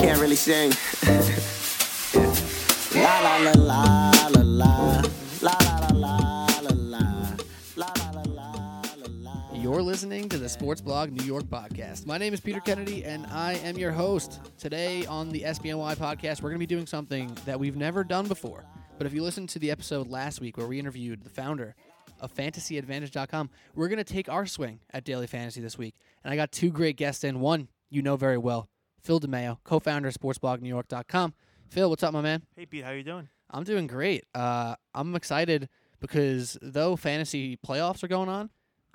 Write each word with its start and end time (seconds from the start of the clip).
can't 0.00 0.18
really 0.18 0.34
sing. 0.36 0.72
La 2.94 3.20
la 3.20 3.36
la 3.36 3.52
la 3.52 4.28
la 4.28 4.40
la 4.40 4.40
la 4.40 4.98
la 5.42 5.56
la 5.92 6.46
la 6.46 6.46
la 7.76 7.92
la 8.16 8.92
la 8.96 9.06
la. 9.10 9.54
You're 9.54 9.82
listening 9.82 10.28
to 10.30 10.38
the 10.38 10.48
Sports 10.48 10.80
Blog 10.80 11.12
New 11.12 11.24
York 11.24 11.44
podcast. 11.44 12.06
My 12.06 12.16
name 12.16 12.32
is 12.32 12.40
Peter 12.40 12.60
Kennedy, 12.60 13.04
and 13.04 13.26
I 13.26 13.54
am 13.56 13.76
your 13.76 13.92
host. 13.92 14.40
Today 14.58 15.04
on 15.04 15.28
the 15.28 15.42
SBNY 15.42 15.96
podcast, 15.96 16.40
we're 16.40 16.48
going 16.48 16.60
to 16.60 16.66
be 16.66 16.66
doing 16.66 16.86
something 16.86 17.36
that 17.44 17.60
we've 17.60 17.76
never 17.76 18.02
done 18.02 18.26
before. 18.26 18.64
But 18.96 19.06
if 19.06 19.12
you 19.12 19.22
listened 19.22 19.50
to 19.50 19.58
the 19.58 19.70
episode 19.70 20.08
last 20.08 20.40
week 20.40 20.56
where 20.56 20.66
we 20.66 20.78
interviewed 20.78 21.22
the 21.22 21.30
founder 21.30 21.74
of 22.20 22.34
FantasyAdvantage.com, 22.34 23.50
we're 23.74 23.88
going 23.88 23.98
to 23.98 24.04
take 24.04 24.30
our 24.30 24.46
swing 24.46 24.80
at 24.94 25.04
daily 25.04 25.26
fantasy 25.26 25.60
this 25.60 25.76
week. 25.76 25.94
And 26.24 26.32
I 26.32 26.36
got 26.36 26.52
two 26.52 26.70
great 26.70 26.96
guests 26.96 27.22
in. 27.22 27.40
One 27.40 27.68
you 27.90 28.02
know 28.02 28.16
very 28.16 28.38
well, 28.38 28.68
Phil 29.02 29.20
DeMayo, 29.20 29.58
co-founder 29.64 30.08
of 30.08 30.14
SportsBlogNewYork.com. 30.14 31.34
Phil, 31.68 31.88
what's 31.88 32.02
up, 32.02 32.12
my 32.12 32.20
man? 32.20 32.42
Hey 32.56 32.66
Pete, 32.66 32.84
how 32.84 32.90
you 32.90 33.02
doing? 33.02 33.28
I'm 33.50 33.64
doing 33.64 33.86
great. 33.86 34.24
Uh, 34.34 34.74
I'm 34.94 35.14
excited 35.14 35.68
because 36.00 36.58
though 36.62 36.96
fantasy 36.96 37.56
playoffs 37.56 38.02
are 38.02 38.08
going 38.08 38.28
on, 38.28 38.50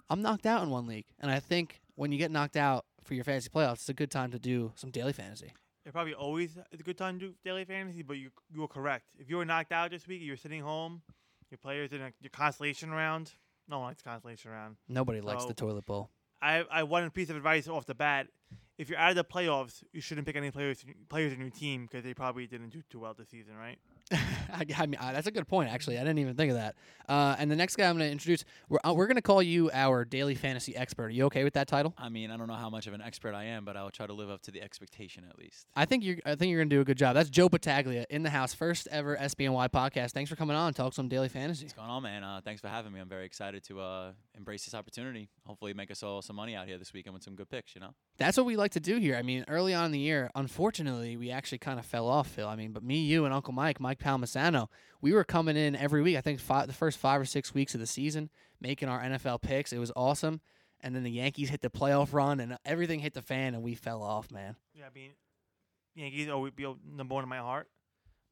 I'm 0.09 0.21
knocked 0.21 0.45
out 0.45 0.63
in 0.63 0.69
one 0.69 0.85
league, 0.87 1.05
and 1.19 1.31
I 1.31 1.39
think 1.39 1.81
when 1.95 2.11
you 2.11 2.17
get 2.17 2.31
knocked 2.31 2.57
out 2.57 2.85
for 3.03 3.13
your 3.13 3.23
fantasy 3.23 3.49
playoffs, 3.49 3.73
it's 3.73 3.89
a 3.89 3.93
good 3.93 4.11
time 4.11 4.31
to 4.31 4.39
do 4.39 4.71
some 4.75 4.91
daily 4.91 5.13
fantasy. 5.13 5.53
It's 5.85 5.93
probably 5.93 6.13
always 6.13 6.57
a 6.71 6.77
good 6.77 6.97
time 6.97 7.19
to 7.19 7.27
do 7.27 7.33
daily 7.43 7.63
fantasy, 7.65 8.01
but 8.01 8.17
you 8.17 8.29
you 8.53 8.61
were 8.61 8.67
correct. 8.67 9.05
If 9.19 9.29
you 9.29 9.37
were 9.37 9.45
knocked 9.45 9.71
out 9.71 9.91
this 9.91 10.07
week, 10.07 10.21
you're 10.23 10.37
sitting 10.37 10.61
home, 10.61 11.01
your 11.51 11.57
players 11.59 11.91
in 11.91 12.01
a, 12.01 12.11
your 12.21 12.31
constellation 12.31 12.91
round. 12.91 13.31
No 13.67 13.79
one 13.79 13.89
likes 13.89 14.01
constellation 14.01 14.51
round. 14.51 14.77
Nobody 14.87 15.21
likes 15.21 15.45
the 15.45 15.53
toilet 15.53 15.85
bowl. 15.85 16.09
I 16.41 16.65
I 16.71 16.83
one 16.83 17.09
piece 17.11 17.29
of 17.29 17.35
advice 17.35 17.67
off 17.67 17.85
the 17.85 17.95
bat: 17.95 18.27
if 18.77 18.89
you're 18.89 18.99
out 18.99 19.11
of 19.11 19.15
the 19.15 19.23
playoffs, 19.23 19.83
you 19.93 20.01
shouldn't 20.01 20.27
pick 20.27 20.35
any 20.35 20.51
players 20.51 20.83
players 21.09 21.33
in 21.33 21.39
your 21.39 21.49
team 21.49 21.87
because 21.89 22.03
they 22.03 22.13
probably 22.13 22.47
didn't 22.47 22.69
do 22.69 22.81
too 22.89 22.99
well 22.99 23.13
this 23.13 23.29
season, 23.29 23.55
right? 23.55 23.77
I, 24.11 24.65
I 24.77 24.85
mean, 24.85 24.99
uh, 24.99 25.11
that's 25.13 25.27
a 25.27 25.31
good 25.31 25.47
point. 25.47 25.69
Actually, 25.69 25.97
I 25.97 26.01
didn't 26.01 26.19
even 26.19 26.35
think 26.35 26.51
of 26.51 26.57
that. 26.57 26.75
Uh, 27.09 27.35
and 27.39 27.49
the 27.49 27.55
next 27.55 27.75
guy 27.75 27.87
I'm 27.89 27.97
going 27.97 28.07
to 28.07 28.11
introduce, 28.11 28.45
we're 28.69 28.77
uh, 28.83 28.93
we're 28.93 29.07
going 29.07 29.15
to 29.15 29.21
call 29.21 29.41
you 29.41 29.71
our 29.73 30.05
daily 30.05 30.35
fantasy 30.35 30.75
expert. 30.75 31.05
Are 31.05 31.09
you 31.09 31.25
okay 31.25 31.43
with 31.43 31.53
that 31.53 31.67
title? 31.67 31.93
I 31.97 32.09
mean, 32.09 32.29
I 32.29 32.37
don't 32.37 32.47
know 32.47 32.53
how 32.55 32.69
much 32.69 32.87
of 32.87 32.93
an 32.93 33.01
expert 33.01 33.33
I 33.33 33.45
am, 33.45 33.65
but 33.65 33.75
I'll 33.75 33.89
try 33.89 34.05
to 34.05 34.13
live 34.13 34.29
up 34.29 34.41
to 34.43 34.51
the 34.51 34.61
expectation 34.61 35.23
at 35.29 35.37
least. 35.37 35.67
I 35.75 35.85
think 35.85 36.03
you're. 36.03 36.17
I 36.25 36.35
think 36.35 36.51
you're 36.51 36.59
going 36.59 36.69
to 36.69 36.75
do 36.75 36.81
a 36.81 36.85
good 36.85 36.97
job. 36.97 37.15
That's 37.15 37.29
Joe 37.29 37.49
Battaglia 37.49 38.05
in 38.09 38.21
the 38.23 38.29
house, 38.29 38.53
first 38.53 38.87
ever 38.91 39.17
SBNY 39.17 39.69
podcast. 39.69 40.11
Thanks 40.11 40.29
for 40.29 40.35
coming 40.35 40.55
on. 40.55 40.73
Talk 40.73 40.93
some 40.93 41.07
daily 41.07 41.29
fantasy. 41.29 41.65
What's 41.65 41.73
going 41.73 41.89
on, 41.89 42.03
man? 42.03 42.23
Uh, 42.23 42.41
thanks 42.43 42.61
for 42.61 42.67
having 42.67 42.93
me. 42.93 42.99
I'm 42.99 43.09
very 43.09 43.25
excited 43.25 43.63
to 43.65 43.79
uh, 43.79 44.11
embrace 44.35 44.65
this 44.65 44.75
opportunity. 44.75 45.29
Hopefully, 45.45 45.73
make 45.73 45.89
us 45.89 46.03
all 46.03 46.21
some 46.21 46.35
money 46.35 46.55
out 46.55 46.67
here 46.67 46.77
this 46.77 46.93
weekend 46.93 47.15
with 47.15 47.23
some 47.23 47.35
good 47.35 47.49
picks. 47.49 47.73
You 47.73 47.81
know. 47.81 47.95
That's 48.17 48.37
what 48.37 48.45
we 48.45 48.55
like 48.55 48.71
to 48.71 48.79
do 48.79 48.97
here. 48.97 49.15
I 49.15 49.23
mean, 49.23 49.45
early 49.47 49.73
on 49.73 49.85
in 49.85 49.91
the 49.91 49.99
year, 49.99 50.29
unfortunately, 50.35 51.17
we 51.17 51.31
actually 51.31 51.57
kind 51.57 51.79
of 51.79 51.85
fell 51.85 52.07
off, 52.07 52.27
Phil. 52.27 52.47
I 52.47 52.55
mean, 52.55 52.71
but 52.71 52.83
me, 52.83 52.99
you, 52.99 53.25
and 53.25 53.33
Uncle 53.33 53.53
Mike, 53.53 53.79
Mike 53.79 53.94
Palmisano, 53.95 54.67
we 55.01 55.13
were 55.13 55.23
coming 55.23 55.57
in 55.57 55.75
every 55.75 56.01
week. 56.01 56.17
I 56.17 56.21
think 56.21 56.39
five, 56.39 56.67
the 56.67 56.73
first 56.73 56.97
five 56.97 57.21
or 57.21 57.25
six 57.25 57.53
weeks 57.53 57.73
of 57.73 57.79
the 57.79 57.87
season, 57.87 58.29
making 58.59 58.89
our 58.89 59.01
NFL 59.01 59.41
picks. 59.41 59.73
It 59.73 59.77
was 59.77 59.91
awesome. 59.95 60.41
And 60.81 60.95
then 60.95 61.03
the 61.03 61.11
Yankees 61.11 61.49
hit 61.49 61.61
the 61.61 61.69
playoff 61.69 62.13
run, 62.13 62.39
and 62.39 62.57
everything 62.65 62.99
hit 62.99 63.13
the 63.13 63.21
fan, 63.21 63.55
and 63.55 63.63
we 63.63 63.75
fell 63.75 64.03
off, 64.03 64.31
man. 64.31 64.55
Yeah, 64.73 64.85
I 64.85 64.93
mean, 64.93 65.11
Yankees 65.95 66.29
always 66.29 66.53
be 66.53 66.71
number 66.95 67.15
one 67.15 67.23
in 67.23 67.29
my 67.29 67.37
heart, 67.37 67.67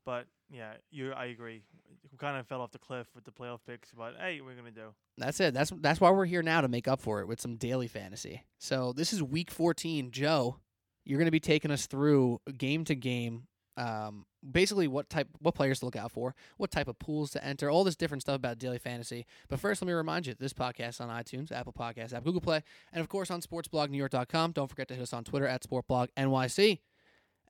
but 0.05 0.27
yeah, 0.51 0.73
you 0.91 1.13
I 1.13 1.25
agree. 1.25 1.63
We 2.11 2.17
kind 2.17 2.37
of 2.37 2.45
fell 2.45 2.61
off 2.61 2.71
the 2.71 2.79
cliff 2.79 3.07
with 3.15 3.23
the 3.23 3.31
playoff 3.31 3.59
picks, 3.65 3.91
but 3.91 4.15
hey, 4.19 4.41
we're 4.41 4.55
gonna 4.55 4.71
do? 4.71 4.93
That's 5.17 5.39
it. 5.39 5.53
That's 5.53 5.71
that's 5.79 5.99
why 6.01 6.11
we're 6.11 6.25
here 6.25 6.43
now 6.43 6.61
to 6.61 6.67
make 6.67 6.87
up 6.87 6.99
for 6.99 7.21
it 7.21 7.27
with 7.27 7.41
some 7.41 7.55
daily 7.55 7.87
fantasy. 7.87 8.43
So 8.59 8.93
this 8.93 9.13
is 9.13 9.23
week 9.23 9.49
14. 9.49 10.11
Joe, 10.11 10.59
you're 11.05 11.19
going 11.19 11.27
to 11.27 11.31
be 11.31 11.39
taking 11.39 11.71
us 11.71 11.85
through 11.85 12.39
game 12.57 12.85
to 12.85 12.95
game. 12.95 13.47
Um, 13.75 14.25
basically, 14.49 14.87
what 14.87 15.09
type, 15.09 15.27
what 15.39 15.55
players 15.55 15.79
to 15.79 15.85
look 15.85 15.95
out 15.95 16.11
for, 16.11 16.35
what 16.57 16.71
type 16.71 16.87
of 16.87 16.99
pools 16.99 17.31
to 17.31 17.43
enter, 17.43 17.69
all 17.69 17.83
this 17.83 17.95
different 17.95 18.21
stuff 18.21 18.35
about 18.35 18.59
daily 18.59 18.77
fantasy. 18.77 19.25
But 19.49 19.59
first, 19.59 19.81
let 19.81 19.87
me 19.87 19.93
remind 19.93 20.27
you: 20.27 20.35
this 20.37 20.53
podcast 20.53 21.01
on 21.01 21.09
iTunes, 21.09 21.51
Apple 21.51 21.73
Podcasts, 21.73 22.13
app, 22.13 22.23
Google 22.23 22.41
Play, 22.41 22.61
and 22.91 23.01
of 23.01 23.09
course 23.09 23.31
on 23.31 23.41
SportsBlogNewYork.com. 23.41 24.51
Don't 24.51 24.69
forget 24.69 24.87
to 24.89 24.93
hit 24.93 25.01
us 25.03 25.13
on 25.13 25.23
Twitter 25.23 25.47
at 25.47 25.63
SportBlogNYC. 25.63 26.79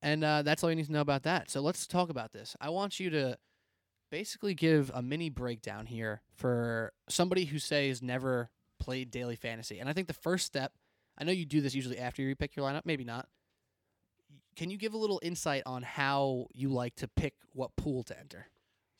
And 0.01 0.23
uh, 0.23 0.41
that's 0.41 0.63
all 0.63 0.69
you 0.69 0.75
need 0.75 0.87
to 0.87 0.91
know 0.91 1.01
about 1.01 1.23
that. 1.23 1.49
So 1.49 1.61
let's 1.61 1.87
talk 1.87 2.09
about 2.09 2.33
this. 2.33 2.57
I 2.59 2.69
want 2.69 2.99
you 2.99 3.09
to 3.11 3.37
basically 4.11 4.53
give 4.53 4.91
a 4.93 5.01
mini 5.01 5.29
breakdown 5.29 5.85
here 5.85 6.21
for 6.35 6.91
somebody 7.07 7.45
who 7.45 7.57
says 7.57 8.01
never 8.01 8.49
played 8.79 9.09
daily 9.09 9.37
fantasy. 9.37 9.79
And 9.79 9.87
I 9.87 9.93
think 9.93 10.07
the 10.07 10.13
first 10.13 10.45
step, 10.45 10.73
I 11.17 11.23
know 11.23 11.31
you 11.31 11.45
do 11.45 11.61
this 11.61 11.73
usually 11.73 11.97
after 11.97 12.21
you 12.21 12.35
pick 12.35 12.55
your 12.55 12.69
lineup, 12.69 12.81
maybe 12.85 13.05
not. 13.05 13.27
Can 14.55 14.69
you 14.69 14.77
give 14.77 14.93
a 14.93 14.97
little 14.97 15.19
insight 15.23 15.63
on 15.65 15.83
how 15.83 16.47
you 16.53 16.69
like 16.69 16.95
to 16.97 17.07
pick 17.07 17.33
what 17.53 17.75
pool 17.75 18.03
to 18.03 18.19
enter? 18.19 18.47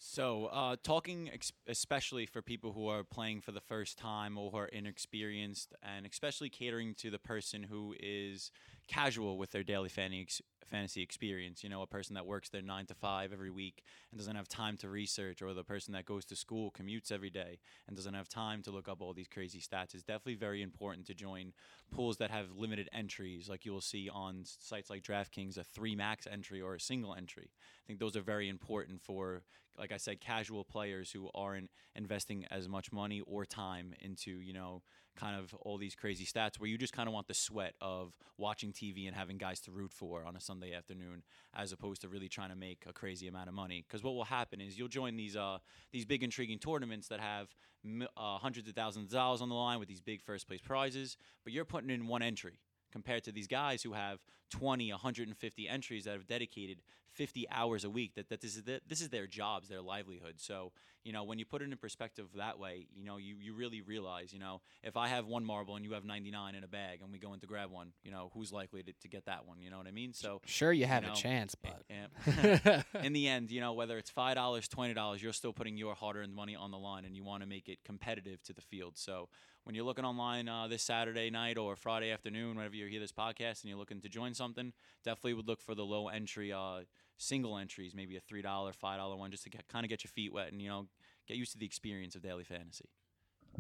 So, 0.06 0.48
uh, 0.48 0.76
talking 0.84 1.30
ex- 1.34 1.54
especially 1.66 2.26
for 2.26 2.42
people 2.42 2.74
who 2.74 2.88
are 2.90 3.06
playing 3.06 3.40
for 3.40 3.54
the 3.54 3.62
first 3.62 3.98
time 3.98 4.38
or 4.38 4.52
who 4.52 4.58
are 4.58 4.66
inexperienced, 4.66 5.74
and 5.82 6.06
especially 6.06 6.50
catering 6.50 6.94
to 6.96 7.10
the 7.10 7.20
person 7.20 7.64
who 7.64 7.96
is 7.98 8.52
casual 8.88 9.38
with 9.38 9.52
their 9.52 9.64
daily 9.64 9.90
fantasy 9.90 11.02
experience. 11.02 11.64
You 11.64 11.70
know, 11.70 11.82
a 11.82 11.88
person 11.88 12.16
that 12.16 12.26
works 12.26 12.50
their 12.50 12.62
nine 12.62 12.86
to 12.88 12.94
five 12.96 13.32
every 13.32 13.52
week 13.52 13.84
and 14.12 14.20
doesn't 14.20 14.36
have 14.36 14.48
time 14.48 14.78
to 14.78 14.90
research, 14.90 15.42
or 15.42 15.54
the 15.54 15.64
person 15.64 15.94
that 15.94 16.06
goes 16.06 16.26
to 16.26 16.36
school, 16.36 16.72
commutes 16.72 17.12
every 17.12 17.30
day, 17.30 17.60
and 17.88 17.96
doesn't 17.96 18.14
have 18.14 18.30
time 18.30 18.62
to 18.64 18.72
look 18.72 18.88
up 18.88 19.02
all 19.02 19.14
these 19.14 19.28
crazy 19.28 19.60
stats. 19.60 19.94
It's 19.94 20.04
definitely 20.04 20.36
very 20.36 20.62
important 20.62 21.06
to 21.08 21.14
join 21.14 21.54
pools 21.92 22.18
that 22.18 22.32
have 22.32 22.48
limited 22.56 22.90
entries, 22.94 23.50
like 23.50 23.66
you 23.66 23.72
will 23.72 23.82
see 23.82 24.10
on 24.10 24.44
sites 24.46 24.90
like 24.90 25.04
DraftKings, 25.04 25.58
a 25.58 25.64
three 25.64 25.96
max 25.96 26.28
entry 26.32 26.62
or 26.62 26.76
a 26.76 26.80
single 26.80 27.14
entry. 27.14 27.50
I 27.52 27.84
think 27.88 28.00
those 28.00 28.16
are 28.16 28.22
very 28.22 28.50
important 28.50 29.02
for, 29.02 29.44
like 29.78 29.92
I 29.92 29.98
said, 29.98 30.22
casual 30.22 30.64
players 30.64 31.12
who 31.12 31.30
aren't 31.36 31.70
investing 31.96 32.46
as 32.50 32.68
much 32.68 32.92
money 32.92 33.22
or 33.22 33.46
time 33.46 33.94
into, 34.00 34.32
you 34.32 34.54
know, 34.54 34.82
kind 35.16 35.40
of 35.40 35.54
all 35.62 35.78
these 35.78 35.96
crazy 35.96 36.26
stats 36.26 36.60
where 36.60 36.70
you 36.70 36.78
just 36.78 36.94
kind 36.94 37.08
of 37.08 37.14
want 37.14 37.28
the 37.28 37.34
sweat 37.34 37.74
of 37.82 38.18
watching 38.38 38.72
TV 38.72 39.08
and 39.08 39.16
having 39.16 39.38
guys 39.38 39.60
to 39.62 39.72
root 39.72 39.92
for 39.92 40.26
on 40.26 40.36
a 40.36 40.40
Sunday 40.40 40.74
afternoon 40.74 41.24
as 41.54 41.72
opposed 41.72 42.02
to 42.02 42.10
really 42.10 42.28
trying 42.28 42.50
to 42.50 42.56
make 42.56 42.84
a 42.88 42.94
crazy 42.94 43.28
amount 43.28 43.48
of 43.48 43.54
money. 43.54 43.84
Because 43.88 44.04
what 44.04 44.16
will 44.16 44.26
happen 44.26 44.60
is 44.62 44.78
you'll 44.78 44.88
join 44.88 45.16
these 45.16 45.36
uh, 45.36 45.58
these 45.92 46.06
big 46.06 46.24
intriguing 46.24 46.60
tournaments 46.60 47.08
that 47.08 47.20
have 47.20 47.54
uh, 48.18 48.38
hundreds 48.38 48.68
of 48.68 48.76
thousands 48.76 49.06
of 49.08 49.12
dollars 49.12 49.42
on 49.42 49.50
the 49.50 49.56
line 49.56 49.80
with 49.80 49.88
these 49.88 50.02
big 50.02 50.22
first 50.22 50.48
place 50.48 50.62
prizes, 50.62 51.18
but 51.44 51.54
you're 51.54 51.66
putting 51.66 51.90
in 51.90 52.08
one 52.08 52.22
entry 52.22 52.60
compared 52.92 53.24
to 53.24 53.32
these 53.32 53.48
guys 53.48 53.82
who 53.82 53.94
have 53.94 54.20
20 54.52 54.92
150 54.92 55.68
entries 55.68 56.06
that 56.06 56.14
have 56.14 56.28
dedicated 56.28 56.78
50 57.14 57.46
hours 57.52 57.84
a 57.84 57.90
week 57.90 58.16
that, 58.16 58.30
that 58.30 58.42
this 58.42 58.56
is 58.56 58.64
the, 58.64 58.82
this 58.88 59.02
is 59.02 59.10
their 59.10 59.28
jobs 59.28 59.70
their 59.70 59.82
livelihood 59.82 60.36
so 60.38 60.72
you 61.04 61.12
know 61.14 61.24
when 61.24 61.38
you 61.40 61.46
put 61.46 61.62
it 61.62 61.70
in 61.72 61.78
perspective 61.78 62.28
that 62.36 62.60
way 62.60 62.88
you 62.96 63.06
know 63.06 63.18
you, 63.18 63.36
you 63.40 63.54
really 63.54 63.82
realize 63.82 64.34
you 64.34 64.40
know 64.40 64.62
if 64.84 64.98
i 64.98 65.08
have 65.08 65.26
one 65.28 65.44
marble 65.46 65.76
and 65.76 65.86
you 65.86 65.94
have 65.94 66.06
99 66.06 66.56
in 66.56 66.64
a 66.64 66.68
bag 66.68 67.00
and 67.02 67.12
we 67.12 67.20
go 67.20 67.34
in 67.34 67.40
to 67.40 67.48
grab 67.48 67.72
one 67.72 67.90
you 68.04 68.12
know 68.12 68.32
who's 68.34 68.52
likely 68.52 68.84
to, 68.84 68.94
to 69.02 69.08
get 69.08 69.26
that 69.26 69.46
one 69.48 69.62
you 69.62 69.70
know 69.70 69.78
what 69.78 69.88
i 69.88 69.92
mean 69.92 70.14
so 70.14 70.42
Sure, 70.46 70.72
you 70.74 70.86
have 70.86 71.04
know, 71.04 71.14
a 71.14 71.16
chance, 71.16 71.56
but 71.56 71.84
in 73.04 73.14
the 73.14 73.28
end, 73.28 73.52
you 73.52 73.60
know, 73.62 73.74
whether 73.74 73.98
it's 73.98 74.10
five 74.10 74.36
dollars, 74.36 74.68
twenty 74.68 74.94
dollars, 74.94 75.22
you're 75.22 75.34
still 75.34 75.54
putting 75.54 75.78
your 75.78 75.96
hard-earned 75.96 76.34
money 76.34 76.56
on 76.56 76.72
the 76.72 76.78
line, 76.78 77.06
and 77.06 77.16
you 77.16 77.24
want 77.24 77.42
to 77.44 77.48
make 77.48 77.68
it 77.70 77.80
competitive 77.84 78.42
to 78.44 78.54
the 78.54 78.62
field. 78.62 78.98
So 78.98 79.30
when 79.64 79.76
you're 79.76 79.86
looking 79.86 80.06
online 80.06 80.50
uh, 80.50 80.68
this 80.68 80.84
Saturday 80.84 81.30
night 81.30 81.58
or 81.58 81.76
Friday 81.76 82.12
afternoon, 82.12 82.56
whenever 82.56 82.76
you 82.76 82.86
hear 82.88 83.00
this 83.00 83.12
podcast, 83.12 83.62
and 83.62 83.70
you're 83.70 83.78
looking 83.78 84.02
to 84.02 84.10
join 84.10 84.34
something, 84.34 84.74
definitely 85.04 85.34
would 85.36 85.48
look 85.48 85.62
for 85.62 85.76
the 85.76 85.86
low 85.86 86.08
entry, 86.10 86.52
uh, 86.52 86.82
single 87.18 87.58
entries, 87.58 87.94
maybe 87.96 88.18
a 88.18 88.22
three 88.22 88.42
dollar, 88.42 88.74
five 88.74 88.98
dollar 89.00 89.16
one, 89.16 89.32
just 89.32 89.44
to 89.44 89.50
get, 89.50 89.68
kind 89.68 89.86
of 89.86 89.90
get 89.90 90.04
your 90.04 90.12
feet 90.12 90.34
wet 90.34 90.52
and 90.52 90.62
you 90.62 90.70
know 90.70 90.88
get 91.28 91.38
used 91.38 91.52
to 91.54 91.58
the 91.58 91.66
experience 91.66 92.16
of 92.16 92.22
daily 92.22 92.44
fantasy. 92.44 92.90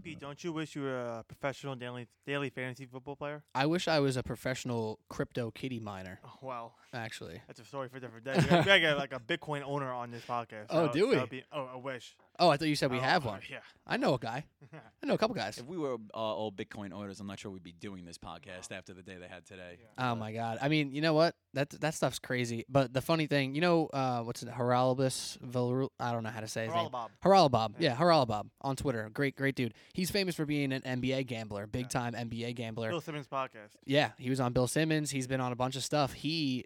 Pete, 0.01 0.19
don't 0.19 0.43
you 0.43 0.51
wish 0.51 0.75
you 0.75 0.81
were 0.81 0.97
a 1.19 1.23
professional 1.27 1.75
daily 1.75 2.07
daily 2.25 2.49
fantasy 2.49 2.87
football 2.87 3.15
player? 3.15 3.43
I 3.53 3.67
wish 3.67 3.87
I 3.87 3.99
was 3.99 4.17
a 4.17 4.23
professional 4.23 4.97
crypto 5.07 5.51
kitty 5.51 5.79
miner, 5.79 6.19
Oh, 6.25 6.31
well, 6.41 6.75
actually. 6.93 7.41
that's 7.45 7.59
a 7.59 7.63
story 7.65 7.89
for 7.89 7.97
a 7.97 7.99
different 8.01 8.25
day. 8.25 8.33
We 8.35 8.41
gotta- 8.41 8.57
we 8.57 8.65
gotta 8.65 8.79
get 8.79 8.97
like 8.97 9.13
a 9.13 9.19
Bitcoin 9.19 9.61
owner 9.63 9.91
on 9.91 10.09
this 10.09 10.23
podcast. 10.25 10.65
Oh, 10.71 10.91
do 10.91 11.09
we? 11.09 11.13
that'd 11.15 11.29
Be, 11.29 11.43
oh, 11.51 11.69
I 11.73 11.75
wish. 11.77 12.15
Oh, 12.39 12.49
I 12.49 12.57
thought 12.57 12.67
you 12.67 12.75
said 12.75 12.91
we 12.91 12.97
Oh, 12.97 13.01
have 13.01 13.25
uh, 13.25 13.29
one. 13.33 13.41
Yeah. 13.49 13.57
I 13.85 13.97
know 13.97 14.13
a 14.15 14.17
guy. 14.19 14.45
I 14.73 15.05
know 15.05 15.13
a 15.13 15.17
couple 15.17 15.35
guys. 15.35 15.57
If 15.57 15.65
we 15.67 15.77
were 15.77 15.95
uh, 16.13 16.17
all 16.17 16.51
Bitcoin 16.51 16.93
owners, 16.93 17.19
I'm 17.19 17.27
not 17.27 17.37
sure 17.39 17.51
we'd 17.51 17.63
be 17.63 17.73
doing 17.73 18.05
this 18.05 18.17
podcast 18.17 18.71
after 18.71 18.93
the 18.93 19.03
day 19.03 19.17
they 19.19 19.27
had 19.27 19.45
today. 19.45 19.77
Oh 19.97 20.15
my 20.15 20.31
god! 20.33 20.57
I 20.61 20.67
mean, 20.69 20.91
you 20.93 21.01
know 21.01 21.13
what? 21.13 21.35
That 21.53 21.69
that 21.81 21.93
stuff's 21.93 22.17
crazy. 22.19 22.65
But 22.69 22.93
the 22.93 23.01
funny 23.01 23.27
thing, 23.27 23.53
you 23.55 23.61
know, 23.61 23.87
uh, 23.87 24.21
what's 24.21 24.41
it? 24.41 24.49
Haralabos 24.49 25.37
Villarul? 25.39 25.89
I 25.99 26.11
don't 26.11 26.23
know 26.23 26.29
how 26.29 26.39
to 26.39 26.47
say 26.47 26.65
his 26.65 26.73
name. 26.73 26.89
Bob. 26.91 27.11
Haralabob. 27.23 27.75
Yeah, 27.77 27.95
Haralabob 27.95 28.49
on 28.61 28.75
Twitter. 28.75 29.09
Great, 29.13 29.35
great 29.35 29.55
dude. 29.55 29.73
He's 29.93 30.09
famous 30.09 30.33
for 30.35 30.45
being 30.45 30.71
an 30.71 30.81
NBA 30.81 31.27
gambler, 31.27 31.67
big 31.67 31.83
Yeah. 31.83 31.87
time 31.89 32.13
NBA 32.13 32.55
gambler. 32.55 32.89
Bill 32.89 33.01
Simmons 33.01 33.27
podcast. 33.27 33.75
Yeah, 33.85 34.11
he 34.17 34.29
was 34.29 34.39
on 34.39 34.53
Bill 34.53 34.67
Simmons. 34.67 35.11
He's 35.11 35.27
been 35.27 35.41
on 35.41 35.51
a 35.51 35.55
bunch 35.55 35.75
of 35.75 35.83
stuff. 35.83 36.13
He 36.13 36.65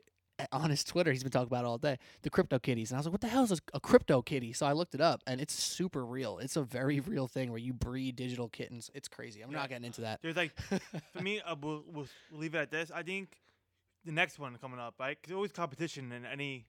on 0.51 0.69
his 0.69 0.83
Twitter, 0.83 1.11
he's 1.11 1.23
been 1.23 1.31
talking 1.31 1.47
about 1.47 1.63
it 1.65 1.67
all 1.67 1.77
day. 1.77 1.97
The 2.21 2.29
crypto 2.29 2.59
kitties, 2.59 2.91
and 2.91 2.97
I 2.97 2.99
was 2.99 3.05
like, 3.07 3.11
"What 3.13 3.21
the 3.21 3.27
hell 3.27 3.43
is 3.43 3.51
a, 3.51 3.57
a 3.73 3.79
crypto 3.79 4.21
kitty?" 4.21 4.53
So 4.53 4.65
I 4.65 4.73
looked 4.73 4.93
it 4.95 5.01
up, 5.01 5.21
and 5.25 5.41
it's 5.41 5.53
super 5.53 6.05
real. 6.05 6.37
It's 6.39 6.55
a 6.55 6.63
very 6.63 6.99
real 6.99 7.27
thing 7.27 7.49
where 7.49 7.59
you 7.59 7.73
breed 7.73 8.15
digital 8.15 8.47
kittens. 8.49 8.91
It's 8.93 9.07
crazy. 9.07 9.41
I'm 9.41 9.51
Yeah. 9.51 9.57
not 9.59 9.69
getting 9.69 9.85
into 9.85 10.01
that. 10.01 10.19
There's 10.21 10.35
like, 10.35 10.55
for 11.13 11.21
me, 11.21 11.41
uh, 11.41 11.55
we'll, 11.61 11.83
we'll 11.87 12.07
leave 12.31 12.55
it 12.55 12.59
at 12.59 12.71
this. 12.71 12.91
I 12.93 13.03
think 13.03 13.37
the 14.05 14.11
next 14.11 14.37
one 14.39 14.55
coming 14.57 14.79
up, 14.79 14.95
right? 14.99 15.15
'Cause 15.21 15.29
there's 15.29 15.35
always 15.35 15.51
competition 15.51 16.11
in 16.11 16.25
any 16.25 16.67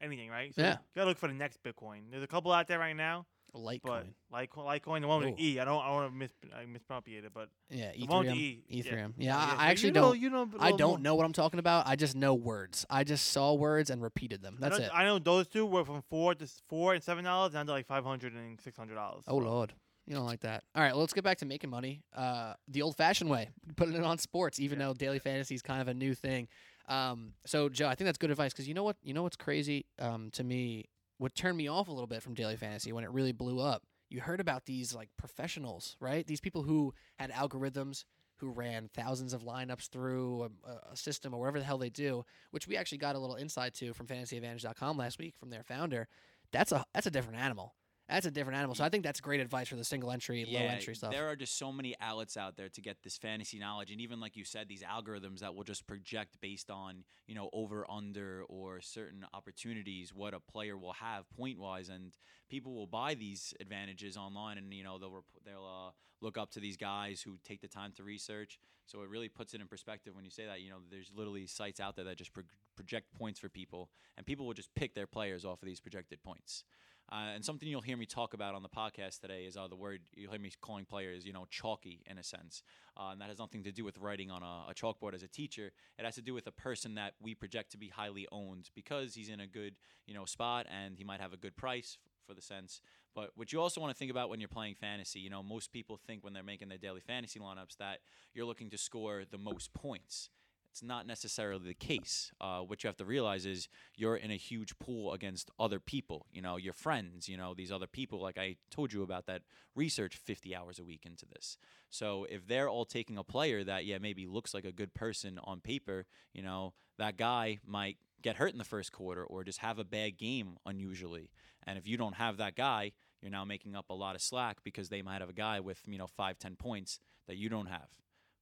anything, 0.00 0.30
right? 0.30 0.54
So 0.54 0.62
Yeah. 0.62 0.72
You 0.74 0.78
gotta 0.96 1.08
look 1.08 1.18
for 1.18 1.26
the 1.28 1.34
next 1.34 1.62
Bitcoin. 1.62 2.10
There's 2.10 2.22
a 2.22 2.28
couple 2.28 2.52
out 2.52 2.68
there 2.68 2.78
right 2.78 2.96
now, 2.96 3.26
Litecoin. 3.58 3.80
but 3.82 4.06
like 4.32 4.52
Litecoin, 4.52 5.00
the 5.00 5.08
one 5.08 5.20
with 5.20 5.34
Ooh. 5.40 5.42
E. 5.42 5.60
I 5.60 5.64
don't 5.64 5.82
I 5.82 5.90
want 5.90 6.10
to 6.10 6.16
mis 6.16 6.30
I 6.54 6.64
mispronunciate 6.64 7.24
it, 7.24 7.32
but 7.34 7.48
yeah, 7.70 7.92
the 7.92 8.06
one 8.06 8.26
with 8.26 8.34
Ethereum. 8.34 8.38
E. 8.38 8.62
yeah. 8.68 8.82
Ethereum. 8.82 9.12
Yeah, 9.16 9.36
I, 9.36 9.66
I 9.66 9.70
actually 9.70 9.88
you 9.88 9.92
know, 9.94 10.02
don't. 10.02 10.20
You 10.20 10.30
know, 10.30 10.50
I 10.58 10.72
don't 10.72 11.02
know 11.02 11.14
what 11.14 11.26
I'm 11.26 11.32
talking 11.32 11.58
about. 11.58 11.86
I 11.86 11.96
just 11.96 12.14
know 12.16 12.34
words. 12.34 12.86
I 12.88 13.04
just 13.04 13.28
saw 13.28 13.54
words 13.54 13.90
and 13.90 14.02
repeated 14.02 14.42
them. 14.42 14.56
That's 14.58 14.76
I 14.76 14.78
know, 14.78 14.84
it. 14.84 14.90
I 14.94 15.04
know 15.04 15.18
those 15.18 15.48
two 15.48 15.66
were 15.66 15.84
from 15.84 16.02
four 16.08 16.34
to 16.34 16.44
s- 16.44 16.62
four 16.68 16.94
and 16.94 17.02
seven 17.02 17.24
dollars 17.24 17.52
down 17.52 17.66
to 17.66 17.72
like 17.72 17.86
five 17.86 18.04
hundred 18.04 18.34
and 18.34 18.60
six 18.60 18.76
hundred 18.76 18.94
dollars. 18.94 19.24
Oh 19.26 19.36
lord, 19.36 19.74
you 20.06 20.14
don't 20.14 20.26
like 20.26 20.40
that. 20.40 20.64
All 20.74 20.82
right, 20.82 20.92
well, 20.92 21.00
let's 21.00 21.12
get 21.12 21.24
back 21.24 21.38
to 21.38 21.46
making 21.46 21.70
money. 21.70 22.02
Uh, 22.16 22.54
the 22.66 22.82
old-fashioned 22.82 23.28
way, 23.28 23.50
putting 23.76 23.94
it 23.94 24.04
on 24.04 24.18
sports, 24.18 24.58
even 24.58 24.78
though 24.78 24.94
daily 24.94 25.18
fantasy 25.18 25.54
is 25.54 25.62
kind 25.62 25.82
of 25.82 25.88
a 25.88 25.94
new 25.94 26.14
thing. 26.14 26.48
Um, 26.88 27.32
so 27.44 27.68
Joe, 27.68 27.86
I 27.86 27.94
think 27.94 28.06
that's 28.06 28.18
good 28.18 28.30
advice 28.30 28.52
because 28.52 28.66
you 28.66 28.74
know 28.74 28.84
what? 28.84 28.96
You 29.02 29.12
know 29.14 29.22
what's 29.22 29.36
crazy 29.36 29.84
um, 29.98 30.30
to 30.32 30.42
me? 30.44 30.86
What 31.18 31.34
turned 31.34 31.56
me 31.58 31.68
off 31.68 31.88
a 31.88 31.92
little 31.92 32.06
bit 32.06 32.22
from 32.22 32.34
daily 32.34 32.56
fantasy 32.56 32.92
when 32.92 33.04
it 33.04 33.10
really 33.10 33.32
blew 33.32 33.60
up? 33.60 33.82
You 34.08 34.20
heard 34.20 34.40
about 34.40 34.64
these 34.64 34.94
like 34.94 35.10
professionals, 35.18 35.96
right? 36.00 36.26
These 36.26 36.40
people 36.40 36.62
who 36.62 36.94
had 37.18 37.30
algorithms. 37.30 38.04
Who 38.40 38.50
ran 38.50 38.88
thousands 38.94 39.32
of 39.32 39.42
lineups 39.42 39.88
through 39.88 40.48
a, 40.64 40.70
a- 40.92 40.96
system 40.96 41.34
or 41.34 41.40
whatever 41.40 41.58
the 41.58 41.64
hell 41.64 41.76
they 41.76 41.90
do, 41.90 42.24
which 42.52 42.68
we 42.68 42.76
actually 42.76 42.98
got 42.98 43.16
a 43.16 43.18
little 43.18 43.34
insight 43.34 43.74
to 43.74 43.92
from 43.92 44.06
FantasyAdvantage.com 44.06 44.96
last 44.96 45.18
week 45.18 45.34
from 45.36 45.50
their 45.50 45.64
founder. 45.64 46.06
That's 46.52 46.70
a 46.70 46.84
that's 46.94 47.08
a 47.08 47.10
different 47.10 47.40
animal. 47.40 47.74
That's 48.08 48.24
a 48.24 48.30
different 48.30 48.58
animal. 48.58 48.74
So 48.74 48.84
I 48.84 48.88
think 48.88 49.04
that's 49.04 49.20
great 49.20 49.40
advice 49.40 49.68
for 49.68 49.76
the 49.76 49.84
single 49.84 50.10
entry, 50.10 50.46
low 50.50 50.60
entry 50.60 50.94
stuff. 50.94 51.12
There 51.12 51.28
are 51.28 51.36
just 51.36 51.58
so 51.58 51.70
many 51.70 51.94
outlets 52.00 52.38
out 52.38 52.56
there 52.56 52.70
to 52.70 52.80
get 52.80 52.96
this 53.02 53.18
fantasy 53.18 53.58
knowledge, 53.58 53.90
and 53.90 54.00
even 54.00 54.18
like 54.18 54.34
you 54.34 54.44
said, 54.44 54.66
these 54.66 54.82
algorithms 54.82 55.40
that 55.40 55.54
will 55.54 55.64
just 55.64 55.86
project 55.86 56.36
based 56.40 56.70
on 56.70 57.04
you 57.26 57.34
know 57.34 57.50
over 57.52 57.84
under 57.90 58.44
or 58.48 58.80
certain 58.80 59.26
opportunities 59.34 60.14
what 60.14 60.32
a 60.32 60.40
player 60.40 60.76
will 60.76 60.94
have 60.94 61.28
point 61.36 61.58
wise, 61.58 61.90
and 61.90 62.12
people 62.48 62.74
will 62.74 62.86
buy 62.86 63.14
these 63.14 63.52
advantages 63.60 64.16
online, 64.16 64.56
and 64.56 64.72
you 64.72 64.84
know 64.84 64.98
they'll 64.98 65.10
rep- 65.10 65.44
they'll 65.44 65.66
uh, 65.66 65.90
look 66.22 66.38
up 66.38 66.50
to 66.52 66.60
these 66.60 66.78
guys 66.78 67.20
who 67.20 67.38
take 67.44 67.60
the 67.60 67.68
time 67.68 67.92
to 67.96 68.02
research. 68.02 68.58
So 68.86 69.02
it 69.02 69.10
really 69.10 69.28
puts 69.28 69.52
it 69.52 69.60
in 69.60 69.66
perspective 69.68 70.14
when 70.14 70.24
you 70.24 70.30
say 70.30 70.46
that. 70.46 70.62
You 70.62 70.70
know, 70.70 70.78
there's 70.90 71.10
literally 71.14 71.46
sites 71.46 71.78
out 71.78 71.94
there 71.94 72.06
that 72.06 72.16
just 72.16 72.32
pro- 72.32 72.44
project 72.74 73.12
points 73.18 73.38
for 73.38 73.50
people, 73.50 73.90
and 74.16 74.24
people 74.24 74.46
will 74.46 74.54
just 74.54 74.74
pick 74.74 74.94
their 74.94 75.06
players 75.06 75.44
off 75.44 75.62
of 75.62 75.66
these 75.66 75.80
projected 75.80 76.22
points. 76.22 76.64
Uh, 77.10 77.32
and 77.34 77.44
something 77.44 77.68
you'll 77.68 77.80
hear 77.80 77.96
me 77.96 78.04
talk 78.04 78.34
about 78.34 78.54
on 78.54 78.62
the 78.62 78.68
podcast 78.68 79.20
today 79.20 79.44
is 79.44 79.56
uh, 79.56 79.66
the 79.66 79.76
word 79.76 80.00
you'll 80.14 80.30
hear 80.30 80.40
me 80.40 80.52
calling 80.60 80.84
players, 80.84 81.24
you 81.24 81.32
know, 81.32 81.46
chalky 81.50 82.02
in 82.06 82.18
a 82.18 82.22
sense. 82.22 82.62
Uh, 82.96 83.10
and 83.12 83.20
that 83.20 83.28
has 83.28 83.38
nothing 83.38 83.62
to 83.62 83.72
do 83.72 83.84
with 83.84 83.96
writing 83.98 84.30
on 84.30 84.42
a, 84.42 84.70
a 84.70 84.74
chalkboard 84.74 85.14
as 85.14 85.22
a 85.22 85.28
teacher. 85.28 85.70
It 85.98 86.04
has 86.04 86.16
to 86.16 86.22
do 86.22 86.34
with 86.34 86.46
a 86.46 86.52
person 86.52 86.96
that 86.96 87.14
we 87.20 87.34
project 87.34 87.72
to 87.72 87.78
be 87.78 87.88
highly 87.88 88.26
owned 88.30 88.70
because 88.74 89.14
he's 89.14 89.30
in 89.30 89.40
a 89.40 89.46
good, 89.46 89.74
you 90.06 90.14
know, 90.14 90.26
spot 90.26 90.66
and 90.70 90.96
he 90.96 91.04
might 91.04 91.20
have 91.20 91.32
a 91.32 91.38
good 91.38 91.56
price 91.56 91.96
for 92.26 92.34
the 92.34 92.42
sense. 92.42 92.82
But 93.14 93.30
what 93.36 93.52
you 93.52 93.60
also 93.60 93.80
want 93.80 93.92
to 93.92 93.98
think 93.98 94.10
about 94.10 94.28
when 94.28 94.38
you're 94.38 94.48
playing 94.48 94.74
fantasy, 94.74 95.18
you 95.18 95.30
know, 95.30 95.42
most 95.42 95.72
people 95.72 95.96
think 95.96 96.22
when 96.22 96.34
they're 96.34 96.42
making 96.42 96.68
their 96.68 96.78
daily 96.78 97.00
fantasy 97.00 97.40
lineups 97.40 97.78
that 97.78 98.00
you're 98.34 98.44
looking 98.44 98.70
to 98.70 98.78
score 98.78 99.22
the 99.28 99.38
most 99.38 99.72
points. 99.72 100.28
It's 100.70 100.82
not 100.82 101.06
necessarily 101.06 101.66
the 101.66 101.74
case. 101.74 102.30
Uh, 102.40 102.60
what 102.60 102.82
you 102.82 102.88
have 102.88 102.96
to 102.98 103.04
realize 103.04 103.46
is 103.46 103.68
you're 103.96 104.16
in 104.16 104.30
a 104.30 104.36
huge 104.36 104.78
pool 104.78 105.12
against 105.12 105.50
other 105.58 105.80
people, 105.80 106.26
you 106.30 106.40
know, 106.42 106.56
your 106.56 106.72
friends, 106.72 107.28
you 107.28 107.36
know, 107.36 107.54
these 107.54 107.72
other 107.72 107.86
people. 107.86 108.20
Like 108.20 108.38
I 108.38 108.56
told 108.70 108.92
you 108.92 109.02
about 109.02 109.26
that 109.26 109.42
research 109.74 110.16
50 110.16 110.54
hours 110.54 110.78
a 110.78 110.84
week 110.84 111.04
into 111.04 111.26
this. 111.26 111.56
So 111.90 112.26
if 112.30 112.46
they're 112.46 112.68
all 112.68 112.84
taking 112.84 113.18
a 113.18 113.24
player 113.24 113.64
that, 113.64 113.86
yeah, 113.86 113.98
maybe 113.98 114.26
looks 114.26 114.54
like 114.54 114.64
a 114.64 114.72
good 114.72 114.94
person 114.94 115.40
on 115.42 115.60
paper, 115.60 116.06
you 116.32 116.42
know, 116.42 116.74
that 116.98 117.16
guy 117.16 117.58
might 117.66 117.96
get 118.22 118.36
hurt 118.36 118.52
in 118.52 118.58
the 118.58 118.64
first 118.64 118.92
quarter 118.92 119.24
or 119.24 119.44
just 119.44 119.60
have 119.60 119.78
a 119.78 119.84
bad 119.84 120.18
game 120.18 120.58
unusually. 120.66 121.30
And 121.66 121.78
if 121.78 121.86
you 121.86 121.96
don't 121.96 122.16
have 122.16 122.36
that 122.38 122.56
guy, 122.56 122.92
you're 123.20 123.30
now 123.30 123.44
making 123.44 123.74
up 123.74 123.86
a 123.90 123.94
lot 123.94 124.14
of 124.14 124.22
slack 124.22 124.58
because 124.64 124.88
they 124.88 125.02
might 125.02 125.20
have 125.20 125.30
a 125.30 125.34
guy 125.34 125.60
with, 125.60 125.80
you 125.86 125.98
know, 125.98 126.06
five, 126.06 126.38
10 126.38 126.56
points 126.56 127.00
that 127.26 127.36
you 127.36 127.48
don't 127.48 127.66
have. 127.66 127.88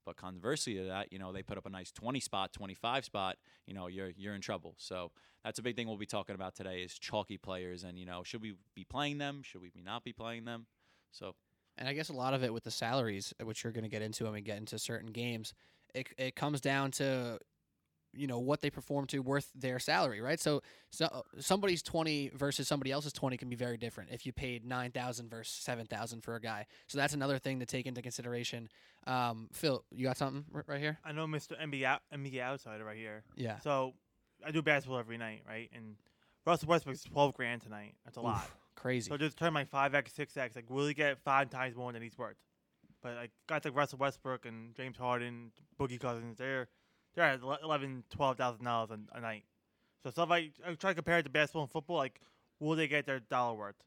But 0.06 0.17
conversely 0.17 0.75
to 0.76 0.85
that, 0.85 1.12
you 1.12 1.19
know, 1.19 1.32
they 1.32 1.43
put 1.43 1.58
up 1.58 1.67
a 1.67 1.70
nice 1.70 1.93
20 1.93 2.20
spot, 2.20 2.53
25 2.55 3.05
spot, 3.05 3.37
you 3.67 3.75
know, 3.75 3.88
you're 3.88 4.11
you're 4.17 4.35
in 4.35 4.41
trouble. 4.41 4.75
So 4.79 5.12
that's 5.44 5.58
a 5.58 5.62
big 5.62 5.76
thing 5.76 5.88
we'll 5.88 5.99
be 5.99 6.06
talking 6.06 6.35
about 6.35 6.55
today 6.55 6.82
is 6.82 6.99
chalky 6.99 7.38
players 7.38 7.85
and, 7.85 7.99
you 7.99 8.06
know, 8.06 8.23
should 8.25 8.43
we 8.43 8.55
be 8.75 8.85
playing 8.85 9.19
them? 9.19 9.43
Should 9.43 9.62
we 9.62 9.70
be 9.70 9.82
not 9.82 10.05
be 10.05 10.12
playing 10.14 10.44
them? 10.47 10.67
So 11.12 11.35
And 11.79 11.88
I 11.88 11.93
guess 11.93 12.08
a 12.08 12.14
lot 12.14 12.35
of 12.35 12.43
it 12.44 12.55
with 12.55 12.64
the 12.64 12.70
salaries, 12.70 13.35
which 13.43 13.64
you're 13.64 13.73
going 13.73 13.85
to 13.85 13.91
get 13.91 14.03
into 14.03 14.25
when 14.25 14.32
we 14.32 14.41
get 14.41 14.58
into 14.58 14.79
certain 14.79 15.11
games, 15.12 15.55
it 15.94 16.08
it 16.19 16.37
comes 16.37 16.61
down 16.61 16.93
to 16.93 17.38
you 18.16 18.26
know 18.26 18.38
what 18.38 18.60
they 18.60 18.70
perform 18.70 19.06
to 19.06 19.20
worth 19.20 19.50
their 19.54 19.78
salary, 19.78 20.20
right? 20.20 20.40
So, 20.40 20.62
so 20.90 21.24
somebody's 21.38 21.82
20 21.82 22.30
versus 22.34 22.66
somebody 22.68 22.90
else's 22.90 23.12
20 23.12 23.36
can 23.36 23.48
be 23.48 23.56
very 23.56 23.76
different 23.76 24.10
if 24.12 24.26
you 24.26 24.32
paid 24.32 24.64
9,000 24.64 25.28
versus 25.30 25.54
7,000 25.62 26.22
for 26.22 26.34
a 26.36 26.40
guy. 26.40 26.66
So 26.86 26.98
that's 26.98 27.14
another 27.14 27.38
thing 27.38 27.60
to 27.60 27.66
take 27.66 27.86
into 27.86 28.02
consideration. 28.02 28.68
Um, 29.06 29.48
Phil, 29.52 29.84
you 29.90 30.04
got 30.06 30.16
something 30.16 30.44
r- 30.54 30.64
right 30.66 30.80
here? 30.80 30.98
I 31.04 31.12
know 31.12 31.26
Mr. 31.26 31.60
NBA 31.60 31.84
out, 31.84 32.02
NBA 32.12 32.40
outsider 32.40 32.84
right 32.84 32.96
here. 32.96 33.22
Yeah. 33.36 33.58
So 33.60 33.94
I 34.44 34.50
do 34.50 34.62
basketball 34.62 34.98
every 34.98 35.19
night, 35.19 35.42
right? 35.48 35.70
And 35.74 35.96
Russell 36.44 36.69
Westbrook's 36.69 37.02
twelve 37.02 37.34
grand 37.34 37.62
tonight. 37.62 37.94
That's 38.04 38.16
a 38.16 38.20
lot. 38.20 38.48
Crazy. 38.76 39.08
So 39.08 39.16
just 39.16 39.36
turn 39.36 39.52
my 39.52 39.64
five 39.64 39.94
x, 39.94 40.12
six 40.12 40.36
x. 40.36 40.54
Like, 40.54 40.70
will 40.70 40.86
he 40.86 40.94
get 40.94 41.19
five 41.24 41.50
times 41.50 41.74
more 41.74 41.92
than 41.92 42.02
he's 42.02 42.16
worth? 42.16 42.36
But 43.02 43.16
like 43.16 43.30
guys 43.46 43.62
like 43.64 43.74
Russell 43.76 43.98
Westbrook 43.98 44.46
and 44.46 44.74
James 44.74 44.96
Harden, 44.96 45.52
Boogie 45.78 46.00
Cousins, 46.00 46.38
they're 46.38 46.69
they're 47.16 47.24
at 47.24 47.40
eleven, 47.42 48.04
twelve 48.10 48.36
thousand 48.36 48.64
dollars 48.64 48.90
a 49.12 49.20
night. 49.20 49.44
So 50.04 50.10
stuff 50.10 50.30
like 50.30 50.52
I 50.64 50.74
try 50.74 50.92
to 50.92 50.94
compare 50.94 51.18
it 51.18 51.24
to 51.24 51.30
basketball 51.30 51.62
and 51.62 51.70
football. 51.70 51.96
Like, 51.96 52.20
will 52.60 52.76
they 52.76 52.86
get 52.86 53.06
their 53.06 53.18
dollar 53.18 53.54
worth? 53.56 53.82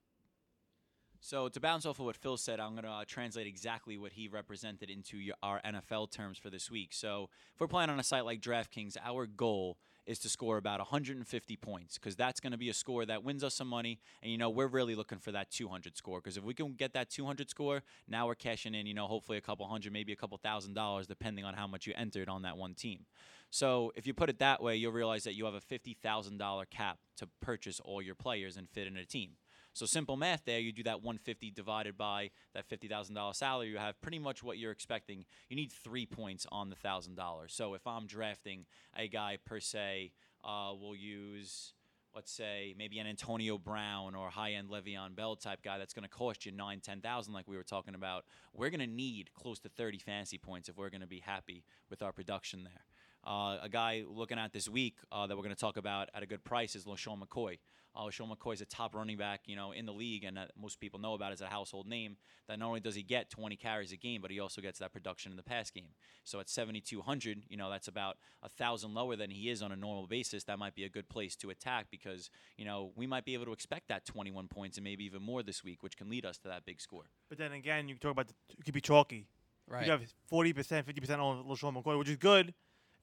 So 1.21 1.49
to 1.49 1.59
bounce 1.59 1.85
off 1.85 1.99
of 1.99 2.05
what 2.05 2.15
Phil 2.15 2.37
said, 2.37 2.59
I'm 2.59 2.71
going 2.71 2.83
to 2.83 2.89
uh, 2.89 3.03
translate 3.05 3.45
exactly 3.45 3.97
what 3.97 4.13
he 4.13 4.27
represented 4.27 4.89
into 4.89 5.17
your, 5.17 5.35
our 5.43 5.61
NFL 5.65 6.11
terms 6.11 6.37
for 6.37 6.49
this 6.49 6.71
week. 6.71 6.89
So 6.93 7.29
if 7.53 7.59
we're 7.59 7.67
playing 7.67 7.89
on 7.89 7.99
a 7.99 8.03
site 8.03 8.23
like 8.23 8.41
DraftKings, 8.41 8.95
our 9.03 9.25
goal 9.25 9.77
is 10.09 10.17
to 10.17 10.27
score 10.27 10.57
about 10.57 10.79
150 10.79 11.55
points 11.57 11.99
because 11.99 12.15
that's 12.15 12.39
going 12.39 12.51
to 12.51 12.57
be 12.57 12.69
a 12.69 12.73
score 12.73 13.05
that 13.05 13.23
wins 13.23 13.43
us 13.43 13.53
some 13.53 13.67
money. 13.67 13.99
And 14.23 14.31
you 14.31 14.39
know 14.39 14.49
we're 14.49 14.67
really 14.67 14.95
looking 14.95 15.19
for 15.19 15.31
that 15.31 15.51
200 15.51 15.95
score 15.95 16.19
because 16.19 16.35
if 16.35 16.43
we 16.43 16.55
can 16.55 16.73
get 16.73 16.93
that 16.93 17.11
200 17.11 17.47
score, 17.47 17.83
now 18.07 18.25
we're 18.25 18.33
cashing 18.33 18.73
in. 18.73 18.87
You 18.87 18.95
know, 18.95 19.05
hopefully 19.05 19.37
a 19.37 19.41
couple 19.41 19.67
hundred, 19.67 19.93
maybe 19.93 20.11
a 20.11 20.15
couple 20.15 20.35
thousand 20.39 20.73
dollars, 20.73 21.05
depending 21.05 21.45
on 21.45 21.53
how 21.53 21.67
much 21.67 21.85
you 21.85 21.93
entered 21.95 22.27
on 22.27 22.41
that 22.41 22.57
one 22.57 22.73
team. 22.73 23.05
So 23.51 23.93
if 23.95 24.07
you 24.07 24.15
put 24.15 24.29
it 24.29 24.39
that 24.39 24.63
way, 24.63 24.75
you'll 24.75 24.91
realize 24.91 25.23
that 25.23 25.35
you 25.35 25.45
have 25.45 25.55
a 25.55 25.61
$50,000 25.61 26.69
cap 26.69 26.97
to 27.17 27.27
purchase 27.41 27.79
all 27.79 28.01
your 28.01 28.15
players 28.15 28.57
and 28.57 28.69
fit 28.69 28.87
in 28.87 28.97
a 28.97 29.05
team. 29.05 29.31
So 29.73 29.85
simple 29.85 30.17
math 30.17 30.45
there, 30.45 30.59
you 30.59 30.71
do 30.71 30.83
that 30.83 31.01
150 31.03 31.51
divided 31.51 31.97
by 31.97 32.31
that 32.53 32.69
$50,000 32.69 33.35
salary, 33.35 33.69
you 33.69 33.77
have 33.77 33.99
pretty 34.01 34.19
much 34.19 34.43
what 34.43 34.57
you're 34.57 34.71
expecting. 34.71 35.25
You 35.49 35.55
need 35.55 35.71
three 35.71 36.05
points 36.05 36.45
on 36.51 36.69
the 36.69 36.75
$1,000. 36.75 37.15
So 37.47 37.73
if 37.75 37.85
I'm 37.85 38.07
drafting 38.07 38.65
a 38.97 39.07
guy 39.07 39.37
per 39.45 39.59
se, 39.59 40.11
uh, 40.43 40.73
we'll 40.79 40.95
use, 40.95 41.73
let's 42.15 42.31
say, 42.31 42.73
maybe 42.77 42.99
an 42.99 43.07
Antonio 43.07 43.57
Brown 43.57 44.15
or 44.15 44.29
high-end 44.29 44.69
Le'Veon 44.69 45.15
Bell 45.15 45.35
type 45.35 45.61
guy 45.63 45.77
that's 45.77 45.93
going 45.93 46.03
to 46.03 46.09
cost 46.09 46.45
you 46.45 46.51
nine, 46.51 46.79
ten 46.79 47.01
thousand, 47.01 47.33
like 47.33 47.47
we 47.47 47.57
were 47.57 47.63
talking 47.63 47.95
about. 47.95 48.25
We're 48.53 48.69
going 48.69 48.79
to 48.79 48.87
need 48.87 49.33
close 49.33 49.59
to 49.59 49.69
30 49.69 49.99
fantasy 49.99 50.37
points 50.37 50.69
if 50.69 50.77
we're 50.77 50.89
going 50.89 51.01
to 51.01 51.07
be 51.07 51.19
happy 51.19 51.63
with 51.89 52.01
our 52.01 52.11
production 52.11 52.63
there. 52.63 52.85
Uh, 53.25 53.57
a 53.61 53.69
guy 53.69 54.03
looking 54.07 54.39
at 54.39 54.53
this 54.53 54.69
week 54.69 54.95
uh, 55.11 55.27
that 55.27 55.35
we're 55.35 55.43
going 55.43 55.55
to 55.55 55.59
talk 55.59 55.77
about 55.77 56.09
at 56.13 56.23
a 56.23 56.25
good 56.25 56.43
price 56.43 56.75
is 56.75 56.85
LeSean 56.85 57.21
McCoy. 57.21 57.59
Uh, 57.95 58.03
LeSean 58.03 58.29
McCoy 58.33 58.53
is 58.53 58.61
a 58.61 58.65
top 58.65 58.93
running 58.95 59.17
back, 59.17 59.41
you 59.45 59.55
know, 59.55 59.71
in 59.71 59.85
the 59.85 59.91
league, 59.91 60.23
and 60.23 60.37
that 60.37 60.51
most 60.59 60.79
people 60.79 60.99
know 60.99 61.15
about 61.15 61.31
as 61.31 61.41
a 61.41 61.47
household 61.47 61.87
name. 61.87 62.17
That 62.47 62.59
not 62.59 62.67
only 62.67 62.79
does 62.79 62.95
he 62.95 63.03
get 63.03 63.29
20 63.29 63.55
carries 63.55 63.91
a 63.91 63.97
game, 63.97 64.21
but 64.21 64.31
he 64.31 64.39
also 64.39 64.61
gets 64.61 64.79
that 64.79 64.93
production 64.93 65.31
in 65.31 65.37
the 65.37 65.43
pass 65.43 65.69
game. 65.71 65.89
So 66.23 66.39
at 66.39 66.49
7,200, 66.49 67.43
you 67.49 67.57
know, 67.57 67.69
that's 67.69 67.87
about 67.87 68.17
a 68.43 68.49
thousand 68.49 68.93
lower 68.93 69.15
than 69.15 69.31
he 69.31 69.49
is 69.49 69.61
on 69.61 69.71
a 69.71 69.75
normal 69.75 70.07
basis. 70.07 70.43
That 70.45 70.59
might 70.59 70.75
be 70.75 70.83
a 70.83 70.89
good 70.89 71.09
place 71.09 71.35
to 71.37 71.49
attack 71.49 71.87
because 71.89 72.29
you 72.57 72.63
know 72.65 72.91
we 72.95 73.07
might 73.07 73.25
be 73.25 73.33
able 73.33 73.45
to 73.45 73.53
expect 73.53 73.89
that 73.89 74.05
21 74.05 74.47
points 74.47 74.77
and 74.77 74.83
maybe 74.83 75.03
even 75.03 75.21
more 75.21 75.41
this 75.43 75.63
week, 75.63 75.81
which 75.83 75.97
can 75.97 76.09
lead 76.09 76.25
us 76.25 76.37
to 76.39 76.47
that 76.47 76.65
big 76.65 76.79
score. 76.79 77.05
But 77.27 77.37
then 77.39 77.51
again, 77.53 77.89
you 77.89 77.95
talk 77.95 78.11
about 78.11 78.27
the, 78.27 78.33
it 78.57 78.63
could 78.63 78.73
be 78.73 78.81
chalky. 78.81 79.25
right. 79.67 79.85
You 79.85 79.91
have 79.91 80.03
forty 80.27 80.53
percent, 80.53 80.85
fifty 80.85 81.01
percent 81.01 81.19
on 81.21 81.43
LeSean 81.45 81.75
McCoy, 81.75 81.97
which 81.97 82.09
is 82.09 82.17
good. 82.17 82.53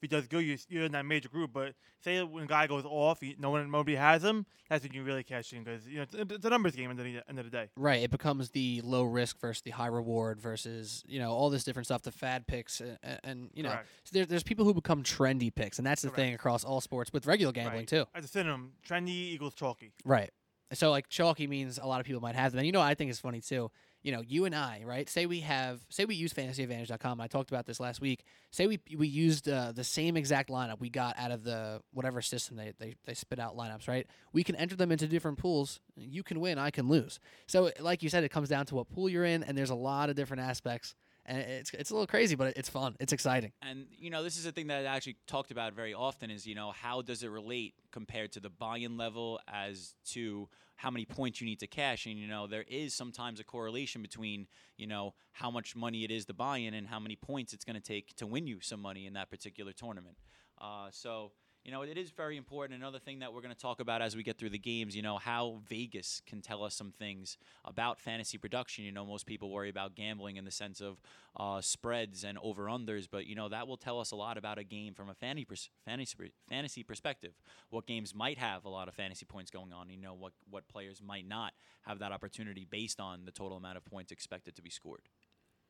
He 0.06 0.08
does 0.16 0.28
good, 0.28 0.44
you're, 0.44 0.56
you're 0.68 0.84
in 0.84 0.92
that 0.92 1.04
major 1.04 1.28
group. 1.28 1.52
But 1.52 1.74
say 2.00 2.22
when 2.22 2.44
a 2.44 2.46
guy 2.46 2.68
goes 2.68 2.84
off, 2.84 3.20
you, 3.22 3.34
no 3.40 3.50
one, 3.50 3.68
nobody 3.68 3.96
has 3.96 4.22
him. 4.22 4.46
That's 4.70 4.84
when 4.84 4.92
you 4.92 5.02
really 5.02 5.24
cash 5.24 5.52
in 5.52 5.64
because 5.64 5.84
you 5.88 5.96
know 5.96 6.02
it's, 6.02 6.14
it's 6.14 6.44
a 6.44 6.48
numbers 6.48 6.76
game 6.76 6.88
at 6.92 6.96
the 6.96 7.22
end 7.28 7.40
of 7.40 7.44
the 7.44 7.50
day. 7.50 7.70
Right, 7.76 8.04
it 8.04 8.12
becomes 8.12 8.50
the 8.50 8.82
low 8.84 9.02
risk 9.02 9.40
versus 9.40 9.62
the 9.62 9.72
high 9.72 9.88
reward 9.88 10.40
versus 10.40 11.02
you 11.08 11.18
know 11.18 11.32
all 11.32 11.50
this 11.50 11.64
different 11.64 11.86
stuff, 11.86 12.02
the 12.02 12.12
fad 12.12 12.46
picks, 12.46 12.80
and, 12.80 12.98
and 13.24 13.50
you 13.52 13.64
know 13.64 13.70
Correct. 13.70 13.88
so 14.04 14.10
there, 14.12 14.26
there's 14.26 14.44
people 14.44 14.64
who 14.64 14.74
become 14.74 15.02
trendy 15.02 15.52
picks, 15.52 15.78
and 15.78 15.86
that's 15.86 16.02
the 16.02 16.10
thing 16.10 16.34
across 16.34 16.62
all 16.62 16.80
sports 16.80 17.12
with 17.12 17.26
regular 17.26 17.52
gambling 17.52 17.80
Right. 17.80 17.88
too. 17.88 18.04
As 18.14 18.24
a 18.24 18.28
synonym, 18.28 18.74
trendy 18.88 19.32
equals 19.32 19.54
chalky. 19.54 19.92
Right. 20.04 20.30
So 20.72 20.90
like 20.90 21.08
chalky 21.08 21.46
means 21.48 21.78
a 21.78 21.86
lot 21.86 22.00
of 22.00 22.06
people 22.06 22.20
might 22.20 22.34
have 22.36 22.52
them. 22.52 22.60
And 22.60 22.66
you 22.66 22.72
know 22.72 22.80
I 22.80 22.94
think 22.94 23.10
it's 23.10 23.20
funny 23.20 23.40
too. 23.40 23.70
You 24.06 24.12
know, 24.12 24.20
you 24.20 24.44
and 24.44 24.54
I, 24.54 24.82
right? 24.84 25.08
Say 25.10 25.26
we 25.26 25.40
have, 25.40 25.80
say 25.88 26.04
we 26.04 26.14
use 26.14 26.32
fantasyadvantage.com. 26.32 27.20
I 27.20 27.26
talked 27.26 27.50
about 27.50 27.66
this 27.66 27.80
last 27.80 28.00
week. 28.00 28.22
Say 28.52 28.68
we 28.68 28.78
we 28.96 29.08
used 29.08 29.48
uh, 29.48 29.72
the 29.72 29.82
same 29.82 30.16
exact 30.16 30.48
lineup 30.48 30.78
we 30.78 30.90
got 30.90 31.18
out 31.18 31.32
of 31.32 31.42
the 31.42 31.82
whatever 31.92 32.22
system 32.22 32.56
they, 32.56 32.72
they 32.78 32.94
they 33.04 33.14
spit 33.14 33.40
out 33.40 33.56
lineups, 33.56 33.88
right? 33.88 34.06
We 34.32 34.44
can 34.44 34.54
enter 34.54 34.76
them 34.76 34.92
into 34.92 35.08
different 35.08 35.38
pools. 35.38 35.80
You 35.96 36.22
can 36.22 36.38
win, 36.38 36.56
I 36.56 36.70
can 36.70 36.86
lose. 36.88 37.18
So, 37.48 37.72
like 37.80 38.04
you 38.04 38.08
said, 38.08 38.22
it 38.22 38.28
comes 38.28 38.48
down 38.48 38.66
to 38.66 38.76
what 38.76 38.88
pool 38.88 39.08
you're 39.08 39.24
in, 39.24 39.42
and 39.42 39.58
there's 39.58 39.70
a 39.70 39.74
lot 39.74 40.08
of 40.08 40.14
different 40.14 40.44
aspects. 40.44 40.94
And 41.26 41.38
it's 41.38 41.72
it's 41.74 41.90
a 41.90 41.94
little 41.94 42.06
crazy, 42.06 42.36
but 42.36 42.56
it's 42.56 42.68
fun. 42.68 42.96
It's 43.00 43.12
exciting. 43.12 43.52
And 43.60 43.86
you 43.98 44.10
know, 44.10 44.22
this 44.22 44.38
is 44.38 44.46
a 44.46 44.52
thing 44.52 44.68
that 44.68 44.86
I 44.86 44.96
actually 44.96 45.16
talked 45.26 45.50
about 45.50 45.74
very 45.74 45.92
often 45.92 46.30
is, 46.30 46.46
you 46.46 46.54
know, 46.54 46.70
how 46.70 47.02
does 47.02 47.22
it 47.22 47.28
relate 47.28 47.74
compared 47.90 48.32
to 48.32 48.40
the 48.40 48.48
buy-in 48.48 48.96
level 48.96 49.40
as 49.48 49.94
to 50.12 50.48
how 50.76 50.90
many 50.90 51.04
points 51.04 51.40
you 51.40 51.46
need 51.46 51.58
to 51.60 51.66
cash 51.66 52.06
and 52.06 52.18
you 52.18 52.28
know, 52.28 52.46
there 52.46 52.64
is 52.68 52.94
sometimes 52.94 53.40
a 53.40 53.44
correlation 53.44 54.02
between, 54.02 54.46
you 54.76 54.86
know, 54.86 55.14
how 55.32 55.50
much 55.50 55.74
money 55.74 56.04
it 56.04 56.10
is 56.10 56.26
to 56.26 56.34
buy 56.34 56.58
in 56.58 56.74
and 56.74 56.86
how 56.86 57.00
many 57.00 57.16
points 57.16 57.52
it's 57.52 57.64
going 57.64 57.76
to 57.76 57.82
take 57.82 58.14
to 58.16 58.26
win 58.26 58.46
you 58.46 58.60
some 58.60 58.80
money 58.80 59.06
in 59.06 59.14
that 59.14 59.30
particular 59.30 59.72
tournament. 59.72 60.16
Uh, 60.60 60.88
so 60.90 61.32
you 61.66 61.72
know, 61.72 61.82
it 61.82 61.98
is 61.98 62.12
very 62.12 62.36
important. 62.36 62.80
Another 62.80 63.00
thing 63.00 63.18
that 63.18 63.34
we're 63.34 63.40
going 63.40 63.52
to 63.52 63.60
talk 63.60 63.80
about 63.80 64.00
as 64.00 64.14
we 64.14 64.22
get 64.22 64.38
through 64.38 64.50
the 64.50 64.58
games, 64.58 64.94
you 64.94 65.02
know, 65.02 65.16
how 65.16 65.58
Vegas 65.68 66.22
can 66.24 66.40
tell 66.40 66.62
us 66.62 66.76
some 66.76 66.92
things 66.92 67.38
about 67.64 67.98
fantasy 67.98 68.38
production. 68.38 68.84
You 68.84 68.92
know, 68.92 69.04
most 69.04 69.26
people 69.26 69.50
worry 69.50 69.68
about 69.68 69.96
gambling 69.96 70.36
in 70.36 70.44
the 70.44 70.52
sense 70.52 70.80
of 70.80 71.00
uh, 71.36 71.60
spreads 71.60 72.22
and 72.22 72.38
over 72.40 72.66
unders, 72.66 73.08
but 73.10 73.26
you 73.26 73.34
know 73.34 73.48
that 73.48 73.66
will 73.66 73.76
tell 73.76 73.98
us 73.98 74.12
a 74.12 74.16
lot 74.16 74.38
about 74.38 74.58
a 74.58 74.64
game 74.64 74.94
from 74.94 75.10
a 75.10 75.14
fantasy 75.14 75.44
fantasy 75.84 76.32
fantasy 76.48 76.84
perspective. 76.84 77.32
What 77.70 77.84
games 77.84 78.14
might 78.14 78.38
have 78.38 78.64
a 78.64 78.68
lot 78.68 78.86
of 78.86 78.94
fantasy 78.94 79.26
points 79.26 79.50
going 79.50 79.72
on. 79.72 79.90
You 79.90 79.96
know, 79.96 80.14
what 80.14 80.34
what 80.48 80.68
players 80.68 81.02
might 81.04 81.26
not 81.26 81.52
have 81.82 81.98
that 81.98 82.12
opportunity 82.12 82.64
based 82.64 83.00
on 83.00 83.24
the 83.24 83.32
total 83.32 83.56
amount 83.56 83.76
of 83.76 83.84
points 83.84 84.12
expected 84.12 84.54
to 84.54 84.62
be 84.62 84.70
scored. 84.70 85.02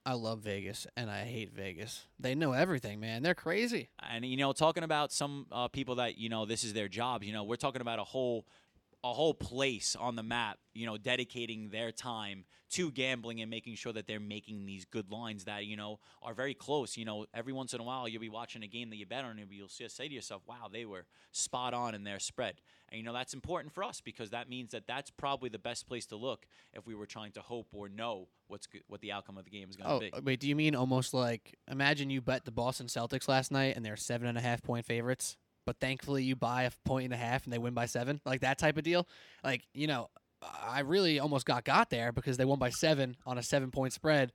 I 0.07 0.13
love 0.13 0.39
Vegas 0.39 0.87
and 0.97 1.11
I 1.11 1.25
hate 1.25 1.53
Vegas. 1.53 2.07
They 2.21 2.37
know 2.37 2.53
everything, 2.53 3.01
man. 3.01 3.25
They're 3.25 3.35
crazy. 3.35 3.91
And 3.99 4.25
you 4.25 4.37
know, 4.37 4.53
talking 4.53 4.85
about 4.85 5.11
some 5.11 5.47
uh, 5.51 5.67
people 5.67 5.97
that 5.97 6.17
you 6.17 6.29
know 6.29 6.47
this 6.47 6.63
is 6.63 6.73
their 6.75 6.87
job. 6.87 7.25
You 7.25 7.33
know, 7.33 7.43
we're 7.43 7.57
talking 7.57 7.81
about 7.81 7.99
a 7.99 8.05
whole 8.05 8.47
a 9.11 9.15
whole 9.15 9.35
place 9.35 9.97
on 9.97 10.17
the 10.17 10.23
map. 10.23 10.59
You 10.75 10.87
know, 10.87 10.99
dedicating 10.99 11.71
their 11.71 11.91
time 11.93 12.45
to 12.71 12.91
gambling 12.91 13.41
and 13.41 13.49
making 13.49 13.77
sure 13.77 13.93
that 13.93 14.07
they're 14.07 14.21
making 14.21 14.67
these 14.67 14.85
good 14.85 15.11
lines 15.11 15.45
that 15.45 15.65
you 15.67 15.77
know 15.77 16.01
are 16.23 16.35
very 16.35 16.53
close. 16.55 16.97
You 16.97 17.05
know, 17.05 17.27
every 17.33 17.53
once 17.53 17.73
in 17.73 17.81
a 17.81 17.85
while 17.85 18.07
you'll 18.09 18.21
be 18.21 18.29
watching 18.29 18.63
a 18.63 18.67
game 18.67 18.91
that 18.91 18.97
you 18.97 19.07
bet 19.07 19.25
on 19.25 19.39
and 19.39 19.51
you'll 19.51 19.69
say 19.69 20.09
to 20.09 20.15
yourself, 20.15 20.43
"Wow, 20.47 20.69
they 20.71 20.85
were 20.85 21.07
spot 21.33 21.73
on 21.73 21.95
in 21.95 22.05
their 22.05 22.19
spread." 22.19 22.61
And 22.89 22.99
you 22.99 23.05
know 23.05 23.13
that's 23.13 23.33
important 23.35 23.73
for 23.73 23.83
us 23.85 24.01
because 24.01 24.31
that 24.31 24.49
means 24.49 24.73
that 24.73 24.87
that's 24.87 25.11
probably 25.11 25.49
the 25.49 25.59
best 25.59 25.89
place 25.89 26.07
to 26.07 26.17
look 26.17 26.47
if 26.75 26.87
we 26.87 26.95
were 26.95 27.07
trying 27.07 27.33
to 27.33 27.41
hope 27.41 27.69
or 27.73 27.89
know 27.89 28.29
what's 28.49 28.67
go- 28.67 28.79
what 28.89 29.01
the 29.01 29.13
outcome 29.13 29.39
of 29.39 29.45
the 29.45 29.51
game 29.51 29.69
is 29.71 29.77
going 29.77 29.89
to 30.01 30.07
Oh, 30.15 30.21
be. 30.21 30.25
wait, 30.25 30.41
do 30.41 30.49
you 30.49 30.55
mean 30.57 30.75
almost 30.75 31.15
like 31.15 31.57
imagine 31.71 32.11
you 32.11 32.21
bet 32.21 32.45
the 32.45 32.53
Boston 32.53 32.87
Celtics 32.87 33.29
last 33.29 33.51
night 33.51 33.75
and 33.77 33.85
they're 33.85 33.97
seven 33.97 34.29
and 34.29 34.37
a 34.39 34.41
half 34.41 34.63
point 34.63 34.85
favorites, 34.85 35.37
but 35.67 35.79
thankfully 35.81 36.23
you 36.25 36.37
buy 36.37 36.63
a 36.63 36.71
point 36.85 37.05
and 37.05 37.15
a 37.15 37.17
half 37.19 37.45
and 37.45 37.53
they 37.53 37.59
win 37.59 37.75
by 37.75 37.87
seven, 37.87 38.21
like 38.25 38.41
that 38.41 38.59
type 38.59 38.79
of 38.79 38.85
deal? 38.85 39.07
Like, 39.45 39.67
you 39.75 39.87
know, 39.87 40.09
I 40.43 40.81
really 40.81 41.19
almost 41.19 41.45
got 41.45 41.65
got 41.65 41.91
there 41.91 42.13
because 42.13 42.37
they 42.37 42.45
won 42.45 42.59
by 42.59 42.71
seven 42.71 43.17
on 43.27 43.37
a 43.37 43.43
seven 43.43 43.71
point 43.71 43.93
spread. 43.93 44.33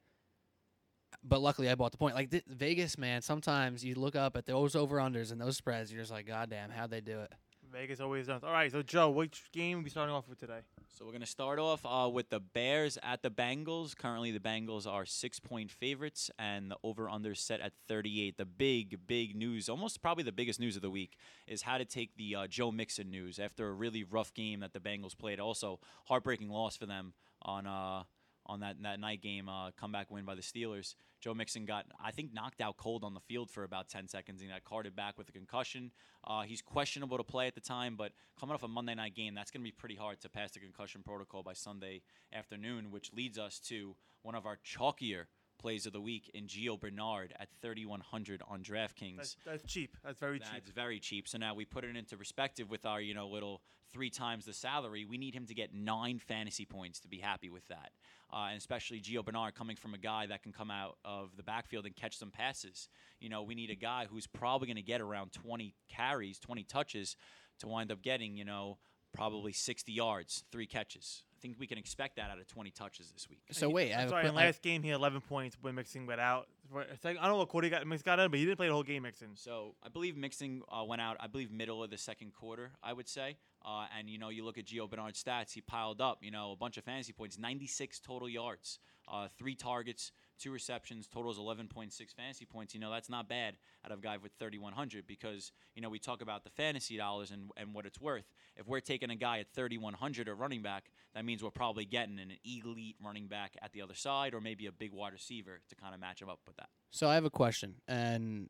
But 1.24 1.42
luckily, 1.42 1.70
I 1.70 1.76
bought 1.76 1.92
the 1.92 1.98
point. 1.98 2.16
Like 2.16 2.32
th- 2.32 2.44
Vegas, 2.48 2.98
man. 2.98 3.22
Sometimes 3.22 3.84
you 3.84 3.96
look 3.96 4.16
up 4.16 4.36
at 4.36 4.46
those 4.46 4.76
over 4.76 4.98
unders 4.98 5.32
and 5.32 5.40
those 5.40 5.58
spreads, 5.58 5.92
you're 5.92 6.02
just 6.02 6.12
like, 6.12 6.26
God 6.28 6.50
damn, 6.50 6.70
how'd 6.70 6.90
they 6.92 7.02
do 7.02 7.20
it? 7.20 7.34
Vegas 7.72 8.02
always 8.02 8.28
does. 8.28 8.44
All 8.44 8.52
right, 8.52 8.72
so 8.72 8.82
Joe, 8.82 9.10
which 9.10 9.44
game 9.54 9.80
are 9.80 9.82
we 9.82 9.90
starting 9.90 10.14
off 10.14 10.28
with 10.28 10.40
today? 10.40 10.60
So 10.90 11.06
we're 11.06 11.12
going 11.12 11.22
to 11.22 11.28
start 11.28 11.58
off 11.58 11.86
uh, 11.86 12.10
with 12.10 12.30
the 12.30 12.40
Bears 12.40 12.98
at 13.02 13.22
the 13.22 13.30
Bengals. 13.30 13.96
Currently, 13.96 14.32
the 14.32 14.40
Bengals 14.40 14.86
are 14.86 15.06
six-point 15.06 15.72
favorites, 15.72 16.30
and 16.38 16.70
the 16.70 16.78
over/under 16.84 17.34
set 17.34 17.62
at 17.62 17.72
38. 17.88 18.38
The 18.38 18.46
big, 18.46 19.08
big 19.08 19.36
news, 19.36 19.70
almost 19.70 20.02
probably 20.02 20.24
the 20.24 20.34
biggest 20.34 20.60
news 20.60 20.76
of 20.76 20.82
the 20.82 20.90
week, 20.90 21.18
is 21.48 21.62
how 21.62 21.78
to 21.78 21.86
take 21.86 22.18
the 22.18 22.36
uh, 22.36 22.48
Joe 22.48 22.72
Mixon 22.72 23.10
news 23.10 23.40
after 23.40 23.70
a 23.70 23.74
really 23.74 24.04
rough 24.04 24.34
game 24.34 24.60
that 24.60 24.74
the 24.74 24.80
Bengals 24.80 25.18
played. 25.18 25.40
Also, 25.40 25.80
heartbreaking 26.06 26.50
loss 26.50 26.76
for 26.76 26.86
them 26.86 27.14
on 27.42 27.66
uh, 27.66 28.04
on 28.46 28.60
that 28.62 28.82
that 28.84 29.00
night 29.00 29.22
game, 29.22 29.50
uh, 29.50 29.72
comeback 29.72 30.12
win 30.12 30.26
by 30.26 30.36
the 30.36 30.42
Steelers. 30.42 30.96
Joe 31.22 31.36
Mixon 31.36 31.66
got, 31.66 31.86
I 32.04 32.12
think, 32.12 32.34
knocked 32.34 32.62
out 32.62 32.78
cold 32.78 33.04
on 33.04 33.14
the 33.14 33.20
field 33.20 33.52
for 33.52 33.64
about 33.64 33.90
10 33.90 34.08
seconds 34.08 34.42
and 34.42 34.50
got 34.50 34.64
carted 34.64 34.96
back 34.96 35.20
with 35.20 35.30
a 35.30 35.32
concussion. 35.32 35.92
Uh, 36.26 36.42
he's 36.42 36.64
questionable 36.64 37.18
to 37.18 37.24
play 37.24 37.46
at 37.46 37.54
the 37.54 37.62
time, 37.62 37.96
but 37.96 38.12
coming 38.40 38.56
off 38.56 38.64
a 38.64 38.68
Monday 38.68 38.96
night 38.96 39.16
game, 39.16 39.36
that's 39.36 39.52
going 39.52 39.62
to 39.62 39.64
be 39.64 39.72
pretty 39.72 39.96
hard 39.96 40.20
to 40.22 40.30
pass 40.30 40.52
the 40.52 40.60
concussion 40.60 41.04
protocol 41.04 41.44
by 41.44 41.54
Sunday 41.54 42.02
afternoon, 42.34 42.90
which 42.90 43.14
leads 43.14 43.38
us 43.38 43.60
to 43.60 43.96
one 44.24 44.34
of 44.34 44.48
our 44.48 44.58
chalkier 44.66 45.26
plays 45.62 45.86
of 45.86 45.94
the 45.94 46.02
week 46.02 46.32
in 46.34 46.48
Gio 46.48 46.80
Bernard 46.80 47.34
at 47.40 47.48
3,100 47.62 48.42
on 48.48 48.64
DraftKings. 48.64 49.18
That's, 49.18 49.38
that's 49.46 49.64
cheap. 49.64 49.96
That's 50.04 50.18
very 50.18 50.40
cheap. 50.40 50.50
That's 50.54 50.72
very 50.72 51.00
cheap. 51.00 51.28
So 51.28 51.38
now 51.38 51.54
we 51.54 51.66
put 51.66 51.84
it 51.84 51.96
into 51.96 52.18
perspective 52.18 52.70
with 52.70 52.86
our, 52.86 53.00
you 53.00 53.14
know, 53.14 53.28
little 53.28 53.62
three 53.94 54.10
times 54.10 54.46
the 54.46 54.54
salary. 54.54 55.06
We 55.06 55.18
need 55.18 55.36
him 55.36 55.46
to 55.46 55.54
get 55.54 55.74
nine 55.74 56.20
fantasy 56.20 56.66
points 56.66 57.00
to 57.02 57.08
be 57.08 57.18
happy 57.18 57.50
with 57.50 57.68
that. 57.68 57.92
Uh, 58.34 58.48
and 58.50 58.58
especially 58.58 59.02
Gio 59.02 59.24
Bernard 59.24 59.56
coming 59.56 59.76
from 59.76 59.94
a 59.94 59.98
guy 59.98 60.26
that 60.28 60.42
can 60.42 60.52
come 60.52 60.72
out 60.72 60.98
of 61.04 61.36
the 61.36 61.44
backfield 61.44 61.86
and 61.86 61.96
catch 61.96 62.18
some 62.18 62.32
passes. 62.32 62.90
You 63.20 63.30
know, 63.30 63.44
we 63.44 63.56
need 63.56 63.70
a 63.70 63.76
guy 63.76 64.08
who's 64.10 64.26
probably 64.26 64.68
going 64.68 64.78
to 64.78 64.82
get 64.82 65.02
around 65.02 65.34
20 65.34 65.76
carries, 65.90 66.40
20 66.40 66.64
touches 66.64 67.16
to 67.60 67.68
wind 67.68 67.92
up 67.92 68.02
getting, 68.02 68.36
you 68.36 68.46
know, 68.46 68.78
probably 69.14 69.52
60 69.52 69.92
yards, 69.92 70.44
three 70.52 70.66
catches. 70.66 71.24
I 71.42 71.48
think 71.48 71.56
we 71.60 71.66
can 71.66 71.80
expect 71.80 72.18
that 72.18 72.30
out 72.30 72.38
of 72.38 72.46
20 72.48 72.70
touches 72.70 73.10
this 73.12 73.28
week. 73.28 73.40
So 73.52 73.68
wait, 73.68 73.92
I 73.94 74.02
have 74.02 74.10
Sorry, 74.10 74.22
que- 74.26 74.30
in 74.30 74.38
I- 74.38 74.46
last 74.46 74.62
game 74.62 74.84
he 74.84 74.90
had 74.90 74.98
11 74.98 75.22
points 75.22 75.58
when 75.60 75.74
Mixon 75.74 76.06
went 76.06 76.22
out. 76.22 76.48
For- 76.72 76.82
I 76.84 77.14
don't 77.14 77.24
know 77.24 77.38
what 77.38 77.50
quarter 77.50 77.66
he 77.66 77.72
got 77.72 77.86
Mixon 77.88 78.04
got 78.06 78.20
in, 78.20 78.30
but 78.30 78.38
he 78.40 78.46
didn't 78.46 78.58
play 78.58 78.68
the 78.68 78.74
whole 78.74 78.84
game. 78.84 79.02
Mixon. 79.02 79.36
So 79.36 79.74
I 79.82 79.90
believe 79.90 80.16
Mixon 80.16 80.62
uh, 80.72 80.84
went 80.84 81.02
out. 81.02 81.18
I 81.20 81.26
believe 81.26 81.50
middle 81.52 81.84
of 81.84 81.90
the 81.90 81.98
second 81.98 82.34
quarter. 82.34 82.74
I 82.84 82.94
would 82.94 83.08
say. 83.10 83.38
Uh, 83.66 83.88
and 83.98 84.08
you 84.08 84.20
know, 84.20 84.30
you 84.30 84.46
look 84.46 84.60
at 84.60 84.66
Gio 84.66 84.88
Bernard's 84.88 85.24
stats. 85.24 85.52
He 85.54 85.62
piled 85.62 86.00
up. 86.00 86.20
You 86.24 86.30
know, 86.30 86.52
a 86.52 86.56
bunch 86.56 86.78
of 86.78 86.84
fantasy 86.84 87.12
points. 87.12 87.40
96 87.40 88.00
total 88.00 88.30
yards. 88.30 88.78
Uh, 89.12 89.28
three 89.36 89.56
targets, 89.56 90.12
two 90.42 90.52
receptions. 90.52 91.08
Totals 91.08 91.38
11.6 91.38 91.92
fantasy 92.16 92.46
points. 92.46 92.74
You 92.74 92.80
know, 92.80 92.92
that's 92.92 93.10
not 93.10 93.30
bad 93.30 93.56
out 93.86 93.92
of 93.92 94.00
a 94.00 94.02
guy 94.02 94.18
with 94.18 94.32
3,100 94.40 95.06
because 95.08 95.52
you 95.76 95.82
know 95.82 95.90
we 95.90 96.00
talk 96.00 96.22
about 96.22 96.44
the 96.44 96.50
fantasy 96.50 96.98
dollars 96.98 97.32
and 97.32 97.52
and 97.58 97.74
what 97.74 97.86
it's 97.86 98.00
worth. 98.00 98.26
If 98.56 98.68
we're 98.68 98.80
taking 98.80 99.10
a 99.10 99.16
guy 99.16 99.40
at 99.40 99.54
3,100 99.54 100.28
at 100.28 100.38
running 100.38 100.62
back, 100.62 100.92
that 101.14 101.26
means 101.26 101.44
we're 101.44 101.52
probably 101.52 101.86
getting 101.86 102.20
an 102.20 102.34
elite 102.44 102.96
running 103.04 103.28
back 103.28 103.56
at 103.62 103.72
the 103.74 103.82
other 103.82 103.96
side, 103.96 104.34
or 104.34 104.42
maybe 104.42 104.66
a 104.66 104.72
big 104.72 104.92
wide 104.92 105.14
receiver 105.14 105.62
to 105.70 105.76
kind 105.76 105.94
of 105.94 106.00
match 106.00 106.22
him 106.22 106.30
up 106.30 106.40
with 106.48 106.58
that. 106.58 106.70
So 106.90 107.08
I 107.08 107.16
have 107.16 107.26
a 107.26 107.30
question, 107.30 107.76
and 107.88 108.50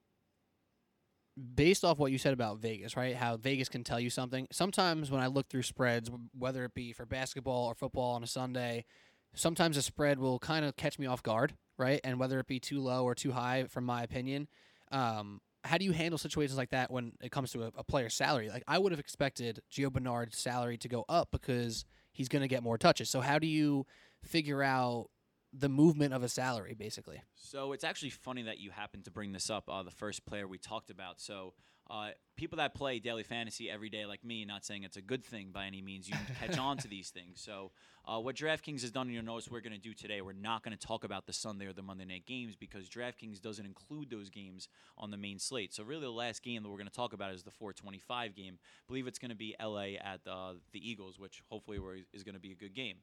based 1.55 1.83
off 1.83 1.98
what 1.98 2.12
you 2.12 2.17
said 2.17 2.33
about 2.33 2.60
Vegas, 2.60 2.98
right? 2.98 3.15
How 3.15 3.38
Vegas 3.38 3.69
can 3.69 3.83
tell 3.83 4.00
you 4.00 4.10
something. 4.10 4.48
Sometimes 4.51 5.12
when 5.12 5.21
I 5.21 5.27
look 5.27 5.50
through 5.50 5.63
spreads, 5.63 6.10
whether 6.38 6.65
it 6.65 6.74
be 6.74 6.93
for 6.93 7.05
basketball 7.05 7.67
or 7.67 7.75
football 7.75 8.15
on 8.15 8.24
a 8.24 8.27
Sunday, 8.27 8.86
sometimes 9.33 9.77
a 9.77 9.81
spread 9.81 10.19
will 10.19 10.39
kind 10.39 10.65
of 10.65 10.75
catch 10.75 11.00
me 11.00 11.07
off 11.07 11.24
guard, 11.24 11.55
right? 11.81 12.00
And 12.03 12.19
whether 12.19 12.39
it 12.39 12.47
be 12.47 12.59
too 12.59 12.79
low 12.79 13.03
or 13.03 13.15
too 13.15 13.31
high, 13.31 13.65
from 13.65 13.83
my 13.83 14.03
opinion, 14.03 14.47
um, 14.91 15.41
how 15.63 15.77
do 15.77 15.85
you 15.85 15.91
handle 15.91 16.17
situations 16.17 16.57
like 16.57 16.69
that 16.69 16.89
when 16.91 17.13
it 17.21 17.31
comes 17.31 17.51
to 17.51 17.63
a, 17.63 17.71
a 17.77 17.83
player's 17.83 18.13
salary? 18.13 18.50
Like 18.50 18.63
I 18.67 18.77
would 18.77 18.91
have 18.91 19.00
expected 19.00 19.61
Gio 19.71 19.91
Bernard's 19.91 20.38
salary 20.38 20.77
to 20.77 20.88
go 20.88 21.05
up 21.09 21.29
because 21.31 21.85
he's 22.11 22.29
going 22.29 22.41
to 22.41 22.47
get 22.47 22.63
more 22.63 22.77
touches. 22.77 23.09
So 23.09 23.21
how 23.21 23.39
do 23.39 23.47
you 23.47 23.85
figure 24.23 24.63
out 24.63 25.09
the 25.53 25.69
movement 25.69 26.13
of 26.13 26.23
a 26.23 26.29
salary, 26.29 26.73
basically? 26.73 27.21
So 27.35 27.73
it's 27.73 27.83
actually 27.83 28.11
funny 28.11 28.43
that 28.43 28.59
you 28.59 28.71
happen 28.71 29.01
to 29.03 29.11
bring 29.11 29.33
this 29.33 29.50
up. 29.50 29.65
Uh, 29.67 29.83
the 29.83 29.91
first 29.91 30.25
player 30.25 30.47
we 30.47 30.57
talked 30.57 30.89
about. 30.89 31.19
So 31.19 31.53
uh, 31.91 32.12
people 32.38 32.57
that 32.57 32.74
play 32.74 33.00
daily 33.00 33.24
fantasy 33.24 33.69
every 33.69 33.89
day, 33.89 34.05
like 34.05 34.24
me, 34.24 34.45
not 34.45 34.63
saying 34.63 34.83
it's 34.83 34.95
a 34.95 35.01
good 35.01 35.25
thing 35.25 35.50
by 35.51 35.65
any 35.65 35.81
means, 35.81 36.07
you 36.07 36.15
catch 36.39 36.57
on 36.57 36.77
to 36.77 36.88
these 36.88 37.10
things. 37.10 37.41
So 37.41 37.71
uh, 38.05 38.17
what 38.17 38.38
DraftKings 38.38 38.81
has 38.81 38.91
done, 38.91 39.07
and 39.07 39.13
you'll 39.13 39.25
notice 39.25 39.51
we're 39.51 39.60
going 39.60 39.74
to 39.74 39.77
do 39.77 39.93
today, 39.93 40.21
we're 40.21 40.31
not 40.31 40.63
going 40.63 40.75
to 40.75 40.88
talk 40.88 41.03
about 41.03 41.25
the 41.27 41.33
Sunday 41.33 41.65
or 41.65 41.74
the 41.74 41.81
Monday 41.81 42.05
night 42.05 42.25
games 42.25 42.55
because 42.55 42.88
DraftKings 42.88 43.41
doesn't 43.41 43.65
include 43.65 44.10
those 44.10 44.29
games 44.29 44.69
on 44.98 45.12
the 45.12 45.17
main 45.17 45.38
slate. 45.38 45.74
So 45.74 45.83
really, 45.83 46.03
the 46.03 46.12
last 46.12 46.43
game 46.43 46.63
that 46.63 46.69
we're 46.69 46.77
going 46.77 46.88
to 46.88 46.93
talk 46.93 47.12
about 47.12 47.33
is 47.33 47.43
the 47.43 47.51
425 47.51 48.36
game. 48.36 48.57
I 48.62 48.83
believe 48.88 49.05
it's 49.05 49.19
going 49.19 49.31
to 49.31 49.36
be 49.36 49.53
LA 49.62 49.98
at 50.01 50.21
uh, 50.25 50.53
the 50.71 50.89
Eagles, 50.89 51.19
which 51.19 51.43
hopefully 51.50 51.77
is 52.13 52.24
going 52.24 52.36
to 52.36 52.41
be 52.41 52.53
a 52.53 52.55
good 52.55 52.74
game. 52.74 52.98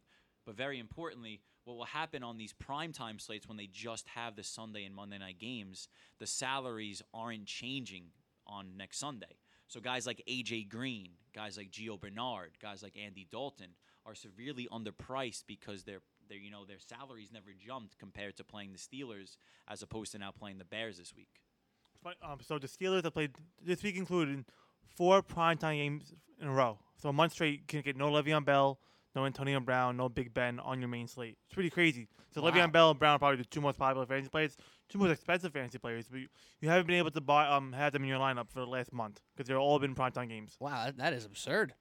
But 0.46 0.56
very 0.56 0.78
importantly, 0.78 1.42
what 1.64 1.76
will 1.76 1.84
happen 1.84 2.22
on 2.22 2.38
these 2.38 2.54
primetime 2.54 3.20
slates 3.20 3.46
when 3.46 3.58
they 3.58 3.68
just 3.70 4.08
have 4.08 4.34
the 4.34 4.42
Sunday 4.42 4.84
and 4.84 4.94
Monday 4.94 5.18
night 5.18 5.38
games, 5.38 5.88
the 6.18 6.26
salaries 6.26 7.02
aren't 7.12 7.44
changing 7.44 8.04
on 8.48 8.76
next 8.76 8.98
Sunday. 8.98 9.36
So 9.66 9.80
guys 9.80 10.06
like 10.06 10.22
AJ 10.28 10.70
Green, 10.70 11.10
guys 11.34 11.56
like 11.56 11.70
Gio 11.70 12.00
Bernard, 12.00 12.52
guys 12.60 12.82
like 12.82 12.96
Andy 12.96 13.26
Dalton 13.30 13.68
are 14.06 14.14
severely 14.14 14.66
underpriced 14.72 15.44
because 15.46 15.84
their 15.84 16.00
their 16.28 16.38
you 16.38 16.50
know 16.50 16.64
their 16.64 16.78
salaries 16.78 17.30
never 17.32 17.50
jumped 17.58 17.98
compared 17.98 18.36
to 18.36 18.44
playing 18.44 18.72
the 18.72 18.78
Steelers 18.78 19.36
as 19.68 19.82
opposed 19.82 20.12
to 20.12 20.18
now 20.18 20.30
playing 20.30 20.58
the 20.58 20.64
Bears 20.64 20.98
this 20.98 21.14
week. 21.14 21.42
Um, 22.22 22.38
so 22.40 22.58
the 22.58 22.68
Steelers 22.68 23.04
have 23.04 23.12
played 23.12 23.32
this 23.62 23.82
week 23.82 23.96
included 23.96 24.44
four 24.96 25.22
primetime 25.22 25.76
games 25.76 26.14
in 26.40 26.48
a 26.48 26.52
row. 26.52 26.78
So 26.96 27.08
a 27.08 27.12
month 27.12 27.32
straight 27.32 27.68
can 27.68 27.82
get 27.82 27.96
no 27.96 28.10
Le'Veon 28.10 28.44
Bell, 28.44 28.78
no 29.18 29.26
Antonio 29.26 29.58
Brown, 29.60 29.96
no 29.96 30.08
Big 30.08 30.32
Ben 30.32 30.60
on 30.60 30.78
your 30.78 30.88
main 30.88 31.08
slate. 31.08 31.36
It's 31.46 31.54
pretty 31.54 31.70
crazy. 31.70 32.08
So 32.32 32.40
Wow. 32.42 32.50
Le'Veon 32.50 32.70
Bell 32.72 32.90
and 32.90 32.98
Brown 32.98 33.16
are 33.16 33.18
probably 33.18 33.38
the 33.38 33.44
two 33.44 33.60
most 33.60 33.78
popular 33.78 34.06
fantasy 34.06 34.28
players, 34.28 34.56
two 34.88 34.98
most 34.98 35.10
expensive 35.10 35.52
fantasy 35.52 35.78
players. 35.78 36.06
But 36.08 36.20
you, 36.20 36.28
you 36.60 36.68
haven't 36.68 36.86
been 36.86 36.96
able 36.96 37.10
to 37.10 37.20
buy 37.20 37.48
um 37.48 37.72
have 37.72 37.92
them 37.92 38.02
in 38.02 38.08
your 38.08 38.20
lineup 38.20 38.48
for 38.50 38.60
the 38.60 38.66
last 38.66 38.92
month 38.92 39.20
because 39.34 39.48
they're 39.48 39.58
all 39.58 39.78
been 39.78 39.94
primetime 39.94 40.28
games. 40.28 40.56
Wow, 40.60 40.84
that, 40.84 40.96
that 40.98 41.12
is 41.12 41.24
absurd. 41.24 41.74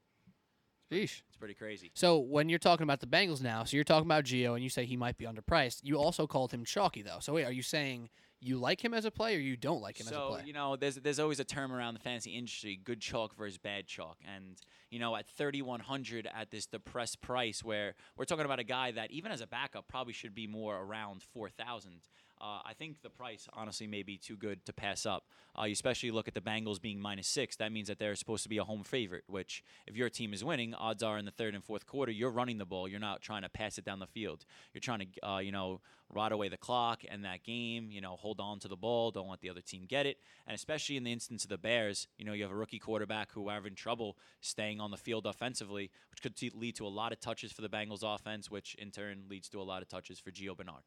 Sheesh. 0.90 1.22
It's 1.28 1.36
pretty 1.38 1.54
crazy. 1.54 1.92
So 1.94 2.18
when 2.18 2.48
you're 2.48 2.58
talking 2.58 2.82
about 2.84 3.00
the 3.00 3.06
Bengals 3.06 3.42
now, 3.42 3.62
so 3.64 3.76
you're 3.76 3.84
talking 3.84 4.06
about 4.06 4.24
Gio, 4.24 4.54
and 4.54 4.64
you 4.64 4.70
say 4.70 4.86
he 4.86 4.96
might 4.96 5.18
be 5.18 5.26
underpriced. 5.26 5.80
You 5.82 5.96
also 5.98 6.26
called 6.26 6.50
him 6.50 6.64
chalky 6.64 7.02
though. 7.02 7.18
So 7.20 7.34
wait, 7.34 7.44
are 7.44 7.52
you 7.52 7.62
saying 7.62 8.08
you 8.40 8.58
like 8.58 8.84
him 8.84 8.94
as 8.94 9.04
a 9.04 9.10
player, 9.10 9.38
you 9.38 9.56
don't 9.56 9.80
like 9.80 9.98
him 9.98 10.06
as 10.06 10.12
a 10.12 10.16
player. 10.16 10.40
so 10.40 10.46
you 10.46 10.52
know, 10.52 10.76
there's 10.76 10.96
there's 10.96 11.18
always 11.18 11.40
a 11.40 11.44
term 11.44 11.72
around 11.72 11.94
the 11.94 12.00
fantasy 12.00 12.30
industry: 12.30 12.78
good 12.82 13.00
chalk 13.00 13.36
versus 13.36 13.58
bad 13.58 13.86
chalk. 13.86 14.18
And 14.24 14.56
you 14.90 14.98
know, 14.98 15.16
at 15.16 15.26
3,100 15.26 16.28
at 16.32 16.50
this 16.50 16.66
depressed 16.66 17.20
price, 17.20 17.62
where 17.64 17.94
we're 18.16 18.24
talking 18.24 18.44
about 18.44 18.58
a 18.58 18.64
guy 18.64 18.92
that 18.92 19.10
even 19.10 19.32
as 19.32 19.40
a 19.40 19.46
backup 19.46 19.88
probably 19.88 20.12
should 20.12 20.34
be 20.34 20.46
more 20.46 20.76
around 20.76 21.22
4,000. 21.22 22.00
Uh, 22.40 22.60
I 22.64 22.74
think 22.74 23.02
the 23.02 23.10
price 23.10 23.48
honestly 23.52 23.86
may 23.86 24.02
be 24.02 24.16
too 24.16 24.36
good 24.36 24.64
to 24.66 24.72
pass 24.72 25.06
up. 25.06 25.24
Uh, 25.58 25.64
you 25.64 25.72
especially 25.72 26.10
look 26.10 26.28
at 26.28 26.34
the 26.34 26.40
Bengals 26.40 26.80
being 26.80 27.00
minus 27.00 27.26
six. 27.26 27.56
That 27.56 27.72
means 27.72 27.88
that 27.88 27.98
they're 27.98 28.14
supposed 28.14 28.42
to 28.44 28.48
be 28.48 28.58
a 28.58 28.64
home 28.64 28.84
favorite. 28.84 29.24
Which, 29.26 29.64
if 29.86 29.96
your 29.96 30.08
team 30.08 30.32
is 30.32 30.44
winning, 30.44 30.74
odds 30.74 31.02
are 31.02 31.18
in 31.18 31.24
the 31.24 31.30
third 31.30 31.54
and 31.54 31.64
fourth 31.64 31.86
quarter 31.86 32.12
you're 32.12 32.30
running 32.30 32.58
the 32.58 32.66
ball. 32.66 32.88
You're 32.88 33.00
not 33.00 33.22
trying 33.22 33.42
to 33.42 33.48
pass 33.48 33.78
it 33.78 33.84
down 33.84 33.98
the 33.98 34.06
field. 34.06 34.44
You're 34.72 34.80
trying 34.80 35.00
to, 35.00 35.28
uh, 35.28 35.38
you 35.38 35.52
know, 35.52 35.80
rot 36.10 36.32
away 36.32 36.48
the 36.48 36.56
clock 36.56 37.02
and 37.08 37.24
that 37.24 37.42
game. 37.44 37.90
You 37.90 38.00
know, 38.00 38.16
hold 38.16 38.40
on 38.40 38.58
to 38.60 38.68
the 38.68 38.76
ball. 38.76 39.10
Don't 39.10 39.28
let 39.28 39.40
the 39.40 39.50
other 39.50 39.60
team 39.60 39.84
get 39.88 40.06
it. 40.06 40.18
And 40.46 40.54
especially 40.54 40.96
in 40.96 41.04
the 41.04 41.12
instance 41.12 41.44
of 41.44 41.50
the 41.50 41.58
Bears, 41.58 42.08
you 42.18 42.24
know, 42.24 42.32
you 42.32 42.42
have 42.42 42.52
a 42.52 42.56
rookie 42.56 42.78
quarterback 42.78 43.32
who 43.32 43.48
are 43.48 43.54
having 43.54 43.74
trouble 43.74 44.16
staying 44.40 44.80
on 44.80 44.90
the 44.90 44.96
field 44.96 45.26
offensively, 45.26 45.90
which 46.10 46.22
could 46.22 46.36
t- 46.36 46.52
lead 46.54 46.76
to 46.76 46.86
a 46.86 46.88
lot 46.88 47.12
of 47.12 47.20
touches 47.20 47.52
for 47.52 47.62
the 47.62 47.68
Bengals 47.68 48.02
offense, 48.02 48.50
which 48.50 48.74
in 48.76 48.90
turn 48.90 49.24
leads 49.28 49.48
to 49.50 49.60
a 49.60 49.64
lot 49.64 49.82
of 49.82 49.88
touches 49.88 50.18
for 50.18 50.30
Gio 50.30 50.56
Bernard. 50.56 50.82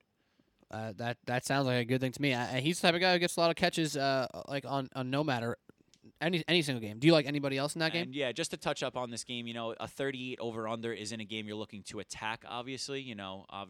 Uh, 0.71 0.93
that 0.95 1.17
that 1.25 1.45
sounds 1.45 1.65
like 1.65 1.81
a 1.81 1.85
good 1.85 1.99
thing 1.99 2.13
to 2.13 2.21
me. 2.21 2.33
I, 2.33 2.61
he's 2.61 2.79
the 2.79 2.87
type 2.87 2.95
of 2.95 3.01
guy 3.01 3.13
who 3.13 3.19
gets 3.19 3.35
a 3.35 3.39
lot 3.41 3.49
of 3.49 3.57
catches, 3.57 3.97
uh, 3.97 4.27
like 4.47 4.63
on, 4.65 4.87
on 4.95 5.09
no 5.09 5.23
matter 5.23 5.57
any 6.21 6.43
any 6.47 6.61
single 6.61 6.81
game. 6.81 6.99
Do 6.99 7.07
you 7.07 7.13
like 7.13 7.25
anybody 7.25 7.57
else 7.57 7.75
in 7.75 7.79
that 7.79 7.91
game? 7.91 8.09
Yeah, 8.13 8.31
just 8.31 8.51
to 8.51 8.57
touch 8.57 8.83
up 8.83 8.95
on 8.95 9.09
this 9.09 9.23
game, 9.23 9.47
you 9.47 9.53
know, 9.53 9.75
a 9.79 9.87
38 9.87 10.37
over 10.39 10.67
under 10.67 10.93
is 10.93 11.11
in 11.11 11.19
a 11.19 11.25
game 11.25 11.47
you're 11.47 11.57
looking 11.57 11.83
to 11.83 11.99
attack. 11.99 12.45
Obviously, 12.47 13.01
you 13.01 13.15
know, 13.15 13.45
uh, 13.51 13.65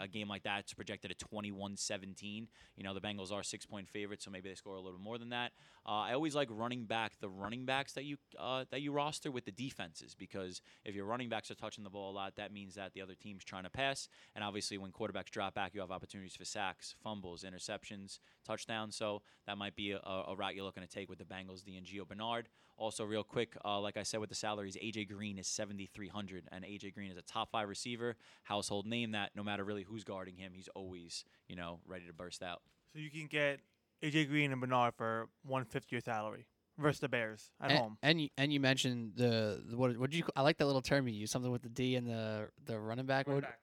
a 0.00 0.08
game 0.08 0.28
like 0.28 0.42
that's 0.42 0.74
projected 0.74 1.10
at 1.10 1.18
21-17. 1.18 2.48
You 2.76 2.84
know, 2.84 2.94
the 2.94 3.00
Bengals 3.00 3.32
are 3.32 3.42
six 3.42 3.64
point 3.64 3.88
favorites, 3.88 4.24
so 4.24 4.30
maybe 4.30 4.48
they 4.48 4.54
score 4.54 4.74
a 4.74 4.80
little 4.80 5.00
more 5.00 5.18
than 5.18 5.30
that. 5.30 5.52
Uh, 5.86 6.00
I 6.02 6.14
always 6.14 6.34
like 6.34 6.48
running 6.50 6.84
back 6.84 7.12
the 7.20 7.28
running 7.28 7.64
backs 7.64 7.92
that 7.94 8.04
you 8.04 8.16
uh, 8.38 8.64
that 8.70 8.82
you 8.82 8.92
roster 8.92 9.30
with 9.30 9.44
the 9.44 9.52
defenses 9.52 10.14
because 10.14 10.60
if 10.84 10.94
your 10.94 11.04
running 11.04 11.28
backs 11.28 11.50
are 11.50 11.54
touching 11.54 11.84
the 11.84 11.90
ball 11.90 12.10
a 12.10 12.14
lot, 12.14 12.36
that 12.36 12.52
means 12.52 12.74
that 12.74 12.92
the 12.92 13.02
other 13.02 13.14
team's 13.14 13.44
trying 13.44 13.64
to 13.64 13.70
pass. 13.70 14.08
And 14.34 14.44
obviously, 14.44 14.78
when 14.78 14.90
quarterbacks 14.90 15.30
drop 15.30 15.54
back, 15.54 15.74
you 15.74 15.80
have 15.80 15.90
opportunities 15.90 16.34
for 16.34 16.44
sacks, 16.44 16.94
fumbles, 17.02 17.44
interceptions, 17.44 18.18
touchdowns. 18.44 18.96
So 18.96 19.22
that 19.46 19.58
might 19.58 19.76
be 19.76 19.92
a, 19.92 19.98
a 19.98 20.34
route 20.36 20.54
you're 20.54 20.64
looking 20.64 20.82
to 20.82 20.88
take 20.88 21.08
with 21.08 21.18
the 21.18 21.24
Bengals, 21.24 21.64
and 21.66 21.86
Gio 21.92 22.06
Bernard. 22.06 22.48
Also, 22.76 23.04
real 23.04 23.22
quick, 23.22 23.56
uh, 23.64 23.78
like 23.78 23.96
I 23.96 24.02
said 24.02 24.20
with 24.20 24.30
the 24.30 24.34
salaries, 24.34 24.76
AJ 24.82 25.08
Green 25.08 25.38
is 25.38 25.46
7,300, 25.46 26.48
and 26.50 26.64
AJ 26.64 26.94
Green 26.94 27.10
is 27.10 27.16
a 27.16 27.22
top 27.22 27.50
five 27.50 27.68
receiver, 27.68 28.16
household 28.44 28.86
name 28.86 29.12
that 29.12 29.30
no 29.36 29.44
matter 29.44 29.62
really 29.62 29.82
who's 29.82 30.04
guarding 30.04 30.36
him, 30.36 30.52
he's 30.54 30.68
always 30.74 31.24
you 31.48 31.56
know 31.56 31.80
ready 31.86 32.06
to 32.06 32.12
burst 32.12 32.42
out. 32.42 32.62
So 32.92 32.98
you 32.98 33.10
can 33.10 33.26
get 33.26 33.60
AJ 34.02 34.28
Green 34.28 34.52
and 34.52 34.60
Bernard 34.60 34.94
for 34.94 35.28
one 35.44 35.64
fifth 35.64 35.92
your 35.92 36.00
salary 36.00 36.46
versus 36.78 37.00
the 37.00 37.08
Bears 37.08 37.50
at 37.60 37.70
and, 37.70 37.78
home. 37.78 37.98
And 38.02 38.20
you, 38.20 38.28
and 38.36 38.52
you 38.52 38.60
mentioned 38.60 39.12
the, 39.16 39.62
the 39.68 39.76
what 39.76 39.96
what 39.98 40.10
did 40.10 40.18
you 40.18 40.24
I 40.34 40.42
like 40.42 40.58
that 40.58 40.66
little 40.66 40.82
term 40.82 41.06
you 41.08 41.14
used 41.14 41.32
something 41.32 41.52
with 41.52 41.62
the 41.62 41.68
D 41.68 41.96
and 41.96 42.06
the 42.06 42.48
the 42.64 42.78
running 42.78 43.06
back. 43.06 43.26
Running 43.26 43.42
back, 43.42 43.50
running 43.50 43.50
back. 43.50 43.58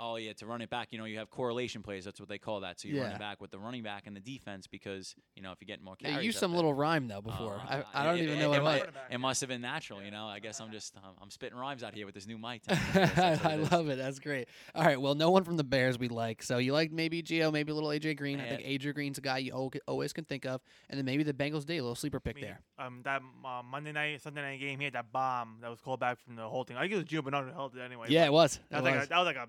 Oh 0.00 0.16
yeah, 0.16 0.32
to 0.32 0.46
run 0.46 0.62
it 0.62 0.70
back, 0.70 0.88
you 0.92 0.98
know, 0.98 1.04
you 1.04 1.18
have 1.18 1.28
correlation 1.30 1.82
plays. 1.82 2.04
That's 2.06 2.18
what 2.18 2.28
they 2.28 2.38
call 2.38 2.60
that. 2.60 2.80
So 2.80 2.88
you 2.88 3.00
run 3.02 3.12
it 3.12 3.18
back 3.18 3.40
with 3.40 3.50
the 3.50 3.58
running 3.58 3.82
back 3.82 4.06
and 4.06 4.16
the 4.16 4.20
defense 4.20 4.66
because 4.66 5.14
you 5.36 5.42
know 5.42 5.52
if 5.52 5.58
you 5.60 5.66
get 5.66 5.82
more 5.82 5.94
carries. 5.96 6.10
They 6.12 6.14
carries. 6.16 6.26
used 6.26 6.38
some 6.38 6.52
there- 6.52 6.56
little 6.56 6.72
rhyme 6.74 7.06
though 7.06 7.20
before. 7.20 7.56
Uh, 7.68 7.82
I, 7.92 8.00
I 8.00 8.04
don't 8.04 8.18
it- 8.18 8.22
even 8.22 8.38
it- 8.38 8.40
know 8.40 8.52
it, 8.54 8.62
what 8.62 8.64
might- 8.64 8.76
it 8.76 8.86
Running 8.86 9.12
It 9.12 9.18
must 9.18 9.40
have 9.42 9.48
been 9.48 9.60
natural, 9.60 10.02
you 10.02 10.10
know. 10.10 10.26
I 10.26 10.38
guess 10.38 10.60
I'm 10.60 10.72
just 10.72 10.96
um, 10.96 11.12
I'm 11.20 11.30
spitting 11.30 11.58
rhymes 11.58 11.82
out 11.82 11.94
here 11.94 12.06
with 12.06 12.14
this 12.14 12.26
new 12.26 12.38
mic. 12.38 12.62
I 12.68 12.74
guess 12.74 13.14
that's 13.14 13.42
what 13.44 13.52
I 13.52 13.56
love 13.56 13.88
it. 13.88 13.98
That's 13.98 14.18
great. 14.18 14.48
All 14.74 14.84
right. 14.84 15.00
Well, 15.00 15.14
no 15.14 15.30
one 15.30 15.44
from 15.44 15.56
the 15.58 15.64
Bears 15.64 15.98
we 15.98 16.08
like. 16.08 16.42
So 16.42 16.58
you 16.58 16.72
like 16.72 16.90
maybe 16.92 17.22
Gio, 17.22 17.52
maybe 17.52 17.70
a 17.72 17.74
little 17.74 17.90
AJ 17.90 18.16
Green. 18.16 18.40
I 18.40 18.48
think 18.56 18.62
AJ 18.62 18.94
Green's 18.94 19.18
a 19.18 19.20
guy 19.20 19.38
you 19.38 19.70
always 19.86 20.12
can 20.12 20.24
think 20.24 20.46
of, 20.46 20.60
and 20.88 20.96
then 20.98 21.04
maybe 21.04 21.22
the 21.24 21.34
Bengals 21.34 21.66
Day 21.66 21.76
a 21.76 21.82
little 21.82 21.94
sleeper 21.94 22.18
I 22.18 22.20
pick 22.28 22.36
mean, 22.36 22.44
there. 22.46 22.60
Um, 22.78 23.00
that 23.04 23.20
uh, 23.44 23.62
Monday 23.62 23.92
night, 23.92 24.22
Sunday 24.22 24.40
night 24.42 24.60
game, 24.60 24.78
he 24.78 24.84
had 24.84 24.94
that 24.94 25.12
bomb 25.12 25.58
that 25.60 25.68
was 25.70 25.80
called 25.80 26.00
back 26.00 26.18
from 26.20 26.36
the 26.36 26.48
whole 26.48 26.64
thing. 26.64 26.76
I 26.76 26.82
think 26.82 26.92
it 26.92 26.96
was 26.96 27.04
Gio 27.04 27.22
Bernard 27.22 27.46
who 27.48 27.52
held 27.52 27.76
it 27.76 27.80
anyway. 27.80 28.06
Yeah, 28.08 28.24
it 28.24 28.32
was. 28.32 28.58
that 28.70 28.78
It 28.78 28.82
was, 28.82 28.92
like 28.94 29.04
a, 29.04 29.08
that 29.08 29.18
was 29.18 29.26
like 29.26 29.36
a 29.36 29.48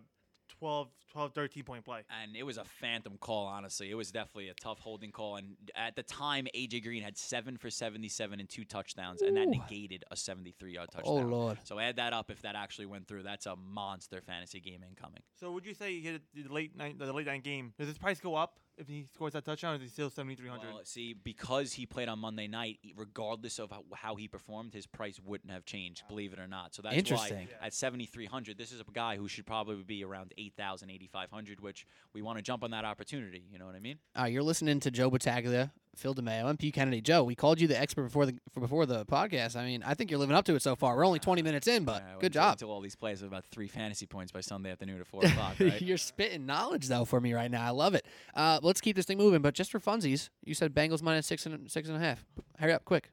12, 0.60 0.88
12, 1.12 1.34
13 1.34 1.64
point 1.64 1.86
play. 1.86 2.02
and 2.22 2.36
it 2.36 2.44
was 2.44 2.58
a 2.58 2.64
phantom 2.64 3.18
call. 3.20 3.48
Honestly, 3.48 3.90
it 3.90 3.96
was 3.96 4.12
definitely 4.12 4.50
a 4.50 4.54
tough 4.54 4.80
holding 4.80 5.12
call. 5.12 5.38
And 5.38 5.56
at 5.76 5.96
the 5.96 6.04
time, 6.04 6.48
AJ 6.56 6.84
Green 6.84 7.04
had 7.04 7.18
seven 7.18 7.58
for 7.58 7.70
seventy-seven 7.70 8.40
and 8.40 8.50
two 8.50 8.66
touchdowns, 8.66 9.22
and 9.22 9.36
that 9.38 9.48
negated 9.48 10.04
a 10.12 10.16
seventy-three 10.16 10.74
yard 10.74 10.90
oh, 10.94 10.98
touchdown. 10.98 11.24
Oh 11.24 11.28
lord. 11.28 11.58
So 11.64 11.80
add 11.80 11.98
that 11.98 12.14
up 12.14 12.32
if 12.32 12.42
that 12.42 12.56
actually 12.56 12.86
went 12.86 13.08
through. 13.08 13.24
That's 13.24 13.46
a 13.46 13.56
monster 13.56 14.22
fantasy 14.22 14.60
game 14.60 14.82
incoming. 14.88 15.22
So 15.40 15.52
would 15.52 15.66
you 15.66 15.74
say 15.74 15.94
he 15.94 16.02
hit 16.02 16.22
the 16.34 16.54
late 16.54 16.78
night, 16.78 17.00
the 17.00 17.12
late 17.12 17.28
night 17.28 17.44
game? 17.44 17.74
Does 17.78 17.88
his 17.88 17.98
price 17.98 18.20
go 18.20 18.36
up 18.36 18.60
if 18.82 18.88
he 18.88 19.06
scores 19.14 19.34
that 19.34 19.46
touchdown? 19.46 19.74
Or 19.74 19.76
is 19.76 19.82
he 19.84 19.88
still 19.88 20.10
seventy 20.10 20.36
three 20.36 20.50
hundred? 20.50 20.74
Well, 20.74 20.82
see, 20.84 21.14
because 21.14 21.74
he 21.74 21.86
played 21.86 22.10
on 22.10 22.20
Monday 22.20 22.48
night, 22.48 22.80
regardless 22.96 23.60
of 23.60 23.72
how, 23.72 23.84
how 23.94 24.16
he 24.16 24.28
performed, 24.28 24.74
his 24.74 24.86
price 24.88 25.20
wouldn't 25.24 25.52
have 25.52 25.64
changed, 25.66 26.04
believe 26.10 26.34
it 26.34 26.40
or 26.40 26.48
not. 26.48 26.76
So 26.76 26.82
that's 26.82 26.96
Interesting. 26.96 27.48
why 27.60 27.68
at 27.68 27.74
7,300, 27.74 28.58
this 28.58 28.72
is 28.72 28.82
a 28.82 28.84
guy 28.92 29.16
who 29.16 29.28
should 29.28 29.46
probably 29.46 29.84
be 29.84 30.04
around 30.04 30.34
8,000, 30.38 30.90
8,500, 30.90 31.62
which 31.62 31.86
we 32.14 32.22
want 32.22 32.38
to 32.38 32.42
jump 32.42 32.64
on 32.64 32.72
that 32.72 32.84
opportunity. 32.84 33.44
You 33.52 33.60
know 33.60 33.66
what 33.66 33.76
I 33.76 33.80
mean? 33.80 34.00
All 34.16 34.24
right, 34.24 34.34
you're 34.34 34.44
listening 34.44 34.80
to 34.82 34.92
Joe 34.92 35.10
Battaglia, 35.10 35.72
Phil 35.96 36.16
DeMayo, 36.16 36.46
MP 36.58 36.74
Kennedy. 36.74 37.02
Joe, 37.02 37.24
we 37.24 37.36
called 37.36 37.60
you 37.60 37.68
the 37.68 37.80
expert 37.80 38.04
before 38.04 38.26
the 38.26 38.36
for 38.54 38.60
before 38.62 38.86
the 38.86 39.06
podcast. 39.06 39.56
I 39.56 39.66
mean, 39.66 39.84
I 39.84 39.94
think 39.94 40.10
you're 40.10 40.20
living 40.20 40.36
up 40.36 40.46
to 40.46 40.56
it 40.56 40.62
so 40.62 40.76
far. 40.76 40.96
We're 40.96 41.06
only 41.06 41.20
20 41.20 41.42
minutes 41.42 41.68
in, 41.68 41.84
but 41.84 42.02
Yeah, 42.02 42.16
good 42.20 42.34
job. 42.34 42.54
Until 42.54 42.72
all 42.72 42.82
these 42.82 42.96
plays 42.96 43.20
have 43.20 43.28
about 43.28 43.46
three 43.52 43.68
fantasy 43.68 44.06
points 44.06 44.32
by 44.32 44.42
Sunday 44.42 44.72
afternoon 44.72 45.00
at 45.02 45.08
4 45.08 45.22
o'clock, 45.26 45.56
right? 45.60 45.82
You're 45.82 45.98
spitting 45.98 46.46
knowledge 46.46 46.88
though 46.88 47.06
for 47.06 47.20
me 47.20 47.34
right 47.34 47.52
now. 47.52 47.64
I 47.66 47.72
love 47.72 47.94
it. 47.96 48.06
Uh, 48.34 48.60
let's 48.64 48.80
keep 48.82 48.96
this 48.96 49.06
thing 49.06 49.18
moving. 49.18 49.42
But 49.42 49.54
just 49.54 49.72
for 49.72 49.80
funsies, 49.80 50.30
you 50.46 50.54
said 50.54 50.74
Bengals 50.74 51.02
minus 51.02 51.28
six 51.28 51.46
and 51.46 51.70
six 51.70 51.88
and 51.90 51.98
a 51.98 52.00
half. 52.00 52.26
Hurry 52.58 52.74
up, 52.74 52.86
quick. 52.86 53.12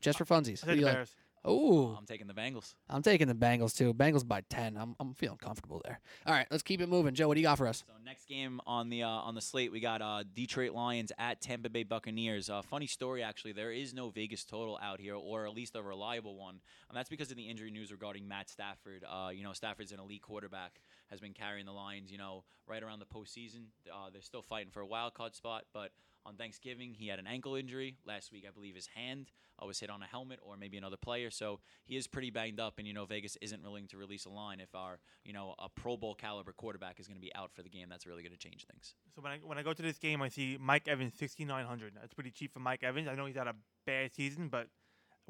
Just 0.00 0.18
for 0.18 0.24
funsies. 0.24 0.64
I 0.64 0.66
said 0.66 0.66
do 0.66 0.74
the 0.74 0.80
you 0.80 0.86
like? 0.86 1.08
Oh, 1.44 1.96
I'm 1.98 2.06
taking 2.06 2.28
the 2.28 2.34
Bengals. 2.34 2.74
I'm 2.88 3.02
taking 3.02 3.26
the 3.26 3.34
Bengals 3.34 3.76
too. 3.76 3.92
Bengals 3.92 4.26
by 4.26 4.42
10. 4.48 4.76
I'm 4.76 4.94
I'm 5.00 5.12
feeling 5.14 5.38
comfortable 5.38 5.80
there. 5.84 6.00
All 6.24 6.32
right, 6.32 6.46
let's 6.50 6.62
keep 6.62 6.80
it 6.80 6.88
moving. 6.88 7.14
Joe, 7.14 7.26
what 7.26 7.34
do 7.34 7.40
you 7.40 7.46
got 7.46 7.58
for 7.58 7.66
us? 7.66 7.82
So 7.86 7.94
next 8.04 8.28
game 8.28 8.60
on 8.66 8.90
the 8.90 9.02
uh, 9.02 9.08
on 9.08 9.34
the 9.34 9.40
slate, 9.40 9.72
we 9.72 9.80
got 9.80 10.00
uh, 10.02 10.22
Detroit 10.34 10.72
Lions 10.72 11.10
at 11.18 11.40
Tampa 11.40 11.68
Bay 11.68 11.82
Buccaneers. 11.82 12.48
Uh, 12.48 12.62
funny 12.62 12.86
story, 12.86 13.22
actually, 13.24 13.52
there 13.52 13.72
is 13.72 13.92
no 13.92 14.10
Vegas 14.10 14.44
total 14.44 14.78
out 14.80 15.00
here, 15.00 15.16
or 15.16 15.46
at 15.46 15.54
least 15.54 15.74
a 15.74 15.82
reliable 15.82 16.36
one, 16.36 16.60
and 16.88 16.96
that's 16.96 17.08
because 17.08 17.30
of 17.32 17.36
the 17.36 17.48
injury 17.48 17.72
news 17.72 17.90
regarding 17.90 18.28
Matt 18.28 18.48
Stafford. 18.48 19.04
Uh, 19.08 19.30
you 19.30 19.42
know, 19.42 19.52
Stafford's 19.52 19.90
an 19.90 19.98
elite 19.98 20.22
quarterback, 20.22 20.80
has 21.10 21.18
been 21.18 21.32
carrying 21.32 21.66
the 21.66 21.72
Lions. 21.72 22.12
You 22.12 22.18
know, 22.18 22.44
right 22.68 22.82
around 22.82 23.00
the 23.00 23.06
postseason. 23.06 23.64
Uh, 23.92 24.10
they're 24.12 24.22
still 24.22 24.42
fighting 24.42 24.70
for 24.70 24.80
a 24.80 24.86
wild 24.86 25.14
card 25.14 25.34
spot, 25.34 25.64
but 25.74 25.90
on 26.24 26.36
Thanksgiving 26.36 26.94
he 26.94 27.08
had 27.08 27.18
an 27.18 27.26
ankle 27.26 27.54
injury. 27.54 27.96
Last 28.06 28.32
week, 28.32 28.44
I 28.46 28.50
believe 28.50 28.74
his 28.74 28.86
hand 28.86 29.30
uh, 29.60 29.66
was 29.66 29.80
hit 29.80 29.90
on 29.90 30.02
a 30.02 30.06
helmet 30.06 30.38
or 30.42 30.56
maybe 30.56 30.76
another 30.76 30.96
player, 30.96 31.30
so 31.30 31.60
he 31.84 31.96
is 31.96 32.06
pretty 32.06 32.30
banged 32.30 32.60
up. 32.60 32.74
And 32.78 32.86
you 32.86 32.94
know, 32.94 33.04
Vegas 33.04 33.36
isn't 33.40 33.62
willing 33.62 33.86
to 33.88 33.96
release 33.96 34.24
a 34.24 34.30
line 34.30 34.60
if 34.60 34.74
our 34.74 34.98
you 35.24 35.32
know 35.32 35.54
a 35.58 35.68
Pro 35.68 35.96
Bowl 35.96 36.14
caliber 36.14 36.52
quarterback 36.52 37.00
is 37.00 37.06
going 37.06 37.16
to 37.16 37.22
be 37.22 37.34
out 37.34 37.52
for 37.52 37.62
the 37.62 37.68
game. 37.68 37.88
That's 37.88 38.06
really 38.06 38.22
going 38.22 38.32
to 38.32 38.38
change 38.38 38.66
things. 38.70 38.94
So 39.14 39.22
when 39.22 39.32
I 39.32 39.38
when 39.38 39.58
I 39.58 39.62
go 39.62 39.72
to 39.72 39.82
this 39.82 39.98
game, 39.98 40.22
I 40.22 40.28
see 40.28 40.56
Mike 40.60 40.88
Evans 40.88 41.14
sixty 41.16 41.44
nine 41.44 41.66
hundred. 41.66 41.94
That's 42.00 42.14
pretty 42.14 42.30
cheap 42.30 42.52
for 42.52 42.60
Mike 42.60 42.82
Evans. 42.82 43.08
I 43.08 43.14
know 43.14 43.26
he's 43.26 43.36
had 43.36 43.48
a 43.48 43.54
bad 43.86 44.14
season, 44.14 44.48
but 44.48 44.68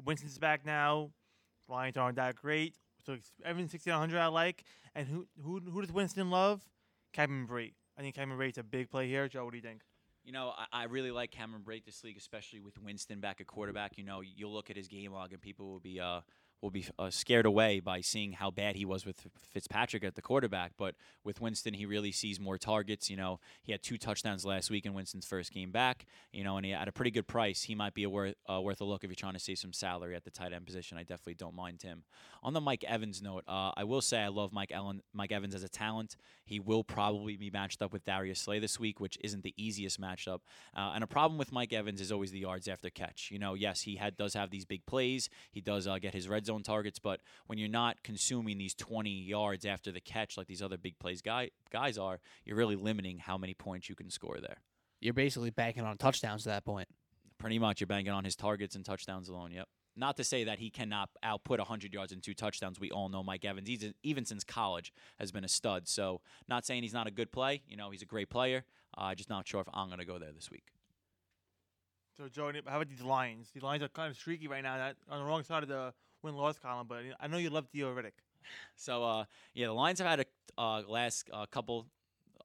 Winston's 0.03 0.37
back 0.37 0.65
now. 0.65 1.11
Lions 1.69 1.97
aren't 1.97 2.17
that 2.17 2.35
great. 2.35 2.75
So 3.05 3.17
Evans 3.43 3.71
sixty 3.71 3.89
nine 3.89 3.99
hundred 3.99 4.19
I 4.19 4.27
like. 4.27 4.63
And 4.95 5.07
who 5.07 5.27
who 5.41 5.59
who 5.59 5.81
does 5.81 5.91
Winston 5.91 6.29
love? 6.29 6.61
Kevin 7.13 7.47
Brate. 7.47 7.73
I 7.97 8.01
think 8.01 8.15
Kevin 8.15 8.37
Brate's 8.37 8.57
a 8.57 8.63
big 8.63 8.89
play 8.89 9.07
here. 9.07 9.27
Joe, 9.27 9.45
what 9.45 9.51
do 9.51 9.57
you 9.57 9.63
think? 9.63 9.81
You 10.23 10.31
know, 10.31 10.53
I, 10.57 10.83
I 10.83 10.83
really 10.85 11.11
like 11.11 11.31
Cameron 11.31 11.63
Brate 11.65 11.85
this 11.85 12.03
league, 12.03 12.17
especially 12.17 12.61
with 12.61 12.81
Winston 12.81 13.19
back 13.19 13.41
at 13.41 13.47
quarterback. 13.47 13.97
You 13.97 14.05
know, 14.05 14.21
you'll 14.21 14.53
look 14.53 14.69
at 14.69 14.77
his 14.77 14.87
game 14.87 15.11
log 15.11 15.33
and 15.33 15.41
people 15.41 15.69
will 15.69 15.79
be 15.79 15.99
uh, 15.99 16.21
will 16.63 16.71
be 16.71 16.85
uh, 16.97 17.09
scared 17.09 17.45
away 17.45 17.81
by 17.81 17.99
seeing 17.99 18.31
how 18.31 18.49
bad 18.49 18.77
he 18.77 18.85
was 18.85 19.05
with 19.05 19.27
Fitzpatrick 19.51 20.03
at 20.03 20.15
the 20.15 20.21
quarterback. 20.21 20.71
But 20.77 20.95
with 21.23 21.41
Winston, 21.41 21.73
he 21.73 21.85
really 21.85 22.11
sees 22.11 22.39
more 22.39 22.57
targets. 22.57 23.09
You 23.09 23.17
know, 23.17 23.39
he 23.61 23.73
had 23.73 23.83
two 23.83 23.97
touchdowns 23.97 24.45
last 24.45 24.71
week 24.71 24.85
in 24.85 24.93
Winston's 24.93 25.25
first 25.25 25.51
game 25.51 25.71
back. 25.71 26.05
You 26.31 26.43
know, 26.43 26.55
and 26.57 26.65
he 26.65 26.71
at 26.71 26.87
a 26.87 26.91
pretty 26.91 27.11
good 27.11 27.27
price, 27.27 27.63
he 27.63 27.75
might 27.75 27.93
be 27.93 28.03
a 28.03 28.09
worth 28.09 28.35
uh, 28.49 28.61
worth 28.61 28.79
a 28.81 28.85
look 28.85 29.03
if 29.03 29.09
you're 29.09 29.15
trying 29.15 29.33
to 29.33 29.39
save 29.39 29.59
some 29.59 29.73
salary 29.73 30.15
at 30.15 30.23
the 30.23 30.31
tight 30.31 30.53
end 30.53 30.65
position. 30.65 30.97
I 30.97 31.03
definitely 31.03 31.35
don't 31.35 31.55
mind 31.55 31.81
him. 31.81 32.03
On 32.41 32.53
the 32.53 32.61
Mike 32.61 32.83
Evans 32.85 33.21
note, 33.21 33.43
uh, 33.47 33.71
I 33.75 33.83
will 33.83 34.01
say 34.01 34.19
I 34.19 34.29
love 34.29 34.53
Mike 34.53 34.71
Ellen, 34.71 35.01
Mike 35.13 35.31
Evans 35.31 35.53
as 35.53 35.63
a 35.63 35.69
talent. 35.69 36.15
He 36.45 36.59
will 36.59 36.83
probably 36.83 37.37
be 37.37 37.49
matched 37.49 37.81
up 37.81 37.91
with 37.93 38.05
Darius 38.05 38.39
Slay 38.39 38.59
this 38.59 38.79
week, 38.79 38.99
which 38.99 39.17
isn't 39.21 39.43
the 39.43 39.53
easiest 39.57 39.99
matchup. 39.99 40.39
Uh, 40.75 40.91
and 40.95 41.03
a 41.03 41.07
problem 41.07 41.37
with 41.37 41.51
Mike 41.51 41.73
Evans 41.73 42.01
is 42.01 42.11
always 42.11 42.31
the 42.31 42.39
yards 42.39 42.67
after 42.67 42.89
catch. 42.89 43.29
You 43.31 43.39
know, 43.39 43.53
yes, 43.53 43.81
he 43.81 43.95
had 43.95 44.17
does 44.17 44.33
have 44.33 44.49
these 44.49 44.65
big 44.65 44.85
plays. 44.85 45.29
He 45.51 45.61
does 45.61 45.87
uh, 45.87 45.97
get 45.99 46.13
his 46.13 46.27
red 46.27 46.45
zone 46.45 46.52
zone 46.53 46.63
targets. 46.63 46.99
But 46.99 47.21
when 47.47 47.57
you're 47.57 47.69
not 47.69 48.03
consuming 48.03 48.57
these 48.57 48.73
20 48.75 49.09
yards 49.09 49.65
after 49.65 49.91
the 49.91 49.99
catch 49.99 50.37
like 50.37 50.47
these 50.47 50.61
other 50.61 50.77
big 50.77 50.99
plays 50.99 51.21
guy, 51.21 51.51
guys 51.71 51.97
are, 51.97 52.19
you're 52.45 52.57
really 52.57 52.75
limiting 52.75 53.17
how 53.17 53.37
many 53.37 53.53
points 53.53 53.89
you 53.89 53.95
can 53.95 54.09
score 54.09 54.39
there. 54.39 54.57
You're 54.99 55.13
basically 55.13 55.49
banking 55.49 55.83
on 55.83 55.97
touchdowns 55.97 56.47
at 56.47 56.51
that 56.51 56.65
point. 56.65 56.87
Pretty 57.37 57.59
much, 57.59 57.81
you're 57.81 57.87
banking 57.87 58.13
on 58.13 58.23
his 58.23 58.35
targets 58.35 58.75
and 58.75 58.85
touchdowns 58.85 59.27
alone. 59.27 59.51
Yep. 59.51 59.67
Not 59.95 60.17
to 60.17 60.23
say 60.23 60.45
that 60.45 60.59
he 60.59 60.69
cannot 60.69 61.09
output 61.21 61.59
100 61.59 61.93
yards 61.93 62.11
and 62.11 62.23
two 62.23 62.33
touchdowns. 62.33 62.79
We 62.79 62.89
all 62.89 63.09
know 63.09 63.21
Mike 63.21 63.45
Evans, 63.45 63.67
he's 63.67 63.83
a, 63.83 63.93
even 64.01 64.25
since 64.25 64.43
college, 64.43 64.91
has 65.19 65.31
been 65.31 65.43
a 65.43 65.47
stud. 65.47 65.87
So, 65.87 66.21
not 66.47 66.65
saying 66.65 66.81
he's 66.81 66.93
not 66.93 67.05
a 67.05 67.11
good 67.11 67.31
play. 67.31 67.61
You 67.67 67.77
know, 67.77 67.91
he's 67.91 68.01
a 68.01 68.05
great 68.05 68.29
player. 68.29 68.63
Uh, 68.97 69.13
just 69.13 69.29
not 69.29 69.47
sure 69.47 69.61
if 69.61 69.67
I'm 69.71 69.87
going 69.87 69.99
to 69.99 70.05
go 70.05 70.17
there 70.17 70.31
this 70.31 70.49
week. 70.49 70.63
So, 72.17 72.27
Joe, 72.27 72.51
how 72.67 72.75
about 72.75 72.89
these 72.89 73.01
Lions? 73.01 73.49
The 73.53 73.59
Lions 73.59 73.83
are 73.83 73.87
kind 73.87 74.09
of 74.09 74.15
streaky 74.15 74.47
right 74.47 74.63
now. 74.63 74.77
That 74.77 74.95
on 75.09 75.19
the 75.19 75.25
wrong 75.25 75.43
side 75.43 75.63
of 75.63 75.69
the 75.69 75.93
win 76.23 76.35
loss 76.35 76.57
column, 76.57 76.87
but 76.87 77.03
I 77.19 77.27
know 77.27 77.37
you 77.37 77.49
love 77.49 77.67
Theo 77.71 77.93
Riddick. 77.93 78.13
So, 78.75 79.03
uh, 79.03 79.25
yeah, 79.53 79.67
the 79.67 79.73
Lions 79.73 79.99
have 79.99 80.07
had 80.07 80.19
a 80.21 80.25
uh, 80.61 80.81
last 80.87 81.29
uh, 81.31 81.45
couple 81.45 81.87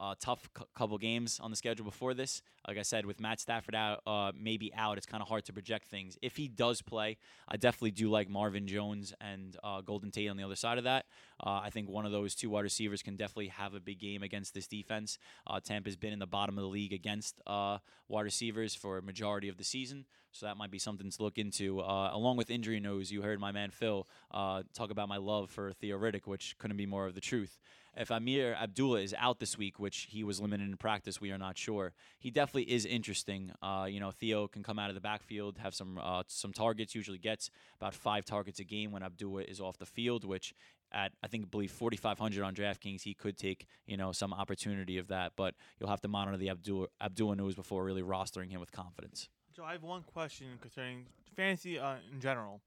uh, 0.00 0.14
tough 0.20 0.48
c- 0.56 0.64
couple 0.74 0.98
games 0.98 1.40
on 1.40 1.50
the 1.50 1.56
schedule 1.56 1.84
before 1.84 2.14
this. 2.14 2.42
Like 2.68 2.76
I 2.76 2.82
said, 2.82 3.06
with 3.06 3.18
Matt 3.18 3.40
Stafford 3.40 3.74
out, 3.74 4.02
uh, 4.06 4.30
maybe 4.38 4.74
out, 4.74 4.98
it's 4.98 5.06
kind 5.06 5.22
of 5.22 5.28
hard 5.28 5.46
to 5.46 5.54
project 5.54 5.88
things. 5.88 6.18
If 6.20 6.36
he 6.36 6.48
does 6.48 6.82
play, 6.82 7.16
I 7.48 7.56
definitely 7.56 7.92
do 7.92 8.10
like 8.10 8.28
Marvin 8.28 8.66
Jones 8.66 9.14
and 9.22 9.56
uh, 9.64 9.80
Golden 9.80 10.10
Tate 10.10 10.28
on 10.28 10.36
the 10.36 10.44
other 10.44 10.54
side 10.54 10.76
of 10.76 10.84
that. 10.84 11.06
Uh, 11.42 11.60
I 11.64 11.70
think 11.70 11.88
one 11.88 12.04
of 12.04 12.12
those 12.12 12.34
two 12.34 12.50
wide 12.50 12.64
receivers 12.64 13.02
can 13.02 13.16
definitely 13.16 13.48
have 13.48 13.72
a 13.72 13.80
big 13.80 13.98
game 13.98 14.22
against 14.22 14.52
this 14.52 14.66
defense. 14.66 15.16
Uh, 15.46 15.60
Tampa's 15.60 15.96
been 15.96 16.12
in 16.12 16.18
the 16.18 16.26
bottom 16.26 16.58
of 16.58 16.62
the 16.62 16.68
league 16.68 16.92
against 16.92 17.40
uh, 17.46 17.78
wide 18.06 18.26
receivers 18.26 18.74
for 18.74 18.98
a 18.98 19.02
majority 19.02 19.48
of 19.48 19.56
the 19.56 19.64
season. 19.64 20.04
So 20.32 20.44
that 20.44 20.58
might 20.58 20.70
be 20.70 20.78
something 20.78 21.10
to 21.10 21.22
look 21.22 21.38
into. 21.38 21.80
Uh, 21.80 22.10
along 22.12 22.36
with 22.36 22.50
injury 22.50 22.80
news, 22.80 23.10
you 23.10 23.22
heard 23.22 23.40
my 23.40 23.50
man 23.50 23.70
Phil 23.70 24.06
talk 24.30 24.90
about 24.90 25.08
my 25.08 25.16
love 25.16 25.50
for 25.50 25.72
Theo 25.72 25.98
Riddick, 25.98 26.26
which 26.26 26.54
couldn't 26.58 26.76
be 26.76 26.84
more 26.84 27.06
of 27.06 27.14
the 27.14 27.20
truth. 27.22 27.58
If 27.96 28.10
Ameer 28.10 28.54
Abdullah 28.54 29.00
is 29.00 29.14
out 29.18 29.40
this 29.40 29.58
week, 29.58 29.80
which 29.80 30.06
he 30.10 30.22
was 30.22 30.40
limited 30.40 30.68
in 30.68 30.76
practice, 30.76 31.20
we 31.20 31.32
are 31.32 31.38
not 31.38 31.58
sure. 31.58 31.94
He 32.20 32.30
definitely 32.30 32.57
is 32.62 32.84
interesting. 32.84 33.52
Uh, 33.62 33.86
you 33.88 34.00
know, 34.00 34.10
Theo 34.10 34.48
can 34.48 34.62
come 34.62 34.78
out 34.78 34.88
of 34.88 34.94
the 34.94 35.00
backfield, 35.00 35.58
have 35.58 35.74
some 35.74 35.98
uh, 36.02 36.22
some 36.26 36.52
targets. 36.52 36.94
Usually 36.94 37.18
gets 37.18 37.50
about 37.80 37.94
five 37.94 38.24
targets 38.24 38.60
a 38.60 38.64
game 38.64 38.92
when 38.92 39.02
Abdullah 39.02 39.42
is 39.42 39.60
off 39.60 39.78
the 39.78 39.86
field, 39.86 40.24
which 40.24 40.54
at 40.92 41.12
I 41.22 41.28
think 41.28 41.44
I 41.44 41.48
believe 41.48 41.70
4500 41.70 42.42
on 42.42 42.54
DraftKings 42.54 43.02
he 43.02 43.14
could 43.14 43.36
take 43.36 43.66
you 43.86 43.96
know 43.96 44.12
some 44.12 44.32
opportunity 44.32 44.98
of 44.98 45.08
that 45.08 45.32
but 45.36 45.54
you'll 45.78 45.90
have 45.90 46.00
to 46.00 46.08
monitor 46.08 46.36
the 46.36 46.50
Abdullah 46.50 46.86
Abdullah 47.00 47.36
news 47.36 47.54
before 47.54 47.84
really 47.84 48.02
rostering 48.02 48.50
him 48.50 48.60
with 48.60 48.72
confidence. 48.72 49.28
So 49.54 49.64
I 49.64 49.72
have 49.72 49.82
one 49.82 50.02
question 50.02 50.46
concerning 50.60 51.06
fantasy 51.36 51.78
uh, 51.78 51.96
in 52.12 52.20
general. 52.20 52.60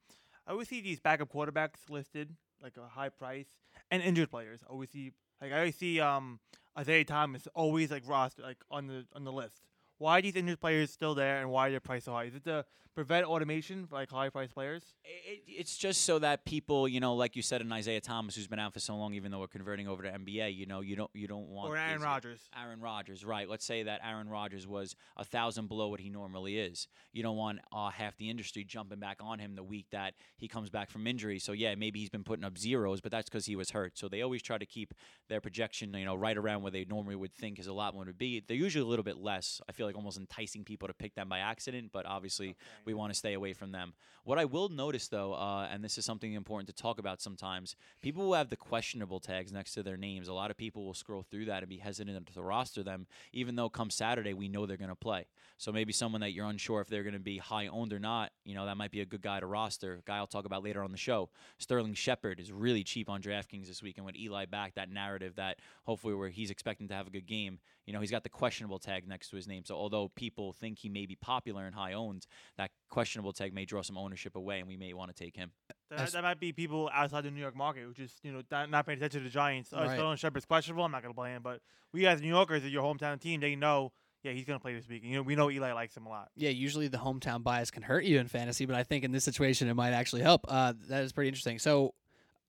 I 0.45 0.51
always 0.51 0.67
see 0.67 0.82
these 0.82 0.99
backup 0.99 1.32
quarterbacks 1.32 1.89
listed 1.89 2.36
like 2.62 2.77
a 2.77 2.88
high 2.88 3.10
price 3.10 3.47
and 3.89 4.04
injured 4.04 4.30
players. 4.30 4.60
I 4.67 4.71
always 4.71 4.89
see 4.89 5.13
like 5.41 5.51
I 5.51 5.58
always 5.60 5.75
see 5.75 5.99
um 5.99 6.39
Isaiah 6.77 7.06
Thomas 7.06 7.47
always 7.54 7.91
like 7.91 8.04
roster 8.08 8.41
like 8.41 8.58
on 8.69 8.88
the 8.88 9.06
on 9.15 9.23
the 9.23 9.32
list. 9.32 9.62
Why 10.02 10.18
are 10.18 10.22
these 10.24 10.36
injured 10.36 10.60
players 10.60 10.90
still 10.90 11.14
there, 11.14 11.42
and 11.42 11.52
why 11.52 11.70
their 11.70 11.80
price 11.80 12.06
so 12.06 12.14
high? 12.14 12.24
Is 12.24 12.34
it 12.34 12.44
to 12.46 12.66
prevent 12.95 13.25
automation 13.25 13.86
for 13.88 13.95
like 13.95 14.10
high 14.10 14.30
price 14.30 14.51
players? 14.51 14.84
It, 15.04 15.41
it's 15.47 15.77
just 15.77 16.04
so 16.04 16.19
that 16.19 16.45
people, 16.45 16.88
you 16.88 16.99
know, 16.99 17.15
like 17.15 17.36
you 17.36 17.41
said, 17.41 17.62
in 17.62 17.71
Isaiah 17.71 18.01
Thomas, 18.01 18.36
who's 18.36 18.47
been 18.47 18.60
out 18.60 18.73
for 18.73 18.80
so 18.80 18.95
long, 18.95 19.13
even 19.13 19.32
though 19.32 19.39
we're 19.39 19.47
converting 19.47 19.88
over 19.88 20.04
to 20.04 20.10
NBA, 20.10 20.56
you 20.56 20.65
know, 20.65 20.82
you 20.82 20.95
don't 20.95 21.10
you 21.13 21.27
don't 21.27 21.47
want 21.49 21.69
Or 21.69 21.77
Aaron 21.77 21.93
these- 21.97 22.04
Rodgers. 22.04 22.39
Aaron 22.60 22.80
Rodgers, 22.82 23.23
right? 23.25 23.47
Let's 23.49 23.65
say 23.65 23.84
that 23.84 24.01
Aaron 24.04 24.30
Rodgers 24.30 24.67
was 24.67 24.95
a 25.17 25.23
thousand 25.23 25.67
below 25.67 25.88
what 25.89 25.99
he 25.99 26.10
normally 26.10 26.58
is. 26.58 26.88
You 27.13 27.23
don't 27.23 27.38
want 27.38 27.60
uh, 27.71 27.89
half 27.89 28.17
the 28.17 28.30
industry 28.30 28.63
jumping 28.63 28.99
back 28.99 29.17
on 29.21 29.39
him 29.39 29.56
the 29.56 29.63
week 29.63 29.88
that 29.91 30.13
he 30.38 30.47
comes 30.47 30.69
back 30.69 30.89
from 30.89 31.08
injury. 31.08 31.39
So 31.39 31.51
yeah, 31.54 31.75
maybe 31.75 31.99
he's 31.99 32.10
been 32.10 32.23
putting 32.23 32.43
up 32.45 32.58
zeros, 32.58 33.01
but 33.01 33.12
that's 33.12 33.30
because 33.30 33.45
he 33.45 33.56
was 33.56 33.71
hurt. 33.71 33.97
So 33.97 34.08
they 34.08 34.21
always 34.21 34.41
try 34.41 34.58
to 34.58 34.65
keep 34.65 34.93
their 35.30 35.41
projection, 35.41 35.93
you 35.93 36.06
know, 36.06 36.15
right 36.15 36.38
around 36.38 36.62
where 36.62 36.71
they 36.71 36.86
normally 36.86 37.15
would 37.15 37.34
think 37.34 37.58
his 37.58 37.67
allotment 37.67 38.08
would 38.08 38.17
be. 38.17 38.43
They're 38.45 38.58
usually 38.58 38.84
a 38.84 38.88
little 38.88 39.04
bit 39.04 39.17
less. 39.17 39.62
I 39.69 39.71
feel 39.71 39.86
like 39.86 39.95
almost 39.95 40.17
enticing 40.17 40.63
people 40.63 40.88
to 40.88 40.93
pick 40.93 41.15
them 41.15 41.30
by 41.30 41.39
accident, 41.39 41.91
but 41.93 42.06
obviously 42.06 42.56
we 42.86 42.94
want 42.94 43.12
to 43.12 43.17
stay 43.17 43.34
away 43.34 43.54
from 43.54 43.72
them. 43.72 43.94
What 44.23 44.38
I 44.38 44.45
will 44.45 44.69
notice 44.69 45.07
though, 45.07 45.34
uh, 45.34 45.67
and 45.71 45.84
this 45.84 45.97
is 45.97 46.05
something 46.05 46.34
important 46.34 46.67
to 46.67 46.81
talk 46.81 46.99
about 46.99 47.21
sometimes, 47.21 47.75
people 48.03 48.23
who 48.23 48.34
have 48.34 48.49
the 48.49 48.55
questionable 48.55 49.19
tags 49.19 49.51
next 49.51 49.73
to 49.73 49.84
their 49.84 49.97
names, 49.97 50.27
a 50.27 50.34
lot 50.34 50.51
of 50.51 50.57
people 50.57 50.86
will 50.86 50.93
scroll 50.93 51.23
through 51.23 51.45
that 51.45 51.63
and 51.63 51.69
be 51.69 51.77
hesitant 51.77 52.31
to 52.31 52.41
roster 52.41 52.84
them, 52.84 53.07
even 53.34 53.55
though 53.55 53.69
come 53.69 53.89
Saturday 53.89 54.34
we 54.34 54.47
know 54.47 54.65
they're 54.67 54.77
going 54.77 54.89
to 54.89 54.95
play. 54.95 55.25
So 55.57 55.71
maybe 55.71 55.91
someone 55.91 56.21
that 56.21 56.34
you're 56.34 56.47
unsure 56.47 56.81
if 56.81 56.88
they're 56.88 57.03
going 57.03 57.13
to 57.13 57.19
be 57.19 57.39
high 57.39 57.67
owned 57.67 57.93
or 57.93 57.99
not, 57.99 58.31
you 58.45 58.53
know, 58.53 58.65
that 58.67 58.77
might 58.77 58.91
be 58.91 59.01
a 59.01 59.05
good 59.05 59.21
guy 59.21 59.39
to 59.39 59.45
roster. 59.47 60.01
Guy 60.05 60.17
I'll 60.17 60.27
talk 60.27 60.45
about 60.45 60.63
later 60.63 60.84
on 60.84 60.91
the 60.91 60.97
show. 60.97 61.29
Sterling 61.57 61.95
Shepard 61.95 62.39
is 62.39 62.51
really 62.51 62.84
cheap 62.84 63.10
on 63.10 63.21
DraftKings 63.21 63.67
this 63.67 63.81
week, 63.81 63.97
and 63.97 64.05
with 64.05 64.15
Eli 64.15 64.45
back, 64.45 64.75
that 64.75 64.91
narrative 64.91 65.36
that 65.36 65.57
hopefully 65.84 66.13
where 66.13 66.29
he's 66.29 66.51
expecting 66.51 66.88
to 66.89 66.93
have 66.93 67.07
a 67.07 67.12
good 67.12 67.25
game, 67.25 67.60
you 67.88 67.93
know, 67.93 67.99
he's 68.01 68.12
got 68.12 68.23
the 68.23 68.29
questionable 68.29 68.79
tag 68.79 69.07
next 69.07 69.29
to 69.29 69.36
his 69.36 69.47
name. 69.47 69.63
So 69.65 69.75
although 69.75 70.10
people 70.10 70.53
think 70.53 70.77
he 70.77 70.89
may 70.89 71.07
be 71.07 71.15
popular 71.15 71.65
and 71.65 71.75
high 71.75 71.93
owned, 71.93 72.27
that 72.57 72.71
questionable 72.91 73.34
tag 73.34 73.54
may 73.56 73.65
draw 73.65 73.82
some 73.82 73.97
ownership 73.97 74.36
away, 74.36 74.60
and 74.60 74.67
we 74.67 74.77
may 74.77 74.93
want 74.93 75.15
to 75.15 75.23
take 75.23 75.36
him. 75.36 75.51
That, 75.89 76.12
that 76.12 76.21
might 76.21 76.39
be 76.39 76.54
people 76.54 76.89
outside 76.93 77.23
the 77.23 77.32
New 77.32 77.41
York 77.41 77.56
market 77.56 77.84
who 77.84 77.93
just 77.93 78.23
you 78.23 78.32
know 78.32 78.43
not, 78.51 78.69
not 78.69 78.86
paying 78.86 78.99
attention 78.99 79.21
to 79.21 79.23
the 79.23 79.30
Giants. 79.32 79.71
Oh, 79.73 79.80
Right. 79.80 79.91
Sterling 79.91 80.17
Shepard's 80.17 80.45
questionable. 80.45 80.84
I'm 80.84 80.91
not 80.91 81.01
gonna 81.01 81.15
play 81.15 81.32
him, 81.32 81.41
but 81.41 81.62
we 81.91 82.06
as 82.06 82.21
New 82.21 82.27
Yorkers, 82.30 82.63
your 82.65 82.84
hometown 82.84 83.19
team, 83.19 83.41
they 83.41 83.56
know. 83.56 83.91
Yeah, 84.23 84.34
he's 84.34 84.45
gonna 84.45 84.60
play 84.60 84.75
this 84.75 84.88
week. 84.88 85.01
And, 85.01 85.12
you 85.12 85.17
know, 85.17 85.23
we 85.23 85.36
know 85.36 85.49
Eli 85.49 85.73
likes 85.73 85.97
him 85.97 86.06
a 86.06 86.10
lot. 86.10 86.30
Yeah, 86.36 86.51
usually 86.51 86.88
the 86.88 86.99
hometown 86.99 87.41
bias 87.41 87.71
can 87.71 87.82
hurt 87.82 88.04
you 88.04 88.19
in 88.19 88.27
fantasy, 88.27 88.67
but 88.67 88.75
I 88.75 88.84
think 88.84 89.04
in 89.04 89.12
this 89.12 89.23
situation 89.23 89.67
it 89.67 89.73
might 89.73 89.93
actually 89.93 90.21
help. 90.21 90.45
Uh, 90.47 90.73
that 90.89 91.04
is 91.04 91.12
pretty 91.12 91.30
interesting. 91.30 91.58
So, 91.58 91.95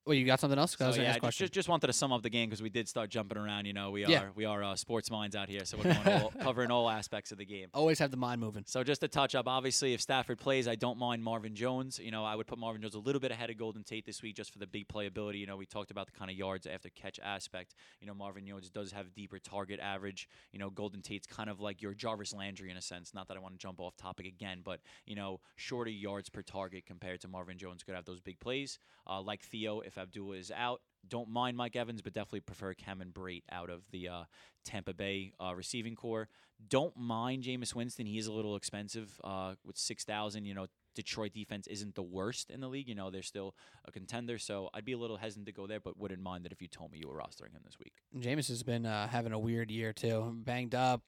well, 0.05 0.15
you 0.15 0.25
got 0.27 0.41
something 0.41 0.59
else? 0.59 0.77
I 0.81 0.91
So 0.91 1.01
yeah, 1.01 1.09
ask 1.09 1.15
just, 1.15 1.21
question. 1.21 1.49
just 1.53 1.69
wanted 1.69 1.87
to 1.87 1.93
sum 1.93 2.13
up 2.13 2.23
the 2.23 2.31
game 2.31 2.49
because 2.49 2.63
we 2.63 2.71
did 2.71 2.89
start 2.89 3.11
jumping 3.11 3.39
around. 3.39 3.67
You 3.67 3.73
know, 3.73 3.91
we 3.91 4.05
Yeah. 4.05 4.23
are 4.25 4.33
we 4.35 4.45
are 4.45 4.63
uh, 4.63 4.75
sports 4.75 5.11
minds 5.11 5.37
out 5.37 5.49
here, 5.49 5.65
so 5.65 5.77
we're 5.77 5.95
going 5.95 6.23
all, 6.23 6.33
covering 6.41 6.71
all 6.71 6.89
aspects 6.91 7.31
of 7.33 7.39
the 7.39 7.45
game. 7.45 7.69
Always 7.73 7.99
have 8.01 8.11
the 8.11 8.17
mind 8.17 8.41
moving. 8.41 8.65
So 8.67 8.83
just 8.83 9.01
to 9.03 9.09
touch 9.09 9.35
up, 9.35 9.47
obviously, 9.47 9.95
if 9.95 10.01
Stafford 10.01 10.39
plays, 10.39 10.67
I 10.67 10.75
don't 10.75 10.99
mind 10.99 11.23
Marvin 11.23 11.55
Jones. 11.55 12.01
You 12.03 12.11
know, 12.11 12.25
I 12.25 12.35
would 12.35 12.47
put 12.47 12.59
Marvin 12.59 12.83
Jones 12.83 12.95
a 12.95 12.99
little 12.99 13.21
bit 13.21 13.31
ahead 13.31 13.51
of 13.51 13.57
Golden 13.59 13.85
Tate 13.85 14.05
this 14.05 14.23
week 14.23 14.35
just 14.37 14.53
for 14.53 14.59
the 14.59 14.67
big 14.67 14.89
playability. 14.89 15.39
You 15.39 15.47
know, 15.47 15.57
we 15.57 15.67
talked 15.67 15.91
about 15.91 16.07
the 16.07 16.13
kind 16.13 16.31
of 16.31 16.37
yards 16.37 16.67
after 16.67 16.89
catch 16.91 17.21
aspect. 17.23 17.75
You 18.01 18.07
know, 18.07 18.15
Marvin 18.15 18.47
Jones 18.47 18.71
does 18.71 18.93
have 18.93 19.15
deeper 19.15 19.39
target 19.39 19.79
average. 19.81 20.29
You 20.53 20.59
know, 20.59 20.71
Golden 20.71 21.03
Tate's 21.03 21.27
kind 21.27 21.49
of 21.49 21.61
like 21.61 21.81
your 21.81 21.95
Jarvis 21.95 22.33
Landry 22.35 22.71
in 22.71 22.77
a 22.77 22.83
sense. 22.83 23.15
Not 23.15 23.29
that 23.29 23.37
I 23.37 23.41
want 23.41 23.55
to 23.55 23.59
jump 23.59 23.79
off 23.81 23.97
topic 23.97 24.27
again, 24.27 24.63
but 24.65 24.81
you 25.07 25.15
know, 25.15 25.41
shorter 25.57 25.91
yards 25.91 26.29
per 26.29 26.43
target 26.43 26.87
compared 26.87 27.21
to 27.21 27.29
Marvin 27.29 27.57
Jones 27.59 27.83
could 27.85 27.95
have 27.95 28.05
those 28.05 28.21
big 28.21 28.41
plays. 28.41 28.79
Uh, 29.09 29.21
like 29.21 29.43
Theo, 29.43 29.81
if 29.93 29.99
Abdullah 29.99 30.37
is 30.37 30.51
out, 30.51 30.81
don't 31.09 31.29
mind 31.29 31.57
Mike 31.57 31.77
Evans, 31.77 32.01
but 32.01 32.13
definitely 32.13 32.41
prefer 32.41 32.75
Cameron 32.75 33.11
Brate 33.13 33.43
out 33.51 33.71
of 33.71 33.83
the 33.91 34.09
uh, 34.09 34.25
Tampa 34.65 34.95
Bay 34.95 35.33
uh, 35.41 35.55
receiving 35.55 35.97
core. 35.97 36.29
Don't 36.69 36.97
mind 36.97 37.43
Jameis 37.43 37.75
Winston. 37.75 38.07
He 38.07 38.19
is 38.19 38.29
a 38.29 38.33
little 38.33 38.55
expensive 38.55 39.21
uh, 39.25 39.55
with 39.65 39.77
6,000. 39.77 40.45
You 40.45 40.55
know, 40.55 40.67
Detroit 40.95 41.33
defense 41.33 41.67
isn't 41.67 41.97
the 41.97 42.03
worst 42.03 42.51
in 42.51 42.61
the 42.61 42.69
league. 42.69 42.89
You 42.89 42.95
know, 42.95 43.11
they're 43.11 43.23
still 43.23 43.57
a 43.85 43.91
contender. 43.91 44.39
So 44.39 44.71
I'd 44.73 44.85
be 44.85 44.93
a 44.93 44.99
little 44.99 45.17
hesitant 45.17 45.47
to 45.47 45.53
go 45.53 45.67
there, 45.67 45.81
but 45.81 45.99
wouldn't 45.99 46.23
mind 46.23 46.45
that 46.45 46.53
if 46.53 46.63
you 46.63 46.69
told 46.69 46.93
me 46.93 46.99
you 46.99 47.09
were 47.09 47.17
rostering 47.17 47.53
him 47.53 47.63
this 47.65 47.79
week. 47.79 47.95
Jameis 48.17 48.49
has 48.49 48.63
been 48.63 48.87
uh, 48.87 49.09
having 49.09 49.33
a 49.33 49.39
weird 49.39 49.71
year 49.71 49.93
too. 49.93 50.33
Banged 50.45 50.75
up, 50.75 51.03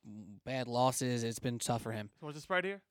bad 0.45 0.67
losses. 0.67 1.23
It's 1.23 1.39
been 1.39 1.61
tough 1.61 1.83
for 1.83 1.93
him. 1.93 2.11
So 2.19 2.27
what's 2.27 2.37
the 2.37 2.43
spread 2.43 2.65
here? 2.65 2.83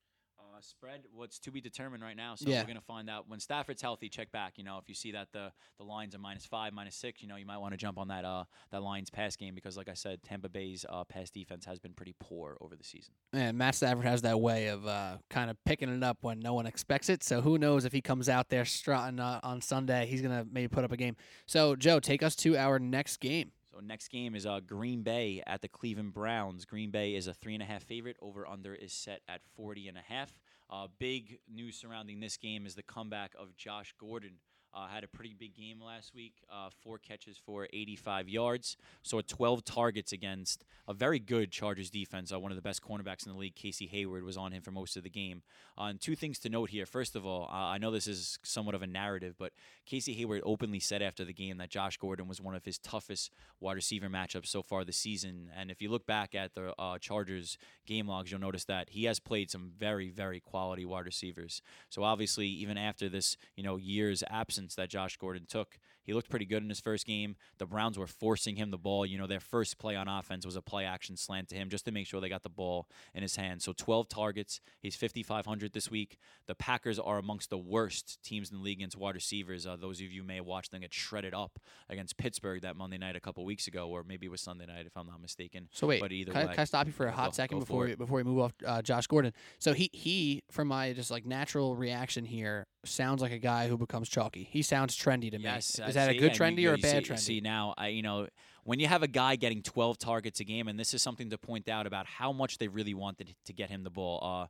Spread, 0.64 1.02
what's 1.14 1.40
to 1.40 1.52
be 1.52 1.60
determined 1.62 2.02
right 2.04 2.16
now. 2.16 2.36
So 2.36 2.50
Yeah. 2.50 2.62
we're 2.62 2.68
going 2.68 2.76
to 2.78 2.82
find 2.86 3.10
out 3.10 3.28
when 3.28 3.40
Stafford's 3.40 3.82
healthy. 3.82 4.08
Check 4.10 4.32
back. 4.32 4.58
You 4.58 4.64
know, 4.64 4.78
if 4.78 4.88
you 4.88 4.96
see 4.96 5.12
that 5.12 5.32
the 5.32 5.52
the 5.78 5.84
lines 5.84 6.16
are 6.16 6.20
minus 6.20 6.46
five, 6.46 6.74
minus 6.74 6.96
six, 6.96 7.22
you 7.22 7.28
know, 7.28 7.36
you 7.36 7.46
might 7.46 7.58
want 7.58 7.74
to 7.74 7.78
jump 7.78 7.98
on 7.98 8.08
that 8.08 8.24
uh 8.26 8.46
that 8.72 8.82
Lions 8.82 9.10
pass 9.10 9.36
game 9.36 9.56
because, 9.56 9.76
like 9.78 9.90
I 9.90 9.94
said, 9.94 10.24
Tampa 10.24 10.50
Bay's 10.50 10.86
uh, 10.90 11.04
pass 11.04 11.30
defense 11.30 11.66
has 11.66 11.80
been 11.80 11.94
pretty 11.94 12.16
poor 12.20 12.58
over 12.62 12.76
the 12.76 12.84
season. 12.84 13.14
And 13.34 13.58
Matt 13.58 13.76
Stafford 13.76 14.06
has 14.06 14.22
that 14.22 14.40
way 14.40 14.68
of 14.68 14.88
uh, 14.88 15.18
kind 15.30 15.50
of 15.50 15.58
picking 15.66 15.90
it 15.90 16.04
up 16.04 16.20
when 16.22 16.40
no 16.40 16.54
one 16.54 16.66
expects 16.66 17.10
it. 17.10 17.24
So 17.24 17.42
who 17.42 17.58
knows 17.58 17.86
if 17.86 17.92
he 17.94 18.02
comes 18.02 18.30
out 18.30 18.50
there 18.50 18.66
strutting 18.66 19.20
uh, 19.20 19.40
on 19.44 19.62
Sunday, 19.62 20.06
he's 20.06 20.22
gonna 20.22 20.46
maybe 20.50 20.68
put 20.70 20.84
up 20.84 20.92
a 20.92 20.98
game. 20.98 21.16
So 21.46 21.76
Joe, 21.76 22.00
take 22.00 22.24
us 22.24 22.36
to 22.38 22.56
our 22.58 22.80
next 22.80 23.18
game. 23.20 23.52
So 23.74 23.80
next 23.80 24.10
game 24.10 24.36
is 24.36 24.46
uh, 24.46 24.60
Green 24.60 25.02
Bay 25.02 25.42
at 25.48 25.64
the 25.64 25.68
Cleveland 25.68 26.14
Browns. 26.14 26.64
Green 26.64 26.92
Bay 26.92 27.16
is 27.16 27.26
a 27.26 27.34
three 27.34 27.56
and 27.56 27.64
a 27.64 27.66
half 27.66 27.82
favorite. 27.82 28.18
Over 28.22 28.48
under 28.48 28.76
is 28.76 28.94
set 28.94 29.22
at 29.28 29.42
forty 29.56 29.88
and 29.88 29.98
a 29.98 30.02
half. 30.02 30.32
Uh, 30.74 30.88
big 30.98 31.38
news 31.48 31.80
surrounding 31.80 32.20
this 32.20 32.36
game 32.36 32.66
is 32.66 32.74
the 32.74 32.82
comeback 32.82 33.34
of 33.38 33.56
Josh 33.56 33.94
Gordon. 34.00 34.38
Uh, 34.76 34.88
had 34.88 35.04
a 35.04 35.08
pretty 35.08 35.36
big 35.38 35.54
game 35.56 35.80
last 35.80 36.16
week. 36.16 36.34
Uh, 36.52 36.70
four 36.82 36.98
catches 36.98 37.38
for 37.38 37.68
85 37.72 38.28
yards. 38.28 38.76
So 39.04 39.22
12 39.22 39.64
targets 39.64 40.12
against 40.12 40.66
a 40.88 40.94
very 40.96 41.20
good 41.20 41.52
Chargers 41.52 41.92
defense. 41.92 42.34
Uh, 42.34 42.40
one 42.40 42.52
of 42.52 42.56
the 42.56 42.62
best 42.62 42.82
cornerbacks 42.82 43.28
in 43.28 43.32
the 43.32 43.38
league, 43.38 43.54
Casey 43.54 43.86
Hayward, 43.86 44.24
was 44.24 44.36
on 44.36 44.52
him 44.52 44.64
for 44.64 44.72
most 44.72 44.98
of 44.98 45.04
the 45.04 45.12
game. 45.12 45.44
Uh, 45.78 45.86
and 45.86 46.02
two 46.02 46.16
things 46.16 46.40
to 46.40 46.50
note 46.50 46.72
here. 46.72 46.88
First 46.88 47.16
of 47.16 47.24
all, 47.24 47.44
uh, 47.52 47.56
I 47.56 47.78
know 47.78 47.92
this 47.92 48.08
is 48.08 48.40
somewhat 48.42 48.74
of 48.74 48.82
a 48.82 48.88
narrative, 48.88 49.36
but 49.38 49.54
Casey 49.86 50.14
Hayward 50.14 50.42
openly 50.44 50.80
said 50.80 51.04
after 51.04 51.24
the 51.24 51.34
game 51.34 51.58
that 51.58 51.70
Josh 51.70 51.98
Gordon 51.98 52.28
was 52.28 52.42
one 52.42 52.56
of 52.56 52.66
his 52.66 52.80
toughest 52.80 53.32
wide 53.60 53.76
receiver 53.76 54.10
matchups 54.10 54.48
so 54.48 54.64
far 54.64 54.84
this 54.84 54.98
season. 54.98 55.52
And 55.56 55.70
if 55.70 55.84
you 55.84 55.90
look 55.90 56.08
back 56.08 56.34
at 56.34 56.56
the 56.56 56.74
uh, 56.80 56.98
Chargers 56.98 57.60
game 57.86 58.08
logs, 58.08 58.32
you'll 58.32 58.42
notice 58.42 58.66
that 58.66 58.90
he 58.90 59.04
has 59.04 59.20
played 59.20 59.52
some 59.52 59.72
very, 59.78 60.10
very 60.10 60.40
quality 60.40 60.84
wide 60.84 61.06
receivers. 61.06 61.62
So 61.90 62.04
obviously, 62.04 62.48
even 62.48 62.76
after 62.76 63.08
this, 63.08 63.38
you 63.56 63.64
know, 63.64 63.78
year's 63.78 64.24
absence 64.32 64.63
absence 64.63 64.63
that 64.76 64.90
Josh 64.90 65.18
Gordon 65.18 65.46
took. 65.48 65.78
He 66.04 66.14
looked 66.14 66.30
pretty 66.30 66.46
good 66.46 66.64
in 66.64 66.70
his 66.70 66.80
first 66.80 67.06
game. 67.06 67.36
The 67.58 67.66
Browns 67.66 67.98
were 67.98 68.08
forcing 68.08 68.56
him 68.56 68.72
the 68.72 68.78
ball. 68.78 69.06
You 69.06 69.18
know, 69.18 69.28
their 69.28 69.40
first 69.40 69.78
play 69.78 69.96
on 69.96 70.08
offense 70.08 70.46
was 70.46 70.56
a 70.56 70.62
play 70.62 70.86
action 70.86 71.16
slant 71.18 71.50
to 71.50 71.56
him 71.56 71.70
just 71.70 71.86
to 71.86 71.92
make 71.92 72.08
sure 72.08 72.20
they 72.22 72.30
got 72.30 72.44
the 72.44 72.50
ball 72.50 72.88
in 73.14 73.22
his 73.22 73.36
hands. 73.36 73.64
So 73.64 73.74
12 73.76 74.10
targets. 74.10 74.62
He's 74.82 74.96
5,500 74.96 75.74
this 75.74 75.90
week. 75.90 76.18
The 76.48 76.56
Packers 76.56 77.00
are 77.00 77.18
amongst 77.18 77.50
the 77.50 77.58
worst 77.58 78.22
teams 78.24 78.52
in 78.52 78.58
the 78.58 78.64
league 78.64 78.80
against 78.80 78.98
wide 78.98 79.16
receivers. 79.16 79.66
Uh, 79.66 79.76
those 79.76 80.00
of 80.02 80.12
you 80.12 80.24
may 80.24 80.36
have 80.38 80.46
watched 80.46 80.72
them 80.72 80.82
get 80.82 80.94
shredded 80.94 81.34
up 81.34 81.60
against 81.90 82.18
Pittsburgh 82.18 82.62
that 82.62 82.76
Monday 82.76 82.98
night 82.98 83.16
a 83.16 83.20
couple 83.20 83.46
weeks 83.46 83.68
ago, 83.68 83.88
or 83.88 84.04
maybe 84.04 84.26
it 84.26 84.30
was 84.30 84.42
Sunday 84.42 84.66
night 84.66 84.86
if 84.86 84.96
I'm 84.98 85.08
not 85.08 85.22
mistaken. 85.22 85.70
So 85.72 85.88
wait, 85.88 86.02
but 86.02 86.12
either 86.12 86.32
can, 86.34 86.50
I, 86.50 86.52
can 86.52 86.60
I 86.60 86.66
stop 86.66 86.88
you 86.88 86.94
for 86.94 87.08
a 87.08 87.12
go- 87.12 87.16
hot 87.16 87.36
second 87.36 87.58
go 87.58 87.66
before 87.66 87.86
we, 87.86 87.96
before 87.96 88.18
we 88.18 88.24
move 88.24 88.40
off 88.40 88.54
uh, 88.66 88.82
Josh 88.82 89.08
Gordon? 89.08 89.34
So 89.60 89.74
he 89.74 89.90
he, 89.94 90.44
from 90.52 90.68
my 90.68 90.94
just 90.94 91.12
like 91.12 91.26
natural 91.26 91.76
reaction 91.76 92.26
here, 92.26 92.66
sounds 92.86 93.22
like 93.22 93.32
a 93.32 93.40
guy 93.40 93.68
who 93.68 93.78
becomes 93.78 94.10
chalky. 94.10 94.48
He 94.52 94.62
sounds 94.62 94.98
trendy 94.98 95.32
to 95.32 95.40
Yes, 95.40 95.80
me. 95.80 95.86
uh, 95.86 95.88
Is 95.96 96.08
that 96.08 96.10
a 96.10 96.18
good 96.18 96.34
trendy 96.34 96.62
you- 96.62 96.72
or 96.72 96.74
a 96.74 96.78
bad 96.78 97.06
see, 97.06 97.14
trendy? 97.14 97.20
See 97.20 97.42
now, 97.42 97.74
I 97.78 97.88
you 97.88 98.02
know 98.02 98.28
when 98.64 98.80
you 98.80 98.88
have 98.88 99.04
a 99.04 99.08
guy 99.08 99.36
getting 99.36 99.62
12 99.62 99.98
targets 99.98 100.40
a 100.40 100.44
game, 100.44 100.68
and 100.68 100.80
this 100.80 100.94
is 100.94 101.02
something 101.02 101.30
to 101.30 101.38
point 101.38 101.68
out 101.68 101.86
about 101.86 102.06
how 102.06 102.32
much 102.32 102.58
they 102.58 102.68
really 102.68 102.94
wanted 102.94 103.36
to 103.46 103.54
get 103.54 103.70
him 103.70 103.84
the 103.84 103.90
ball. 103.90 104.20
Uh, 104.24 104.48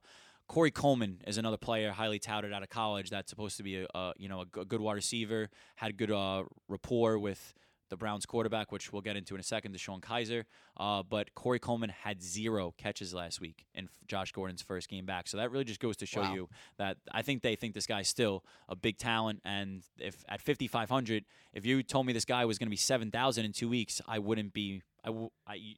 Corey 0.48 0.72
Coleman 0.72 1.22
is 1.26 1.38
another 1.38 1.58
player 1.58 1.92
highly 1.92 2.20
touted 2.20 2.54
out 2.54 2.64
of 2.64 2.70
college 2.70 3.10
that's 3.10 3.30
supposed 3.30 3.58
to 3.58 3.64
be 3.64 3.78
a, 3.78 3.88
a 3.96 4.14
you 4.18 4.30
know 4.30 4.42
a, 4.42 4.66
good 4.66 4.82
wide 4.82 4.94
receiver, 4.94 5.50
had 5.76 5.98
good 5.98 6.12
uh, 6.12 6.44
rapport 6.68 7.18
with 7.18 7.54
the 7.94 7.98
Browns 7.98 8.26
quarterback, 8.26 8.72
which 8.72 8.92
we'll 8.92 9.04
get 9.04 9.16
into 9.16 9.36
in 9.36 9.40
a 9.40 9.44
second, 9.44 9.76
DeShone 9.76 10.02
Kizer. 10.02 10.46
Uh, 10.76 11.04
but 11.04 11.36
Corey 11.36 11.60
Coleman 11.60 11.90
had 11.92 12.24
zero 12.24 12.74
catches 12.76 13.14
last 13.14 13.40
week 13.40 13.66
in 13.76 13.88
Josh 14.08 14.32
Gordon's 14.32 14.64
first 14.64 14.90
game 14.90 15.06
back. 15.06 15.28
So 15.28 15.38
that 15.38 15.52
really 15.52 15.64
just 15.64 15.80
goes 15.80 15.96
to 15.98 16.08
show 16.08 16.22
Wow. 16.22 16.34
you 16.34 16.50
that 16.78 16.98
I 17.12 17.22
think 17.22 17.44
they 17.44 17.56
think 17.56 17.76
this 17.76 17.86
guy's 17.86 18.08
still 18.08 18.44
a 18.68 18.76
big 18.76 18.98
talent. 18.98 19.42
And 19.46 19.84
if 20.00 20.26
at 20.28 20.42
5,500, 20.42 21.24
if 21.54 21.66
you 21.68 21.84
told 21.84 22.08
me 22.08 22.14
this 22.14 22.26
guy 22.26 22.46
was 22.46 22.58
going 22.58 22.66
to 22.68 22.72
be 22.72 22.76
7,000 22.78 23.46
in 23.46 23.52
two 23.54 23.70
weeks, 23.70 24.02
I 24.08 24.18
wouldn't 24.18 24.54
be, 24.54 24.82
I, 25.04 25.08
w- 25.10 25.30
I, 25.48 25.76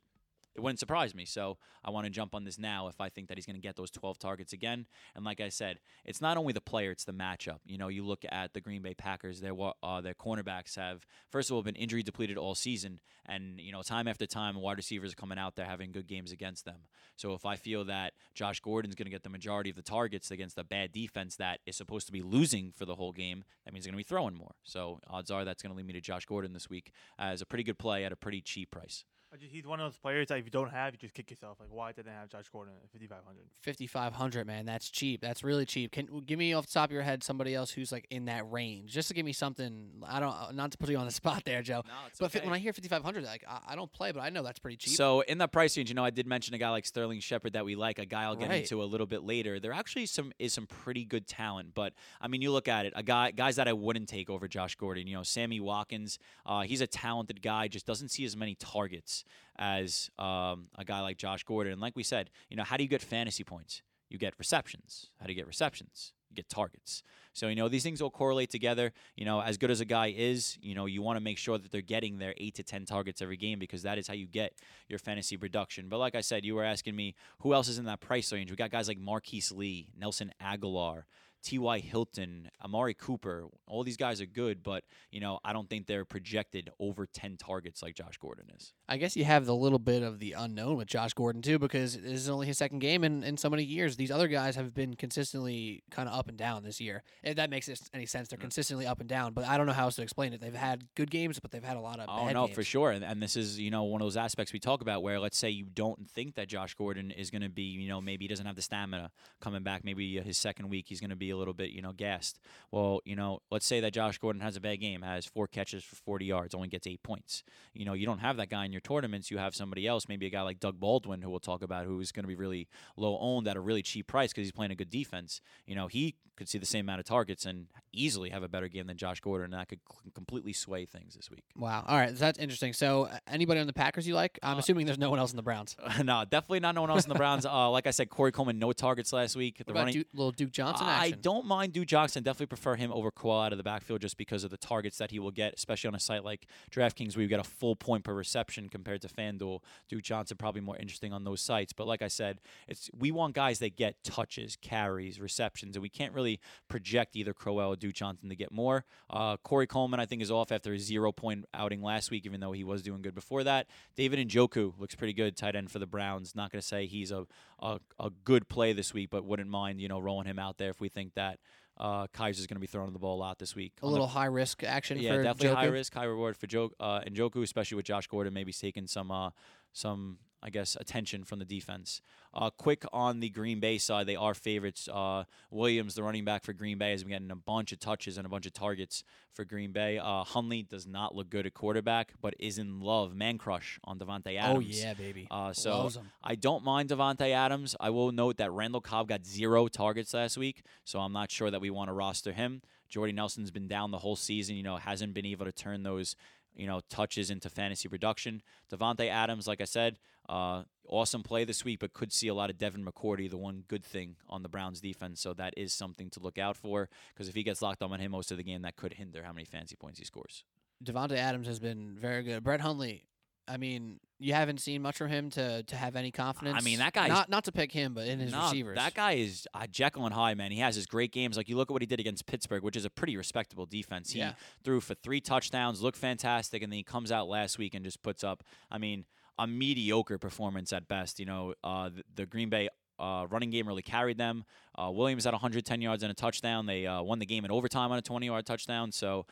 it 0.55 0.61
wouldn't 0.61 0.79
surprise 0.79 1.13
me. 1.13 1.25
So 1.25 1.57
I 1.83 1.89
want 1.89 2.05
to 2.05 2.09
jump 2.09 2.33
on 2.33 2.43
this 2.43 2.57
now 2.57 2.87
if 2.87 3.01
I 3.01 3.09
think 3.09 3.27
that 3.27 3.37
he's 3.37 3.45
going 3.45 3.57
to 3.57 3.61
get 3.61 3.75
those 3.75 3.91
12 3.91 4.17
targets 4.17 4.53
again. 4.53 4.85
And 5.15 5.25
like 5.25 5.41
I 5.41 5.49
said, 5.49 5.79
it's 6.05 6.21
not 6.21 6.37
only 6.37 6.53
the 6.53 6.61
player, 6.61 6.91
it's 6.91 7.03
the 7.03 7.13
matchup. 7.13 7.59
You 7.65 7.77
know, 7.77 7.89
you 7.89 8.05
look 8.05 8.23
at 8.29 8.53
the 8.53 8.61
Green 8.61 8.81
Bay 8.81 8.93
Packers, 8.93 9.41
their 9.41 9.53
uh, 9.83 10.01
their 10.01 10.13
cornerbacks 10.13 10.75
have 10.75 11.05
first 11.29 11.49
of 11.49 11.55
all 11.55 11.63
been 11.63 11.75
injury 11.75 12.03
depleted 12.03 12.37
all 12.37 12.55
season, 12.55 12.99
and 13.25 13.59
you 13.59 13.71
know, 13.71 13.81
time 13.81 14.07
after 14.07 14.25
time, 14.25 14.55
wide 14.55 14.77
receivers 14.77 15.11
are 15.11 15.15
coming 15.15 15.37
out 15.37 15.55
there 15.55 15.65
having 15.65 15.91
good 15.91 16.07
games 16.07 16.31
against 16.31 16.65
them. 16.65 16.87
So 17.15 17.33
if 17.33 17.45
I 17.45 17.55
feel 17.55 17.85
that 17.85 18.13
Josh 18.33 18.59
Gordon's 18.59 18.95
going 18.95 19.05
to 19.05 19.11
get 19.11 19.23
the 19.23 19.29
majority 19.29 19.69
of 19.69 19.75
the 19.75 19.81
targets 19.81 20.31
against 20.31 20.57
a 20.57 20.63
bad 20.63 20.91
defense 20.91 21.35
that 21.37 21.59
is 21.65 21.75
supposed 21.75 22.07
to 22.07 22.11
be 22.13 22.21
losing 22.21 22.71
for 22.75 22.85
the 22.85 22.95
whole 22.95 23.11
game, 23.11 23.43
that 23.63 23.73
means 23.73 23.85
they're 23.85 23.91
going 23.91 24.03
to 24.03 24.05
be 24.05 24.09
throwing 24.09 24.35
more. 24.35 24.55
So 24.63 24.99
odds 25.09 25.31
are 25.31 25.45
that's 25.45 25.61
going 25.61 25.71
to 25.71 25.77
lead 25.77 25.87
me 25.87 25.93
to 25.93 26.01
Josh 26.01 26.25
Gordon 26.25 26.53
this 26.53 26.69
week 26.69 26.91
as 27.17 27.41
a 27.41 27.45
pretty 27.45 27.63
good 27.63 27.77
play 27.77 28.05
at 28.05 28.11
a 28.11 28.15
pretty 28.15 28.41
cheap 28.41 28.71
price. 28.71 29.05
I 29.35 29.37
just, 29.37 29.51
he's 29.51 29.65
one 29.67 29.79
of 29.81 29.91
those 29.91 29.97
players 29.97 30.27
that 30.29 30.37
if 30.37 30.45
you 30.45 30.51
don't 30.51 30.71
have, 30.71 30.93
you 30.93 30.97
just 30.97 31.13
kick 31.13 31.29
yourself. 31.29 31.57
Like, 31.59 31.69
why 31.71 31.91
didn't 31.91 32.11
I 32.11 32.19
have 32.19 32.29
Josh 32.29 32.45
Gordon 32.51 32.73
at 32.81 32.89
5,500? 32.91 33.45
5500 33.61 34.47
man 34.47 34.65
that's 34.65 34.89
cheap 34.89 35.21
that's 35.21 35.43
really 35.43 35.65
cheap 35.65 35.91
can 35.91 36.07
give 36.25 36.37
me 36.39 36.53
off 36.53 36.65
the 36.67 36.71
top 36.71 36.89
of 36.89 36.93
your 36.93 37.01
head 37.01 37.23
somebody 37.23 37.53
else 37.55 37.71
who's 37.71 37.91
like 37.91 38.05
in 38.09 38.25
that 38.25 38.49
range 38.51 38.91
just 38.91 39.07
to 39.07 39.13
give 39.13 39.25
me 39.25 39.33
something 39.33 39.89
i 40.07 40.19
don't 40.19 40.29
uh, 40.33 40.51
not 40.53 40.71
to 40.71 40.77
put 40.77 40.89
you 40.89 40.97
on 40.97 41.05
the 41.05 41.11
spot 41.21 41.43
there 41.45 41.61
joe 41.61 41.81
No, 41.85 41.93
it's 42.07 42.19
but 42.19 42.31
fi- 42.31 42.39
when 42.39 42.53
i 42.53 42.57
hear 42.59 42.71
5500 42.71 43.23
like 43.23 43.43
I, 43.47 43.59
I 43.73 43.75
don't 43.75 43.91
play 43.91 44.11
but 44.11 44.21
i 44.21 44.29
know 44.29 44.43
that's 44.43 44.59
pretty 44.59 44.77
cheap 44.77 44.93
So 44.95 45.21
in 45.21 45.39
that 45.39 45.51
price 45.51 45.75
range, 45.77 45.89
you 45.89 45.95
know, 45.95 46.05
I 46.05 46.09
did 46.11 46.27
mention 46.27 46.53
a 46.53 46.57
guy 46.57 46.69
like 46.69 46.85
Sterling 46.85 47.19
Shepard 47.19 47.53
that 47.53 47.65
we 47.65 47.75
like, 47.75 47.99
a 47.99 48.05
guy 48.05 48.23
I'll 48.23 48.35
get 48.35 48.49
Right. 48.49 48.61
into 48.61 48.81
a 48.81 48.85
little 48.85 49.07
bit 49.07 49.23
later. 49.23 49.59
There 49.59 49.73
actually 49.73 50.05
some 50.05 50.31
is 50.39 50.53
some 50.53 50.67
pretty 50.67 51.03
good 51.05 51.27
talent, 51.27 51.73
but 51.73 51.93
I 52.21 52.27
mean, 52.27 52.41
you 52.41 52.51
look 52.51 52.67
at 52.67 52.85
it, 52.85 52.93
a 52.95 53.03
guy 53.03 53.31
guys 53.31 53.55
that 53.57 53.67
I 53.67 53.73
wouldn't 53.73 54.07
take 54.07 54.29
over 54.29 54.47
Josh 54.47 54.75
Gordon. 54.75 55.07
You 55.07 55.17
know, 55.17 55.23
Sammy 55.23 55.59
Watkins, 55.59 56.19
uh, 56.45 56.61
he's 56.61 56.81
a 56.81 56.87
talented 56.87 57.41
guy, 57.41 57.67
just 57.67 57.85
doesn't 57.85 58.09
see 58.09 58.23
as 58.25 58.37
many 58.37 58.55
targets 58.55 59.24
as 59.57 60.09
um, 60.19 60.67
a 60.77 60.85
guy 60.85 61.01
like 61.01 61.17
Josh 61.17 61.43
Gordon. 61.43 61.73
And 61.73 61.81
like 61.81 61.95
we 61.95 62.03
said, 62.03 62.29
you 62.49 62.57
know, 62.57 62.63
how 62.63 62.77
do 62.77 62.83
you 62.83 62.89
get 62.89 63.01
fantasy 63.01 63.43
points? 63.43 63.81
You 64.09 64.17
get 64.17 64.33
receptions. 64.37 65.09
How 65.19 65.25
do 65.25 65.31
you 65.31 65.35
get 65.35 65.47
receptions? 65.47 66.13
You 66.29 66.35
get 66.35 66.49
targets. 66.49 67.03
So, 67.33 67.47
you 67.47 67.55
know, 67.55 67.67
these 67.67 67.83
things 67.83 68.01
all 68.01 68.09
correlate 68.09 68.49
together. 68.49 68.93
You 69.15 69.25
know, 69.25 69.41
as 69.41 69.57
good 69.57 69.71
as 69.71 69.81
a 69.81 69.85
guy 69.85 70.13
is, 70.15 70.57
you 70.61 70.75
know, 70.75 70.85
you 70.85 71.01
want 71.01 71.17
to 71.17 71.21
make 71.21 71.37
sure 71.37 71.57
that 71.57 71.71
they're 71.71 71.81
getting 71.81 72.17
their 72.17 72.33
eight 72.37 72.55
to 72.55 72.63
10 72.63 72.85
targets 72.85 73.21
every 73.21 73.37
game 73.37 73.59
because 73.59 73.83
that 73.83 73.97
is 73.97 74.07
how 74.07 74.13
you 74.13 74.27
get 74.27 74.53
your 74.87 74.99
fantasy 74.99 75.35
production. 75.35 75.89
But 75.89 75.97
like 75.97 76.15
I 76.15 76.21
said, 76.21 76.45
you 76.45 76.55
were 76.55 76.63
asking 76.63 76.95
me 76.95 77.15
who 77.39 77.53
else 77.53 77.67
is 77.67 77.77
in 77.77 77.85
that 77.85 77.99
price 77.99 78.31
range. 78.31 78.51
We 78.51 78.55
got 78.55 78.71
guys 78.71 78.87
like 78.87 78.99
Marquise 78.99 79.51
Lee, 79.51 79.87
Nelson 79.97 80.31
Agholor, 80.41 81.03
T.Y. 81.45 81.79
Hilton, 81.79 82.49
Amari 82.63 82.95
Cooper. 82.95 83.45
All 83.67 83.83
these 83.83 83.97
guys 83.97 84.19
are 84.19 84.25
good, 84.25 84.63
but, 84.63 84.83
you 85.11 85.19
know, 85.19 85.39
I 85.45 85.53
don't 85.53 85.69
think 85.69 85.85
they're 85.85 86.03
projected 86.03 86.71
over 86.79 87.05
10 87.05 87.37
targets 87.37 87.83
like 87.83 87.93
Josh 87.95 88.17
Gordon 88.17 88.45
is. 88.57 88.73
I 88.89 88.97
guess 88.97 89.15
you 89.15 89.25
have 89.25 89.45
the 89.45 89.55
little 89.55 89.77
bit 89.79 90.01
of 90.01 90.17
the 90.19 90.33
unknown 90.33 90.77
with 90.77 90.87
Josh 90.87 91.13
Gordon 91.13 91.43
too, 91.43 91.59
because 91.59 91.93
this 91.95 92.11
is 92.13 92.29
only 92.29 92.47
his 92.47 92.57
second 92.57 92.79
game 92.79 93.03
in, 93.03 93.23
in 93.23 93.37
so 93.37 93.49
many 93.49 93.63
years. 93.63 93.95
These 93.95 94.09
other 94.11 94.27
guys 94.27 94.55
have 94.55 94.73
been 94.73 94.95
consistently 94.95 95.83
kind 95.91 96.09
of 96.09 96.17
up 96.17 96.27
and 96.29 96.37
down 96.37 96.63
this 96.63 96.81
year. 96.81 97.03
If 97.23 97.35
that 97.35 97.49
makes 97.51 97.69
any 97.93 98.05
sense, 98.07 98.27
they're 98.27 98.37
consistently 98.39 98.87
up 98.87 98.99
and 98.99 99.07
down. 99.07 99.33
But 99.33 99.45
I 99.45 99.57
don't 99.57 99.67
know 99.67 99.73
how 99.73 99.83
else 99.83 99.95
to 99.97 100.01
explain 100.01 100.33
it. 100.33 100.41
They've 100.41 100.53
had 100.53 100.83
good 100.95 101.11
games, 101.11 101.39
but 101.39 101.51
they've 101.51 101.63
had 101.63 101.77
a 101.77 101.81
lot 101.81 101.99
of 101.99 102.07
Oh 102.09 102.27
no, 102.29 102.45
games. 102.47 102.55
for 102.55 102.63
sure, 102.63 102.89
and, 102.91 103.03
and 103.05 103.21
this 103.21 103.35
is 103.35 103.59
you 103.59 103.69
know 103.69 103.83
one 103.83 104.01
of 104.01 104.05
those 104.05 104.17
aspects 104.17 104.51
we 104.51 104.59
talk 104.59 104.81
about 104.81 105.03
where 105.03 105.19
let's 105.19 105.37
say 105.37 105.49
you 105.51 105.65
don't 105.65 106.09
think 106.09 106.35
that 106.35 106.47
Josh 106.47 106.73
Gordon 106.73 107.11
is 107.11 107.29
going 107.29 107.41
to 107.43 107.49
be 107.49 107.63
you 107.63 107.87
know 107.87 108.01
maybe 108.01 108.25
he 108.25 108.29
doesn't 108.29 108.45
have 108.47 108.55
the 108.55 108.61
stamina 108.63 109.11
coming 109.41 109.61
back, 109.63 109.83
maybe 109.83 110.19
uh, 110.19 110.23
his 110.23 110.37
second 110.37 110.69
week 110.69 110.85
he's 110.87 110.99
going 110.99 111.09
to 111.11 111.15
be 111.15 111.29
a 111.35 111.37
little 111.37 111.53
bit 111.53 111.71
you 111.71 111.81
know 111.81 111.91
gassed. 111.91 112.39
Well, 112.71 113.01
you 113.05 113.15
know, 113.15 113.41
let's 113.51 113.65
say 113.65 113.79
that 113.81 113.93
Josh 113.93 114.17
Gordon 114.17 114.41
has 114.41 114.55
a 114.55 114.61
bad 114.61 114.79
game, 114.79 115.01
has 115.01 115.25
four 115.25 115.47
catches 115.47 115.83
for 115.83 115.95
40 115.95 116.25
yards, 116.25 116.55
only 116.55 116.67
gets 116.67 116.87
eight 116.87 117.03
points. 117.03 117.43
You 117.73 117.85
know, 117.85 117.93
you 117.93 118.05
don't 118.05 118.19
have 118.19 118.37
that 118.37 118.49
guy 118.49 118.65
in 118.65 118.71
your 118.71 118.81
tournaments. 118.81 119.29
You 119.29 119.37
have 119.37 119.55
somebody 119.55 119.87
else, 119.87 120.07
maybe 120.07 120.25
a 120.25 120.29
guy 120.29 120.41
like 120.41 120.59
Doug 120.59 120.79
Baldwin, 120.79 121.21
who 121.21 121.29
we'll 121.29 121.39
talk 121.39 121.61
about, 121.61 121.85
who 121.85 121.99
is 121.99 122.11
going 122.11 122.23
to 122.23 122.27
be 122.27 122.35
really 122.35 122.67
low 122.97 123.17
owned 123.19 123.47
at 123.47 123.55
a 123.55 123.61
really 123.61 123.81
cheap 123.81 124.07
price 124.07 124.31
because 124.31 124.45
he's 124.45 124.51
playing 124.51 124.71
a 124.71 124.75
good 124.75 124.89
defense. 124.89 125.41
You 125.65 125.75
know, 125.75 125.87
he 125.87 126.15
could 126.35 126.49
see 126.49 126.57
the 126.57 126.65
same 126.65 126.85
amount 126.85 126.99
of 126.99 127.05
targets 127.05 127.45
and 127.45 127.67
easily 127.93 128.29
have 128.29 128.43
a 128.43 128.47
better 128.49 128.67
game 128.67 128.87
than 128.87 128.97
Josh 128.97 129.19
Gordon, 129.21 129.45
and 129.45 129.53
that 129.53 129.69
could 129.69 129.79
c- 129.89 130.11
completely 130.13 130.51
sway 130.53 130.85
things 130.85 131.15
this 131.15 131.29
week. 131.31 131.43
Wow. 131.57 131.83
All 131.87 131.97
right, 131.97 132.13
that's 132.15 132.37
interesting. 132.37 132.73
So, 132.73 133.05
uh, 133.05 133.17
anybody 133.27 133.59
on 133.61 133.67
the 133.67 133.73
Packers 133.73 134.05
you 134.07 134.15
like? 134.15 134.37
I'm 134.43 134.57
Uh, 134.57 134.59
assuming 134.59 134.85
there's 134.85 134.97
no 134.97 135.09
one 135.09 135.17
else 135.19 135.31
in 135.31 135.37
the 135.37 135.43
Browns. 135.43 135.75
no, 136.03 136.23
definitely 136.29 136.59
not 136.59 136.75
no 136.75 136.81
one 136.81 136.89
else 136.89 137.03
in 137.05 137.09
the 137.09 137.15
Browns. 137.15 137.45
Uh, 137.45 137.69
like 137.69 137.87
I 137.87 137.91
said, 137.91 138.09
Corey 138.09 138.31
Coleman, 138.33 138.59
no 138.59 138.73
targets 138.73 139.13
last 139.13 139.35
week. 139.35 139.61
What 139.65 139.71
about 139.71 139.91
Duke, 139.91 140.07
little 140.13 140.31
Duke 140.31 140.51
Johnson 140.51 140.85
I 140.87 141.11
don't 141.11 141.45
mind 141.45 141.71
Duke 141.73 141.87
Johnson. 141.87 142.23
Definitely 142.23 142.47
prefer 142.47 142.75
him 142.75 142.91
over 142.91 143.11
Cole 143.11 143.39
out 143.41 143.53
of 143.53 143.57
the 143.57 143.63
backfield 143.63 144.01
just 144.01 144.17
because 144.17 144.43
of 144.43 144.51
the 144.51 144.57
targets 144.57 144.97
that 144.97 145.11
he 145.11 145.19
will 145.19 145.31
get, 145.31 145.53
especially 145.55 145.87
on 145.87 145.95
a 145.95 145.99
site 145.99 146.23
like 146.25 146.47
DraftKings 146.71 147.15
where 147.15 147.23
you 147.23 147.29
get 147.29 147.39
a 147.39 147.43
full 147.43 147.75
point 147.75 148.03
per 148.03 148.13
reception 148.13 148.67
compared 148.67 149.01
to 149.03 149.07
FanDuel. 149.07 149.61
Duke 149.87 150.03
Johnson 150.03 150.35
probably 150.37 150.61
more 150.61 150.75
interesting 150.77 151.13
on 151.13 151.23
those 151.23 151.39
sites. 151.41 151.71
But 151.71 151.87
like 151.87 152.01
I 152.01 152.07
said, 152.09 152.41
it's 152.67 152.89
we 152.97 153.11
want 153.11 153.35
guys 153.35 153.59
that 153.59 153.77
get 153.77 154.03
touches, 154.03 154.57
carries, 154.57 155.19
receptions, 155.21 155.75
and 155.75 155.81
we 155.83 155.89
can't 155.89 156.13
really 156.13 156.24
project 156.67 157.15
either 157.15 157.33
Crowell 157.33 157.73
or 157.73 157.75
Duke 157.75 157.93
Johnson 157.93 158.29
to 158.29 158.35
get 158.35 158.51
more. 158.51 158.85
Uh, 159.09 159.37
Corey 159.37 159.67
Coleman, 159.67 159.99
I 159.99 160.05
think, 160.05 160.21
is 160.21 160.31
off 160.31 160.51
after 160.51 160.73
a 160.73 160.79
zero 160.79 161.11
point 161.11 161.45
outing 161.53 161.81
last 161.81 162.11
week, 162.11 162.25
even 162.25 162.39
though 162.39 162.51
he 162.51 162.63
was 162.63 162.81
doing 162.81 163.01
good 163.01 163.15
before 163.15 163.43
that. 163.43 163.67
David 163.95 164.27
Njoku 164.27 164.73
looks 164.79 164.95
pretty 164.95 165.13
good, 165.13 165.35
tight 165.37 165.55
end 165.55 165.71
for 165.71 165.79
the 165.79 165.87
Browns. 165.87 166.35
Not 166.35 166.51
going 166.51 166.61
to 166.61 166.67
say 166.67 166.85
he's 166.85 167.11
a, 167.11 167.25
a 167.59 167.79
a 167.99 168.09
good 168.23 168.47
play 168.49 168.73
this 168.73 168.93
week, 168.93 169.09
but 169.09 169.25
wouldn't 169.25 169.49
mind 169.49 169.79
you 169.81 169.87
know 169.87 169.99
rolling 169.99 170.27
him 170.27 170.39
out 170.39 170.57
there 170.57 170.69
if 170.69 170.79
we 170.81 170.89
think 170.89 171.13
that 171.15 171.39
uh, 171.77 172.07
Kizer's 172.07 172.47
going 172.47 172.55
to 172.55 172.61
be 172.61 172.67
throwing 172.67 172.93
the 172.93 172.99
ball 172.99 173.15
a 173.17 173.21
lot 173.21 173.37
this 173.39 173.53
week. 173.55 173.73
a 173.81 173.85
On 173.85 173.89
the- 173.89 173.93
little 173.93 174.07
high 174.07 174.25
risk 174.27 174.63
action 174.63 174.97
yeah, 174.97 175.17
definitely 175.21 175.49
high 175.55 175.65
risk, 175.65 175.93
high 175.93 176.05
reward 176.05 176.37
for 176.37 176.47
Joe 176.47 176.71
uh, 176.79 177.01
and 177.05 177.15
Joku, 177.15 177.43
especially 177.43 177.75
with 177.75 177.85
Josh 177.85 178.07
Gordon 178.07 178.33
maybe 178.33 178.53
taking 178.53 178.87
some 178.87 179.11
uh, 179.11 179.31
some 179.73 180.17
I 180.45 180.51
guess 180.51 180.77
attention 180.79 181.23
from 181.23 181.39
the 181.39 181.45
defense. 181.45 182.01
Uh, 182.31 182.51
quick 182.51 182.85
on 182.93 183.19
the 183.19 183.29
Green 183.29 183.59
Bay 183.59 183.79
side, 183.79 184.05
they 184.05 184.15
are 184.15 184.35
favorites. 184.35 184.87
Uh, 184.87 185.23
Williams, 185.49 185.95
the 185.95 186.03
running 186.03 186.23
back 186.23 186.43
for 186.43 186.53
Green 186.53 186.77
Bay, 186.77 186.91
has 186.91 187.03
been 187.03 187.13
getting 187.13 187.31
a 187.31 187.35
bunch 187.35 187.71
of 187.71 187.79
touches 187.79 188.19
and 188.19 188.27
a 188.27 188.29
bunch 188.29 188.45
of 188.45 188.53
targets 188.53 189.03
for 189.33 189.43
Green 189.43 189.71
Bay. 189.71 189.97
Uh, 189.97 190.23
Hundley 190.23 190.61
does 190.61 190.85
not 190.85 191.15
look 191.15 191.31
good 191.31 191.47
at 191.47 191.55
quarterback, 191.55 192.13
but 192.21 192.35
is 192.37 192.59
in 192.59 192.79
love, 192.79 193.15
man 193.15 193.39
crush 193.39 193.79
on 193.85 193.97
Davante 193.97 194.37
Adams. 194.37 194.57
Oh 194.57 194.59
yeah, 194.59 194.93
baby. 194.93 195.27
Uh, 195.31 195.51
so 195.51 195.89
I 196.23 196.35
don't 196.35 196.63
mind 196.63 196.89
Davante 196.89 197.31
Adams. 197.31 197.75
I 197.79 197.89
will 197.89 198.11
note 198.11 198.37
that 198.37 198.51
Randall 198.51 198.81
Cobb 198.81 199.07
got 199.07 199.25
zero 199.25 199.67
targets 199.67 200.13
last 200.13 200.37
week, 200.37 200.61
so 200.83 200.99
I'm 200.99 201.13
not 201.13 201.31
sure 201.31 201.49
that 201.49 201.59
we 201.59 201.71
want 201.71 201.89
to 201.89 201.93
roster 201.93 202.33
him. 202.33 202.61
Jordy 202.87 203.13
Nelson's 203.13 203.49
been 203.49 203.67
down 203.67 203.89
the 203.89 203.97
whole 203.97 204.15
season. 204.15 204.55
You 204.55 204.63
know, 204.63 204.77
hasn't 204.77 205.15
been 205.15 205.25
able 205.25 205.45
to 205.45 205.51
turn 205.51 205.81
those 205.81 206.15
you 206.55 206.67
know 206.67 206.81
touches 206.89 207.29
into 207.29 207.49
fantasy 207.49 207.87
production. 207.87 208.41
Davante 208.71 209.09
Adams, 209.09 209.47
like 209.47 209.61
I 209.61 209.65
said, 209.65 209.97
uh, 210.29 210.63
awesome 210.87 211.23
play 211.23 211.43
this 211.45 211.63
week, 211.65 211.79
but 211.79 211.93
could 211.93 212.11
see 212.13 212.27
a 212.27 212.33
lot 212.33 212.49
of 212.49 212.57
Devin 212.57 212.85
McCourty. 212.85 213.29
The 213.29 213.37
one 213.37 213.63
good 213.67 213.83
thing 213.85 214.15
on 214.29 214.43
the 214.43 214.49
Browns 214.49 214.81
defense, 214.81 215.21
so 215.21 215.33
that 215.33 215.53
is 215.57 215.73
something 215.73 216.09
to 216.11 216.19
look 216.19 216.37
out 216.37 216.57
for. 216.57 216.89
Because 217.13 217.27
if 217.27 217.35
he 217.35 217.43
gets 217.43 217.61
locked 217.61 217.81
on 217.81 217.99
him 217.99 218.11
most 218.11 218.31
of 218.31 218.37
the 218.37 218.43
game, 218.43 218.61
that 218.63 218.75
could 218.75 218.93
hinder 218.93 219.23
how 219.23 219.33
many 219.33 219.45
fancy 219.45 219.75
points 219.75 219.99
he 219.99 220.05
scores. 220.05 220.43
Davante 220.83 221.15
Adams 221.17 221.47
has 221.47 221.59
been 221.59 221.95
very 221.99 222.23
good. 222.23 222.43
Brett 222.43 222.59
Hundley, 222.59 223.05
I 223.47 223.57
mean, 223.57 223.99
you 224.19 224.33
haven't 224.33 224.59
seen 224.59 224.81
much 224.81 224.97
from 224.97 225.07
him 225.09 225.29
to 225.31 225.63
to 225.63 225.75
have 225.75 225.95
any 225.95 226.11
confidence. 226.11 226.57
I 226.57 226.61
mean, 226.61 226.79
that 226.79 226.93
guy 226.93 227.07
not 227.07 227.29
not 227.29 227.45
to 227.45 227.51
pick 227.51 227.71
him, 227.71 227.93
but 227.93 228.07
in 228.07 228.19
his 228.19 228.31
No, 228.31 228.43
receivers. 228.43 228.75
That 228.75 228.93
guy 228.93 229.13
is 229.13 229.47
uh, 229.53 229.67
Jekyll 229.67 230.05
and 230.05 230.13
Hyde, 230.13 230.37
man. 230.37 230.51
He 230.51 230.59
has 230.59 230.75
his 230.75 230.85
great 230.85 231.11
games. 231.11 231.37
Like 231.37 231.47
you 231.47 231.55
look 231.55 231.69
at 231.69 231.73
what 231.73 231.81
he 231.81 231.85
did 231.85 231.99
against 231.99 232.25
Pittsburgh, 232.25 232.63
which 232.63 232.75
is 232.75 232.85
a 232.85 232.89
pretty 232.89 233.15
respectable 233.17 233.65
defense. 233.65 234.11
He 234.11 234.19
Yeah. 234.19 234.33
threw 234.63 234.81
for 234.81 234.95
three 234.95 235.21
touchdowns, 235.21 235.81
looked 235.81 235.97
fantastic, 235.97 236.61
and 236.63 236.71
then 236.71 236.77
he 236.77 236.83
comes 236.83 237.11
out 237.11 237.27
last 237.27 237.57
week 237.57 237.73
and 237.73 237.85
just 237.85 238.01
puts 238.01 238.23
up. 238.23 238.43
I 238.71 238.77
mean, 238.77 239.05
a 239.37 239.47
mediocre 239.47 240.17
performance 240.17 240.73
at 240.73 240.87
best. 240.87 241.19
You 241.19 241.25
know, 241.25 241.53
uh, 241.63 241.89
the, 241.89 242.03
the 242.15 242.25
Green 242.25 242.49
Bay. 242.49 242.69
Uh, 242.97 243.27
running 243.29 243.49
game 243.49 243.67
really 243.67 243.81
carried 243.81 244.17
them. 244.17 244.45
Uh, 244.73 244.89
Williams 244.89 245.25
had 245.25 245.33
110 245.33 245.81
yards 245.81 246.01
and 246.01 246.09
a 246.09 246.15
touchdown. 246.15 246.65
They 246.65 246.87
uh, 246.87 247.01
won 247.01 247.19
the 247.19 247.25
game 247.25 247.43
in 247.43 247.51
overtime 247.51 247.91
on 247.91 247.97
a 247.97 248.01
20-yard 248.01 248.45
touchdown. 248.45 248.93
So, 248.93 249.25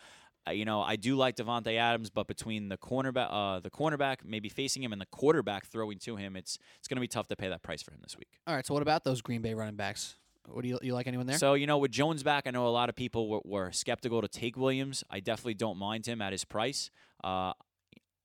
uh, 0.46 0.52
you 0.52 0.66
know, 0.66 0.82
I 0.82 0.98
do 0.98 1.16
like 1.16 1.38
Davante 1.38 1.78
Adams, 1.78 2.10
but 2.10 2.28
between 2.28 2.68
the 2.68 2.78
cornerback, 2.78 3.28
uh, 3.30 3.60
the 3.62 3.70
cornerback 3.70 4.18
maybe 4.26 4.50
facing 4.50 4.84
him, 4.84 4.92
and 4.92 5.02
the 5.02 5.06
quarterback 5.06 5.66
throwing 5.66 5.98
to 6.00 6.18
him, 6.18 6.36
it's 6.36 6.58
it's 6.78 6.88
going 6.90 6.98
to 6.98 7.02
be 7.02 7.08
tough 7.08 7.28
to 7.30 7.36
pay 7.36 7.48
that 7.48 7.64
price 7.64 7.82
for 7.82 7.92
him 7.92 8.00
this 8.04 8.18
week. 8.18 8.28
All 8.46 8.54
right. 8.54 8.66
So 8.66 8.74
what 8.74 8.84
about 8.84 9.06
those 9.06 9.22
Green 9.22 9.42
Bay 9.42 9.54
running 9.54 9.76
backs? 9.76 10.18
What 10.48 10.64
do 10.64 10.68
you 10.68 10.80
you 10.82 10.94
like 10.94 11.08
anyone 11.08 11.26
there? 11.26 11.38
So 11.38 11.54
you 11.54 11.68
know, 11.68 11.78
with 11.78 11.92
Jones 11.92 12.24
back, 12.24 12.48
I 12.48 12.52
know 12.52 12.68
a 12.68 12.70
lot 12.70 12.90
of 12.90 12.96
people 12.96 13.30
were, 13.30 13.40
were 13.46 13.72
skeptical 13.72 14.22
to 14.22 14.28
take 14.28 14.58
Williams. 14.58 15.04
I 15.10 15.22
definitely 15.22 15.54
don't 15.54 15.78
mind 15.78 16.06
him 16.06 16.22
at 16.22 16.34
his 16.34 16.44
price. 16.44 16.92
Uh, 17.24 17.54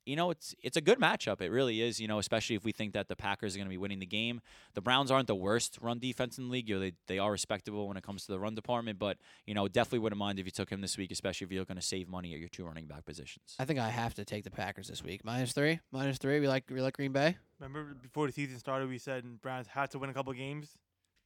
you 0.08 0.16
know, 0.16 0.30
it's 0.30 0.54
it's 0.62 0.76
a 0.76 0.80
good 0.80 0.98
matchup. 0.98 1.42
It 1.42 1.50
really 1.50 1.82
is. 1.82 2.00
You 2.00 2.08
know, 2.08 2.18
especially 2.18 2.56
if 2.56 2.64
we 2.64 2.72
think 2.72 2.94
that 2.94 3.08
the 3.08 3.16
Packers 3.16 3.54
are 3.54 3.58
going 3.58 3.66
to 3.66 3.70
be 3.70 3.76
winning 3.76 3.98
the 3.98 4.06
game. 4.06 4.40
The 4.74 4.80
Browns 4.80 5.10
aren't 5.10 5.26
the 5.26 5.34
worst 5.34 5.78
run 5.82 5.98
defense 5.98 6.38
in 6.38 6.46
the 6.46 6.50
league. 6.50 6.68
You 6.68 6.76
know, 6.76 6.80
they 6.80 6.92
they 7.06 7.18
are 7.18 7.30
respectable 7.30 7.86
when 7.86 7.98
it 7.98 8.02
comes 8.02 8.24
to 8.24 8.32
the 8.32 8.38
run 8.38 8.54
department. 8.54 8.98
But 8.98 9.18
you 9.46 9.52
know, 9.52 9.68
definitely 9.68 9.98
wouldn't 10.00 10.18
mind 10.18 10.38
if 10.38 10.46
you 10.46 10.50
took 10.50 10.70
him 10.70 10.80
this 10.80 10.96
week, 10.96 11.10
especially 11.10 11.44
if 11.44 11.52
you're 11.52 11.66
going 11.66 11.76
to 11.76 11.82
save 11.82 12.08
money 12.08 12.32
at 12.32 12.40
your 12.40 12.48
two 12.48 12.64
running 12.64 12.86
back 12.86 13.04
positions. 13.04 13.54
I 13.58 13.66
think 13.66 13.78
I 13.78 13.90
have 13.90 14.14
to 14.14 14.24
take 14.24 14.44
the 14.44 14.50
Packers 14.50 14.88
this 14.88 15.04
week. 15.04 15.24
Minus 15.24 15.52
three. 15.52 15.80
Minus 15.92 16.16
three. 16.16 16.40
We 16.40 16.48
like 16.48 16.64
we 16.70 16.80
like 16.80 16.94
Green 16.94 17.12
Bay. 17.12 17.36
Remember 17.60 17.94
before 18.00 18.26
the 18.26 18.32
season 18.32 18.58
started, 18.58 18.88
we 18.88 18.98
said 18.98 19.24
Browns 19.42 19.66
had 19.66 19.90
to 19.90 19.98
win 19.98 20.08
a 20.08 20.14
couple 20.14 20.32
games. 20.32 20.78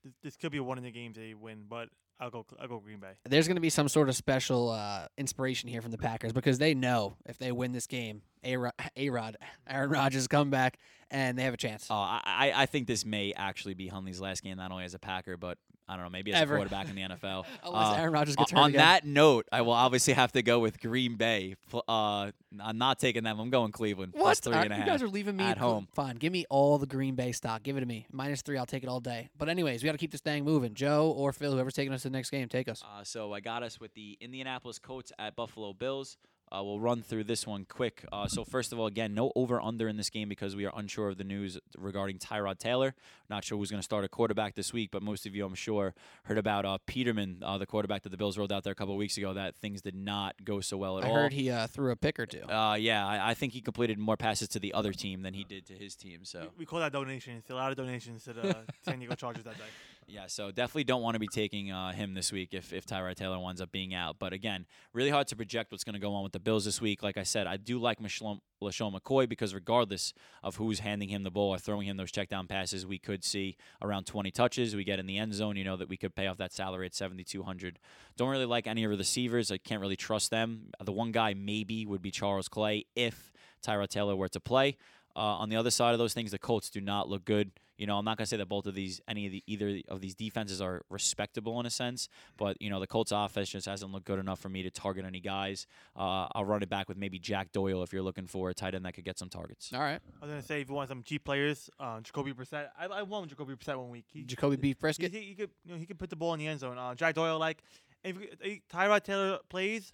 This, 0.02 0.14
this 0.24 0.36
could 0.36 0.50
be 0.50 0.58
one 0.58 0.76
of 0.76 0.82
the 0.82 0.90
games 0.90 1.16
they 1.16 1.34
win, 1.34 1.66
but 1.68 1.88
I'll 2.22 2.30
go. 2.30 2.46
I'll 2.60 2.68
go 2.68 2.78
Green 2.78 2.98
Bay. 3.00 3.12
There's 3.24 3.48
going 3.48 3.56
to 3.56 3.60
be 3.60 3.68
some 3.70 3.88
sort 3.88 4.08
of 4.08 4.14
special 4.16 4.70
uh, 4.70 5.06
inspiration 5.18 5.68
here 5.68 5.82
from 5.82 5.90
the 5.90 5.98
Packers 5.98 6.32
because 6.32 6.58
they 6.58 6.72
know 6.74 7.16
if 7.26 7.36
they 7.38 7.50
win 7.50 7.72
this 7.72 7.86
game, 7.88 8.22
A 8.44 8.56
Rod, 8.56 9.36
Aaron 9.68 9.90
Rodgers 9.90 10.28
come 10.28 10.48
back 10.48 10.78
and 11.10 11.36
they 11.36 11.42
have 11.42 11.54
a 11.54 11.58
chance. 11.58 11.90
Uh, 11.90 11.94
I 11.94 12.20
I- 12.24 12.62
I 12.62 12.66
think 12.66 12.86
this 12.86 13.04
may 13.04 13.32
actually 13.36 13.74
be 13.74 13.88
Hundley's 13.88 14.20
last 14.20 14.42
game, 14.42 14.56
not 14.56 14.70
only 14.70 14.84
as 14.84 14.94
a 14.94 14.98
Packer, 15.00 15.36
but 15.36 15.58
I 15.92 15.96
don't 15.96 16.04
know, 16.04 16.10
maybe 16.10 16.32
as 16.32 16.40
Ever. 16.42 16.54
a 16.54 16.58
quarterback 16.58 16.88
in 16.88 16.94
the 16.96 17.02
NFL. 17.02 17.44
Unless 17.64 17.86
Uh, 17.86 17.94
Aaron 18.00 18.12
Rodgers 18.12 18.36
gets 18.36 18.50
hurt 18.50 18.58
on 18.58 18.70
again. 18.70 18.78
that 18.78 19.04
note, 19.06 19.46
I 19.52 19.60
will 19.62 19.72
obviously 19.72 20.14
have 20.14 20.32
to 20.32 20.42
go 20.42 20.58
with 20.58 20.80
Green 20.80 21.16
Bay. 21.16 21.56
Uh, 21.88 22.30
I'm 22.60 22.78
not 22.78 22.98
taking 22.98 23.24
them. 23.24 23.38
I'm 23.40 23.50
going 23.50 23.72
Cleveland 23.72 24.12
plus 24.14 24.24
What? 24.24 24.38
three 24.38 24.54
All 24.54 24.62
and 24.62 24.72
a 24.72 24.76
half. 24.76 24.86
You 24.86 24.90
guys 24.92 25.02
are 25.02 25.08
leaving 25.08 25.36
me 25.36 25.44
at 25.44 25.58
home. 25.58 25.88
Fine, 25.94 26.16
give 26.16 26.32
me 26.32 26.44
all 26.50 26.78
the 26.78 26.86
Green 26.86 27.14
Bay 27.14 27.32
stock. 27.32 27.62
Give 27.62 27.76
it 27.76 27.80
to 27.80 27.86
me. 27.86 28.06
Minus 28.10 28.42
three, 28.42 28.56
I'll 28.58 28.66
take 28.66 28.82
it 28.82 28.88
all 28.88 29.00
day. 29.00 29.30
But 29.38 29.48
anyways, 29.48 29.82
we 29.82 29.86
got 29.86 29.92
to 29.92 29.98
keep 29.98 30.12
this 30.12 30.20
thing 30.20 30.44
moving. 30.44 30.74
Joe 30.74 31.10
or 31.16 31.32
Phil, 31.32 31.52
whoever's 31.52 31.74
taking 31.74 31.92
us 31.92 32.02
to 32.02 32.08
the 32.08 32.16
next 32.16 32.30
game, 32.30 32.48
take 32.48 32.68
us. 32.68 32.82
Uh, 32.82 33.04
so 33.04 33.32
I 33.32 33.40
got 33.40 33.62
us 33.62 33.78
with 33.80 33.94
the 33.94 34.16
Indianapolis 34.20 34.78
Colts 34.78 35.12
at 35.18 35.36
Buffalo 35.36 35.72
Bills. 35.72 36.16
Uh, 36.54 36.62
we'll 36.62 36.80
run 36.80 37.02
through 37.02 37.24
this 37.24 37.46
one 37.46 37.64
quick. 37.64 38.04
Uh, 38.12 38.28
so 38.28 38.44
first 38.44 38.72
of 38.72 38.78
all, 38.78 38.86
again, 38.86 39.14
no 39.14 39.32
over 39.34 39.60
under 39.60 39.88
in 39.88 39.96
this 39.96 40.10
game 40.10 40.28
because 40.28 40.54
we 40.54 40.66
are 40.66 40.72
unsure 40.76 41.08
of 41.08 41.16
the 41.16 41.24
news 41.24 41.58
regarding 41.78 42.18
Tyrod 42.18 42.58
Taylor. 42.58 42.94
Not 43.30 43.42
sure 43.44 43.56
who's 43.56 43.70
going 43.70 43.80
to 43.80 43.84
start 43.84 44.04
a 44.04 44.08
quarterback 44.08 44.54
this 44.54 44.72
week, 44.72 44.90
but 44.92 45.02
most 45.02 45.24
of 45.24 45.34
you, 45.34 45.46
I'm 45.46 45.54
sure, 45.54 45.94
heard 46.24 46.36
about 46.36 46.66
uh, 46.66 46.76
Peterman, 46.86 47.42
uh, 47.42 47.56
the 47.56 47.64
quarterback 47.64 48.02
that 48.02 48.10
the 48.10 48.18
Bills 48.18 48.36
rolled 48.36 48.52
out 48.52 48.64
there 48.64 48.72
a 48.72 48.76
couple 48.76 48.92
of 48.92 48.98
weeks 48.98 49.16
ago. 49.16 49.32
That 49.32 49.56
things 49.56 49.80
did 49.80 49.94
not 49.94 50.44
go 50.44 50.60
so 50.60 50.76
well 50.76 50.98
at 50.98 51.04
I 51.04 51.08
all. 51.08 51.16
I 51.16 51.20
heard 51.22 51.32
he 51.32 51.48
uh, 51.50 51.66
threw 51.68 51.90
a 51.90 51.96
pick 51.96 52.18
or 52.20 52.26
two. 52.26 52.42
Uh, 52.42 52.74
yeah, 52.74 53.06
I, 53.06 53.30
I 53.30 53.34
think 53.34 53.54
he 53.54 53.62
completed 53.62 53.98
more 53.98 54.18
passes 54.18 54.48
to 54.48 54.58
the 54.58 54.74
other 54.74 54.92
team 54.92 55.22
than 55.22 55.32
he 55.32 55.44
did 55.44 55.66
to 55.66 55.74
his 55.74 55.96
team. 55.96 56.20
So 56.24 56.40
We, 56.42 56.48
we 56.58 56.66
call 56.66 56.80
that 56.80 56.92
donations. 56.92 57.40
It's 57.40 57.50
a 57.50 57.54
lot 57.54 57.70
of 57.70 57.78
donations 57.78 58.24
to 58.24 58.34
the 58.34 58.56
San 58.82 58.98
Diego 58.98 59.14
Chargers 59.14 59.44
that 59.44 59.56
day. 59.56 59.64
Yeah, 60.08 60.26
so 60.26 60.50
definitely 60.50 60.84
don't 60.84 61.00
want 61.00 61.14
to 61.14 61.20
be 61.20 61.28
taking 61.28 61.70
uh, 61.70 61.92
him 61.92 62.14
this 62.14 62.32
week 62.32 62.50
if, 62.52 62.72
if 62.72 62.84
Tyrod 62.84 63.14
Taylor 63.14 63.38
winds 63.38 63.60
up 63.60 63.70
being 63.70 63.94
out. 63.94 64.16
But 64.18 64.32
again, 64.32 64.66
really 64.92 65.10
hard 65.10 65.28
to 65.28 65.36
project 65.36 65.70
what's 65.70 65.84
going 65.84 65.94
to 65.94 66.00
go 66.00 66.14
on 66.14 66.22
with 66.22 66.32
the 66.32 66.40
Bills 66.40 66.64
this 66.64 66.80
week. 66.80 67.02
Like 67.02 67.16
I 67.16 67.22
said, 67.22 67.46
I 67.46 67.56
do 67.56 67.78
like 67.78 68.00
LeSean 68.00 68.40
McCoy 68.60 69.28
because 69.28 69.54
regardless 69.54 70.12
of 70.42 70.56
who's 70.56 70.80
handing 70.80 71.08
him 71.08 71.22
the 71.22 71.30
ball 71.30 71.50
or 71.50 71.58
throwing 71.58 71.86
him 71.86 71.96
those 71.96 72.10
check 72.10 72.28
down 72.28 72.46
passes, 72.46 72.84
we 72.84 72.98
could 72.98 73.24
see 73.24 73.56
around 73.80 74.06
20 74.06 74.30
touches. 74.32 74.74
We 74.74 74.84
get 74.84 74.98
in 74.98 75.06
the 75.06 75.18
end 75.18 75.34
zone, 75.34 75.56
you 75.56 75.64
know, 75.64 75.76
that 75.76 75.88
we 75.88 75.96
could 75.96 76.14
pay 76.14 76.26
off 76.26 76.36
that 76.38 76.52
salary 76.52 76.86
at 76.86 76.94
7,200. 76.94 77.78
Don't 78.16 78.28
really 78.28 78.44
like 78.44 78.66
any 78.66 78.84
of 78.84 78.90
the 78.90 78.98
receivers. 78.98 79.52
I 79.52 79.58
can't 79.58 79.80
really 79.80 79.96
trust 79.96 80.30
them. 80.30 80.70
The 80.82 80.92
one 80.92 81.12
guy 81.12 81.34
maybe 81.34 81.86
would 81.86 82.02
be 82.02 82.10
Charles 82.10 82.48
Clay 82.48 82.86
if 82.96 83.32
Tyrod 83.64 83.88
Taylor 83.88 84.16
were 84.16 84.28
to 84.28 84.40
play. 84.40 84.76
Uh, 85.14 85.20
on 85.20 85.48
the 85.48 85.56
other 85.56 85.70
side 85.70 85.92
of 85.92 85.98
those 85.98 86.14
things, 86.14 86.30
the 86.30 86.38
Colts 86.38 86.70
do 86.70 86.80
not 86.80 87.08
look 87.08 87.24
good. 87.24 87.52
You 87.82 87.88
know, 87.88 87.98
I'm 87.98 88.04
not 88.04 88.16
gonna 88.16 88.26
say 88.26 88.36
that 88.36 88.48
both 88.48 88.66
of 88.66 88.76
these, 88.76 89.00
any 89.08 89.26
of 89.26 89.32
the 89.32 89.42
either 89.48 89.80
of 89.88 90.00
these 90.00 90.14
defenses 90.14 90.60
are 90.60 90.82
respectable 90.88 91.58
in 91.58 91.66
a 91.66 91.70
sense, 91.70 92.08
but 92.36 92.62
you 92.62 92.70
know, 92.70 92.78
the 92.78 92.86
Colts 92.86 93.10
offense 93.10 93.48
just 93.48 93.66
hasn't 93.66 93.90
looked 93.90 94.06
good 94.06 94.20
enough 94.20 94.38
for 94.38 94.48
me 94.48 94.62
to 94.62 94.70
target 94.70 95.04
any 95.04 95.18
guys. 95.18 95.66
Uh, 95.96 96.28
I'll 96.30 96.44
run 96.44 96.62
it 96.62 96.68
back 96.68 96.88
with 96.88 96.96
maybe 96.96 97.18
Jack 97.18 97.50
Doyle 97.50 97.82
if 97.82 97.92
you're 97.92 98.04
looking 98.04 98.28
for 98.28 98.50
a 98.50 98.54
tight 98.54 98.76
end 98.76 98.84
that 98.84 98.94
could 98.94 99.04
get 99.04 99.18
some 99.18 99.28
targets. 99.28 99.72
All 99.74 99.80
right. 99.80 99.98
I 100.20 100.24
was 100.24 100.30
gonna 100.30 100.42
say 100.42 100.60
if 100.60 100.68
you 100.68 100.76
want 100.76 100.90
some 100.90 101.02
cheap 101.02 101.24
players, 101.24 101.70
uh, 101.80 102.00
Jacoby 102.02 102.32
Brissett. 102.32 102.68
I, 102.78 102.86
I 102.86 103.02
won 103.02 103.26
Jacoby 103.26 103.54
Brissett 103.54 103.76
one 103.76 103.90
week. 103.90 104.04
He, 104.12 104.22
Jacoby 104.22 104.54
Beef 104.54 104.76
he, 104.76 104.80
Brisket. 104.80 105.10
he, 105.10 105.20
he 105.22 105.34
could 105.34 105.50
you 105.64 105.72
know 105.72 105.78
he 105.80 105.84
could 105.84 105.98
put 105.98 106.08
the 106.08 106.14
ball 106.14 106.34
in 106.34 106.38
the 106.38 106.46
end 106.46 106.60
zone. 106.60 106.78
Uh, 106.78 106.94
Jack 106.94 107.16
Doyle 107.16 107.40
like 107.40 107.64
if, 108.04 108.16
if 108.42 108.60
Tyrod 108.68 109.02
Taylor 109.02 109.40
plays, 109.48 109.92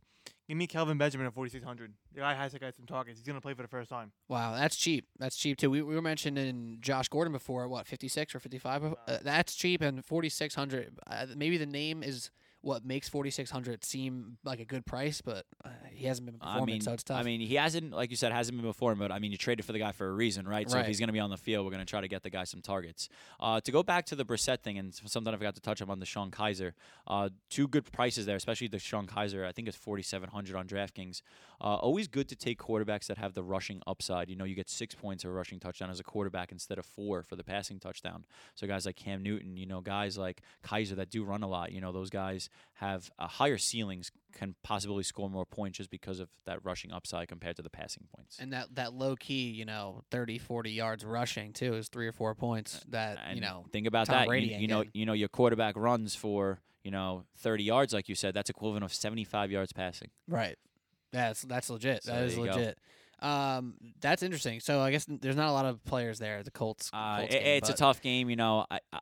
give 0.49 0.57
me 0.57 0.67
Kelvin 0.67 0.99
Benjamin 0.99 1.27
at 1.27 1.35
4600. 1.35 1.93
The 2.15 2.21
guy 2.21 2.35
has 2.35 2.53
to 2.53 2.59
get 2.59 2.75
some 2.75 2.87
targets. 2.87 3.19
He's 3.19 3.27
gonna 3.27 3.41
play 3.41 3.55
for 3.55 3.63
the 3.63 3.69
first 3.69 3.91
time. 3.91 4.13
Wow, 4.29 4.55
that's 4.55 4.77
cheap. 4.77 5.07
That's 5.19 5.37
cheap 5.37 5.59
too. 5.59 5.71
We, 5.71 5.83
we 5.83 5.95
were 5.95 6.03
mentioning 6.03 6.79
Josh 6.81 7.09
Gordon 7.09 7.33
before. 7.33 7.69
What, 7.69 7.87
56 7.87 8.35
or 8.35 8.41
55? 8.41 8.85
Uh, 8.85 9.19
that's 9.23 9.55
cheap 9.55 9.83
and 9.83 10.05
4600. 10.05 10.99
Uh, 11.07 11.27
maybe 11.37 11.59
the 11.59 11.67
name 11.67 12.03
is 12.03 12.31
what 12.61 12.85
makes 12.85 13.09
4600 13.09 13.85
seem 13.85 14.39
like 14.45 14.61
a 14.61 14.65
good 14.65 14.85
price, 14.85 15.21
but 15.21 15.47
uh, 15.65 15.69
he 15.93 16.07
hasn't 16.07 16.27
been 16.27 16.39
performing, 16.39 16.63
I 16.63 16.67
mean, 16.67 16.81
so 16.81 16.93
it's 16.93 17.05
tough. 17.05 17.19
I 17.19 17.23
mean, 17.23 17.41
he 17.41 17.55
hasn't, 17.55 17.93
like 17.93 18.11
you 18.11 18.17
said, 18.17 18.33
hasn't 18.33 18.57
been 18.59 18.67
before, 18.67 18.95
but 18.95 19.13
I 19.13 19.19
mean, 19.19 19.31
you 19.31 19.39
traded 19.39 19.65
for 19.65 19.73
the 19.73 19.79
guy 19.79 19.93
for 19.93 20.09
a 20.09 20.13
reason, 20.13 20.47
right? 20.47 20.69
So 20.69 20.79
if 20.79 20.87
he's 20.87 20.99
going 20.99 21.09
to 21.09 21.13
be 21.13 21.21
on 21.21 21.31
the 21.31 21.37
field, 21.37 21.65
we're 21.65 21.71
going 21.71 21.85
to 21.85 21.91
try 21.91 22.01
to 22.01 22.09
get 22.09 22.23
the 22.23 22.31
guy 22.31 22.45
some 22.45 22.61
targets. 22.61 23.09
Uh, 23.39 23.61
to 23.61 23.71
go 23.71 23.83
back 23.83 24.07
to 24.07 24.17
the 24.17 24.25
Brissett 24.25 24.61
thing, 24.61 24.77
and 24.79 24.95
something 24.95 25.33
I 25.33 25.37
forgot 25.37 25.55
to 25.55 25.61
touch 25.61 25.81
on 25.81 25.89
DeShone 26.01 26.31
Kizer, 26.31 26.73
uh, 27.07 27.29
two 27.49 27.69
good 27.69 27.91
prices 27.93 28.27
there, 28.27 28.37
especially 28.37 28.69
DeShone 28.69 29.07
Kizer. 29.07 29.47
I 29.47 29.53
think 29.53 29.69
it's 29.69 29.77
forty 29.77 30.03
seven 30.03 30.29
hundred 30.29 30.57
on 30.57 30.67
DraftKings. 30.67 31.23
Uh, 31.61 31.75
always 31.77 32.07
good 32.07 32.29
to 32.29 32.37
take 32.37 32.59
quarterbacks 32.59 33.07
that 33.07 33.19
have 33.19 33.35
the 33.35 33.43
rushing 33.43 33.83
upside. 33.87 34.29
You 34.29 34.37
know, 34.37 34.45
you 34.45 34.55
get 34.55 34.69
six 34.69 34.95
points 34.95 35.25
of 35.25 35.31
a 35.31 35.33
rushing 35.33 35.59
touchdown 35.59 35.91
as 35.91 35.99
a 35.99 36.05
quarterback 36.05 36.53
instead 36.53 36.79
of 36.79 36.87
four 36.87 37.23
for 37.23 37.37
the 37.37 37.45
passing 37.45 37.81
touchdown. 37.81 38.25
So 38.55 38.67
guys 38.67 38.87
like 38.87 38.97
Cam 38.97 39.23
Newton, 39.23 39.57
you 39.57 39.67
know, 39.67 39.81
guys 39.81 40.17
like 40.17 40.43
Kizer 40.65 40.97
that 40.97 41.11
do 41.11 41.25
run 41.25 41.43
a 41.43 41.49
lot. 41.49 41.73
You 41.73 41.81
know, 41.81 41.93
those 41.93 42.11
guys 42.11 42.48
have 42.75 43.11
uh, 43.19 43.27
higher 43.27 43.59
ceilings, 43.59 44.11
can 44.33 44.55
possibly 44.63 45.03
score 45.03 45.29
more 45.29 45.45
points 45.47 45.79
just 45.79 45.91
because 45.91 46.21
of 46.21 46.29
that 46.47 46.65
rushing 46.65 46.93
upside 46.93 47.29
compared 47.29 47.57
to 47.57 47.63
the 47.63 47.71
passing 47.71 48.05
points. 48.15 48.39
and 48.39 48.53
that, 48.53 48.75
that 48.75 48.93
low 48.93 49.17
key, 49.17 49.49
you 49.51 49.65
know, 49.65 50.03
30, 50.11 50.39
40 50.39 50.71
yards 50.71 51.05
rushing 51.05 51.53
too 51.53 51.75
is 51.75 51.89
three 51.89 52.07
or 52.07 52.13
four 52.13 52.35
points 52.35 52.85
that, 52.89 53.19
And 53.27 53.37
you 53.37 53.41
know, 53.43 53.65
think 53.73 53.87
about 53.87 54.07
Tom 54.07 54.17
that. 54.17 54.27
Brady 54.27 54.49
you, 54.49 54.59
you 54.59 54.69
know, 54.69 54.85
you 54.93 55.07
know, 55.07 55.13
your 55.15 55.29
quarterback 55.29 55.77
runs 55.77 56.15
for 56.15 56.61
you 56.85 56.91
know 56.93 57.25
30 57.39 57.65
yards, 57.65 57.93
like 57.93 58.09
you 58.09 58.15
said. 58.15 58.35
That's 58.35 58.49
equivalent 58.49 58.85
of 58.85 58.95
75 58.95 59.51
yards 59.51 59.73
passing. 59.73 60.11
Right. 60.29 60.57
That's 61.13 61.43
that's 61.43 61.69
legit. 61.71 62.05
So 62.05 62.13
that 62.13 62.25
is 62.25 62.37
you 62.37 62.45
go. 62.45 62.51
legit. 62.53 62.79
Um, 63.21 63.75
that's 64.01 64.23
interesting. 64.23 64.61
So 64.61 64.81
I 64.81 64.91
guess 64.93 65.05
there's 65.09 65.37
not 65.37 65.49
a 65.49 65.53
lot 65.53 65.65
of 65.67 65.85
players 65.85 66.19
there. 66.19 66.43
The 66.43 66.51
Colts. 66.51 66.91
Uh, 66.93 67.23
it- 67.25 67.31
game, 67.31 67.43
it's 67.45 67.69
a 67.69 67.75
tough 67.75 68.01
game. 68.01 68.31
You 68.31 68.37
know, 68.37 68.65
I, 68.71 68.79
I 68.93 69.01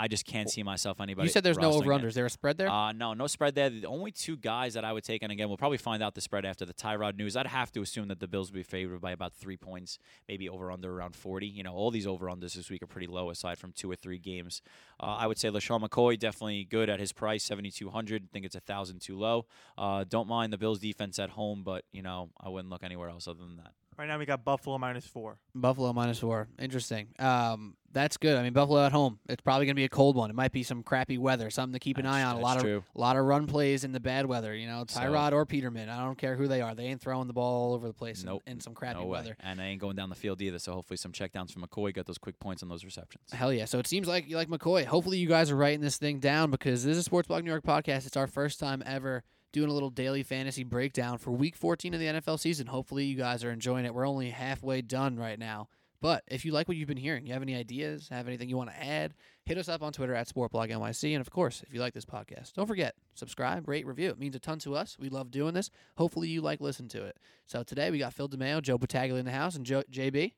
I 0.00 0.08
just 0.08 0.24
can't 0.24 0.48
see 0.48 0.62
myself 0.62 0.98
anybody. 0.98 1.26
You 1.26 1.30
said 1.30 1.44
there's 1.44 1.58
no 1.58 1.72
over 1.72 1.90
unders. 1.90 2.14
There 2.14 2.24
a 2.24 2.30
spread 2.30 2.56
there? 2.56 2.70
Uh, 2.70 2.92
no, 2.92 3.12
no 3.12 3.26
spread 3.26 3.54
there. 3.54 3.68
The 3.68 3.84
only 3.84 4.10
two 4.10 4.38
guys 4.38 4.72
that 4.72 4.82
I 4.82 4.94
would 4.94 5.04
take, 5.04 5.22
and 5.22 5.30
again, 5.30 5.48
we'll 5.48 5.58
probably 5.58 5.76
find 5.76 6.02
out 6.02 6.14
the 6.14 6.22
spread 6.22 6.46
after 6.46 6.64
the 6.64 6.72
Tyrod 6.72 7.18
news. 7.18 7.36
I'd 7.36 7.46
have 7.46 7.70
to 7.72 7.82
assume 7.82 8.08
that 8.08 8.18
the 8.18 8.26
Bills 8.26 8.50
will 8.50 8.56
be 8.56 8.62
favored 8.62 9.02
by 9.02 9.12
about 9.12 9.34
three 9.34 9.58
points, 9.58 9.98
maybe 10.26 10.48
over 10.48 10.72
under 10.72 10.90
around 10.90 11.16
40. 11.16 11.46
You 11.46 11.62
know, 11.62 11.74
all 11.74 11.90
these 11.90 12.06
over 12.06 12.28
unders 12.28 12.54
this 12.54 12.70
week 12.70 12.82
are 12.82 12.86
pretty 12.86 13.08
low 13.08 13.28
aside 13.28 13.58
from 13.58 13.72
two 13.72 13.90
or 13.90 13.94
three 13.94 14.18
games. 14.18 14.62
Uh, 14.98 15.16
I 15.18 15.26
would 15.26 15.36
say 15.36 15.50
LeSean 15.50 15.86
McCoy 15.86 16.18
definitely 16.18 16.64
good 16.64 16.88
at 16.88 16.98
his 16.98 17.12
price, 17.12 17.44
7,200. 17.44 18.30
think 18.32 18.46
it's 18.46 18.56
a 18.56 18.60
thousand 18.60 19.00
too 19.02 19.18
low. 19.18 19.44
Uh, 19.76 20.04
don't 20.08 20.28
mind 20.28 20.50
the 20.50 20.58
Bills 20.58 20.78
defense 20.78 21.18
at 21.18 21.28
home, 21.28 21.62
but 21.62 21.84
you 21.92 22.00
know, 22.00 22.30
I 22.40 22.48
wouldn't 22.48 22.70
look 22.70 22.84
anywhere 22.84 23.10
else 23.10 23.28
other 23.28 23.40
than 23.40 23.58
that. 23.58 23.72
Right 24.00 24.08
now 24.08 24.18
we 24.18 24.24
got 24.24 24.46
Buffalo 24.46 24.78
minus 24.78 25.04
four. 25.06 25.36
Buffalo 25.54 25.92
minus 25.92 26.18
four. 26.20 26.48
Interesting. 26.58 27.08
Um, 27.18 27.76
that's 27.92 28.16
good. 28.16 28.38
I 28.38 28.42
mean, 28.42 28.54
Buffalo 28.54 28.82
at 28.86 28.92
home. 28.92 29.18
It's 29.28 29.42
probably 29.42 29.66
gonna 29.66 29.74
be 29.74 29.84
a 29.84 29.90
cold 29.90 30.16
one. 30.16 30.30
It 30.30 30.32
might 30.36 30.52
be 30.52 30.62
some 30.62 30.82
crappy 30.82 31.18
weather. 31.18 31.50
Something 31.50 31.74
to 31.74 31.78
keep 31.80 31.98
an 31.98 32.06
eye 32.06 32.22
on. 32.22 32.30
A 32.30 32.38
that's 32.38 32.42
lot 32.42 32.56
of 32.56 32.62
true. 32.62 32.82
a 32.96 32.98
lot 32.98 33.16
of 33.16 33.26
run 33.26 33.46
plays 33.46 33.84
in 33.84 33.92
the 33.92 34.00
bad 34.00 34.24
weather. 34.24 34.54
You 34.56 34.68
know, 34.68 34.86
So- 34.88 35.00
Tyrod 35.00 35.32
or 35.32 35.44
Peterman. 35.44 35.90
I 35.90 36.02
don't 36.02 36.16
care 36.16 36.34
who 36.34 36.48
they 36.48 36.62
are. 36.62 36.74
They 36.74 36.84
ain't 36.84 37.02
throwing 37.02 37.26
the 37.26 37.34
ball 37.34 37.64
all 37.68 37.74
over 37.74 37.88
the 37.88 37.92
place 37.92 38.22
in- 38.22 38.26
Nope. 38.30 38.42
in, 38.46 38.58
some 38.60 38.72
crappy 38.72 39.00
no 39.00 39.04
weather. 39.06 39.36
And 39.40 39.60
I 39.60 39.66
ain't 39.66 39.82
going 39.82 39.96
down 39.96 40.08
the 40.08 40.14
field 40.14 40.40
either. 40.40 40.58
So 40.58 40.72
hopefully 40.72 40.96
some 40.96 41.12
checkdowns 41.12 41.52
from 41.52 41.60
McCoy 41.62 41.92
got 41.92 42.06
those 42.06 42.16
quick 42.16 42.38
points 42.40 42.62
on 42.62 42.70
those 42.70 42.86
receptions. 42.86 43.30
Hell 43.34 43.52
yeah. 43.52 43.66
So 43.66 43.78
it 43.78 43.86
seems 43.86 44.08
like 44.08 44.26
you 44.30 44.36
like 44.36 44.48
McCoy. 44.48 44.86
Hopefully 44.86 45.18
you 45.18 45.28
guys 45.28 45.50
are 45.50 45.56
writing 45.56 45.82
this 45.82 45.98
thing 45.98 46.20
down 46.20 46.50
because 46.50 46.84
this 46.84 46.96
is 46.96 47.04
Sports 47.04 47.28
Blog 47.28 47.44
New 47.44 47.50
York 47.50 47.64
podcast. 47.64 48.06
It's 48.06 48.16
our 48.16 48.26
first 48.28 48.58
time 48.60 48.82
ever 48.86 49.24
doing 49.52 49.70
a 49.70 49.72
little 49.72 49.90
daily 49.90 50.22
fantasy 50.22 50.64
breakdown 50.64 51.18
for 51.18 51.30
Week 51.30 51.56
14 51.56 51.94
of 51.94 52.00
the 52.00 52.06
NFL 52.06 52.38
season. 52.38 52.66
Hopefully, 52.66 53.04
you 53.04 53.16
guys 53.16 53.44
are 53.44 53.50
enjoying 53.50 53.84
it. 53.84 53.94
We're 53.94 54.06
only 54.08 54.30
halfway 54.30 54.82
done 54.82 55.16
right 55.16 55.38
now. 55.38 55.68
But 56.00 56.24
if 56.28 56.46
you 56.46 56.52
like 56.52 56.66
what 56.66 56.78
you've 56.78 56.88
been 56.88 56.96
hearing, 56.96 57.26
you 57.26 57.34
have 57.34 57.42
any 57.42 57.54
ideas, 57.54 58.08
have 58.08 58.26
anything 58.26 58.48
you 58.48 58.56
want 58.56 58.70
to 58.70 58.82
add, 58.82 59.12
hit 59.44 59.58
us 59.58 59.68
up 59.68 59.82
on 59.82 59.92
Twitter 59.92 60.14
at 60.14 60.28
SportBlogNYC. 60.28 61.12
And 61.12 61.20
of 61.20 61.30
course, 61.30 61.62
if 61.66 61.74
you 61.74 61.80
like 61.80 61.92
this 61.92 62.06
podcast, 62.06 62.54
don't 62.54 62.66
forget, 62.66 62.94
subscribe, 63.14 63.68
rate, 63.68 63.86
review. 63.86 64.08
It 64.08 64.18
means 64.18 64.34
a 64.34 64.38
ton 64.38 64.58
to 64.60 64.74
us. 64.74 64.96
We 64.98 65.10
love 65.10 65.30
doing 65.30 65.52
this. 65.52 65.70
Hopefully, 65.98 66.28
you 66.28 66.40
like 66.40 66.60
listening 66.60 66.88
to 66.90 67.04
it. 67.04 67.18
So 67.46 67.62
today 67.62 67.90
we 67.90 67.98
got 67.98 68.14
Phil 68.14 68.30
DeMeo, 68.30 68.62
Joe 68.62 68.78
Battaglia 68.78 69.18
in 69.18 69.26
the 69.26 69.30
house, 69.30 69.56
and 69.56 69.66
Joe, 69.66 69.82
JB. 69.90 70.32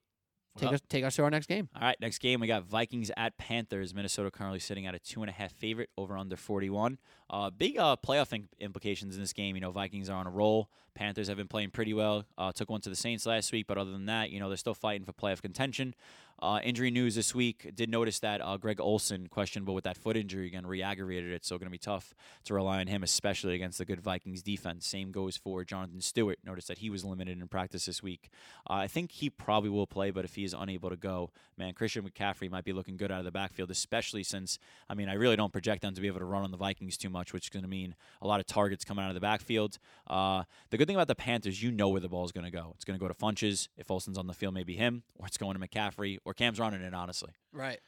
Take 0.58 0.72
us, 0.72 0.80
take 0.88 1.04
us 1.04 1.16
to 1.16 1.22
our 1.22 1.30
next 1.30 1.46
game. 1.46 1.68
All 1.74 1.82
right, 1.82 1.98
next 2.00 2.18
game 2.18 2.40
we 2.40 2.46
got 2.46 2.64
Vikings 2.64 3.10
at 3.16 3.38
Panthers. 3.38 3.94
Minnesota 3.94 4.30
currently 4.30 4.58
sitting 4.58 4.86
at 4.86 4.94
a 4.94 4.98
two 4.98 5.22
and 5.22 5.30
a 5.30 5.32
half 5.32 5.52
favorite 5.52 5.88
over 5.96 6.16
under 6.16 6.36
41. 6.36 6.98
Uh, 7.30 7.50
big 7.50 7.78
uh, 7.78 7.96
playoff 8.06 8.32
in- 8.34 8.48
implications 8.60 9.14
in 9.14 9.22
this 9.22 9.32
game. 9.32 9.56
You 9.56 9.62
know, 9.62 9.70
Vikings 9.70 10.10
are 10.10 10.16
on 10.16 10.26
a 10.26 10.30
roll. 10.30 10.68
Panthers 10.94 11.28
have 11.28 11.38
been 11.38 11.48
playing 11.48 11.70
pretty 11.70 11.94
well. 11.94 12.26
Uh, 12.36 12.52
took 12.52 12.68
one 12.68 12.82
to 12.82 12.90
the 12.90 12.96
Saints 12.96 13.24
last 13.24 13.50
week, 13.50 13.66
but 13.66 13.78
other 13.78 13.90
than 13.92 14.06
that, 14.06 14.30
you 14.30 14.40
know, 14.40 14.48
they're 14.48 14.58
still 14.58 14.74
fighting 14.74 15.06
for 15.06 15.12
playoff 15.14 15.40
contention. 15.40 15.94
Uh, 16.42 16.58
injury 16.64 16.90
news 16.90 17.14
this 17.14 17.36
week. 17.36 17.70
Did 17.76 17.88
notice 17.88 18.18
that 18.18 18.40
uh, 18.40 18.56
Greg 18.56 18.80
Olsen 18.80 19.28
questionable 19.28 19.74
with 19.74 19.84
that 19.84 19.96
foot 19.96 20.16
injury 20.16 20.48
again, 20.48 20.66
re-aggravated 20.66 21.30
it. 21.30 21.44
So 21.44 21.56
going 21.56 21.68
to 21.68 21.70
be 21.70 21.78
tough 21.78 22.16
to 22.46 22.54
rely 22.54 22.80
on 22.80 22.88
him, 22.88 23.04
especially 23.04 23.54
against 23.54 23.78
the 23.78 23.84
good 23.84 24.00
Vikings 24.00 24.42
defense. 24.42 24.84
Same 24.84 25.12
goes 25.12 25.36
for 25.36 25.62
Jonathan 25.64 26.00
Stewart. 26.00 26.40
Notice 26.44 26.66
that 26.66 26.78
he 26.78 26.90
was 26.90 27.04
limited 27.04 27.40
in 27.40 27.46
practice 27.46 27.86
this 27.86 28.02
week. 28.02 28.28
Uh, 28.68 28.72
I 28.72 28.88
think 28.88 29.12
he 29.12 29.30
probably 29.30 29.70
will 29.70 29.86
play, 29.86 30.10
but 30.10 30.24
if 30.24 30.34
he 30.34 30.42
is 30.42 30.52
unable 30.52 30.90
to 30.90 30.96
go, 30.96 31.30
man, 31.56 31.74
Christian 31.74 32.02
McCaffrey 32.02 32.50
might 32.50 32.64
be 32.64 32.72
looking 32.72 32.96
good 32.96 33.12
out 33.12 33.20
of 33.20 33.24
the 33.24 33.30
backfield, 33.30 33.70
especially 33.70 34.24
since 34.24 34.58
I 34.90 34.94
mean 34.94 35.08
I 35.08 35.14
really 35.14 35.36
don't 35.36 35.52
project 35.52 35.82
them 35.82 35.94
to 35.94 36.00
be 36.00 36.08
able 36.08 36.18
to 36.18 36.24
run 36.24 36.42
on 36.42 36.50
the 36.50 36.56
Vikings 36.56 36.96
too 36.96 37.08
much, 37.08 37.32
which 37.32 37.44
is 37.44 37.50
going 37.50 37.62
to 37.62 37.68
mean 37.68 37.94
a 38.20 38.26
lot 38.26 38.40
of 38.40 38.46
targets 38.46 38.84
coming 38.84 39.04
out 39.04 39.10
of 39.10 39.14
the 39.14 39.20
backfield. 39.20 39.78
Uh, 40.08 40.42
the 40.70 40.76
good 40.76 40.88
thing 40.88 40.96
about 40.96 41.06
the 41.06 41.14
Panthers, 41.14 41.62
you 41.62 41.70
know 41.70 41.88
where 41.88 42.00
the 42.00 42.08
ball 42.08 42.24
is 42.24 42.32
going 42.32 42.46
to 42.46 42.50
go. 42.50 42.72
It's 42.74 42.84
going 42.84 42.98
to 42.98 43.00
go 43.00 43.06
to 43.06 43.14
Funchess. 43.14 43.68
If 43.76 43.92
Olsen's 43.92 44.18
on 44.18 44.26
the 44.26 44.34
field, 44.34 44.54
maybe 44.54 44.74
him, 44.74 45.04
or 45.14 45.28
it's 45.28 45.36
going 45.36 45.56
to 45.56 45.60
McCaffrey, 45.60 46.18
or 46.24 46.31
Cam's 46.34 46.58
running 46.60 46.82
it. 46.82 46.94
Honestly, 46.94 47.30
Right. 47.52 47.80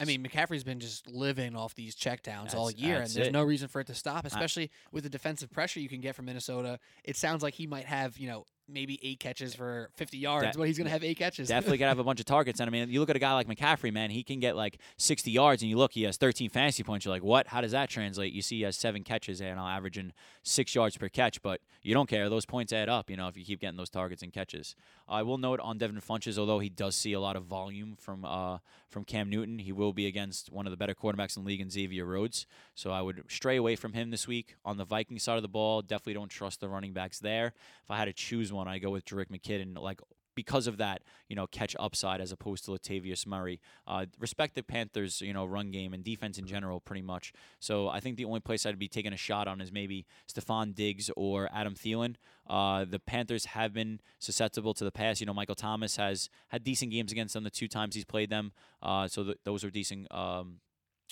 I 0.00 0.04
mean, 0.04 0.24
McCaffrey's 0.24 0.62
been 0.62 0.78
just 0.78 1.08
living 1.08 1.56
off 1.56 1.74
these 1.74 1.96
checkdowns 1.96 2.54
all 2.54 2.70
year, 2.70 3.00
and 3.00 3.10
there's 3.10 3.26
it. 3.28 3.32
no 3.32 3.42
reason 3.42 3.66
for 3.66 3.80
it 3.80 3.88
to 3.88 3.94
stop, 3.94 4.24
especially 4.24 4.70
with 4.92 5.02
the 5.02 5.10
defensive 5.10 5.50
pressure 5.50 5.80
you 5.80 5.88
can 5.88 6.00
get 6.00 6.14
from 6.14 6.26
Minnesota. 6.26 6.78
It 7.02 7.16
sounds 7.16 7.42
like 7.42 7.54
he 7.54 7.66
might 7.66 7.86
have, 7.86 8.16
you 8.16 8.28
know, 8.28 8.44
maybe 8.68 8.98
eight 9.02 9.20
catches 9.20 9.54
for 9.54 9.90
50 9.96 10.18
yards, 10.18 10.52
De- 10.52 10.58
but 10.58 10.66
he's 10.66 10.78
going 10.78 10.86
to 10.86 10.90
have 10.90 11.04
eight 11.04 11.18
catches. 11.18 11.48
definitely 11.48 11.78
gonna 11.78 11.90
have 11.90 11.98
a 11.98 12.04
bunch 12.04 12.20
of 12.20 12.26
targets. 12.26 12.60
And 12.60 12.68
I 12.68 12.70
mean, 12.70 12.90
you 12.90 13.00
look 13.00 13.10
at 13.10 13.16
a 13.16 13.20
guy 13.20 13.32
like 13.34 13.48
McCaffrey, 13.48 13.92
man, 13.92 14.10
he 14.10 14.22
can 14.22 14.40
get 14.40 14.56
like 14.56 14.78
60 14.96 15.30
yards, 15.30 15.62
and 15.62 15.70
you 15.70 15.76
look, 15.76 15.92
he 15.92 16.02
has 16.04 16.16
13 16.16 16.50
fantasy 16.50 16.82
points. 16.82 17.04
You're 17.04 17.14
like, 17.14 17.22
what? 17.22 17.48
How 17.48 17.60
does 17.60 17.72
that 17.72 17.88
translate? 17.88 18.32
You 18.32 18.42
see, 18.42 18.58
he 18.58 18.62
has 18.62 18.76
seven 18.76 19.04
catches 19.04 19.40
and 19.40 19.58
I'll 19.58 19.66
averaging 19.66 20.12
six 20.42 20.74
yards 20.74 20.96
per 20.96 21.08
catch, 21.08 21.42
but 21.42 21.60
you 21.82 21.94
don't 21.94 22.08
care. 22.08 22.28
Those 22.28 22.46
points 22.46 22.72
add 22.72 22.88
up, 22.88 23.10
you 23.10 23.16
know, 23.16 23.28
if 23.28 23.36
you 23.36 23.44
keep 23.44 23.60
getting 23.60 23.76
those 23.76 23.90
targets 23.90 24.22
and 24.22 24.32
catches. 24.32 24.74
I 25.08 25.22
will 25.22 25.38
note 25.38 25.60
on 25.60 25.78
Devin 25.78 26.00
Funchess, 26.00 26.38
although 26.38 26.58
he 26.58 26.68
does 26.68 26.94
see 26.94 27.12
a 27.12 27.20
lot 27.20 27.36
of 27.36 27.44
volume 27.44 27.96
from 27.98 28.24
uh, 28.24 28.58
from 28.88 29.04
Cam 29.04 29.28
Newton, 29.28 29.58
he 29.58 29.70
will 29.70 29.92
be 29.92 30.06
against 30.06 30.50
one 30.50 30.66
of 30.66 30.70
the 30.70 30.76
better 30.76 30.94
quarterbacks 30.94 31.36
in 31.36 31.44
the 31.44 31.48
league 31.48 31.60
in 31.60 31.70
Xavier 31.70 32.06
Rhodes. 32.06 32.46
So 32.74 32.90
I 32.90 33.02
would 33.02 33.24
stray 33.28 33.56
away 33.56 33.76
from 33.76 33.92
him 33.92 34.10
this 34.10 34.26
week. 34.26 34.56
On 34.64 34.78
the 34.78 34.84
Viking 34.84 35.18
side 35.18 35.36
of 35.36 35.42
the 35.42 35.48
ball, 35.48 35.82
definitely 35.82 36.14
don't 36.14 36.30
trust 36.30 36.60
the 36.60 36.68
running 36.68 36.94
backs 36.94 37.18
there. 37.18 37.48
If 37.84 37.90
I 37.90 37.98
had 37.98 38.06
to 38.06 38.14
choose 38.14 38.50
one, 38.50 38.57
I 38.66 38.78
go 38.78 38.90
with 38.90 39.04
Jerick 39.04 39.28
McKinnon. 39.30 39.78
Like 39.78 40.00
because 40.38 40.68
of 40.68 40.76
that, 40.76 41.02
you 41.28 41.34
know, 41.34 41.48
catch 41.48 41.74
upside 41.80 42.20
as 42.20 42.30
opposed 42.30 42.64
to 42.64 42.70
Latavius 42.70 43.26
Murray. 43.26 43.60
Uh, 43.88 44.06
respect 44.20 44.54
the 44.54 44.62
Panthers, 44.62 45.20
you 45.20 45.32
know, 45.32 45.44
run 45.44 45.72
game 45.72 45.92
and 45.92 46.04
defense 46.04 46.38
in 46.38 46.46
general, 46.46 46.78
pretty 46.78 47.02
much. 47.02 47.32
So 47.58 47.88
I 47.88 47.98
think 47.98 48.16
the 48.16 48.24
only 48.24 48.38
place 48.38 48.64
I'd 48.64 48.78
be 48.78 48.86
taking 48.86 49.12
a 49.12 49.16
shot 49.16 49.48
on 49.48 49.60
is 49.60 49.72
maybe 49.72 50.06
Stefon 50.32 50.76
Diggs 50.76 51.10
or 51.16 51.50
Adam 51.52 51.74
Thielen. 51.74 52.14
Uh, 52.48 52.84
the 52.84 53.00
Panthers 53.00 53.46
have 53.46 53.72
been 53.72 53.98
susceptible 54.20 54.74
to 54.74 54.84
the 54.84 54.92
pass. 54.92 55.18
You 55.18 55.26
know, 55.26 55.34
Michael 55.34 55.56
Thomas 55.56 55.96
has 55.96 56.30
had 56.50 56.62
decent 56.62 56.92
games 56.92 57.10
against 57.10 57.34
them 57.34 57.42
the 57.42 57.50
two 57.50 57.66
times 57.66 57.96
he's 57.96 58.04
played 58.04 58.30
them. 58.30 58.52
Uh, 58.80 59.08
so 59.08 59.24
th- 59.24 59.38
those 59.42 59.64
are 59.64 59.70
decent. 59.70 60.06
Um, 60.14 60.60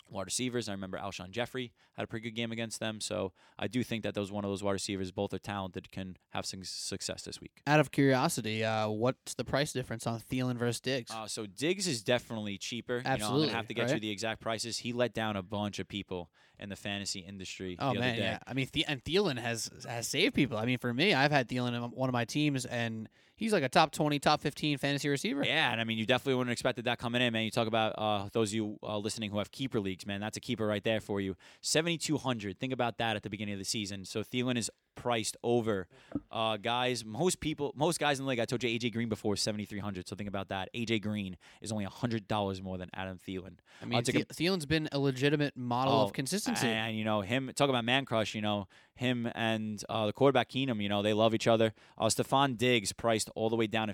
Wide 0.09 0.26
receivers. 0.26 0.68
I 0.68 0.72
remember 0.72 0.98
Alshon 0.98 1.30
Jeffery 1.30 1.72
had 1.94 2.04
a 2.04 2.07
pretty 2.07 2.30
good 2.30 2.36
game 2.36 2.52
against 2.52 2.78
them. 2.78 3.00
So 3.00 3.32
I 3.59 3.66
do 3.66 3.82
think 3.82 4.04
that 4.04 4.14
those 4.14 4.30
one 4.30 4.44
of 4.44 4.50
those 4.50 4.62
wide 4.62 4.72
receivers, 4.72 5.11
both 5.11 5.34
are 5.34 5.38
talented, 5.38 5.90
can 5.90 6.16
have 6.30 6.46
some 6.46 6.61
success 6.62 7.22
this 7.22 7.40
week. 7.40 7.62
Out 7.66 7.80
of 7.80 7.90
curiosity, 7.90 8.64
uh, 8.64 8.88
what's 8.88 9.34
the 9.34 9.44
price 9.44 9.72
difference 9.72 10.07
on 10.07 10.20
Thielen 10.20 10.57
versus 10.57 10.80
Diggs? 10.80 11.11
Uh, 11.11 11.26
so 11.26 11.46
Diggs 11.46 11.86
is 11.86 12.02
definitely 12.02 12.59
cheaper. 12.59 12.98
You 12.98 13.02
know, 13.02 13.09
I'm 13.09 13.14
Absolutely, 13.14 13.46
gonna 13.48 13.57
have 13.57 13.68
to 13.68 13.74
get 13.74 13.92
you 13.92 14.00
the 14.00 14.11
exact 14.11 14.40
prices. 14.40 14.78
He 14.78 14.92
let 14.92 15.12
down 15.12 15.36
a 15.36 15.42
bunch 15.42 15.78
of 15.78 15.88
people 15.88 16.30
in 16.59 16.68
the 16.68 16.76
fantasy 16.76 17.20
industry 17.20 17.76
Oh 17.78 17.92
the 17.92 18.00
man, 18.00 18.09
other 18.11 18.18
day. 18.18 18.24
yeah. 18.24 18.38
I 18.46 18.54
mean, 18.54 18.68
the- 18.72 18.84
and 18.86 19.02
Thielen 19.04 19.38
has 19.38 19.70
has 19.88 20.09
saved 20.09 20.34
people. 20.34 20.57
I 20.59 20.64
mean, 20.64 20.78
for 20.78 20.92
me, 20.94 21.14
I've 21.14 21.30
had 21.32 21.48
Thielen 21.48 21.74
in 21.74 21.82
one 21.90 22.09
of 22.09 22.12
my 22.12 22.24
teams, 22.24 22.64
and 22.64 23.09
he's 23.36 23.52
like 23.52 23.62
a 23.62 23.68
top 23.68 23.92
twenty, 23.92 24.18
top 24.18 24.40
fifteen 24.40 24.78
fantasy 24.78 25.09
receiver. 25.09 25.44
Yeah, 25.44 25.70
and 25.72 25.80
I 25.80 25.84
mean, 25.84 25.98
you 25.98 26.07
definitely 26.07 26.34
wouldn't 26.34 26.48
have 26.48 26.52
expected 26.54 26.84
that 26.86 26.98
coming 26.98 27.20
in, 27.22 27.32
man. 27.32 27.44
You 27.44 27.50
talk 27.50 27.68
about 27.68 27.92
uh, 27.98 28.28
those 28.32 28.50
of 28.50 28.54
you 28.54 28.78
uh, 28.82 28.96
listening 28.98 29.30
who 29.30 29.38
have 29.38 29.50
keeper 29.50 29.80
leagues, 29.80 30.07
man. 30.07 30.20
That's 30.20 30.36
a 30.36 30.40
keeper 30.40 30.66
right 30.66 30.82
there 30.82 31.00
for 31.00 31.20
you. 31.20 31.36
Seventy 31.61 31.98
two 31.98 32.16
hundred. 32.16 32.59
Think 32.59 32.72
about 32.72 32.98
that 32.98 33.16
at 33.16 33.22
the 33.22 33.30
beginning 33.30 33.54
of 33.54 33.59
the 33.59 33.64
season. 33.64 34.04
So 34.04 34.22
Thielen 34.22 34.57
is 34.57 34.70
priced 34.97 35.36
over 35.44 35.86
uh, 36.32 36.57
guys. 36.57 37.05
Most 37.05 37.38
people, 37.40 37.72
most 37.76 38.01
guys 38.01 38.18
in 38.18 38.24
the 38.24 38.28
league. 38.28 38.40
I 38.40 38.44
told 38.47 38.64
you 38.64 38.70
AJ 38.76 38.92
Green 38.92 39.09
before 39.09 39.36
seventy 39.36 39.64
three 39.64 39.78
hundred. 39.78 40.09
So 40.09 40.16
think 40.16 40.28
about 40.28 40.49
that. 40.49 40.68
AJ 40.74 41.03
Green 41.03 41.36
is 41.61 41.70
only 41.70 41.84
hundred 41.84 42.26
dollars 42.26 42.61
more 42.61 42.76
than 42.78 42.90
Adam 42.94 43.18
Thielen. 43.18 43.59
I 43.80 43.84
mean, 43.84 44.03
take 44.03 44.16
a- 44.16 44.24
Thie- 44.24 44.44
Thielen's 44.47 44.66
been 44.66 44.88
a 44.90 44.99
legitimate 44.99 45.57
model 45.57 45.92
Oh, 45.94 46.03
of 46.05 46.12
consistency. 46.12 46.66
And 46.66 46.97
you 46.99 47.05
know 47.05 47.20
him 47.20 47.51
talk 47.55 47.68
about 47.68 47.84
man 47.84 48.05
crush. 48.05 48.34
You 48.34 48.40
know 48.42 48.66
him 48.94 49.30
and 49.34 49.82
uh, 49.88 50.07
the 50.07 50.12
quarterback 50.12 50.49
Keenum. 50.51 50.82
You 50.82 50.88
know 50.88 51.03
they 51.03 51.12
love 51.12 51.34
each 51.34 51.47
other. 51.47 51.74
Uh, 51.97 52.07
Stefon 52.07 52.57
Diggs 52.57 52.92
priced 52.92 53.30
all 53.36 53.51
the 53.51 53.57
way 53.57 53.66
down 53.66 53.90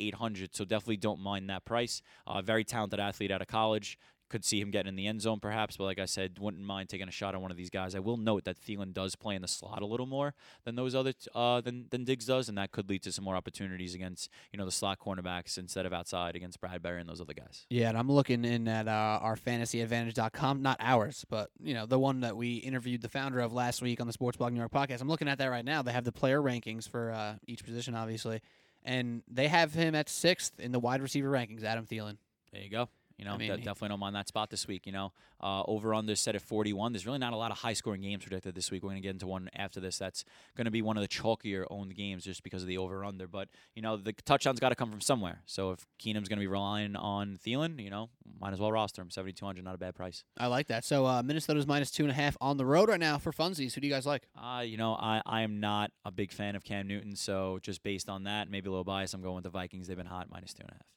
eight 0.00 0.14
hundred. 0.14 0.54
So 0.56 0.64
definitely 0.64 0.96
don't 0.96 1.20
mind 1.20 1.48
that 1.50 1.64
price. 1.64 2.02
Uh, 2.26 2.42
very 2.42 2.64
talented 2.64 2.98
athlete 2.98 3.30
out 3.30 3.42
of 3.42 3.48
college. 3.48 3.98
Could 4.28 4.44
see 4.44 4.60
him 4.60 4.72
getting 4.72 4.88
in 4.88 4.96
the 4.96 5.06
end 5.06 5.22
zone 5.22 5.38
perhaps, 5.38 5.76
but 5.76 5.84
like 5.84 6.00
I 6.00 6.04
said, 6.04 6.38
wouldn't 6.40 6.64
mind 6.64 6.88
taking 6.88 7.06
a 7.06 7.12
shot 7.12 7.36
on 7.36 7.42
one 7.42 7.52
of 7.52 7.56
these 7.56 7.70
guys. 7.70 7.94
I 7.94 8.00
will 8.00 8.16
note 8.16 8.44
that 8.44 8.56
Thielen 8.60 8.92
does 8.92 9.14
play 9.14 9.36
in 9.36 9.42
the 9.42 9.46
slot 9.46 9.82
a 9.82 9.86
little 9.86 10.06
more 10.06 10.34
than 10.64 10.74
those 10.74 10.96
other 10.96 11.12
t- 11.12 11.28
uh, 11.32 11.60
than 11.60 11.86
than 11.90 12.04
Diggs 12.04 12.26
does, 12.26 12.48
and 12.48 12.58
that 12.58 12.72
could 12.72 12.88
lead 12.88 13.02
to 13.04 13.12
some 13.12 13.24
more 13.24 13.36
opportunities 13.36 13.94
against 13.94 14.28
you 14.52 14.58
know 14.58 14.64
the 14.64 14.72
slot 14.72 14.98
cornerbacks 14.98 15.58
instead 15.58 15.86
of 15.86 15.92
outside 15.92 16.34
against 16.34 16.60
Bradberry 16.60 17.00
and 17.00 17.08
those 17.08 17.20
other 17.20 17.34
guys. 17.34 17.66
Yeah, 17.70 17.88
and 17.88 17.96
I'm 17.96 18.10
looking 18.10 18.44
in 18.44 18.66
at 18.66 18.88
uh, 18.88 19.20
our 19.22 19.36
fantasyadvantage.com, 19.36 20.60
not 20.60 20.76
ours, 20.80 21.24
but 21.28 21.50
you 21.62 21.74
know 21.74 21.86
the 21.86 21.98
one 21.98 22.20
that 22.20 22.36
we 22.36 22.56
interviewed 22.56 23.02
the 23.02 23.08
founder 23.08 23.38
of 23.40 23.52
last 23.52 23.80
week 23.80 24.00
on 24.00 24.08
the 24.08 24.12
Sports 24.12 24.36
Blog 24.36 24.52
New 24.52 24.58
York 24.58 24.72
podcast. 24.72 25.00
I'm 25.00 25.08
looking 25.08 25.28
at 25.28 25.38
that 25.38 25.50
right 25.50 25.64
now. 25.64 25.82
They 25.82 25.92
have 25.92 26.04
the 26.04 26.12
player 26.12 26.40
rankings 26.40 26.88
for 26.88 27.12
uh, 27.12 27.34
each 27.46 27.64
position, 27.64 27.94
obviously, 27.94 28.40
and 28.84 29.22
they 29.28 29.46
have 29.48 29.72
him 29.72 29.94
at 29.94 30.08
sixth 30.08 30.58
in 30.58 30.72
the 30.72 30.80
wide 30.80 31.00
receiver 31.00 31.30
rankings. 31.30 31.62
Adam 31.62 31.86
Thielen. 31.86 32.16
There 32.52 32.62
you 32.62 32.70
go. 32.70 32.88
You 33.18 33.24
know, 33.24 33.32
I 33.32 33.38
mean, 33.38 33.50
de- 33.50 33.56
definitely 33.58 33.88
don't 33.88 34.00
mind 34.00 34.14
that 34.14 34.28
spot 34.28 34.50
this 34.50 34.66
week. 34.66 34.86
You 34.86 34.92
know, 34.92 35.12
uh, 35.40 35.62
over 35.66 35.94
under 35.94 36.14
set 36.14 36.34
at 36.34 36.42
41. 36.42 36.92
There's 36.92 37.06
really 37.06 37.18
not 37.18 37.32
a 37.32 37.36
lot 37.36 37.50
of 37.50 37.58
high 37.58 37.72
scoring 37.72 38.02
games 38.02 38.24
predicted 38.24 38.54
this 38.54 38.70
week. 38.70 38.82
We're 38.82 38.90
going 38.90 39.02
to 39.02 39.06
get 39.06 39.14
into 39.14 39.26
one 39.26 39.48
after 39.54 39.80
this. 39.80 39.98
That's 39.98 40.24
going 40.56 40.66
to 40.66 40.70
be 40.70 40.82
one 40.82 40.96
of 40.96 41.02
the 41.02 41.08
chalkier 41.08 41.64
owned 41.70 41.94
games 41.96 42.24
just 42.24 42.42
because 42.42 42.62
of 42.62 42.68
the 42.68 42.78
over 42.78 43.04
under. 43.04 43.26
But, 43.26 43.48
you 43.74 43.82
know, 43.82 43.96
the 43.96 44.12
touchdown's 44.12 44.60
got 44.60 44.68
to 44.70 44.74
come 44.74 44.90
from 44.90 45.00
somewhere. 45.00 45.42
So 45.46 45.70
if 45.70 45.86
Keenum's 45.98 46.28
going 46.28 46.38
to 46.38 46.42
be 46.42 46.46
relying 46.46 46.96
on 46.96 47.38
Thielen, 47.44 47.82
you 47.82 47.90
know, 47.90 48.10
might 48.40 48.52
as 48.52 48.60
well 48.60 48.70
roster 48.72 49.00
him. 49.00 49.10
7,200, 49.10 49.64
not 49.64 49.74
a 49.74 49.78
bad 49.78 49.94
price. 49.94 50.24
I 50.36 50.48
like 50.48 50.66
that. 50.68 50.84
So 50.84 51.06
uh, 51.06 51.22
Minnesota's 51.22 51.66
minus 51.66 51.90
two 51.90 52.04
and 52.04 52.10
a 52.10 52.14
half 52.14 52.36
on 52.40 52.56
the 52.56 52.66
road 52.66 52.88
right 52.88 53.00
now 53.00 53.18
for 53.18 53.32
funsies. 53.32 53.74
Who 53.74 53.80
do 53.80 53.86
you 53.86 53.92
guys 53.92 54.06
like? 54.06 54.28
Uh, 54.36 54.60
you 54.60 54.76
know, 54.76 54.92
I, 54.94 55.22
I 55.24 55.42
am 55.42 55.60
not 55.60 55.90
a 56.04 56.10
big 56.10 56.32
fan 56.32 56.54
of 56.56 56.64
Cam 56.64 56.86
Newton. 56.86 57.16
So 57.16 57.58
just 57.62 57.82
based 57.82 58.08
on 58.08 58.24
that, 58.24 58.50
maybe 58.50 58.68
a 58.68 58.70
little 58.70 58.84
bias, 58.84 59.14
I'm 59.14 59.22
going 59.22 59.36
with 59.36 59.44
the 59.44 59.50
Vikings. 59.50 59.88
They've 59.88 59.96
been 59.96 60.06
hot, 60.06 60.28
minus 60.30 60.52
two 60.52 60.62
and 60.62 60.70
a 60.70 60.74
half. 60.74 60.95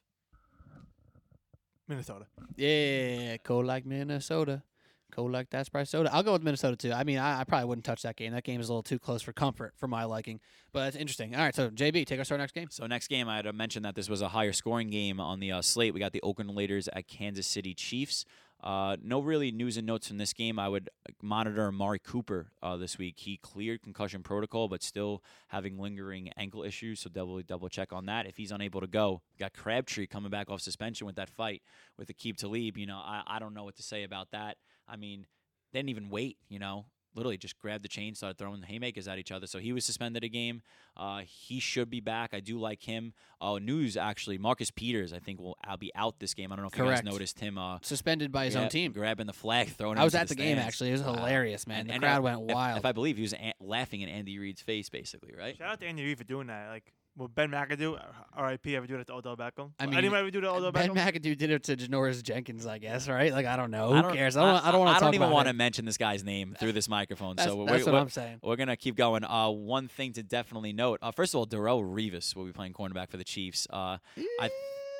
Minnesota. 1.90 2.26
Yeah, 2.56 3.36
cold 3.38 3.66
like 3.66 3.84
Minnesota. 3.84 4.62
Cold 5.10 5.32
like 5.32 5.50
that 5.50 5.66
Sprite 5.66 5.88
soda. 5.88 6.08
I'll 6.12 6.22
go 6.22 6.32
with 6.32 6.42
Minnesota 6.42 6.76
too. 6.76 6.92
I 6.92 7.02
mean, 7.02 7.18
I, 7.18 7.40
I 7.40 7.44
probably 7.44 7.66
wouldn't 7.66 7.84
touch 7.84 8.02
that 8.02 8.16
game. 8.16 8.32
That 8.32 8.44
game 8.44 8.60
is 8.60 8.68
a 8.68 8.72
little 8.72 8.84
too 8.84 8.98
close 8.98 9.22
for 9.22 9.32
comfort 9.32 9.74
for 9.76 9.88
my 9.88 10.04
liking. 10.04 10.40
But 10.72 10.86
it's 10.88 10.96
interesting. 10.96 11.34
All 11.34 11.42
right, 11.42 11.54
so 11.54 11.68
JB, 11.68 12.06
take 12.06 12.20
us 12.20 12.28
to 12.28 12.34
our 12.34 12.38
next 12.38 12.52
game. 12.52 12.68
So 12.70 12.86
next 12.86 13.08
game, 13.08 13.28
I 13.28 13.36
had 13.36 13.44
to 13.46 13.52
mention 13.52 13.82
that 13.82 13.96
this 13.96 14.08
was 14.08 14.22
a 14.22 14.28
higher 14.28 14.52
scoring 14.52 14.88
game 14.88 15.18
on 15.18 15.40
the 15.40 15.50
uh, 15.50 15.62
slate. 15.62 15.94
We 15.94 16.00
got 16.00 16.12
the 16.12 16.22
Oakland 16.22 16.56
Raiders 16.56 16.88
at 16.92 17.08
Kansas 17.08 17.46
City 17.46 17.74
Chiefs. 17.74 18.24
Uh, 18.62 18.96
no 19.02 19.20
really 19.20 19.50
news 19.50 19.76
and 19.76 19.86
notes 19.86 20.08
from 20.08 20.18
this 20.18 20.32
game. 20.32 20.58
I 20.58 20.68
would 20.68 20.90
uh, 21.08 21.12
monitor 21.22 21.66
Amari 21.66 21.98
Cooper 21.98 22.52
uh, 22.62 22.76
this 22.76 22.98
week. 22.98 23.14
He 23.18 23.38
cleared 23.38 23.82
concussion 23.82 24.22
protocol, 24.22 24.68
but 24.68 24.82
still 24.82 25.22
having 25.48 25.78
lingering 25.78 26.30
ankle 26.36 26.62
issues. 26.62 27.00
So 27.00 27.10
double 27.10 27.40
double 27.42 27.68
check 27.68 27.92
on 27.92 28.06
that. 28.06 28.26
If 28.26 28.36
he's 28.36 28.52
unable 28.52 28.80
to 28.80 28.86
go, 28.86 29.22
got 29.38 29.54
Crabtree 29.54 30.06
coming 30.06 30.30
back 30.30 30.50
off 30.50 30.60
suspension 30.60 31.06
with 31.06 31.16
that 31.16 31.30
fight 31.30 31.62
with 31.96 32.08
Aqib 32.08 32.36
Talib. 32.36 32.76
You 32.76 32.86
know, 32.86 32.98
I, 32.98 33.22
I 33.26 33.38
don't 33.38 33.54
know 33.54 33.64
what 33.64 33.76
to 33.76 33.82
say 33.82 34.02
about 34.02 34.30
that. 34.32 34.58
I 34.86 34.96
mean, 34.96 35.26
they 35.72 35.78
didn't 35.78 35.90
even 35.90 36.10
wait. 36.10 36.36
You 36.48 36.58
know, 36.58 36.84
literally 37.14 37.36
just 37.36 37.58
grabbed 37.58 37.82
the 37.84 37.88
chain, 37.88 38.14
started 38.14 38.38
throwing 38.38 38.62
haymakers 38.62 39.08
at 39.08 39.18
each 39.18 39.32
other. 39.32 39.46
So 39.46 39.58
he 39.58 39.72
was 39.72 39.84
suspended 39.84 40.22
a 40.24 40.28
game. 40.28 40.62
Uh, 40.96 41.22
he 41.26 41.58
should 41.60 41.90
be 41.90 42.00
back. 42.00 42.30
I 42.32 42.40
do 42.40 42.58
like 42.58 42.82
him. 42.82 43.12
Oh, 43.40 43.58
news 43.58 43.96
actually, 43.96 44.38
Marcus 44.38 44.70
Peters, 44.70 45.12
I 45.12 45.18
think 45.18 45.40
will 45.40 45.56
I'll 45.64 45.76
be 45.76 45.90
out 45.94 46.18
this 46.20 46.34
game. 46.34 46.52
I 46.52 46.56
don't 46.56 46.62
know 46.64 46.68
if 46.68 46.74
Correct. 46.74 47.02
you 47.02 47.08
guys 47.08 47.12
noticed 47.12 47.40
him. 47.40 47.58
Uh, 47.58 47.78
Suspended 47.82 48.30
by 48.32 48.44
his 48.44 48.54
own 48.56 48.68
team. 48.68 48.92
grabbing 48.92 49.26
the 49.26 49.32
flag, 49.32 49.68
throwing. 49.70 49.96
it 49.98 50.00
I 50.00 50.04
was 50.04 50.14
at 50.14 50.28
the, 50.28 50.34
game 50.34 50.56
stands. 50.56 50.66
actually. 50.66 50.88
It 50.90 50.92
was 50.92 51.00
hilarious, 51.02 51.66
man. 51.66 51.80
And- 51.80 51.88
the 51.90 51.94
and, 51.94 52.02
crowd 52.02 52.18
uh, 52.18 52.22
went 52.22 52.40
if- 52.50 52.54
wild. 52.54 52.78
If, 52.78 52.84
I 52.84 52.92
believe 52.92 53.16
he 53.16 53.22
was 53.22 53.34
a- 53.34 53.54
laughing 53.60 54.02
in 54.02 54.08
Andy 54.08 54.38
Reid's 54.38 54.60
face, 54.62 54.88
basically, 54.88 55.34
right? 55.36 55.56
Shout 55.56 55.68
out 55.72 55.80
to 55.80 55.86
Andy 55.86 56.04
Reid 56.04 56.18
for 56.18 56.24
doing 56.24 56.46
that. 56.48 56.68
Like, 56.68 56.92
will 57.16 57.28
Ben 57.28 57.50
McAdoo, 57.50 58.00
R.I.P. 58.34 58.76
ever 58.76 58.86
do 58.86 58.96
that 58.96 59.06
to 59.08 59.14
Odell 59.14 59.36
Beckham? 59.36 59.70
I 59.78 59.86
mean, 59.86 59.96
anyone 59.96 60.20
ever 60.20 60.30
do 60.30 60.40
that 60.40 60.46
to 60.46 60.52
Odell 60.52 60.72
Beckham? 60.72 60.94
ben 60.94 61.12
McAdoo 61.12 61.36
did 61.36 61.50
it 61.50 61.62
to 61.64 61.76
Janoris 61.76 62.22
Jenkins, 62.22 62.66
I 62.66 62.78
guess, 62.78 63.08
right? 63.08 63.32
Like 63.32 63.46
I 63.46 63.56
don't 63.56 63.70
know. 63.70 63.90
Who 63.90 63.94
I 63.94 64.02
don't, 64.02 64.14
cares? 64.14 64.36
I 64.36 64.42
don't. 64.42 64.64
I, 64.66 64.70
don't 64.72 64.80
want 64.80 64.90
I 64.90 64.94
to 64.94 65.00
talk 65.00 65.06
don't 65.06 65.14
even 65.14 65.30
want 65.30 65.48
to 65.48 65.54
mention 65.54 65.84
this 65.84 65.96
guy's 65.96 66.24
name 66.24 66.56
through 66.58 66.72
this 66.72 66.88
microphone. 66.88 67.36
That's, 67.36 67.50
so 67.50 67.56
we're, 67.56 67.66
that's 67.66 67.84
what 67.84 67.94
we're, 67.94 68.00
I'm 68.00 68.08
saying. 68.10 68.40
we're 68.42 68.56
gonna 68.56 68.76
keep 68.76 68.96
going. 68.96 69.24
Uh, 69.24 69.50
one 69.50 69.88
thing 69.88 70.12
to 70.14 70.22
definitely 70.22 70.72
note. 70.72 71.00
Uh, 71.02 71.10
first 71.12 71.34
of 71.34 71.38
all, 71.38 71.46
Darrelle 71.46 71.82
Revis 71.82 72.34
will 72.34 72.44
be 72.44 72.52
playing 72.52 72.72
cornerback 72.72 73.10
for 73.10 73.16
the 73.16 73.24
Chiefs. 73.24 73.66
Uh, 73.70 73.98
I, 74.40 74.50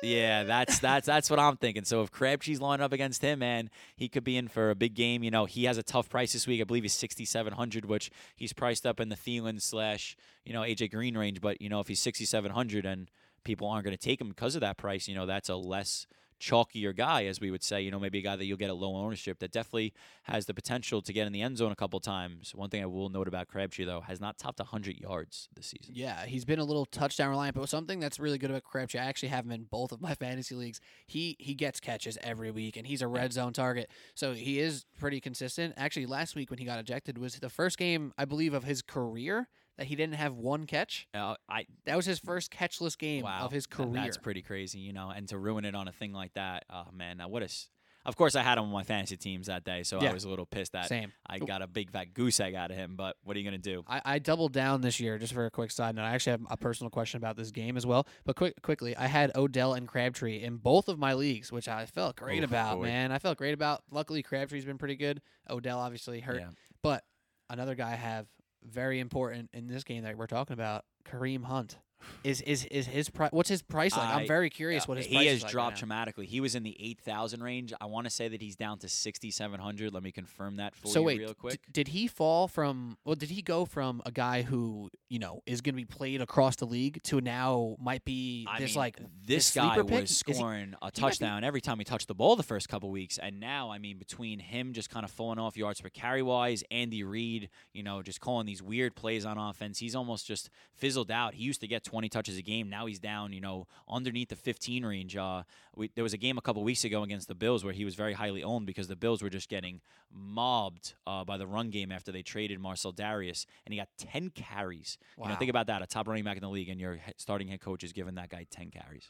yeah, 0.01 0.43
that's 0.43 0.79
that's 0.79 1.05
that's 1.05 1.29
what 1.29 1.39
I'm 1.39 1.57
thinking. 1.57 1.83
So 1.83 2.01
if 2.01 2.11
Crabtree's 2.11 2.59
lining 2.59 2.83
up 2.83 2.93
against 2.93 3.21
him, 3.21 3.39
man, 3.39 3.69
he 3.95 4.09
could 4.09 4.23
be 4.23 4.37
in 4.37 4.47
for 4.47 4.69
a 4.69 4.75
big 4.75 4.93
game. 4.93 5.23
You 5.23 5.31
know, 5.31 5.45
he 5.45 5.65
has 5.65 5.77
a 5.77 5.83
tough 5.83 6.09
price 6.09 6.33
this 6.33 6.47
week. 6.47 6.61
I 6.61 6.63
believe 6.63 6.83
he's 6.83 6.93
6,700, 6.93 7.85
which 7.85 8.11
he's 8.35 8.53
priced 8.53 8.85
up 8.85 8.99
in 8.99 9.09
the 9.09 9.15
Thielen 9.15 9.61
slash 9.61 10.15
you 10.45 10.53
know 10.53 10.61
AJ 10.61 10.91
Green 10.91 11.17
range. 11.17 11.41
But 11.41 11.61
you 11.61 11.69
know, 11.69 11.79
if 11.79 11.87
he's 11.87 12.01
6,700 12.01 12.85
and 12.85 13.09
people 13.43 13.67
aren't 13.67 13.85
going 13.85 13.95
to 13.95 14.03
take 14.03 14.19
him 14.19 14.29
because 14.29 14.55
of 14.55 14.61
that 14.61 14.77
price, 14.77 15.07
you 15.07 15.15
know, 15.15 15.25
that's 15.25 15.49
a 15.49 15.55
less 15.55 16.07
chalkier 16.41 16.95
guy, 16.95 17.25
as 17.25 17.39
we 17.39 17.51
would 17.51 17.63
say. 17.63 17.81
You 17.81 17.91
know, 17.91 17.99
maybe 17.99 18.19
a 18.19 18.21
guy 18.21 18.35
that 18.35 18.45
you'll 18.45 18.57
get 18.57 18.69
at 18.69 18.75
low 18.75 18.95
ownership 18.95 19.39
that 19.39 19.51
definitely 19.51 19.93
has 20.23 20.45
the 20.45 20.53
potential 20.53 21.01
to 21.01 21.13
get 21.13 21.27
in 21.27 21.33
the 21.33 21.41
end 21.41 21.57
zone 21.57 21.71
a 21.71 21.75
couple 21.75 21.99
times. 21.99 22.53
One 22.55 22.69
thing 22.69 22.83
I 22.83 22.87
will 22.87 23.09
note 23.09 23.27
about 23.27 23.47
Crabtree 23.47 23.85
though 23.85 24.01
has 24.01 24.19
not 24.19 24.37
topped 24.37 24.59
100 24.59 24.99
yards 24.99 25.47
this 25.55 25.67
season. 25.67 25.93
Yeah, 25.95 26.25
he's 26.25 26.43
been 26.43 26.59
a 26.59 26.65
little 26.65 26.85
touchdown 26.85 27.29
reliant, 27.29 27.55
but 27.55 27.69
something 27.69 27.99
that's 27.99 28.19
really 28.19 28.37
good 28.37 28.49
about 28.49 28.63
Crabtree, 28.63 28.99
I 28.99 29.05
actually 29.05 29.29
have 29.29 29.45
him 29.45 29.51
in 29.51 29.63
both 29.63 29.91
of 29.91 30.01
my 30.01 30.15
fantasy 30.21 30.55
leagues. 30.55 30.81
He 31.07 31.37
he 31.39 31.53
gets 31.53 31.79
catches 31.79 32.17
every 32.21 32.51
week, 32.51 32.75
and 32.75 32.87
he's 32.87 33.01
a 33.01 33.07
red 33.07 33.31
zone 33.31 33.53
target, 33.53 33.89
so 34.15 34.33
he 34.33 34.59
is 34.59 34.85
pretty 34.99 35.21
consistent. 35.21 35.75
Actually, 35.77 36.07
last 36.07 36.35
week 36.35 36.49
when 36.49 36.59
he 36.59 36.65
got 36.65 36.79
ejected 36.79 37.17
was 37.17 37.35
the 37.35 37.49
first 37.49 37.77
game 37.77 38.13
I 38.17 38.25
believe 38.25 38.53
of 38.53 38.63
his 38.63 38.81
career 38.81 39.47
that 39.81 39.87
he 39.87 39.95
didn't 39.95 40.13
have 40.15 40.35
one 40.35 40.65
catch. 40.67 41.07
Uh, 41.13 41.33
I 41.49 41.65
That 41.85 41.95
was 41.95 42.05
his 42.05 42.19
first 42.19 42.51
catchless 42.51 42.95
game 42.95 43.23
wow, 43.23 43.41
of 43.45 43.51
his 43.51 43.65
career. 43.65 43.93
that's 44.03 44.17
pretty 44.17 44.43
crazy, 44.43 44.77
you 44.79 44.93
know. 44.93 45.09
And 45.09 45.27
to 45.29 45.39
ruin 45.39 45.65
it 45.65 45.73
on 45.73 45.87
a 45.87 45.91
thing 45.91 46.13
like 46.13 46.33
that, 46.35 46.65
oh 46.69 46.85
man, 46.93 47.17
now 47.17 47.27
what 47.29 47.41
a. 47.41 47.45
s- 47.45 47.69
Of 48.05 48.15
course, 48.15 48.35
I 48.35 48.43
had 48.43 48.57
him 48.59 48.65
on 48.65 48.71
my 48.71 48.83
fantasy 48.83 49.17
teams 49.17 49.47
that 49.47 49.63
day, 49.63 49.81
so 49.83 49.99
Yeah. 50.01 50.11
I 50.11 50.13
was 50.13 50.23
a 50.23 50.29
little 50.29 50.45
pissed 50.45 50.73
that 50.73 50.87
Same. 50.87 51.11
I 51.25 51.39
got 51.39 51.61
a 51.63 51.67
big 51.67 51.89
fat 51.91 52.13
goose 52.13 52.39
egg 52.39 52.53
out 52.55 52.69
of 52.71 52.77
him. 52.77 52.95
But 52.95 53.15
what 53.23 53.35
are 53.35 53.39
you 53.39 53.45
gonna 53.45 53.57
do? 53.57 53.83
I, 53.87 54.01
I 54.05 54.19
doubled 54.19 54.53
down 54.53 54.81
this 54.81 54.99
year 54.99 55.17
just 55.17 55.33
for 55.33 55.45
a 55.47 55.51
quick 55.51 55.71
side 55.71 55.95
note. 55.95 56.03
I 56.03 56.11
actually 56.13 56.31
have 56.31 56.41
a 56.51 56.57
personal 56.57 56.91
question 56.91 57.17
about 57.17 57.35
this 57.37 57.49
game 57.51 57.75
as 57.75 57.85
well. 57.85 58.05
But 58.23 58.35
quick, 58.35 58.61
quickly, 58.61 58.95
I 58.95 59.07
had 59.07 59.31
Odell 59.35 59.73
and 59.73 59.87
Crabtree 59.87 60.41
in 60.43 60.57
both 60.57 60.89
of 60.89 60.99
my 60.99 61.13
leagues, 61.13 61.51
which 61.51 61.67
I 61.67 61.87
felt 61.87 62.17
great 62.17 62.41
Oh, 62.41 62.45
about, 62.45 62.77
boy. 62.77 62.83
man. 62.85 63.11
I 63.11 63.17
felt 63.17 63.37
great 63.39 63.53
about. 63.55 63.83
Luckily, 63.89 64.21
Crabtree's 64.23 64.65
been 64.65 64.77
pretty 64.77 64.95
good. 64.95 65.21
Odell 65.49 65.79
obviously 65.79 66.19
hurt, 66.19 66.39
Yeah. 66.41 66.49
but 66.83 67.03
another 67.49 67.73
guy 67.75 67.91
I 67.93 67.95
have 67.95 68.27
very 68.63 68.99
important 68.99 69.49
in 69.53 69.67
this 69.67 69.83
game 69.83 70.03
that 70.03 70.17
we're 70.17 70.27
talking 70.27 70.53
about, 70.53 70.85
Kareem 71.05 71.43
Hunt. 71.43 71.77
Is 72.23 72.41
is 72.41 72.65
is 72.65 72.87
his 72.87 73.09
price? 73.09 73.31
What's 73.31 73.49
his 73.49 73.61
price 73.61 73.95
like? 73.95 74.15
I'm 74.15 74.27
very 74.27 74.49
curious 74.49 74.87
what 74.87 74.97
his 74.97 75.07
he 75.07 75.15
price 75.15 75.27
has 75.29 75.43
like 75.43 75.51
dropped 75.51 75.71
right 75.73 75.79
dramatically. 75.79 76.25
He 76.25 76.39
was 76.41 76.55
in 76.55 76.63
the 76.63 76.75
eight 76.79 76.99
thousand 76.99 77.41
range. 77.43 77.73
I 77.81 77.85
want 77.85 78.05
to 78.05 78.09
say 78.11 78.27
that 78.27 78.41
he's 78.41 78.55
down 78.55 78.77
to 78.79 78.89
sixty 78.89 79.31
seven 79.31 79.59
hundred. 79.59 79.93
Let 79.93 80.03
me 80.03 80.11
confirm 80.11 80.57
that 80.57 80.75
for 80.75 80.87
So 80.87 80.99
you 80.99 81.05
wait, 81.05 81.19
real 81.19 81.29
d- 81.29 81.35
quick. 81.39 81.61
did 81.71 81.89
he 81.89 82.07
fall 82.07 82.47
from? 82.47 82.97
Well, 83.05 83.15
did 83.15 83.29
he 83.29 83.41
go 83.41 83.65
from 83.65 84.01
a 84.05 84.11
guy 84.11 84.41
who 84.43 84.89
you 85.09 85.19
know 85.19 85.41
is 85.45 85.61
going 85.61 85.73
to 85.75 85.81
be 85.81 85.85
played 85.85 86.21
across 86.21 86.55
the 86.57 86.65
league 86.65 87.01
to 87.03 87.21
now 87.21 87.75
might 87.79 88.05
be 88.05 88.45
I 88.49 88.59
this 88.59 88.71
mean, 88.71 88.79
like 88.79 88.99
this 89.25 89.45
sleeper 89.47 89.83
guy 89.83 89.89
pick? 89.89 90.01
was 90.01 90.11
Is 90.11 90.21
he- 90.25 90.33
scoring 90.33 90.73
a 90.81 90.85
might 90.85 90.93
be- 90.95 91.01
touchdown 91.01 91.43
every 91.43 91.61
time 91.61 91.77
he 91.79 91.83
touched 91.85 92.07
the 92.07 92.15
ball 92.15 92.35
the 92.35 92.43
first 92.43 92.69
couple 92.69 92.89
weeks, 92.91 93.17
and 93.17 93.39
now 93.39 93.71
I 93.71 93.77
mean 93.77 93.97
between 93.97 94.39
him 94.39 94.73
just 94.73 94.89
kind 94.89 95.03
of 95.05 95.11
falling 95.11 95.39
off 95.39 95.57
yards 95.57 95.81
per 95.81 95.89
carry 95.89 96.21
wise, 96.21 96.63
Andy 96.71 97.03
Reid, 97.03 97.49
you 97.73 97.83
know, 97.83 98.01
just 98.01 98.19
calling 98.21 98.45
these 98.45 98.61
weird 98.61 98.95
plays 98.95 99.25
on 99.25 99.37
offense, 99.37 99.79
he's 99.79 99.95
almost 99.95 100.27
just 100.27 100.49
fizzled 100.73 101.11
out. 101.11 101.33
He 101.33 101.43
used 101.43 101.61
to 101.61 101.67
get 101.67 101.83
20 101.91 102.07
touches 102.09 102.37
a 102.37 102.41
game, 102.41 102.69
now 102.69 102.85
he's 102.85 102.99
down, 102.99 103.33
you 103.33 103.41
know, 103.41 103.67
underneath 103.89 104.29
the 104.29 104.35
15 104.35 104.85
range. 104.85 105.17
Uh, 105.17 105.43
we, 105.75 105.91
there 105.93 106.03
was 106.03 106.13
a 106.13 106.17
game 106.17 106.37
a 106.37 106.41
couple 106.41 106.63
weeks 106.63 106.83
ago 106.85 107.03
against 107.03 107.27
the 107.27 107.35
Bills 107.35 107.63
where 107.65 107.73
he 107.73 107.83
was 107.83 107.95
very 107.95 108.13
highly 108.13 108.43
owned 108.43 108.65
because 108.65 108.87
the 108.87 108.95
Bills 108.95 109.21
were 109.21 109.29
just 109.29 109.49
getting 109.49 109.81
mobbed 110.25 110.93
uh, 111.05 111.23
by 111.25 111.37
the 111.37 111.45
run 111.47 111.69
game 111.69 111.91
after 111.91 112.11
they 112.11 112.21
traded 112.21 112.59
Marcell 112.59 112.93
Dareus, 112.93 113.45
and 113.65 113.73
he 113.73 113.79
got 113.79 113.89
10 113.97 114.29
carries. 114.29 114.97
You 115.17 115.25
know, 115.25 115.31
Wow. 115.31 115.35
think 115.37 115.49
about 115.49 115.67
that, 115.67 115.81
a 115.81 115.87
top 115.87 116.07
running 116.07 116.23
back 116.23 116.37
in 116.37 116.41
the 116.41 116.49
league, 116.49 116.69
and 116.69 116.79
your 116.79 116.99
starting 117.17 117.47
head 117.49 117.59
coach 117.61 117.83
is 117.83 117.91
giving 117.93 118.15
that 118.15 118.29
guy 118.29 118.45
10 118.49 118.71
carries. 118.71 119.09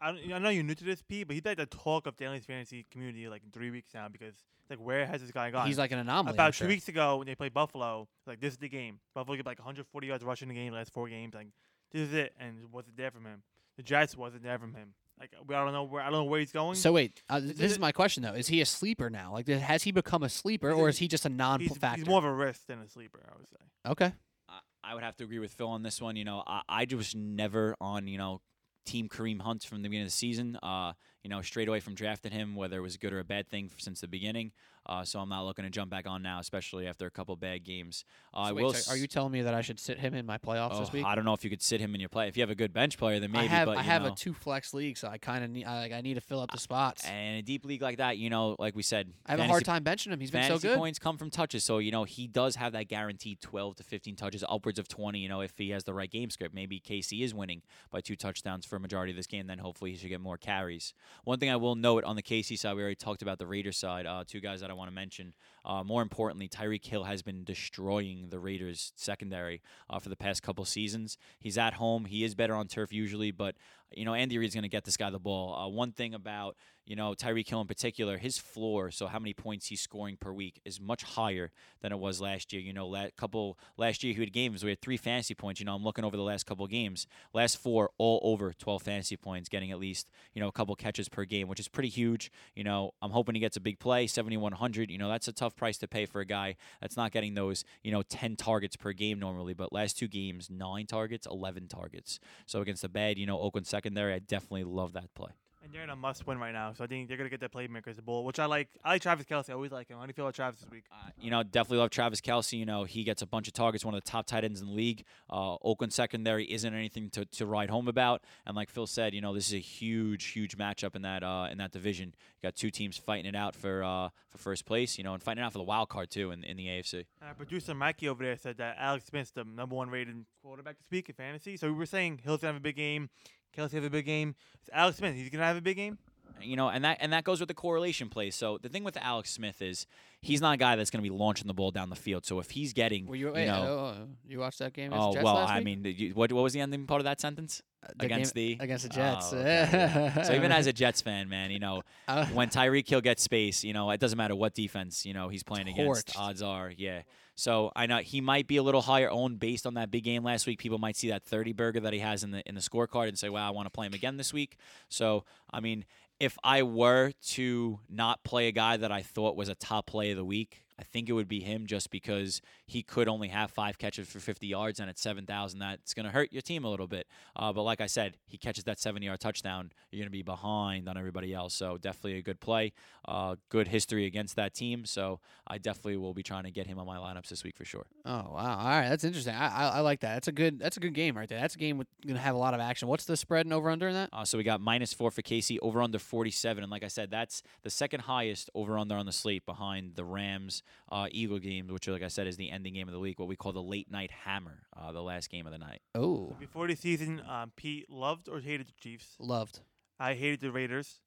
I, 0.00 0.12
don't- 0.12 0.32
I 0.32 0.38
know 0.38 0.48
you're 0.50 0.62
new 0.64 0.74
to 0.74 0.84
this, 0.84 1.02
Pete, 1.02 1.26
but 1.26 1.34
he's 1.34 1.44
like 1.44 1.56
the 1.56 1.66
talk 1.66 2.06
of 2.06 2.16
the 2.16 2.24
Aliens 2.24 2.46
fantasy 2.46 2.86
community 2.90 3.28
like 3.28 3.42
three 3.52 3.70
weeks 3.70 3.92
now 3.94 4.08
because 4.08 4.34
like 4.70 4.78
where 4.78 5.06
has 5.06 5.20
this 5.22 5.30
guy 5.32 5.50
gone? 5.50 5.66
He's 5.66 5.78
like 5.78 5.90
an 5.92 5.98
anomaly. 5.98 6.28
I'm 6.30 6.34
about 6.34 6.54
sure. 6.54 6.66
two 6.66 6.68
weeks 6.72 6.86
ago 6.88 7.16
when 7.16 7.26
they 7.26 7.34
played 7.34 7.52
Buffalo, 7.54 8.06
like 8.26 8.38
this 8.38 8.52
is 8.52 8.58
the 8.58 8.68
game. 8.68 9.00
Buffalo 9.14 9.36
get 9.36 9.44
like 9.46 9.58
140 9.58 10.06
yards 10.06 10.22
rushing 10.22 10.46
the 10.48 10.54
game 10.54 10.72
last 10.72 10.92
four 10.92 11.08
games. 11.08 11.34
Like 11.34 11.48
this 11.92 12.08
is 12.08 12.14
it, 12.14 12.32
and 12.38 12.58
it 12.58 12.70
wasn't 12.70 12.96
there 12.96 13.10
from 13.10 13.24
him. 13.24 13.42
The 13.76 13.82
Jets 13.82 14.16
wasn't 14.16 14.42
there 14.42 14.58
from 14.58 14.74
him. 14.74 14.94
Like 15.20 15.32
we 15.46 15.54
I 15.54 15.64
don't 15.64 15.72
know 15.72 15.82
where 15.84 16.00
I 16.02 16.04
don't 16.10 16.12
know 16.20 16.24
where 16.24 16.38
he's 16.40 16.52
going. 16.52 16.76
So 16.76 16.92
wait, 16.92 17.22
uh, 17.28 17.36
Is 17.42 17.54
this 17.54 17.58
it- 17.60 17.70
is 17.72 17.78
my 17.78 17.90
question 17.92 18.22
though: 18.22 18.34
Is 18.34 18.46
he 18.48 18.60
a 18.60 18.66
sleeper 18.66 19.10
now? 19.10 19.32
Like, 19.32 19.48
has 19.48 19.82
he 19.82 19.90
become 19.92 20.22
a 20.22 20.28
sleeper, 20.28 20.70
or 20.72 20.88
is 20.88 20.98
he 20.98 21.08
just 21.08 21.26
a 21.26 21.28
non-factor? 21.28 21.98
he's 21.98 22.06
more 22.06 22.18
of 22.18 22.24
a 22.24 22.32
risk 22.32 22.66
than 22.66 22.78
a 22.80 22.88
sleeper, 22.88 23.20
I 23.28 23.36
would 23.36 23.48
say. 23.48 23.56
okay. 23.90 24.12
I- 24.48 24.60
I 24.84 24.94
would 24.94 25.02
have 25.02 25.16
to 25.16 25.24
agree 25.24 25.40
with 25.40 25.52
Phil 25.52 25.68
on 25.68 25.82
this 25.82 26.00
one. 26.00 26.14
You 26.16 26.24
know, 26.24 26.42
I, 26.46 26.62
I 26.68 26.86
was 26.94 27.14
never 27.14 27.74
on, 27.80 28.06
you 28.06 28.16
know, 28.16 28.40
Team 28.86 29.08
Kareem 29.08 29.42
Hunt 29.42 29.64
from 29.64 29.82
the 29.82 29.88
beginning 29.88 30.04
of 30.04 30.12
the 30.12 30.12
season. 30.16 30.56
Uh, 30.62 30.92
you 31.22 31.30
know, 31.30 31.42
straight 31.42 31.68
away 31.68 31.80
from 31.80 31.94
drafting 31.94 32.32
him, 32.32 32.54
whether 32.54 32.78
it 32.78 32.82
was 32.82 32.94
a 32.94 32.98
good 32.98 33.12
or 33.12 33.18
a 33.18 33.24
bad 33.24 33.48
thing 33.48 33.70
since 33.78 34.00
the 34.00 34.08
beginning. 34.08 34.52
Uh, 34.88 35.04
so 35.04 35.20
I'm 35.20 35.28
not 35.28 35.44
looking 35.44 35.64
to 35.64 35.70
jump 35.70 35.90
back 35.90 36.06
on 36.06 36.22
now, 36.22 36.38
especially 36.38 36.86
after 36.86 37.04
a 37.04 37.10
couple 37.10 37.36
bad 37.36 37.62
games. 37.62 38.06
Uh, 38.32 38.38
I 38.38 38.48
So 38.48 38.54
will. 38.54 38.72
so 38.72 38.92
are 38.92 38.96
you 38.96 39.06
telling 39.06 39.32
me 39.32 39.42
that 39.42 39.52
I 39.52 39.60
should 39.60 39.78
sit 39.78 39.98
him 39.98 40.14
in 40.14 40.24
my 40.24 40.38
playoffs 40.38 40.78
this 40.78 40.88
oh, 40.88 40.92
week? 40.94 41.04
I 41.04 41.14
don't 41.14 41.26
know 41.26 41.34
if 41.34 41.44
you 41.44 41.50
could 41.50 41.60
sit 41.60 41.80
him 41.80 41.94
in 41.94 42.00
your 42.00 42.08
play. 42.08 42.28
If 42.28 42.38
you 42.38 42.42
have 42.42 42.48
a 42.48 42.54
good 42.54 42.72
bench 42.72 42.96
player, 42.96 43.20
then 43.20 43.30
maybe. 43.30 43.44
I 43.44 43.48
have 43.48 43.66
but, 43.66 43.76
I 43.76 43.82
have 43.82 44.02
know, 44.02 44.12
a 44.12 44.16
two 44.16 44.32
flex 44.32 44.72
league, 44.72 44.96
so 44.96 45.08
I 45.08 45.18
kind 45.18 45.44
of 45.44 45.50
need 45.50 45.66
I, 45.66 45.80
like 45.80 45.92
I 45.92 46.00
need 46.00 46.14
to 46.14 46.22
fill 46.22 46.40
up 46.40 46.50
the 46.52 46.58
spots. 46.58 47.04
And 47.04 47.38
a 47.38 47.42
deep 47.42 47.66
league 47.66 47.82
like 47.82 47.98
that, 47.98 48.16
you 48.16 48.30
know, 48.30 48.56
like 48.58 48.74
we 48.74 48.82
said, 48.82 49.12
I 49.26 49.32
have 49.32 49.40
a 49.40 49.46
hard 49.46 49.66
time 49.66 49.84
benching 49.84 50.10
him. 50.10 50.20
He's 50.20 50.30
been 50.30 50.44
so 50.44 50.58
good. 50.58 50.78
points 50.78 50.98
come 50.98 51.18
from 51.18 51.28
touches. 51.28 51.64
So, 51.64 51.78
you 51.78 51.90
know, 51.90 52.04
he 52.04 52.26
does 52.26 52.56
have 52.56 52.72
that 52.72 52.88
guaranteed 52.88 53.42
12 53.42 53.76
to 53.76 53.82
15 53.84 54.16
touches, 54.16 54.42
upwards 54.48 54.78
of 54.78 54.88
20, 54.88 55.18
you 55.18 55.28
know, 55.28 55.42
if 55.42 55.52
he 55.58 55.68
has 55.70 55.84
the 55.84 55.92
right 55.92 56.10
game 56.10 56.30
script. 56.30 56.54
Maybe 56.54 56.80
KC 56.80 57.22
is 57.22 57.34
winning 57.34 57.60
by 57.90 58.00
two 58.00 58.16
touchdowns 58.16 58.64
for 58.64 58.76
a 58.76 58.80
majority 58.80 59.12
of 59.12 59.16
this 59.16 59.26
game, 59.26 59.48
then 59.48 59.58
hopefully 59.58 59.90
he 59.90 59.98
should 59.98 60.08
get 60.08 60.20
more 60.22 60.38
carries. 60.38 60.94
One 61.24 61.38
thing 61.38 61.50
I 61.50 61.56
will 61.56 61.74
note 61.74 62.04
on 62.04 62.16
the 62.16 62.22
KC 62.22 62.58
side, 62.58 62.74
we 62.74 62.82
already 62.82 62.96
talked 62.96 63.22
about 63.22 63.38
the 63.38 63.46
Raiders 63.46 63.76
side, 63.76 64.06
uh, 64.06 64.24
two 64.26 64.40
guys 64.40 64.60
that 64.60 64.70
I 64.70 64.74
want 64.74 64.90
to 64.90 64.94
mention. 64.94 65.34
Uh, 65.64 65.82
more 65.84 66.02
importantly, 66.02 66.48
Tyreek 66.48 66.84
Hill 66.84 67.04
has 67.04 67.22
been 67.22 67.44
destroying 67.44 68.28
the 68.30 68.38
Raiders 68.38 68.92
secondary 68.96 69.60
uh, 69.90 69.98
for 69.98 70.08
the 70.08 70.16
past 70.16 70.42
couple 70.42 70.64
seasons. 70.64 71.18
He's 71.38 71.58
at 71.58 71.74
home. 71.74 72.06
He 72.06 72.24
is 72.24 72.34
better 72.34 72.54
on 72.54 72.68
turf 72.68 72.92
usually, 72.92 73.30
but 73.30 73.56
you 73.92 74.04
know 74.04 74.14
Andy 74.14 74.38
Reid's 74.38 74.54
going 74.54 74.62
to 74.62 74.68
get 74.68 74.84
this 74.84 74.96
guy 74.96 75.10
the 75.10 75.18
ball. 75.18 75.54
Uh, 75.54 75.68
one 75.68 75.92
thing 75.92 76.14
about 76.14 76.56
you 76.88 76.96
know 76.96 77.12
Tyreek 77.12 77.48
Hill 77.48 77.60
in 77.60 77.66
particular, 77.66 78.16
his 78.16 78.38
floor, 78.38 78.90
so 78.90 79.06
how 79.06 79.18
many 79.18 79.34
points 79.34 79.66
he's 79.66 79.80
scoring 79.80 80.16
per 80.16 80.32
week, 80.32 80.60
is 80.64 80.80
much 80.80 81.02
higher 81.02 81.52
than 81.82 81.92
it 81.92 81.98
was 81.98 82.18
last 82.18 82.52
year. 82.52 82.62
You 82.62 82.72
know, 82.72 82.88
la- 82.88 83.10
couple 83.16 83.58
last 83.76 84.02
year 84.02 84.14
he 84.14 84.20
had 84.20 84.32
games 84.32 84.64
we 84.64 84.70
had 84.70 84.80
three 84.80 84.96
fantasy 84.96 85.34
points. 85.34 85.60
You 85.60 85.66
know, 85.66 85.74
I'm 85.74 85.84
looking 85.84 86.04
over 86.04 86.16
the 86.16 86.22
last 86.22 86.46
couple 86.46 86.66
games, 86.66 87.06
last 87.34 87.58
four 87.58 87.90
all 87.98 88.20
over 88.22 88.54
12 88.54 88.82
fantasy 88.82 89.16
points, 89.18 89.50
getting 89.50 89.70
at 89.70 89.78
least 89.78 90.08
you 90.32 90.40
know 90.40 90.48
a 90.48 90.52
couple 90.52 90.74
catches 90.76 91.10
per 91.10 91.26
game, 91.26 91.46
which 91.46 91.60
is 91.60 91.68
pretty 91.68 91.90
huge. 91.90 92.32
You 92.56 92.64
know, 92.64 92.92
I'm 93.02 93.10
hoping 93.10 93.34
he 93.34 93.40
gets 93.40 93.58
a 93.58 93.60
big 93.60 93.78
play, 93.78 94.06
7100. 94.06 94.90
You 94.90 94.96
know, 94.96 95.10
that's 95.10 95.28
a 95.28 95.32
tough 95.32 95.54
price 95.54 95.76
to 95.78 95.88
pay 95.88 96.06
for 96.06 96.22
a 96.22 96.26
guy 96.26 96.56
that's 96.80 96.96
not 96.96 97.12
getting 97.12 97.34
those 97.34 97.64
you 97.82 97.92
know 97.92 98.02
10 98.02 98.36
targets 98.36 98.76
per 98.76 98.92
game 98.92 99.18
normally, 99.18 99.52
but 99.52 99.74
last 99.74 99.98
two 99.98 100.08
games 100.08 100.48
nine 100.48 100.86
targets, 100.86 101.26
11 101.30 101.68
targets. 101.68 102.18
So 102.46 102.62
against 102.62 102.80
the 102.80 102.88
bad, 102.88 103.18
you 103.18 103.26
know, 103.26 103.38
Oakland 103.38 103.66
secondary, 103.66 104.14
I 104.14 104.20
definitely 104.20 104.64
love 104.64 104.94
that 104.94 105.12
play. 105.14 105.30
And 105.68 105.74
they're 105.74 105.84
in 105.84 105.90
a 105.90 105.96
must 105.96 106.26
win 106.26 106.38
right 106.38 106.54
now, 106.54 106.72
so 106.72 106.82
I 106.82 106.86
think 106.86 107.08
they're 107.08 107.18
gonna 107.18 107.28
get 107.28 107.40
their 107.40 107.50
playmakers 107.50 107.96
the 107.96 108.00
ball, 108.00 108.24
which 108.24 108.38
I 108.38 108.46
like. 108.46 108.68
I 108.82 108.92
like 108.92 109.02
Travis 109.02 109.26
Kelce. 109.26 109.50
I 109.50 109.52
always 109.52 109.70
like 109.70 109.88
him. 109.88 109.98
How 109.98 110.04
do 110.04 110.08
you 110.08 110.14
feel 110.14 110.24
about 110.24 110.34
Travis 110.34 110.60
this 110.60 110.70
week? 110.70 110.84
Uh, 110.90 111.10
you 111.20 111.30
know, 111.30 111.42
definitely 111.42 111.76
love 111.76 111.90
Travis 111.90 112.22
Kelce. 112.22 112.58
You 112.58 112.64
know, 112.64 112.84
he 112.84 113.04
gets 113.04 113.20
a 113.20 113.26
bunch 113.26 113.48
of 113.48 113.52
targets, 113.52 113.84
one 113.84 113.92
of 113.92 114.02
the 114.02 114.10
top 114.10 114.24
tight 114.24 114.44
ends 114.44 114.62
in 114.62 114.68
the 114.68 114.72
league. 114.72 115.04
Uh, 115.28 115.56
Oakland 115.62 115.92
secondary 115.92 116.50
isn't 116.50 116.72
anything 116.72 117.10
to, 117.10 117.26
to 117.26 117.44
write 117.44 117.68
home 117.68 117.86
about. 117.86 118.22
And 118.46 118.56
like 118.56 118.70
Phil 118.70 118.86
said, 118.86 119.12
you 119.12 119.20
know, 119.20 119.34
this 119.34 119.48
is 119.48 119.52
a 119.52 119.58
huge, 119.58 120.24
huge 120.28 120.56
matchup 120.56 120.96
in 120.96 121.02
that 121.02 121.22
uh, 121.22 121.48
in 121.50 121.58
that 121.58 121.72
division. 121.72 122.14
You 122.16 122.46
got 122.46 122.56
two 122.56 122.70
teams 122.70 122.96
fighting 122.96 123.26
it 123.26 123.36
out 123.36 123.54
for 123.54 123.84
uh, 123.84 124.08
for 124.30 124.38
first 124.38 124.64
place. 124.64 124.96
You 124.96 125.04
know, 125.04 125.12
and 125.12 125.22
fighting 125.22 125.42
it 125.42 125.46
out 125.46 125.52
for 125.52 125.58
the 125.58 125.64
wild 125.64 125.90
card 125.90 126.08
too 126.08 126.30
in, 126.30 126.44
in 126.44 126.56
the 126.56 126.66
AFC. 126.66 127.04
Uh, 127.20 127.34
producer 127.34 127.74
Mikey 127.74 128.08
over 128.08 128.24
there 128.24 128.38
said 128.38 128.56
that 128.56 128.76
Alex 128.78 129.04
Smith's 129.04 129.32
the 129.32 129.44
number 129.44 129.74
one 129.74 129.90
rated 129.90 130.24
quarterback 130.42 130.78
this 130.78 130.90
week 130.90 131.10
in 131.10 131.14
fantasy. 131.14 131.58
So 131.58 131.66
we 131.66 131.74
were 131.74 131.84
saying 131.84 132.20
Hill's 132.24 132.40
gonna 132.40 132.54
have 132.54 132.60
a 132.60 132.64
big 132.64 132.76
game, 132.76 133.10
Kelce 133.58 133.72
have 133.72 133.84
a 133.84 133.90
big 133.90 134.06
game. 134.06 134.34
It's 134.60 134.70
Alex 134.72 134.98
Smith. 134.98 135.14
He's 135.16 135.30
gonna 135.30 135.44
have 135.44 135.56
a 135.56 135.60
big 135.60 135.76
game. 135.76 135.98
you 136.40 136.54
know, 136.54 136.68
and 136.68 136.84
that 136.84 136.98
and 137.00 137.12
that 137.12 137.24
goes 137.24 137.40
with 137.40 137.48
the 137.48 137.54
correlation 137.54 138.08
play. 138.08 138.30
So 138.30 138.58
the 138.62 138.68
thing 138.68 138.84
with 138.84 138.96
Alex 138.96 139.30
Smith 139.32 139.60
is 139.60 139.86
he's 140.22 140.40
not 140.40 140.54
a 140.54 140.56
guy 140.56 140.76
that's 140.76 140.90
going 140.90 141.02
to 141.02 141.10
be 141.10 141.14
launching 141.16 141.48
the 141.48 141.54
ball 141.54 141.72
down 141.72 141.90
the 141.90 141.96
field. 141.96 142.24
So 142.24 142.38
if 142.38 142.50
he's 142.50 142.72
getting, 142.72 143.06
Were 143.06 143.16
you? 143.16 143.28
you 143.28 143.32
Wait, 143.32 143.46
know, 143.46 143.94
oh, 143.96 144.06
you 144.28 144.38
watched 144.38 144.60
that 144.60 144.72
game? 144.72 144.92
oh 144.92 145.12
Jets 145.12 145.24
well, 145.24 145.34
last 145.34 145.50
I 145.50 145.60
mean, 145.60 145.84
you, 145.84 146.10
what 146.14 146.32
what 146.32 146.42
was 146.42 146.52
the 146.52 146.60
ending 146.60 146.86
part 146.86 147.00
of 147.00 147.04
that 147.06 147.20
sentence? 147.20 147.60
Uh, 147.82 147.88
the 147.98 148.06
against 148.06 148.34
game, 148.36 148.58
the 148.58 148.64
against 148.64 148.84
the 148.84 148.90
Jets. 148.90 149.32
Oh, 149.32 149.38
okay, 149.38 149.68
yeah. 149.72 150.22
so 150.28 150.32
even 150.34 150.52
as 150.52 150.66
a 150.68 150.72
Jets 150.72 151.00
fan, 151.00 151.28
man, 151.28 151.50
you 151.50 151.58
know, 151.58 151.82
Uh, 152.08 152.24
when 152.26 152.48
Tyreek 152.48 152.88
Hill 152.88 153.00
gets 153.00 153.22
space, 153.22 153.64
you 153.64 153.72
know, 153.72 153.90
it 153.90 154.00
doesn't 154.00 154.16
matter 154.16 154.34
what 154.34 154.54
defense, 154.54 155.04
you 155.04 155.12
know, 155.12 155.28
he's 155.28 155.42
playing 155.42 155.68
against. 155.68 156.16
Odds 156.16 156.40
are, 156.42 156.72
yeah. 156.76 157.02
So 157.38 157.70
I 157.76 157.86
know 157.86 157.98
he 157.98 158.20
might 158.20 158.48
be 158.48 158.56
a 158.56 158.64
little 158.64 158.82
higher 158.82 159.08
owned 159.08 159.38
based 159.38 159.64
on 159.64 159.74
that 159.74 159.92
big 159.92 160.02
game 160.02 160.24
last 160.24 160.44
week. 160.44 160.58
People 160.58 160.78
might 160.78 160.96
see 160.96 161.10
that 161.10 161.22
30 161.22 161.52
burger 161.52 161.78
that 161.78 161.92
he 161.92 162.00
has 162.00 162.24
in 162.24 162.32
the 162.32 162.42
in 162.48 162.56
the 162.56 162.60
scorecard 162.60 163.06
and 163.06 163.16
say, 163.16 163.28
"Wow, 163.28 163.46
I 163.46 163.52
want 163.52 163.66
to 163.66 163.70
play 163.70 163.86
him 163.86 163.94
again 163.94 164.16
this 164.16 164.32
week." 164.32 164.56
So 164.88 165.24
I 165.52 165.60
mean, 165.60 165.84
if 166.18 166.36
I 166.42 166.64
were 166.64 167.12
to 167.28 167.78
not 167.88 168.24
play 168.24 168.48
a 168.48 168.52
guy 168.52 168.76
that 168.76 168.90
I 168.90 169.02
thought 169.02 169.36
was 169.36 169.48
a 169.48 169.54
top 169.54 169.86
play 169.86 170.10
of 170.10 170.16
the 170.16 170.24
week, 170.24 170.64
I 170.78 170.84
think 170.84 171.08
it 171.08 171.12
would 171.12 171.28
be 171.28 171.40
him 171.40 171.66
just 171.66 171.90
because 171.90 172.40
he 172.66 172.82
could 172.82 173.08
only 173.08 173.28
have 173.28 173.50
five 173.50 173.78
catches 173.78 174.08
for 174.08 174.20
50 174.20 174.46
yards, 174.46 174.78
and 174.78 174.88
at 174.88 174.98
7,000, 174.98 175.58
that's 175.58 175.94
going 175.94 176.06
to 176.06 176.12
hurt 176.12 176.32
your 176.32 176.42
team 176.42 176.64
a 176.64 176.70
little 176.70 176.86
bit. 176.86 177.06
Uh, 177.34 177.52
but 177.52 177.62
like 177.62 177.80
I 177.80 177.86
said, 177.86 178.16
he 178.26 178.38
catches 178.38 178.64
that 178.64 178.78
70 178.78 179.06
yard 179.06 179.20
touchdown, 179.20 179.72
you're 179.90 179.98
going 179.98 180.06
to 180.06 180.10
be 180.10 180.22
behind 180.22 180.88
on 180.88 180.96
everybody 180.96 181.34
else. 181.34 181.54
So 181.54 181.78
definitely 181.78 182.18
a 182.18 182.22
good 182.22 182.40
play, 182.40 182.72
uh, 183.06 183.36
good 183.48 183.68
history 183.68 184.06
against 184.06 184.36
that 184.36 184.54
team. 184.54 184.84
So 184.84 185.20
I 185.46 185.58
definitely 185.58 185.96
will 185.96 186.14
be 186.14 186.22
trying 186.22 186.44
to 186.44 186.50
get 186.50 186.66
him 186.66 186.78
on 186.78 186.86
my 186.86 186.96
lineups 186.96 187.28
this 187.28 187.42
week 187.42 187.56
for 187.56 187.64
sure. 187.64 187.86
oh 188.04 188.10
wow! 188.10 188.58
All 188.58 188.68
right, 188.68 188.88
that's 188.88 189.04
interesting. 189.04 189.34
I, 189.34 189.48
I 189.48 189.68
I 189.68 189.80
like 189.80 190.00
that. 190.00 190.14
That's 190.14 190.28
a 190.28 190.32
good. 190.32 190.58
That's 190.58 190.76
a 190.76 190.80
good 190.80 190.94
game 190.94 191.16
right 191.16 191.28
there. 191.28 191.40
That's 191.40 191.54
a 191.54 191.58
game 191.58 191.78
with 191.78 191.88
gonna 192.06 192.18
have 192.18 192.34
a 192.34 192.38
lot 192.38 192.54
of 192.54 192.60
action. 192.60 192.88
What's 192.88 193.04
the 193.04 193.16
spread 193.16 193.46
and 193.46 193.52
over 193.52 193.70
under 193.70 193.88
in 193.88 193.94
that? 193.94 194.10
Uh, 194.12 194.24
so 194.24 194.38
we 194.38 194.44
got 194.44 194.60
minus 194.60 194.92
four 194.92 195.10
for 195.10 195.22
Casey, 195.22 195.58
over 195.60 195.82
under 195.82 195.98
47. 195.98 196.62
And 196.62 196.70
like 196.70 196.84
I 196.84 196.88
said, 196.88 197.10
that's 197.10 197.42
the 197.62 197.70
second 197.70 198.00
highest 198.00 198.50
over 198.54 198.78
under 198.78 198.96
on 198.96 199.06
the 199.06 199.12
slate 199.12 199.46
behind 199.46 199.96
the 199.96 200.04
Rams 200.04 200.62
uh, 200.90 201.08
Eagle 201.10 201.38
game, 201.38 201.68
which, 201.68 201.86
like 201.88 202.02
I 202.02 202.08
said, 202.08 202.26
is 202.26 202.36
the 202.36 202.50
ending 202.50 202.74
game 202.74 202.88
of 202.88 202.92
the 202.92 203.00
week, 203.00 203.18
what 203.18 203.28
we 203.28 203.36
call 203.36 203.52
the 203.52 203.62
late 203.62 203.90
night 203.90 204.10
hammer, 204.10 204.62
uh, 204.76 204.92
the 204.92 205.02
last 205.02 205.30
game 205.30 205.46
of 205.46 205.52
the 205.52 205.58
night. 205.58 205.80
Oh, 205.94 206.36
Before 206.38 206.66
the 206.66 206.74
season, 206.76 207.22
um, 207.28 207.52
Pete 207.56 207.90
loved 207.90 208.28
or 208.28 208.40
hated 208.40 208.68
the 208.68 208.72
Chiefs. 208.80 209.16
loved 209.18 209.60
I 210.00 210.14
hated 210.14 210.40
the 210.40 210.52
Raiders. 210.52 211.00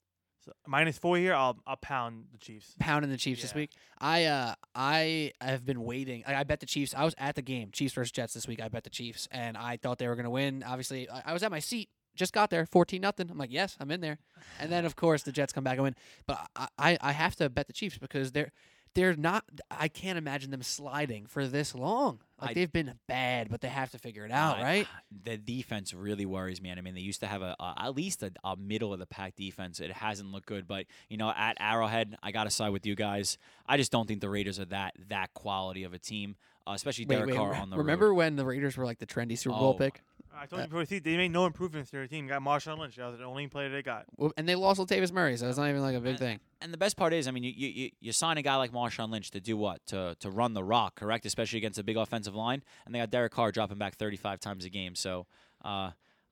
So 0.44 0.52
minus 0.68 0.98
four 0.98 1.18
here, 1.18 1.36
I'll 1.36 1.60
I'll 1.68 1.76
pound 1.78 2.26
the 2.32 2.40
Chiefs. 2.40 2.74
pounding 2.80 3.12
the 3.12 3.18
Chiefs 3.18 3.44
this 3.44 3.54
week. 3.54 3.70
I 4.00 4.26
uh 4.26 4.56
I 4.74 5.34
have 5.40 5.64
been 5.66 5.84
waiting. 5.84 6.24
I, 6.26 6.38
I 6.38 6.44
bet 6.46 6.60
the 6.62 6.66
Chiefs. 6.66 6.96
I 6.98 7.06
was 7.06 7.14
at 7.20 7.36
the 7.36 7.44
game, 7.44 7.70
Chiefs 7.72 7.94
versus 7.94 8.12
Jets 8.12 8.34
this 8.34 8.48
week. 8.48 8.60
I 8.60 8.68
bet 8.68 8.84
the 8.84 8.90
Chiefs, 8.90 9.28
and 9.32 9.56
I 9.56 9.78
thought 9.78 10.00
they 10.00 10.08
were 10.08 10.16
gonna 10.16 10.32
win. 10.32 10.64
Obviously, 10.68 11.08
I, 11.10 11.22
I 11.28 11.34
was 11.34 11.44
at 11.44 11.52
my 11.52 11.60
seat. 11.60 11.90
Just 12.16 12.34
got 12.34 12.50
there, 12.50 12.66
fourteen 12.66 13.02
nothing. 13.02 13.30
I'm 13.30 13.38
like, 13.38 13.52
yes, 13.54 13.78
I'm 13.80 13.92
in 13.92 14.02
there. 14.02 14.18
And 14.60 14.72
then 14.72 14.84
of 14.84 14.96
course 14.96 15.22
the 15.22 15.32
Jets 15.32 15.54
come 15.54 15.64
back 15.64 15.76
and 15.76 15.84
win. 15.84 15.96
But 16.26 16.40
I, 16.56 16.68
I 16.80 16.98
I 17.02 17.12
have 17.12 17.36
to 17.36 17.48
bet 17.48 17.68
the 17.68 17.74
Chiefs 17.74 18.00
because 18.00 18.32
they're 18.32 18.52
they're 18.94 19.16
not. 19.16 19.44
I 19.70 19.88
can't 19.88 20.18
imagine 20.18 20.52
them 20.52 20.64
sliding 20.64 21.26
for 21.26 21.48
this 21.48 21.74
long. 21.76 22.20
Like 22.40 22.52
I- 22.52 22.54
they've 22.54 22.72
been 22.72 22.94
bad, 23.08 23.50
but 23.50 23.62
they 23.62 23.68
have 23.70 23.92
to 23.92 23.98
figure 24.00 24.26
it 24.26 24.32
out, 24.32 24.58
I- 24.58 24.64
right? 24.64 24.88
The 25.24 25.38
defense 25.38 25.94
really 25.94 26.26
worries 26.26 26.62
me. 26.62 26.70
And 26.70 26.80
I 26.80 26.82
mean, 26.82 26.96
they 26.96 27.02
used 27.02 27.20
to 27.20 27.28
have 27.28 27.42
a, 27.42 27.56
a 27.60 27.74
at 27.78 27.96
least 27.96 28.24
a, 28.24 28.32
a 28.44 28.56
middle 28.58 28.92
of 28.94 29.00
the 29.00 29.06
pack 29.06 29.36
defense. 29.36 29.80
It 29.80 29.92
hasn't 29.92 30.32
looked 30.32 30.48
good, 30.48 30.68
but 30.68 30.86
you 31.10 31.18
know, 31.18 31.30
at 31.36 31.58
Arrowhead, 31.60 32.16
I 32.24 32.32
got 32.32 32.46
to 32.46 32.50
side 32.50 32.70
with 32.72 32.86
you 32.86 32.96
guys. 32.96 33.38
I 33.68 33.78
just 33.78 33.92
don't 33.92 34.08
think 34.08 34.22
the 34.22 34.30
Raiders 34.30 34.60
are 34.60 34.66
that 34.66 34.96
that 35.10 35.34
quality 35.34 35.84
of 35.84 35.94
a 35.94 36.00
team, 36.00 36.36
uh, 36.68 36.72
especially 36.72 37.06
Wait, 37.06 37.16
Derek 37.18 37.30
wait, 37.32 37.38
Carr 37.38 37.54
on 37.54 37.70
the 37.70 37.76
road. 37.76 37.82
remember 37.84 38.08
road. 38.10 38.16
when 38.16 38.36
the 38.36 38.46
Raiders 38.46 38.76
were 38.78 38.86
like 38.86 38.98
the 39.00 39.06
trendy 39.06 39.38
Super 39.38 39.56
Bowl 39.58 39.74
Oh, 39.76 39.78
pick, 39.78 40.02
I 40.36 40.46
told 40.46 40.60
Uh, 40.60 40.64
you 40.64 40.68
before 40.70 40.82
the 40.82 40.86
season, 40.88 41.04
they 41.04 41.18
made 41.18 41.32
no 41.32 41.46
improvements 41.46 41.92
to 41.92 41.98
their 41.98 42.08
team. 42.08 42.28
Got 42.28 42.42
Marshawn 42.42 42.78
Lynch. 42.80 42.96
That 42.96 43.08
was 43.10 43.20
the 43.20 43.26
only 43.26 43.48
player 43.48 43.70
they 43.70 43.82
got. 43.82 44.06
Well, 44.18 44.32
and 44.38 44.48
they 44.48 44.56
lost 44.56 44.80
Latavius 44.80 45.12
Murray, 45.12 45.36
so 45.38 45.48
it's 45.50 45.58
not 45.58 45.70
even 45.70 45.82
like 45.82 45.96
a 45.96 46.00
big 46.00 46.12
And- 46.12 46.20
thing. 46.20 46.40
And 46.62 46.72
the 46.74 46.78
best 46.78 46.96
part 46.96 47.12
is, 47.14 47.28
I 47.28 47.32
mean, 47.32 47.44
you, 47.44 47.52
you 47.56 47.68
you- 47.68 47.92
you 48.00 48.12
sign 48.12 48.38
a 48.38 48.42
guy 48.42 48.56
like 48.56 48.72
Marshawn 48.72 49.10
Lynch 49.12 49.32
to 49.32 49.40
do 49.42 49.58
what? 49.58 49.86
To 49.88 50.16
to 50.20 50.30
run 50.30 50.54
the 50.54 50.64
rock, 50.64 50.96
correct? 50.96 51.26
Especially 51.26 51.58
against 51.58 51.80
a 51.80 51.84
big 51.84 51.98
offensive 51.98 52.36
line, 52.36 52.64
and 52.86 52.94
they 52.96 53.00
got 53.00 53.10
Derek 53.10 53.32
Carr 53.34 53.52
dropping 53.52 53.78
back 53.78 53.96
35 53.96 54.40
times 54.40 54.64
a 54.66 54.70
game. 54.70 54.96
So 54.96 55.28
uh, 55.66 55.92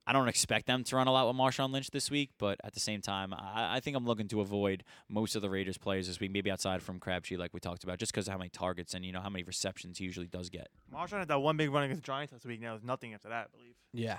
I 0.09 0.11
don't 0.11 0.27
expect 0.27 0.65
them 0.65 0.83
to 0.85 0.95
run 0.95 1.05
a 1.05 1.11
lot 1.11 1.27
with 1.27 1.35
Marshawn 1.35 1.71
Lynch 1.71 1.91
this 1.91 2.09
week, 2.09 2.31
but 2.39 2.59
at 2.63 2.73
the 2.73 2.79
same 2.79 2.99
time, 2.99 3.31
I, 3.31 3.75
I 3.75 3.79
think 3.79 3.95
I'm 3.95 4.07
looking 4.07 4.27
to 4.29 4.41
avoid 4.41 4.83
most 5.07 5.35
of 5.35 5.43
the 5.43 5.51
Raiders 5.51 5.77
players 5.77 6.07
this 6.07 6.19
week, 6.19 6.31
maybe 6.31 6.49
outside 6.49 6.81
from 6.81 6.99
Crabtree, 6.99 7.37
like 7.37 7.53
we 7.53 7.59
talked 7.59 7.83
about, 7.83 7.99
just 7.99 8.11
because 8.11 8.27
of 8.27 8.31
how 8.31 8.39
many 8.39 8.49
targets 8.49 8.95
and 8.95 9.05
you 9.05 9.11
know 9.11 9.19
how 9.19 9.29
many 9.29 9.43
receptions 9.43 9.99
he 9.99 10.05
usually 10.05 10.25
does 10.25 10.49
get. 10.49 10.69
Marshawn 10.91 11.19
had 11.19 11.27
that 11.27 11.39
one 11.41 11.57
big 11.57 11.69
run 11.69 11.83
against 11.83 12.01
the 12.01 12.07
Giants 12.07 12.33
last 12.33 12.43
week. 12.43 12.59
Now 12.59 12.71
there's 12.71 12.83
nothing 12.83 13.13
after 13.13 13.29
that, 13.29 13.49
I 13.53 13.55
believe. 13.55 13.75
Yeah. 13.93 14.17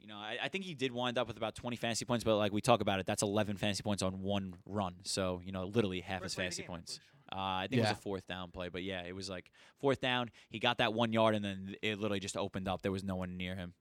You 0.00 0.08
know, 0.08 0.16
I, 0.16 0.38
I 0.42 0.48
think 0.48 0.64
he 0.64 0.74
did 0.74 0.90
wind 0.90 1.18
up 1.18 1.28
with 1.28 1.36
about 1.36 1.54
20 1.54 1.76
fantasy 1.76 2.04
points, 2.04 2.24
but 2.24 2.36
like 2.36 2.52
we 2.52 2.60
talk 2.60 2.80
about 2.80 2.98
it, 2.98 3.06
that's 3.06 3.22
11 3.22 3.58
fantasy 3.58 3.84
points 3.84 4.02
on 4.02 4.22
one 4.22 4.54
run. 4.66 4.96
So 5.04 5.40
you 5.44 5.52
know, 5.52 5.66
literally 5.66 6.00
half 6.00 6.24
his 6.24 6.34
First 6.34 6.36
play 6.36 6.46
of 6.46 6.50
the 6.50 6.56
fantasy 6.56 6.62
game, 6.62 6.68
points. 6.68 7.00
Uh, 7.30 7.36
I 7.38 7.66
think 7.70 7.78
it 7.78 7.82
was 7.82 7.92
a 7.92 7.94
fourth 7.94 8.26
down 8.26 8.50
play, 8.50 8.70
but 8.70 8.82
yeah, 8.82 9.02
it 9.02 9.14
was 9.14 9.30
like 9.30 9.52
fourth 9.78 10.00
down. 10.00 10.30
He 10.48 10.58
got 10.58 10.78
that 10.78 10.94
one 10.94 11.12
yard, 11.12 11.36
and 11.36 11.44
then 11.44 11.76
it 11.80 12.00
literally 12.00 12.18
just 12.18 12.36
opened 12.36 12.66
up. 12.66 12.82
There 12.82 12.90
was 12.90 13.04
no 13.04 13.14
one 13.14 13.36
near 13.36 13.54
him. 13.54 13.74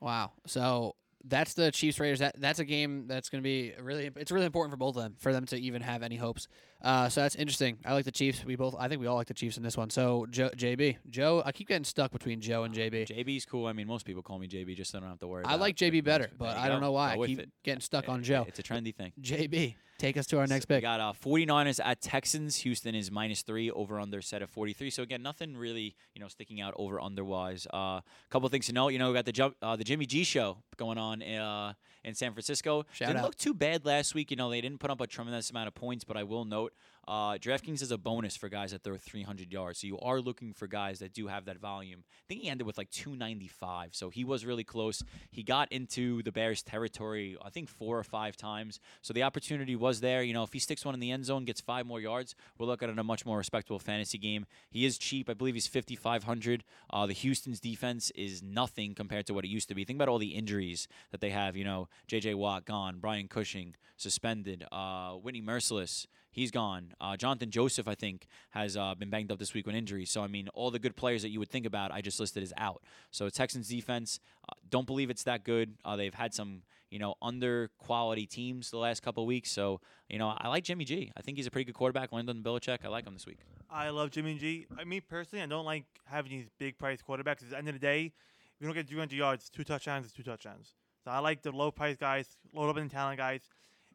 Wow. 0.00 0.32
So 0.46 0.96
that's 1.24 1.52
the 1.52 1.70
Chiefs 1.70 2.00
Raiders. 2.00 2.20
That 2.20 2.40
that's 2.40 2.60
a 2.60 2.64
game 2.64 3.06
that's 3.06 3.28
going 3.28 3.42
to 3.42 3.44
be 3.44 3.74
really. 3.80 4.10
It's 4.16 4.32
really 4.32 4.46
important 4.46 4.72
for 4.72 4.78
both 4.78 4.96
of 4.96 5.02
them 5.02 5.16
for 5.18 5.32
them 5.34 5.44
to 5.46 5.56
even 5.60 5.82
have 5.82 6.02
any 6.02 6.16
hopes. 6.16 6.48
Uh, 6.82 7.10
so 7.10 7.20
that's 7.20 7.34
interesting. 7.34 7.76
I 7.84 7.92
like 7.92 8.06
the 8.06 8.10
Chiefs. 8.10 8.42
We 8.42 8.56
both. 8.56 8.74
I 8.78 8.88
think 8.88 9.02
we 9.02 9.06
all 9.06 9.16
like 9.16 9.26
the 9.26 9.34
Chiefs 9.34 9.58
in 9.58 9.62
this 9.62 9.76
one. 9.76 9.90
So 9.90 10.26
Joe, 10.30 10.48
JB, 10.56 10.96
Joe. 11.10 11.42
I 11.44 11.52
keep 11.52 11.68
getting 11.68 11.84
stuck 11.84 12.10
between 12.10 12.40
Joe 12.40 12.64
and 12.64 12.74
JB. 12.74 13.08
JB's 13.08 13.44
cool. 13.44 13.66
I 13.66 13.74
mean, 13.74 13.86
most 13.86 14.06
people 14.06 14.22
call 14.22 14.38
me 14.38 14.48
JB, 14.48 14.74
just 14.76 14.90
so 14.92 14.98
I 14.98 15.00
don't 15.02 15.10
have 15.10 15.18
to 15.18 15.26
worry. 15.28 15.44
I 15.44 15.56
like. 15.56 15.76
JB 15.76 16.02
better, 16.04 16.30
but 16.38 16.56
I 16.56 16.68
don't 16.68 16.80
know 16.80 16.92
why. 16.92 17.12
I 17.12 17.26
keep 17.26 17.38
it. 17.38 17.50
getting 17.64 17.82
stuck 17.82 18.08
Eh, 18.08 18.12
on 18.12 18.22
Joe. 18.22 18.46
It's 18.48 18.58
a 18.58 18.62
trendy 18.62 18.94
thing. 18.94 19.12
JB, 19.20 19.74
take 20.00 20.16
us 20.16 20.26
to 20.26 20.38
our 20.38 20.46
next 20.46 20.66
So 20.66 20.74
we 20.74 20.80
got 20.80 21.00
uh, 21.00 21.12
49ers 21.12 21.78
at 21.84 22.00
Texans. 22.00 22.56
Houston 22.56 22.94
is 22.94 23.10
minus 23.10 23.42
three 23.42 23.70
over 23.70 24.00
under 24.00 24.22
set 24.22 24.40
of 24.40 24.48
43. 24.50 24.90
So 24.90 25.02
again, 25.02 25.22
nothing 25.22 25.56
really 25.56 25.94
you 26.14 26.20
know 26.20 26.28
sticking 26.28 26.60
out 26.60 26.74
over 26.76 26.98
under 27.00 27.22
wise. 27.22 27.66
A 27.70 27.76
uh, 27.76 28.00
couple 28.30 28.48
things 28.48 28.66
to 28.66 28.72
note. 28.72 28.88
You 28.88 28.98
know, 28.98 29.08
we 29.08 29.14
got 29.14 29.26
the 29.26 29.32
jump, 29.32 29.56
uh, 29.60 29.76
the 29.76 29.84
Jimmy 29.84 30.06
G 30.06 30.24
show 30.24 30.56
going 30.76 30.98
on 30.98 31.22
uh, 31.22 31.74
in 32.02 32.14
San 32.14 32.32
Francisco. 32.32 32.86
Shout 32.92 33.08
didn't 33.08 33.20
out. 33.20 33.24
look 33.24 33.36
too 33.36 33.54
bad 33.54 33.84
last 33.84 34.14
week. 34.14 34.30
You 34.30 34.36
know, 34.36 34.50
they 34.50 34.60
didn't 34.60 34.80
put 34.80 34.90
up 34.90 35.00
a 35.00 35.06
tremendous 35.06 35.50
amount 35.50 35.68
of 35.68 35.74
points, 35.74 36.04
but 36.04 36.16
I 36.16 36.22
will 36.22 36.44
note. 36.44 36.72
Uh, 37.08 37.32
DraftKings 37.34 37.82
is 37.82 37.90
a 37.90 37.98
bonus 37.98 38.36
for 38.36 38.48
guys 38.48 38.70
that 38.70 38.82
throw 38.82 38.96
300 38.96 39.52
yards, 39.52 39.80
so 39.80 39.86
you 39.86 39.98
are 40.00 40.20
looking 40.20 40.52
for 40.52 40.66
guys 40.66 40.98
that 41.00 41.12
do 41.12 41.26
have 41.26 41.46
that 41.46 41.58
volume. 41.58 42.04
I 42.08 42.24
think 42.28 42.42
he 42.42 42.48
ended 42.48 42.66
with 42.66 42.78
like 42.78 42.90
295, 42.90 43.94
so 43.94 44.10
he 44.10 44.24
was 44.24 44.44
really 44.44 44.64
close. 44.64 45.02
He 45.30 45.42
got 45.42 45.72
into 45.72 46.22
the 46.22 46.30
Bears' 46.30 46.62
territory, 46.62 47.36
I 47.42 47.50
think 47.50 47.68
four 47.68 47.98
or 47.98 48.04
five 48.04 48.36
times, 48.36 48.80
so 49.02 49.12
the 49.12 49.22
opportunity 49.22 49.74
was 49.74 50.00
there. 50.00 50.22
You 50.22 50.34
know, 50.34 50.44
if 50.44 50.52
he 50.52 50.58
sticks 50.58 50.84
one 50.84 50.94
in 50.94 51.00
the 51.00 51.10
end 51.10 51.24
zone, 51.24 51.44
gets 51.44 51.60
five 51.60 51.86
more 51.86 52.00
yards, 52.00 52.34
we're 52.58 52.66
looking 52.66 52.90
at 52.90 52.98
a 52.98 53.04
much 53.04 53.26
more 53.26 53.38
respectable 53.38 53.78
fantasy 53.78 54.18
game. 54.18 54.46
He 54.70 54.84
is 54.84 54.98
cheap. 54.98 55.28
I 55.30 55.34
believe 55.34 55.54
he's 55.54 55.66
5,500. 55.66 56.64
Uh, 56.90 57.06
the 57.06 57.12
Houston's 57.12 57.60
defense 57.60 58.10
is 58.14 58.42
nothing 58.42 58.94
compared 58.94 59.26
to 59.26 59.34
what 59.34 59.44
it 59.44 59.48
used 59.48 59.68
to 59.68 59.74
be. 59.74 59.84
Think 59.84 59.96
about 59.96 60.08
all 60.08 60.18
the 60.18 60.34
injuries 60.34 60.86
that 61.10 61.20
they 61.20 61.30
have. 61.30 61.56
You 61.56 61.64
know, 61.64 61.88
J.J. 62.06 62.34
Watt 62.34 62.64
gone, 62.66 62.98
Brian 63.00 63.28
Cushing 63.28 63.74
suspended, 63.96 64.64
uh, 64.70 65.12
Whitney 65.12 65.42
Mercilus. 65.42 66.06
He's 66.32 66.50
gone. 66.50 66.92
Uh, 67.00 67.16
Jonathan 67.16 67.50
Joseph, 67.50 67.88
I 67.88 67.94
think, 67.94 68.26
has 68.50 68.76
uh, 68.76 68.94
been 68.94 69.10
banged 69.10 69.32
up 69.32 69.38
this 69.38 69.52
week 69.52 69.66
with 69.66 69.74
injury. 69.74 70.04
So, 70.04 70.22
I 70.22 70.28
mean, 70.28 70.48
all 70.54 70.70
the 70.70 70.78
good 70.78 70.96
players 70.96 71.22
that 71.22 71.30
you 71.30 71.38
would 71.40 71.50
think 71.50 71.66
about, 71.66 71.90
I 71.90 72.00
just 72.00 72.20
listed 72.20 72.42
as 72.42 72.52
out. 72.56 72.82
So, 73.10 73.28
Texans 73.28 73.68
defense, 73.68 74.20
uh, 74.48 74.54
don't 74.68 74.86
believe 74.86 75.10
it's 75.10 75.24
that 75.24 75.44
good. 75.44 75.74
Uh, 75.84 75.96
they've 75.96 76.14
had 76.14 76.32
some, 76.32 76.62
you 76.90 76.98
know, 76.98 77.14
under 77.20 77.70
quality 77.78 78.26
teams 78.26 78.70
the 78.70 78.78
last 78.78 79.02
couple 79.02 79.26
weeks. 79.26 79.50
So, 79.50 79.80
you 80.08 80.18
know, 80.18 80.34
I 80.38 80.48
like 80.48 80.64
Jimmy 80.64 80.84
G. 80.84 81.10
I 81.16 81.22
think 81.22 81.36
he's 81.36 81.46
a 81.46 81.50
pretty 81.50 81.64
good 81.64 81.74
quarterback. 81.74 82.12
Landon 82.12 82.42
Belichick, 82.42 82.78
I 82.84 82.88
like 82.88 83.06
him 83.06 83.14
this 83.14 83.26
week. 83.26 83.38
I 83.68 83.90
love 83.90 84.10
Jimmy 84.10 84.34
G. 84.34 84.66
I 84.78 84.84
mean, 84.84 85.02
personally, 85.08 85.42
I 85.42 85.46
don't 85.46 85.64
like 85.64 85.84
having 86.04 86.30
these 86.30 86.46
big 86.58 86.78
price 86.78 87.00
quarterbacks. 87.06 87.42
At 87.42 87.50
the 87.50 87.58
end 87.58 87.68
of 87.68 87.74
the 87.74 87.80
day, 87.80 88.06
if 88.06 88.60
you 88.60 88.66
don't 88.66 88.74
get 88.74 88.88
300 88.88 89.16
yards, 89.16 89.48
two 89.48 89.64
touchdowns 89.64 90.06
is 90.06 90.12
two 90.12 90.22
touchdowns. 90.22 90.74
So 91.04 91.10
I 91.10 91.18
like 91.20 91.42
the 91.42 91.50
low 91.50 91.70
price 91.70 91.96
guys, 91.96 92.26
load 92.52 92.68
up 92.68 92.76
in 92.76 92.88
talent 92.88 93.18
guys. 93.18 93.40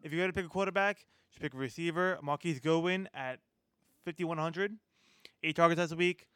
If 0.01 0.11
you're 0.11 0.21
going 0.21 0.31
to 0.31 0.35
pick 0.35 0.45
a 0.45 0.49
quarterback, 0.49 1.05
should 1.35 1.41
pick 1.41 1.53
a 1.53 1.57
receiver. 1.57 2.17
Marquise 2.21 2.59
Goodwin 2.59 3.09
at 3.13 3.39
5,100. 4.05 4.75
Eight 5.43 5.55
targets 5.55 5.79
this 5.79 5.93
week. 5.95 6.27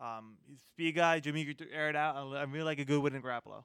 Um, 0.00 0.36
speed 0.72 0.94
guy. 0.94 1.20
Jimmy 1.20 1.44
it 1.88 1.96
out. 1.96 2.16
I 2.16 2.40
I 2.40 2.42
really 2.44 2.64
like 2.64 2.78
a 2.78 2.84
Goodwin 2.84 3.14
and 3.14 3.24
Garoppolo. 3.24 3.64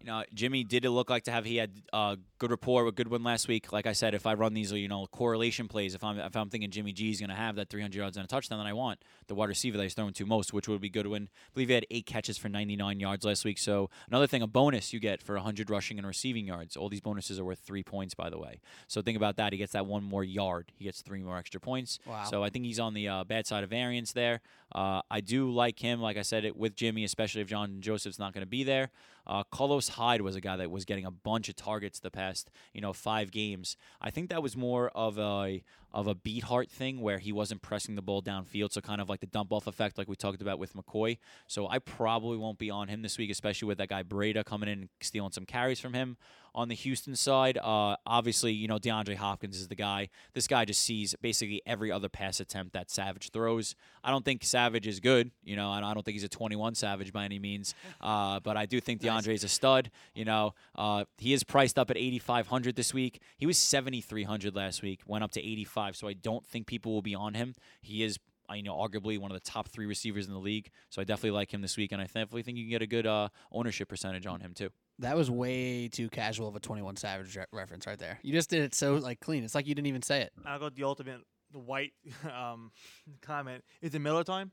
You 0.00 0.06
know, 0.06 0.24
Jimmy 0.32 0.64
did 0.64 0.84
it 0.84 0.90
look 0.90 1.10
like 1.10 1.24
to 1.24 1.30
have 1.30 1.44
he 1.44 1.56
had 1.56 1.70
uh, 1.92 2.16
good 2.38 2.50
rapport 2.50 2.84
with 2.84 2.94
Goodwin 2.94 3.22
last 3.22 3.48
week. 3.48 3.70
Like 3.70 3.86
I 3.86 3.92
said, 3.92 4.14
if 4.14 4.26
I 4.26 4.32
run 4.32 4.54
these, 4.54 4.72
you 4.72 4.88
know, 4.88 5.06
correlation 5.06 5.68
plays, 5.68 5.94
if 5.94 6.02
I'm 6.02 6.18
if 6.18 6.34
I'm 6.34 6.48
thinking 6.48 6.70
Jimmy 6.70 6.92
G 6.92 7.10
is 7.10 7.20
going 7.20 7.28
to 7.28 7.36
have 7.36 7.56
that 7.56 7.68
300 7.68 7.94
yards 7.94 8.16
and 8.16 8.24
a 8.24 8.26
touchdown, 8.26 8.58
then 8.58 8.66
I 8.66 8.72
want 8.72 9.02
the 9.26 9.34
wide 9.34 9.50
receiver 9.50 9.76
that 9.76 9.82
he's 9.82 9.92
throwing 9.92 10.14
to 10.14 10.24
most, 10.24 10.54
which 10.54 10.68
would 10.68 10.80
be 10.80 10.88
Goodwin. 10.88 11.28
I 11.30 11.50
believe 11.52 11.68
he 11.68 11.74
had 11.74 11.86
eight 11.90 12.06
catches 12.06 12.38
for 12.38 12.48
99 12.48 12.98
yards 12.98 13.26
last 13.26 13.44
week. 13.44 13.58
So 13.58 13.90
another 14.08 14.26
thing, 14.26 14.40
a 14.40 14.46
bonus 14.46 14.94
you 14.94 15.00
get 15.00 15.22
for 15.22 15.34
100 15.34 15.68
rushing 15.68 15.98
and 15.98 16.06
receiving 16.06 16.46
yards. 16.46 16.78
All 16.78 16.88
these 16.88 17.02
bonuses 17.02 17.38
are 17.38 17.44
worth 17.44 17.60
three 17.60 17.82
points, 17.82 18.14
by 18.14 18.30
the 18.30 18.38
way. 18.38 18.60
So 18.88 19.02
think 19.02 19.18
about 19.18 19.36
that. 19.36 19.52
He 19.52 19.58
gets 19.58 19.72
that 19.72 19.84
one 19.84 20.02
more 20.02 20.24
yard. 20.24 20.72
He 20.76 20.86
gets 20.86 21.02
three 21.02 21.22
more 21.22 21.36
extra 21.36 21.60
points. 21.60 21.98
Wow. 22.06 22.24
So 22.24 22.42
I 22.42 22.48
think 22.48 22.64
he's 22.64 22.80
on 22.80 22.94
the 22.94 23.06
uh, 23.06 23.24
bad 23.24 23.46
side 23.46 23.64
of 23.64 23.70
variance 23.70 24.12
there. 24.12 24.40
Uh, 24.72 25.02
I 25.10 25.20
do 25.20 25.50
like 25.50 25.78
him, 25.78 26.00
like 26.00 26.16
I 26.16 26.22
said, 26.22 26.44
it 26.44 26.56
with 26.56 26.74
Jimmy, 26.74 27.04
especially 27.04 27.42
if 27.42 27.48
John 27.48 27.80
Joseph's 27.80 28.18
not 28.18 28.32
going 28.32 28.42
to 28.42 28.50
be 28.50 28.64
there. 28.64 28.90
Uh, 29.26 29.44
Carlos 29.44 29.88
Hyde 29.88 30.22
was 30.22 30.36
a 30.36 30.40
guy 30.40 30.56
that 30.56 30.70
was 30.70 30.84
getting 30.84 31.04
a 31.04 31.10
bunch 31.10 31.48
of 31.48 31.56
targets 31.56 32.00
the 32.00 32.10
past, 32.10 32.50
you 32.72 32.80
know, 32.80 32.92
five 32.92 33.30
games. 33.30 33.76
I 34.00 34.10
think 34.10 34.30
that 34.30 34.42
was 34.42 34.56
more 34.56 34.90
of 34.94 35.18
a 35.18 35.62
of 35.92 36.06
a 36.06 36.14
Beathard 36.14 36.68
thing 36.70 37.00
where 37.00 37.18
he 37.18 37.32
wasn't 37.32 37.62
pressing 37.62 37.94
the 37.94 38.02
ball 38.02 38.22
downfield, 38.22 38.72
so 38.72 38.80
kind 38.80 39.00
of 39.00 39.08
like 39.08 39.20
the 39.20 39.26
dump 39.26 39.52
off 39.52 39.66
effect, 39.66 39.98
like 39.98 40.08
we 40.08 40.16
talked 40.16 40.40
about 40.42 40.58
with 40.58 40.74
McCoy. 40.74 41.18
So 41.46 41.68
I 41.68 41.78
probably 41.78 42.36
won't 42.36 42.58
be 42.58 42.70
on 42.70 42.88
him 42.88 43.02
this 43.02 43.18
week, 43.18 43.30
especially 43.30 43.66
with 43.66 43.78
that 43.78 43.88
guy 43.88 44.02
Breida 44.02 44.44
coming 44.44 44.68
in 44.68 44.80
and 44.80 44.88
stealing 45.00 45.32
some 45.32 45.46
carries 45.46 45.80
from 45.80 45.94
him. 45.94 46.16
On 46.52 46.68
the 46.68 46.74
Houston 46.74 47.14
side, 47.14 47.58
uh, 47.58 47.94
obviously, 48.04 48.50
you 48.52 48.66
know, 48.66 48.76
DeAndre 48.78 49.14
Hopkins 49.14 49.56
is 49.56 49.68
the 49.68 49.76
guy. 49.76 50.08
This 50.34 50.48
guy 50.48 50.64
just 50.64 50.82
sees 50.82 51.14
basically 51.22 51.62
every 51.64 51.92
other 51.92 52.08
pass 52.08 52.40
attempt 52.40 52.72
that 52.72 52.90
Savage 52.90 53.30
throws. 53.30 53.76
I 54.02 54.10
don't 54.10 54.24
think 54.24 54.42
Savage 54.42 54.88
is 54.88 54.98
good. 54.98 55.30
You 55.44 55.54
know, 55.54 55.72
and 55.72 55.84
I 55.84 55.94
don't 55.94 56.02
think 56.02 56.14
he's 56.14 56.24
a 56.24 56.28
21 56.28 56.74
Savage 56.74 57.12
by 57.12 57.24
any 57.24 57.38
means. 57.38 57.72
Uh, 58.00 58.40
but 58.40 58.56
I 58.56 58.66
do 58.66 58.80
think 58.80 59.00
Nice. 59.04 59.24
DeAndre 59.24 59.34
is 59.34 59.44
a 59.44 59.48
stud. 59.48 59.92
You 60.12 60.24
know, 60.24 60.54
uh, 60.74 61.04
he 61.18 61.32
is 61.32 61.44
priced 61.44 61.78
up 61.78 61.88
at 61.88 61.96
8,500 61.96 62.74
this 62.74 62.92
week. 62.92 63.20
He 63.36 63.46
was 63.46 63.56
7,300 63.56 64.56
last 64.56 64.82
week, 64.82 65.02
went 65.06 65.22
up 65.22 65.30
to 65.32 65.40
85. 65.40 65.79
So 65.96 66.08
I 66.08 66.12
don't 66.14 66.44
think 66.46 66.66
people 66.66 66.92
will 66.92 67.02
be 67.02 67.14
on 67.14 67.34
him. 67.34 67.54
He 67.82 68.02
is. 68.02 68.18
uh, 68.50 68.54
You 68.54 68.62
know, 68.64 68.74
arguably 68.74 69.16
one 69.18 69.30
of 69.30 69.36
the 69.40 69.50
top 69.50 69.68
three 69.68 69.86
receivers 69.86 70.26
in 70.26 70.32
the 70.32 70.38
league, 70.40 70.70
so 70.90 71.00
I 71.00 71.04
definitely 71.04 71.36
like 71.38 71.54
him 71.54 71.62
this 71.62 71.76
week, 71.76 71.92
and 71.92 72.00
I 72.02 72.06
definitely 72.06 72.42
think 72.42 72.58
you 72.58 72.64
can 72.64 72.70
get 72.70 72.82
a 72.82 72.86
good 72.86 73.06
uh, 73.06 73.28
ownership 73.52 73.88
percentage 73.88 74.26
on 74.26 74.40
him 74.40 74.54
too. 74.54 74.70
That 74.98 75.16
was 75.16 75.30
way 75.30 75.88
too 75.88 76.08
casual 76.10 76.48
of 76.48 76.56
a 76.56 76.60
21 76.60 76.96
Savage 76.96 77.36
re- 77.36 77.44
reference 77.52 77.86
right 77.86 77.98
there. 77.98 78.18
You 78.22 78.32
just 78.32 78.50
did 78.50 78.62
it 78.62 78.74
so 78.74 78.94
like 78.96 79.20
clean. 79.20 79.44
It's 79.44 79.54
like 79.54 79.66
you 79.68 79.74
didn't 79.76 79.86
even 79.86 80.02
say 80.02 80.20
it. 80.22 80.32
I'll 80.44 80.58
go 80.58 80.64
with 80.66 80.74
the 80.74 80.82
ultimate, 80.84 81.20
the 81.52 81.58
white 81.60 81.92
um, 82.24 82.72
comment. 83.22 83.62
Is 83.80 83.94
it 83.94 84.00
Miller 84.00 84.24
time? 84.24 84.50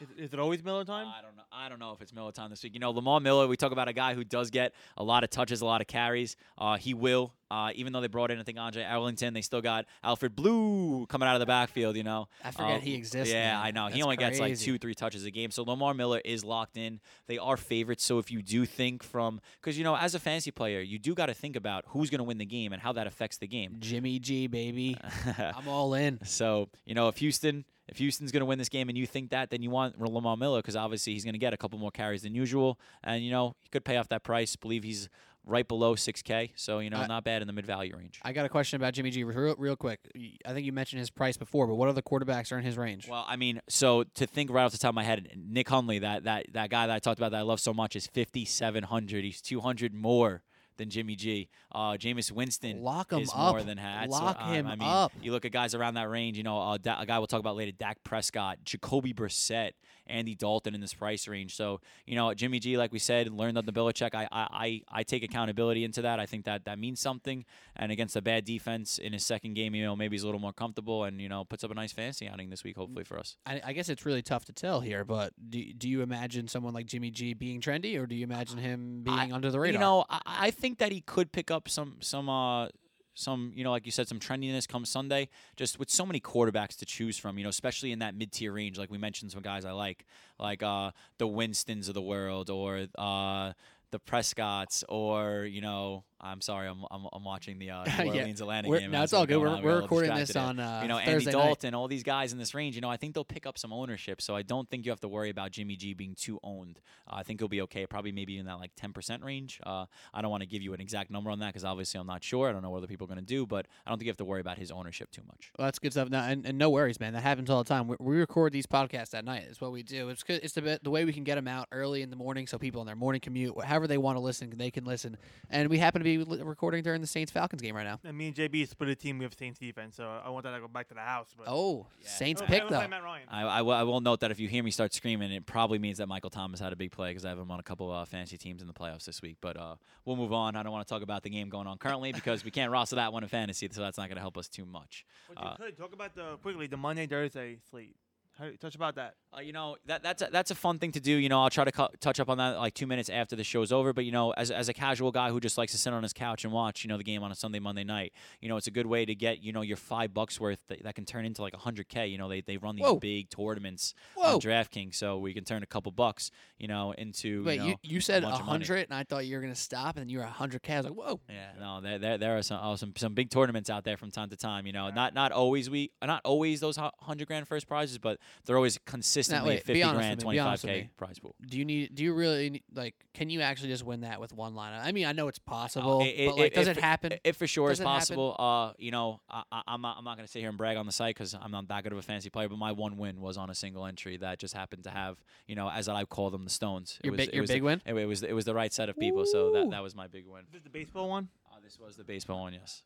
Is, 0.00 0.08
is 0.26 0.32
it 0.32 0.38
always 0.40 0.62
Miller 0.64 0.84
time? 0.84 1.06
I 1.08 1.20
don't 1.22 1.36
know. 1.36 1.42
I 1.52 1.68
don't 1.68 1.78
know 1.78 1.92
if 1.92 2.00
it's 2.00 2.12
Miller 2.12 2.32
time 2.32 2.50
this 2.50 2.62
week. 2.62 2.74
You 2.74 2.80
know, 2.80 2.90
Lamar 2.90 3.20
Miller. 3.20 3.46
We 3.46 3.56
talk 3.56 3.72
about 3.72 3.88
a 3.88 3.92
guy 3.92 4.14
who 4.14 4.24
does 4.24 4.50
get 4.50 4.72
a 4.96 5.02
lot 5.04 5.24
of 5.24 5.30
touches, 5.30 5.60
a 5.60 5.64
lot 5.66 5.80
of 5.80 5.86
carries. 5.86 6.36
Uh, 6.58 6.76
he 6.76 6.94
will. 6.94 7.34
Uh, 7.50 7.72
even 7.74 7.92
though 7.92 8.00
they 8.00 8.06
brought 8.06 8.30
in, 8.30 8.38
I 8.38 8.44
think 8.44 8.58
Andre 8.58 8.84
Ellington, 8.84 9.34
they 9.34 9.42
still 9.42 9.60
got 9.60 9.84
Alfred 10.04 10.36
Blue 10.36 11.04
coming 11.06 11.26
out 11.28 11.34
of 11.34 11.40
the 11.40 11.46
backfield. 11.46 11.96
You 11.96 12.04
know, 12.04 12.28
I 12.44 12.52
forget 12.52 12.76
Uh, 12.76 12.80
he 12.80 12.94
exists. 12.94 13.32
Yeah, 13.34 13.54
man. 13.56 13.66
I 13.66 13.70
know. 13.72 13.86
he 13.86 13.94
That's 13.94 14.04
only 14.04 14.16
gets 14.16 14.38
like 14.38 14.56
two, 14.56 14.78
three 14.78 14.94
touches 14.94 15.24
a 15.24 15.32
game. 15.32 15.50
So 15.50 15.64
Lamar 15.64 15.92
Miller 15.92 16.20
is 16.24 16.44
locked 16.44 16.76
in. 16.76 17.00
They 17.26 17.38
are 17.38 17.56
favorites. 17.56 18.04
So 18.04 18.18
if 18.20 18.30
you 18.30 18.40
do 18.40 18.64
think 18.66 19.02
from, 19.02 19.40
because 19.60 19.76
you 19.76 19.82
know, 19.82 19.96
as 19.96 20.14
a 20.14 20.20
fantasy 20.20 20.52
player, 20.52 20.80
you 20.80 21.00
do 21.00 21.12
got 21.12 21.26
to 21.26 21.34
think 21.34 21.56
about 21.56 21.84
who's 21.88 22.08
going 22.08 22.20
to 22.20 22.24
win 22.24 22.38
the 22.38 22.46
game 22.46 22.72
and 22.72 22.80
how 22.80 22.92
that 22.92 23.08
affects 23.08 23.38
the 23.38 23.48
game. 23.48 23.78
Jimmy 23.80 24.20
G, 24.20 24.46
baby. 24.46 24.96
I'm 25.36 25.66
all 25.66 25.92
in. 25.94 26.20
So 26.24 26.68
you 26.86 26.94
know, 26.94 27.08
if 27.08 27.16
Houston, 27.18 27.64
if 27.90 27.98
Houston's 27.98 28.32
going 28.32 28.40
to 28.40 28.46
win 28.46 28.58
this 28.58 28.68
game, 28.68 28.88
and 28.88 28.96
you 28.96 29.06
think 29.06 29.30
that, 29.30 29.50
then 29.50 29.62
you 29.62 29.70
want 29.70 30.00
Lamar 30.00 30.36
Miller 30.36 30.58
because 30.60 30.76
obviously 30.76 31.12
he's 31.12 31.24
going 31.24 31.34
to 31.34 31.38
get 31.38 31.52
a 31.52 31.56
couple 31.56 31.78
more 31.78 31.90
carries 31.90 32.22
than 32.22 32.34
usual, 32.34 32.78
and 33.04 33.22
you 33.24 33.30
know 33.30 33.54
he 33.62 33.68
could 33.68 33.84
pay 33.84 33.96
off 33.96 34.08
that 34.08 34.22
price. 34.22 34.56
believe 34.56 34.82
he's 34.84 35.08
right 35.46 35.66
below 35.66 35.94
6K, 35.94 36.50
so 36.54 36.80
you 36.80 36.90
know 36.90 36.98
I- 36.98 37.06
not 37.06 37.24
bad 37.24 37.40
in 37.42 37.46
the 37.48 37.52
mid 37.54 37.66
value 37.66 37.96
range. 37.96 38.20
I 38.22 38.32
got 38.32 38.44
a 38.44 38.48
question 38.48 38.76
about 38.76 38.92
Jimmy 38.94 39.10
G 39.10 39.24
real, 39.24 39.54
real 39.58 39.74
quick. 39.76 40.00
I 40.46 40.52
think 40.52 40.66
you 40.66 40.72
mentioned 40.72 41.00
his 41.00 41.10
price 41.10 41.36
before, 41.36 41.66
but 41.66 41.76
what 41.76 41.88
other 41.88 42.02
quarterbacks 42.02 42.52
are 42.52 42.58
in 42.58 42.64
his 42.64 42.76
range? 42.76 43.08
Well, 43.08 43.24
I 43.26 43.36
mean, 43.36 43.60
so 43.68 44.04
to 44.14 44.26
think 44.26 44.50
right 44.50 44.64
off 44.64 44.72
the 44.72 44.78
top 44.78 44.90
of 44.90 44.94
my 44.94 45.04
head, 45.04 45.30
Nick 45.36 45.68
Hundley, 45.68 45.98
that 46.00 46.24
that 46.24 46.46
that 46.52 46.70
guy 46.70 46.86
that 46.86 46.94
I 46.94 46.98
talked 46.98 47.18
about 47.18 47.32
that 47.32 47.38
I 47.38 47.42
love 47.42 47.58
so 47.60 47.72
much, 47.72 47.96
is 47.96 48.06
5,700. 48.06 49.24
He's 49.24 49.40
200 49.40 49.94
more 49.94 50.42
than 50.80 50.90
Jimmy 50.90 51.14
G. 51.14 51.48
Uh, 51.70 51.92
Jameis 51.92 52.32
Winston 52.32 52.82
Lock 52.82 53.12
him 53.12 53.20
is 53.20 53.30
up. 53.34 53.52
more 53.52 53.62
than 53.62 53.76
that. 53.76 54.10
So, 54.10 54.18
Lock 54.18 54.38
uh, 54.40 54.52
him 54.52 54.66
I 54.66 54.76
mean, 54.76 54.88
up. 54.88 55.12
You 55.22 55.30
look 55.30 55.44
at 55.44 55.52
guys 55.52 55.74
around 55.74 55.94
that 55.94 56.08
range. 56.08 56.36
You 56.36 56.42
know, 56.42 56.58
uh, 56.58 56.78
da- 56.78 57.00
a 57.00 57.06
guy 57.06 57.18
we'll 57.18 57.26
talk 57.26 57.40
about 57.40 57.54
later, 57.56 57.72
Dak 57.72 58.02
Prescott, 58.02 58.58
Jacoby 58.64 59.12
Brissett, 59.12 59.72
Andy 60.10 60.34
Dalton 60.34 60.74
in 60.74 60.80
this 60.80 60.94
price 60.94 61.28
range. 61.28 61.56
So 61.56 61.80
you 62.06 62.16
know, 62.16 62.34
Jimmy 62.34 62.58
G, 62.58 62.76
like 62.76 62.92
we 62.92 62.98
said, 62.98 63.30
learned 63.30 63.58
on 63.58 63.66
the 63.66 63.72
Belichick. 63.72 64.14
I 64.14 64.28
I 64.30 64.48
I, 64.50 64.82
I 65.00 65.02
take 65.02 65.22
accountability 65.22 65.84
into 65.84 66.02
that. 66.02 66.20
I 66.20 66.26
think 66.26 66.44
that 66.44 66.64
that 66.64 66.78
means 66.78 67.00
something. 67.00 67.44
And 67.76 67.92
against 67.92 68.16
a 68.16 68.22
bad 68.22 68.44
defense 68.44 68.98
in 68.98 69.12
his 69.12 69.24
second 69.24 69.54
game, 69.54 69.74
you 69.74 69.84
know, 69.84 69.96
maybe 69.96 70.14
he's 70.14 70.22
a 70.22 70.26
little 70.26 70.40
more 70.40 70.52
comfortable 70.52 71.04
and 71.04 71.20
you 71.20 71.28
know 71.28 71.44
puts 71.44 71.64
up 71.64 71.70
a 71.70 71.74
nice 71.74 71.92
fantasy 71.92 72.28
outing 72.28 72.50
this 72.50 72.64
week, 72.64 72.76
hopefully 72.76 73.04
for 73.04 73.18
us. 73.18 73.36
I, 73.46 73.60
I 73.64 73.72
guess 73.72 73.88
it's 73.88 74.04
really 74.04 74.22
tough 74.22 74.44
to 74.46 74.52
tell 74.52 74.80
here, 74.80 75.04
but 75.04 75.32
do, 75.50 75.72
do 75.72 75.88
you 75.88 76.02
imagine 76.02 76.48
someone 76.48 76.74
like 76.74 76.86
Jimmy 76.86 77.10
G 77.10 77.34
being 77.34 77.60
trendy, 77.60 77.98
or 77.98 78.06
do 78.06 78.14
you 78.14 78.24
imagine 78.24 78.58
him 78.58 79.02
being 79.02 79.32
under 79.32 79.50
the 79.50 79.60
radar? 79.60 79.72
You 79.72 79.78
know, 79.78 80.04
I, 80.10 80.20
I 80.26 80.50
think 80.50 80.78
that 80.78 80.92
he 80.92 81.00
could 81.00 81.32
pick 81.32 81.50
up 81.50 81.68
some 81.68 81.96
some 82.00 82.28
uh 82.28 82.68
some 83.14 83.52
you 83.54 83.64
know 83.64 83.70
like 83.70 83.86
you 83.86 83.92
said 83.92 84.08
some 84.08 84.18
trendiness 84.18 84.66
come 84.68 84.84
Sunday. 84.84 85.28
Just 85.56 85.78
with 85.78 85.90
so 85.90 86.06
many 86.06 86.20
quarterbacks 86.20 86.76
to 86.78 86.86
choose 86.86 87.18
from, 87.18 87.38
you 87.38 87.44
know, 87.44 87.50
especially 87.50 87.92
in 87.92 87.98
that 88.00 88.14
mid 88.14 88.32
tier 88.32 88.52
range. 88.52 88.78
Like 88.78 88.90
we 88.90 88.98
mentioned, 88.98 89.32
some 89.32 89.42
guys 89.42 89.64
I 89.64 89.72
like, 89.72 90.06
like 90.38 90.62
uh 90.62 90.90
the 91.18 91.26
Winstons 91.26 91.88
of 91.88 91.94
the 91.94 92.02
world, 92.02 92.50
or 92.50 92.86
uh 92.96 93.52
the 93.90 93.98
Prescotts, 93.98 94.84
or 94.88 95.44
you 95.44 95.60
know, 95.60 96.04
I'm 96.22 96.40
sorry, 96.40 96.68
I'm 96.68 96.84
I'm, 96.90 97.06
I'm 97.12 97.24
watching 97.24 97.58
the 97.58 97.70
uh, 97.70 97.84
New 97.98 98.12
Yeah, 98.12 98.20
Orleans 98.20 98.40
Atlanta 98.40 98.68
We're- 98.68 98.80
game. 98.82 98.90
no, 98.90 99.02
it's 99.02 99.12
all 99.12 99.26
good. 99.26 99.38
We're, 99.38 99.62
we're 99.62 99.80
recording 99.80 100.14
this 100.14 100.36
on 100.36 100.58
uh, 100.60 100.80
you 100.82 100.88
know, 100.88 100.98
Andy 100.98 101.12
Thursday 101.12 101.32
night. 101.32 101.44
Dalton, 101.44 101.74
all 101.74 101.88
these 101.88 102.02
guys 102.02 102.32
in 102.32 102.38
this 102.38 102.54
range, 102.54 102.74
you 102.74 102.80
know, 102.80 102.90
I 102.90 102.96
think 102.96 103.14
they'll 103.14 103.24
pick 103.24 103.46
up 103.46 103.56
some 103.58 103.72
ownership. 103.72 104.20
So 104.20 104.36
I 104.36 104.42
don't 104.42 104.68
think 104.68 104.84
you 104.84 104.90
have 104.92 105.00
to 105.00 105.08
worry 105.08 105.30
about 105.30 105.50
Jimmy 105.50 105.76
G 105.76 105.94
being 105.94 106.14
too 106.14 106.38
owned. 106.42 106.78
Uh, 107.10 107.16
I 107.16 107.22
think 107.22 107.40
he'll 107.40 107.48
be 107.48 107.62
okay, 107.62 107.86
probably 107.86 108.12
maybe 108.12 108.38
in 108.38 108.46
that 108.46 108.58
like 108.58 108.72
10% 108.76 109.22
range. 109.24 109.60
Uh, 109.64 109.86
I 110.12 110.22
don't 110.22 110.30
want 110.30 110.42
to 110.42 110.46
give 110.48 110.62
you 110.62 110.74
an 110.74 110.80
exact 110.80 111.10
number 111.10 111.30
on 111.30 111.38
that 111.40 111.48
because 111.48 111.64
obviously 111.64 112.00
I'm 112.00 112.06
not 112.06 112.22
sure. 112.22 112.48
I 112.48 112.52
don't 112.52 112.62
know 112.62 112.70
what 112.70 112.78
other 112.78 112.86
people 112.86 113.04
are 113.06 113.08
going 113.14 113.18
to 113.18 113.24
do, 113.24 113.46
but 113.46 113.66
I 113.86 113.90
don't 113.90 113.98
think 113.98 114.06
you 114.06 114.10
have 114.10 114.16
to 114.18 114.24
worry 114.24 114.40
about 114.40 114.58
his 114.58 114.70
ownership 114.70 115.10
too 115.10 115.22
much. 115.26 115.50
Well, 115.58 115.66
that's 115.66 115.78
good 115.78 115.92
stuff. 115.92 116.08
No, 116.10 116.18
and, 116.20 116.44
and 116.44 116.58
no 116.58 116.70
worries, 116.70 117.00
man. 117.00 117.12
That 117.14 117.22
happens 117.22 117.50
all 117.50 117.62
the 117.62 117.68
time. 117.68 117.88
We, 117.88 117.96
we 117.98 118.16
record 118.18 118.52
these 118.52 118.66
podcasts 118.66 119.14
at 119.14 119.24
night. 119.24 119.44
It's 119.48 119.60
what 119.60 119.72
we 119.72 119.82
do. 119.82 120.08
It's 120.10 120.22
it's 120.28 120.52
the 120.54 120.62
bit- 120.62 120.84
the 120.84 120.90
way 120.90 121.04
we 121.04 121.12
can 121.12 121.24
get 121.24 121.36
them 121.36 121.48
out 121.48 121.68
early 121.72 122.02
in 122.02 122.10
the 122.10 122.16
morning, 122.16 122.46
so 122.46 122.58
people 122.58 122.80
on 122.80 122.86
their 122.86 122.96
morning 122.96 123.20
commute, 123.20 123.54
however 123.64 123.86
they 123.86 123.98
want 123.98 124.16
to 124.16 124.20
listen, 124.20 124.52
they 124.56 124.70
can 124.70 124.84
listen. 124.84 125.16
And 125.48 125.68
we 125.68 125.78
happen 125.78 126.00
to 126.00 126.04
be 126.04 126.09
li- 126.18 126.42
recording 126.42 126.82
during 126.82 127.00
the 127.00 127.06
Saints 127.06 127.30
Falcons 127.32 127.62
game 127.62 127.74
right 127.76 127.84
now. 127.86 127.98
And 128.04 128.16
me 128.16 128.26
and 128.28 128.36
JB 128.36 128.68
split 128.68 128.90
a 128.90 128.94
team 128.94 129.18
with 129.18 129.36
Saints 129.38 129.58
defense, 129.58 129.96
so 129.96 130.20
I 130.24 130.28
want 130.30 130.44
that 130.44 130.52
to 130.52 130.60
go 130.60 130.68
back 130.68 130.88
to 130.88 130.94
the 130.94 131.00
house. 131.00 131.28
But 131.36 131.46
Oh, 131.48 131.86
Yeah. 132.02 132.08
Saints 132.08 132.42
I 132.42 132.46
pick 132.46 132.58
don't 132.60 132.68
play 132.68 132.80
though. 132.82 132.88
Matt 132.88 133.02
Ryan. 133.02 133.28
I, 133.28 133.42
I, 133.42 133.62
will, 133.62 133.72
I 133.72 133.82
will 133.82 134.00
note 134.00 134.20
that 134.20 134.30
if 134.30 134.40
you 134.40 134.48
hear 134.48 134.62
me 134.62 134.70
start 134.70 134.92
screaming, 134.94 135.32
it 135.32 135.46
probably 135.46 135.78
means 135.78 135.98
that 135.98 136.06
Michael 136.08 136.30
Thomas 136.30 136.60
had 136.60 136.72
a 136.72 136.76
big 136.76 136.90
play 136.92 137.10
because 137.10 137.24
I 137.24 137.28
have 137.30 137.38
him 137.38 137.50
on 137.50 137.60
a 137.60 137.62
couple 137.62 137.90
uh, 137.90 138.04
fantasy 138.04 138.36
teams 138.38 138.60
in 138.62 138.68
the 138.68 138.74
playoffs 138.74 139.04
this 139.04 139.22
week. 139.22 139.36
But 139.40 139.56
uh, 139.56 139.76
we'll 140.04 140.16
move 140.16 140.32
on. 140.32 140.56
I 140.56 140.62
don't 140.62 140.72
want 140.72 140.86
to 140.86 140.92
talk 140.92 141.02
about 141.02 141.22
the 141.22 141.30
game 141.30 141.48
going 141.48 141.66
on 141.66 141.78
currently 141.78 142.12
because 142.20 142.44
we 142.44 142.50
can't 142.50 142.70
roster 142.70 142.96
that 142.96 143.12
one 143.12 143.22
in 143.22 143.28
fantasy, 143.28 143.68
so 143.70 143.80
that's 143.80 143.98
not 143.98 144.08
going 144.08 144.16
to 144.16 144.22
help 144.22 144.36
us 144.38 144.48
too 144.48 144.66
much. 144.66 145.04
But 145.28 145.38
you 145.42 145.48
Uh, 145.50 145.56
could 145.56 145.76
talk 145.78 145.92
about 145.92 146.14
the 146.14 146.36
quickly 146.42 146.66
the 146.66 146.76
Monday 146.76 147.06
Thursday 147.06 147.58
slate. 147.70 147.94
How, 148.40 148.48
touch 148.58 148.74
about 148.74 148.94
that. 148.94 149.14
Uh, 149.36 149.40
you 149.40 149.52
know 149.52 149.76
that 149.86 150.02
that's 150.02 150.22
a, 150.22 150.28
that's 150.32 150.50
a 150.50 150.54
fun 150.54 150.78
thing 150.78 150.92
to 150.92 151.00
do. 151.00 151.12
You 151.12 151.28
know, 151.28 151.42
I'll 151.42 151.50
try 151.50 151.64
to 151.64 151.72
cu- 151.72 151.94
touch 152.00 152.18
up 152.18 152.28
on 152.28 152.38
that 152.38 152.56
like 152.56 152.74
two 152.74 152.86
minutes 152.86 153.08
after 153.08 153.36
the 153.36 153.44
show's 153.44 153.70
over. 153.70 153.92
But 153.92 154.04
you 154.06 154.12
know, 154.12 154.32
as 154.32 154.50
as 154.50 154.68
a 154.68 154.72
casual 154.72 155.12
guy 155.12 155.30
who 155.30 155.40
just 155.40 155.58
likes 155.58 155.72
to 155.72 155.78
sit 155.78 155.92
on 155.92 156.02
his 156.02 156.12
couch 156.12 156.44
and 156.44 156.52
watch, 156.52 156.82
you 156.82 156.88
know, 156.88 156.96
the 156.96 157.04
game 157.04 157.22
on 157.22 157.30
a 157.30 157.34
Sunday, 157.34 157.58
Monday 157.58 157.84
night, 157.84 158.12
you 158.40 158.48
know, 158.48 158.56
it's 158.56 158.66
a 158.66 158.70
good 158.70 158.86
way 158.86 159.04
to 159.04 159.14
get 159.14 159.42
you 159.42 159.52
know 159.52 159.60
your 159.60 159.76
five 159.76 160.14
bucks 160.14 160.40
worth 160.40 160.58
that, 160.68 160.82
that 160.82 160.94
can 160.94 161.04
turn 161.04 161.24
into 161.24 161.42
like 161.42 161.54
a 161.54 161.58
hundred 161.58 161.88
k. 161.88 162.06
You 162.06 162.18
know, 162.18 162.28
they 162.28 162.40
they 162.40 162.56
run 162.56 162.76
these 162.76 162.84
Whoa. 162.84 162.96
big 162.96 163.28
tournaments 163.28 163.94
Whoa. 164.14 164.34
on 164.34 164.40
DraftKings, 164.40 164.94
so 164.94 165.18
we 165.18 165.34
can 165.34 165.44
turn 165.44 165.62
a 165.62 165.66
couple 165.66 165.92
bucks, 165.92 166.30
you 166.58 166.66
know, 166.66 166.92
into 166.92 167.44
Wait, 167.44 167.56
you, 167.56 167.60
know, 167.60 167.66
you, 167.66 167.74
you 167.82 168.00
said 168.00 168.24
a 168.24 168.26
a 168.26 168.30
bunch 168.30 168.40
of 168.40 168.46
money. 168.46 168.64
hundred, 168.64 168.86
and 168.90 168.94
I 168.94 169.04
thought 169.04 169.26
you 169.26 169.36
were 169.36 169.42
gonna 169.42 169.54
stop, 169.54 169.96
and 169.96 170.02
then 170.02 170.08
you 170.08 170.18
were 170.18 170.24
a 170.24 170.30
hundred 170.30 170.62
k. 170.62 170.74
I 170.74 170.76
was 170.78 170.86
like, 170.86 170.94
whoa. 170.94 171.20
Yeah, 171.28 171.50
no, 171.60 171.80
there 171.80 171.98
there, 171.98 172.18
there 172.18 172.38
are 172.38 172.42
some, 172.42 172.60
oh, 172.62 172.76
some 172.76 172.94
some 172.96 173.14
big 173.14 173.30
tournaments 173.30 173.68
out 173.68 173.84
there 173.84 173.98
from 173.98 174.10
time 174.10 174.30
to 174.30 174.36
time. 174.36 174.66
You 174.66 174.72
know, 174.72 174.88
not 174.90 175.14
not 175.14 175.30
always 175.30 175.68
we 175.68 175.92
not 176.02 176.22
always 176.24 176.60
those 176.60 176.78
hundred 177.00 177.26
grand 177.28 177.46
first 177.46 177.68
prizes, 177.68 177.98
but 177.98 178.18
they're 178.46 178.56
always 178.56 178.78
consistently 178.86 179.50
wait, 179.50 179.64
fifty 179.64 179.80
grand, 179.80 179.96
with 179.96 180.06
me, 180.08 180.14
be 180.16 180.22
twenty 180.22 180.38
five 180.38 180.46
honest 180.46 180.64
with 180.64 180.72
k 180.72 180.90
prize 180.96 181.18
pool. 181.18 181.34
Do 181.46 181.58
you 181.58 181.64
need? 181.64 181.94
Do 181.94 182.02
you 182.02 182.12
really 182.14 182.50
need, 182.50 182.62
like? 182.74 182.94
Can 183.14 183.28
you 183.30 183.40
actually 183.40 183.68
just 183.70 183.84
win 183.84 184.02
that 184.02 184.20
with 184.20 184.32
one 184.32 184.54
lineup? 184.54 184.84
I 184.84 184.92
mean, 184.92 185.04
I 185.06 185.12
know 185.12 185.28
it's 185.28 185.38
possible, 185.38 186.00
Uh, 186.00 186.04
it- 186.04 186.26
but 186.28 186.36
like, 186.38 186.52
it- 186.52 186.54
does 186.54 186.68
if 186.68 186.78
it 186.78 186.82
happen? 186.82 187.12
It 187.24 187.36
for 187.36 187.46
sure 187.46 187.68
Does 187.68 187.78
is 187.78 187.80
it 187.80 187.84
happen? 187.84 187.98
possible. 187.98 188.36
Uh, 188.38 188.72
you 188.78 188.90
know, 188.90 189.20
I, 189.28 189.42
I, 189.50 189.62
I'm 189.68 189.82
not 189.82 189.96
I'm 189.98 190.04
not 190.04 190.16
gonna 190.16 190.28
sit 190.28 190.40
here 190.40 190.48
and 190.48 190.56
brag 190.58 190.76
on 190.76 190.86
the 190.86 190.92
site 190.92 191.14
because 191.14 191.34
I'm 191.34 191.50
not 191.50 191.68
that 191.68 191.82
good 191.82 191.92
of 191.92 191.98
a 191.98 192.02
fantasy 192.02 192.30
player. 192.30 192.48
But 192.48 192.58
my 192.58 192.72
one 192.72 192.96
win 192.96 193.20
was 193.20 193.36
on 193.36 193.50
a 193.50 193.54
single 193.54 193.84
entry 193.86 194.16
that 194.18 194.38
just 194.38 194.54
happened 194.54 194.84
to 194.84 194.90
have 194.90 195.16
you 195.46 195.54
know, 195.56 195.68
as 195.70 195.88
I 195.88 196.04
call 196.04 196.30
them, 196.30 196.44
the 196.44 196.50
stones. 196.50 196.98
It 197.02 197.06
Your 197.06 197.12
was, 197.12 197.18
big- 197.18 197.28
it 197.30 197.34
your 197.34 197.42
was 197.42 197.50
big 197.50 197.62
win? 197.62 197.82
It, 197.84 197.94
it 197.94 198.06
was 198.06 198.22
it 198.22 198.32
was 198.32 198.44
the 198.44 198.54
right 198.54 198.72
set 198.72 198.88
of 198.88 198.96
people, 198.96 199.26
so 199.26 199.52
that 199.52 199.70
that 199.70 199.82
was 199.82 199.94
my 199.94 200.06
big 200.06 200.26
win. 200.26 200.42
The 200.62 200.70
baseball 200.70 201.08
one? 201.08 201.28
Uh, 201.52 201.56
this 201.62 201.78
was 201.78 201.96
the 201.96 202.04
baseball 202.04 202.42
one, 202.42 202.52
yes. 202.52 202.82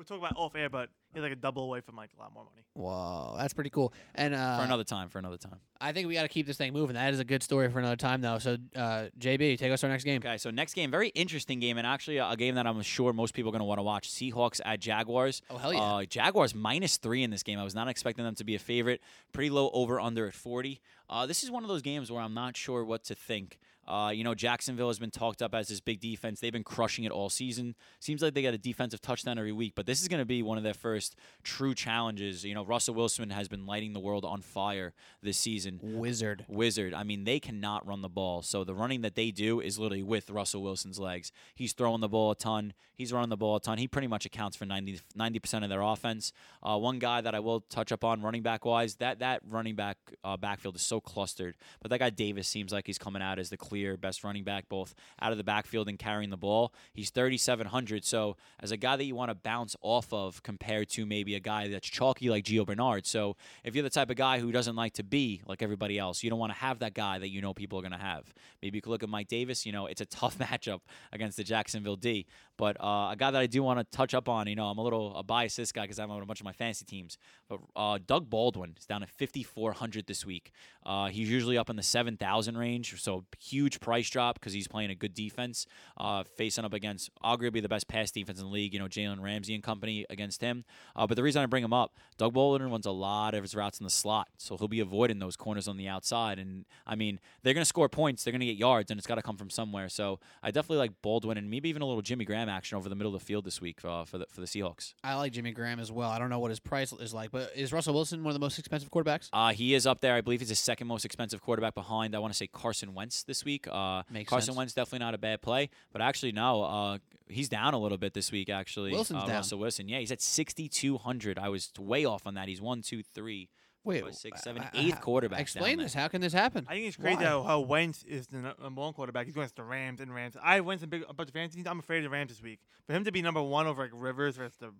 We're 0.00 0.04
talking 0.04 0.24
about 0.24 0.38
off 0.38 0.56
air, 0.56 0.70
but 0.70 0.88
he's 1.12 1.22
like 1.22 1.30
a 1.30 1.36
double 1.36 1.64
away 1.64 1.82
from 1.82 1.94
like 1.94 2.08
a 2.16 2.22
lot 2.22 2.32
more 2.32 2.42
money. 2.42 2.64
Whoa, 2.72 3.34
that's 3.36 3.52
pretty 3.52 3.68
cool. 3.68 3.92
And 4.14 4.34
uh, 4.34 4.56
For 4.56 4.64
another 4.64 4.82
time, 4.82 5.10
for 5.10 5.18
another 5.18 5.36
time. 5.36 5.56
I 5.78 5.92
think 5.92 6.08
we 6.08 6.14
got 6.14 6.22
to 6.22 6.28
keep 6.28 6.46
this 6.46 6.56
thing 6.56 6.72
moving. 6.72 6.94
That 6.94 7.12
is 7.12 7.20
a 7.20 7.24
good 7.24 7.42
story 7.42 7.68
for 7.70 7.80
another 7.80 7.96
time, 7.96 8.22
though. 8.22 8.38
So, 8.38 8.56
uh, 8.74 9.08
JB, 9.18 9.58
take 9.58 9.70
us 9.70 9.82
to 9.82 9.88
our 9.88 9.92
next 9.92 10.04
game. 10.04 10.22
Okay, 10.24 10.38
so 10.38 10.50
next 10.50 10.72
game, 10.72 10.90
very 10.90 11.08
interesting 11.08 11.60
game, 11.60 11.76
and 11.76 11.86
actually 11.86 12.16
a, 12.16 12.30
a 12.30 12.36
game 12.38 12.54
that 12.54 12.66
I'm 12.66 12.80
sure 12.80 13.12
most 13.12 13.34
people 13.34 13.50
are 13.50 13.52
going 13.52 13.60
to 13.60 13.66
want 13.66 13.78
to 13.78 13.82
watch. 13.82 14.08
Seahawks 14.08 14.62
at 14.64 14.80
Jaguars. 14.80 15.42
Oh 15.50 15.58
hell 15.58 15.74
yeah! 15.74 15.80
Uh, 15.80 16.04
Jaguars 16.06 16.54
minus 16.54 16.96
three 16.96 17.22
in 17.22 17.28
this 17.30 17.42
game. 17.42 17.58
I 17.58 17.64
was 17.64 17.74
not 17.74 17.86
expecting 17.86 18.24
them 18.24 18.36
to 18.36 18.44
be 18.44 18.54
a 18.54 18.58
favorite. 18.58 19.02
Pretty 19.34 19.50
low 19.50 19.68
over 19.74 20.00
under 20.00 20.26
at 20.26 20.32
40. 20.32 20.80
Uh, 21.10 21.26
this 21.26 21.42
is 21.44 21.50
one 21.50 21.62
of 21.62 21.68
those 21.68 21.82
games 21.82 22.10
where 22.10 22.22
I'm 22.22 22.32
not 22.32 22.56
sure 22.56 22.86
what 22.86 23.04
to 23.04 23.14
think. 23.14 23.58
Uh, 23.90 24.10
you 24.10 24.22
know, 24.22 24.34
Jacksonville 24.34 24.86
has 24.86 25.00
been 25.00 25.10
talked 25.10 25.42
up 25.42 25.52
as 25.52 25.66
this 25.66 25.80
big 25.80 26.00
defense. 26.00 26.38
They've 26.38 26.52
been 26.52 26.62
crushing 26.62 27.04
it 27.04 27.10
all 27.10 27.28
season. 27.28 27.74
Seems 27.98 28.22
like 28.22 28.34
they 28.34 28.42
got 28.42 28.54
a 28.54 28.58
defensive 28.58 29.00
touchdown 29.00 29.36
every 29.36 29.50
week, 29.50 29.72
but 29.74 29.84
this 29.84 30.00
is 30.00 30.06
going 30.06 30.20
to 30.20 30.24
be 30.24 30.42
one 30.44 30.58
of 30.58 30.64
their 30.64 30.74
first 30.74 31.16
true 31.42 31.74
challenges. 31.74 32.44
You 32.44 32.54
know, 32.54 32.64
Russell 32.64 32.94
Wilson 32.94 33.30
has 33.30 33.48
been 33.48 33.66
lighting 33.66 33.92
the 33.92 33.98
world 33.98 34.24
on 34.24 34.42
fire 34.42 34.94
this 35.24 35.38
season. 35.38 35.80
Wizard. 35.82 36.44
Wizard. 36.46 36.94
I 36.94 37.02
mean, 37.02 37.24
they 37.24 37.40
cannot 37.40 37.84
run 37.84 38.00
the 38.00 38.08
ball. 38.08 38.42
So 38.42 38.62
the 38.62 38.74
running 38.74 39.00
that 39.00 39.16
they 39.16 39.32
do 39.32 39.60
is 39.60 39.76
literally 39.76 40.04
with 40.04 40.30
Russell 40.30 40.62
Wilson's 40.62 41.00
legs. 41.00 41.32
He's 41.56 41.72
throwing 41.72 42.00
the 42.00 42.08
ball 42.08 42.30
a 42.30 42.36
ton. 42.36 42.74
He's 42.94 43.12
running 43.12 43.30
the 43.30 43.36
ball 43.36 43.56
a 43.56 43.60
ton. 43.60 43.78
He 43.78 43.88
pretty 43.88 44.08
much 44.08 44.24
accounts 44.24 44.56
for 44.56 44.66
90 44.66 45.00
percent 45.40 45.64
of 45.64 45.70
their 45.70 45.82
offense. 45.82 46.32
Uh, 46.62 46.78
one 46.78 47.00
guy 47.00 47.22
that 47.22 47.34
I 47.34 47.40
will 47.40 47.62
touch 47.62 47.90
up 47.90 48.04
on 48.04 48.22
running 48.22 48.42
back 48.42 48.64
wise, 48.64 48.96
that 48.96 49.18
that 49.18 49.40
running 49.48 49.74
back 49.74 49.96
uh, 50.22 50.36
backfield 50.36 50.76
is 50.76 50.82
so 50.82 51.00
clustered. 51.00 51.56
But 51.82 51.90
that 51.90 51.98
guy 51.98 52.10
Davis 52.10 52.46
seems 52.46 52.72
like 52.72 52.86
he's 52.86 52.98
coming 52.98 53.22
out 53.22 53.38
as 53.38 53.50
the 53.50 53.56
clear 53.56 53.79
best 53.96 54.24
running 54.24 54.44
back, 54.44 54.68
both 54.68 54.94
out 55.20 55.32
of 55.32 55.38
the 55.38 55.44
backfield 55.44 55.88
and 55.88 55.98
carrying 55.98 56.30
the 56.30 56.36
ball. 56.36 56.72
He's 56.92 57.10
3,700. 57.10 58.04
So 58.04 58.36
as 58.60 58.70
a 58.70 58.76
guy 58.76 58.96
that 58.96 59.04
you 59.04 59.14
want 59.14 59.30
to 59.30 59.34
bounce 59.34 59.76
off 59.82 60.12
of 60.12 60.42
compared 60.42 60.88
to 60.90 61.06
maybe 61.06 61.34
a 61.34 61.40
guy 61.40 61.68
that's 61.68 61.88
chalky 61.88 62.30
like 62.30 62.44
Gio 62.44 62.66
Bernard. 62.66 63.06
So 63.06 63.36
if 63.64 63.74
you're 63.74 63.82
the 63.82 63.90
type 63.90 64.10
of 64.10 64.16
guy 64.16 64.40
who 64.40 64.52
doesn't 64.52 64.76
like 64.76 64.94
to 64.94 65.02
be 65.02 65.42
like 65.46 65.62
everybody 65.62 65.98
else, 65.98 66.22
you 66.22 66.30
don't 66.30 66.38
want 66.38 66.52
to 66.52 66.58
have 66.58 66.80
that 66.80 66.94
guy 66.94 67.18
that 67.18 67.30
you 67.30 67.40
know 67.40 67.54
people 67.54 67.78
are 67.78 67.82
going 67.82 67.92
to 67.92 67.98
have. 67.98 68.32
Maybe 68.62 68.78
you 68.78 68.82
could 68.82 68.90
look 68.90 69.02
at 69.02 69.08
Mike 69.08 69.28
Davis. 69.28 69.64
You 69.66 69.72
know, 69.72 69.86
it's 69.86 70.00
a 70.00 70.06
tough 70.06 70.38
matchup 70.38 70.80
against 71.12 71.36
the 71.36 71.44
Jacksonville 71.44 71.96
D. 71.96 72.26
But 72.56 72.76
uh, 72.78 73.10
a 73.12 73.16
guy 73.16 73.30
that 73.30 73.40
I 73.40 73.46
do 73.46 73.62
want 73.62 73.78
to 73.80 73.96
touch 73.96 74.12
up 74.12 74.28
on, 74.28 74.46
you 74.46 74.54
know, 74.54 74.66
I'm 74.66 74.76
a 74.76 74.82
little 74.82 75.16
a 75.16 75.22
biased 75.22 75.56
this 75.56 75.72
guy 75.72 75.82
because 75.82 75.98
I'm 75.98 76.10
on 76.10 76.22
a 76.22 76.26
bunch 76.26 76.40
of 76.40 76.44
my 76.44 76.52
fantasy 76.52 76.84
teams. 76.84 77.16
But 77.48 77.60
uh, 77.74 77.98
Doug 78.04 78.28
Baldwin 78.28 78.74
is 78.78 78.84
down 78.84 79.02
at 79.02 79.10
5,400 79.10 80.06
this 80.06 80.26
week. 80.26 80.52
Uh, 80.84 81.08
he's 81.08 81.30
usually 81.30 81.56
up 81.56 81.70
in 81.70 81.76
the 81.76 81.82
7,000 81.82 82.58
range, 82.58 83.00
so 83.00 83.24
huge 83.38 83.69
price 83.78 84.10
drop 84.10 84.40
because 84.40 84.52
he's 84.52 84.66
playing 84.66 84.90
a 84.90 84.94
good 84.94 85.14
defense, 85.14 85.66
uh, 85.96 86.24
facing 86.36 86.64
up 86.64 86.72
against 86.72 87.10
arguably 87.22 87.62
the 87.62 87.68
best 87.68 87.86
pass 87.86 88.10
defense 88.10 88.40
in 88.40 88.46
the 88.46 88.50
league. 88.50 88.72
You 88.72 88.80
know, 88.80 88.86
Jalen 88.86 89.20
Ramsey 89.20 89.54
and 89.54 89.62
company 89.62 90.06
against 90.10 90.40
him. 90.40 90.64
Uh, 90.96 91.06
but 91.06 91.14
the 91.14 91.22
reason 91.22 91.42
I 91.42 91.46
bring 91.46 91.62
him 91.62 91.72
up, 91.72 91.94
Doug 92.18 92.32
Baldwin 92.32 92.70
runs 92.70 92.86
a 92.86 92.90
lot 92.90 93.34
of 93.34 93.42
his 93.42 93.54
routes 93.54 93.78
in 93.78 93.84
the 93.84 93.90
slot, 93.90 94.28
so 94.38 94.56
he'll 94.56 94.68
be 94.68 94.80
avoiding 94.80 95.18
those 95.18 95.36
corners 95.36 95.68
on 95.68 95.76
the 95.76 95.88
outside. 95.88 96.38
And 96.38 96.64
I 96.86 96.94
mean, 96.94 97.20
they're 97.42 97.54
going 97.54 97.62
to 97.62 97.66
score 97.68 97.88
points, 97.88 98.24
they're 98.24 98.32
going 98.32 98.40
to 98.40 98.46
get 98.46 98.56
yards, 98.56 98.90
and 98.90 98.98
it's 98.98 99.06
got 99.06 99.16
to 99.16 99.22
come 99.22 99.36
from 99.36 99.50
somewhere. 99.50 99.88
So 99.88 100.18
I 100.42 100.50
definitely 100.50 100.78
like 100.78 101.02
Baldwin 101.02 101.38
and 101.38 101.50
maybe 101.50 101.68
even 101.68 101.82
a 101.82 101.86
little 101.86 102.02
Jimmy 102.02 102.24
Graham 102.24 102.48
action 102.48 102.76
over 102.76 102.88
the 102.88 102.94
middle 102.94 103.14
of 103.14 103.20
the 103.20 103.24
field 103.24 103.44
this 103.44 103.60
week 103.60 103.84
uh, 103.84 104.04
for 104.04 104.18
the 104.18 104.26
for 104.30 104.40
the 104.40 104.46
Seahawks. 104.46 104.94
I 105.04 105.14
like 105.14 105.32
Jimmy 105.32 105.52
Graham 105.52 105.80
as 105.80 105.92
well. 105.92 106.10
I 106.10 106.18
don't 106.18 106.30
know 106.30 106.38
what 106.38 106.50
his 106.50 106.60
price 106.60 106.92
is 106.92 107.14
like, 107.14 107.30
but 107.30 107.52
is 107.54 107.72
Russell 107.72 107.94
Wilson 107.94 108.22
one 108.22 108.30
of 108.30 108.34
the 108.34 108.44
most 108.44 108.58
expensive 108.58 108.90
quarterbacks? 108.90 109.28
Uh, 109.32 109.52
he 109.52 109.74
is 109.74 109.86
up 109.86 110.00
there. 110.00 110.14
I 110.14 110.20
believe 110.20 110.40
he's 110.40 110.48
the 110.48 110.54
second 110.54 110.86
most 110.86 111.04
expensive 111.04 111.40
quarterback 111.40 111.74
behind. 111.74 112.14
I 112.14 112.18
want 112.18 112.32
to 112.32 112.36
say 112.36 112.46
Carson 112.46 112.94
Wentz 112.94 113.22
this 113.22 113.44
week. 113.44 113.49
Uh, 113.68 114.02
Makes 114.10 114.28
Carson 114.28 114.46
sense. 114.46 114.56
Wentz 114.56 114.72
definitely 114.74 115.04
not 115.04 115.14
a 115.14 115.18
bad 115.18 115.42
play, 115.42 115.70
but 115.92 116.02
actually 116.02 116.32
no, 116.32 116.62
uh, 116.62 116.98
he's 117.28 117.48
down 117.48 117.74
a 117.74 117.78
little 117.78 117.98
bit 117.98 118.14
this 118.14 118.30
week. 118.30 118.48
Actually, 118.50 118.92
Wilson's 118.92 119.22
uh, 119.22 119.26
down. 119.26 119.36
Russell 119.36 119.58
Wilson, 119.58 119.88
yeah, 119.88 119.98
he's 119.98 120.12
at 120.12 120.20
sixty 120.20 120.68
two 120.68 120.98
hundred. 120.98 121.38
I 121.38 121.48
was 121.48 121.72
way 121.78 122.04
off 122.04 122.26
on 122.26 122.34
that. 122.34 122.48
He's 122.48 122.60
one, 122.60 122.82
two, 122.82 123.02
three, 123.02 123.48
Wait, 123.84 124.04
five, 124.04 124.14
six, 124.14 124.42
seven, 124.42 124.62
uh, 124.62 124.70
eighth 124.74 124.96
uh, 124.96 125.00
quarterback. 125.00 125.40
Explain 125.40 125.78
down 125.78 125.84
this. 125.84 125.94
there. 125.94 126.02
How 126.02 126.08
can 126.08 126.20
this 126.20 126.32
happen? 126.32 126.66
I 126.68 126.74
think 126.74 126.86
it's 126.86 126.96
crazy 126.96 127.16
Why? 127.16 127.24
how, 127.24 127.42
how 127.42 127.60
Wentz 127.60 128.04
is 128.04 128.26
the 128.26 128.54
number 128.60 128.80
one 128.80 128.92
quarterback. 128.92 129.26
He's 129.26 129.34
going 129.34 129.44
against 129.44 129.56
the 129.56 129.64
Rams 129.64 130.00
and 130.00 130.14
Rams. 130.14 130.36
I 130.42 130.60
went 130.60 130.80
some 130.80 130.90
big 130.90 131.04
a 131.08 131.14
bunch 131.14 131.28
of 131.28 131.34
fantasy 131.34 131.56
teams. 131.56 131.66
I'm 131.66 131.78
afraid 131.78 131.98
of 131.98 132.04
the 132.04 132.10
Rams 132.10 132.30
this 132.30 132.42
week. 132.42 132.60
For 132.86 132.92
him 132.92 133.04
to 133.04 133.12
be 133.12 133.22
number 133.22 133.42
one 133.42 133.66
over 133.66 133.82
like 133.82 133.92
Rivers 133.94 134.36
versus 134.36 134.56
the 134.58 134.72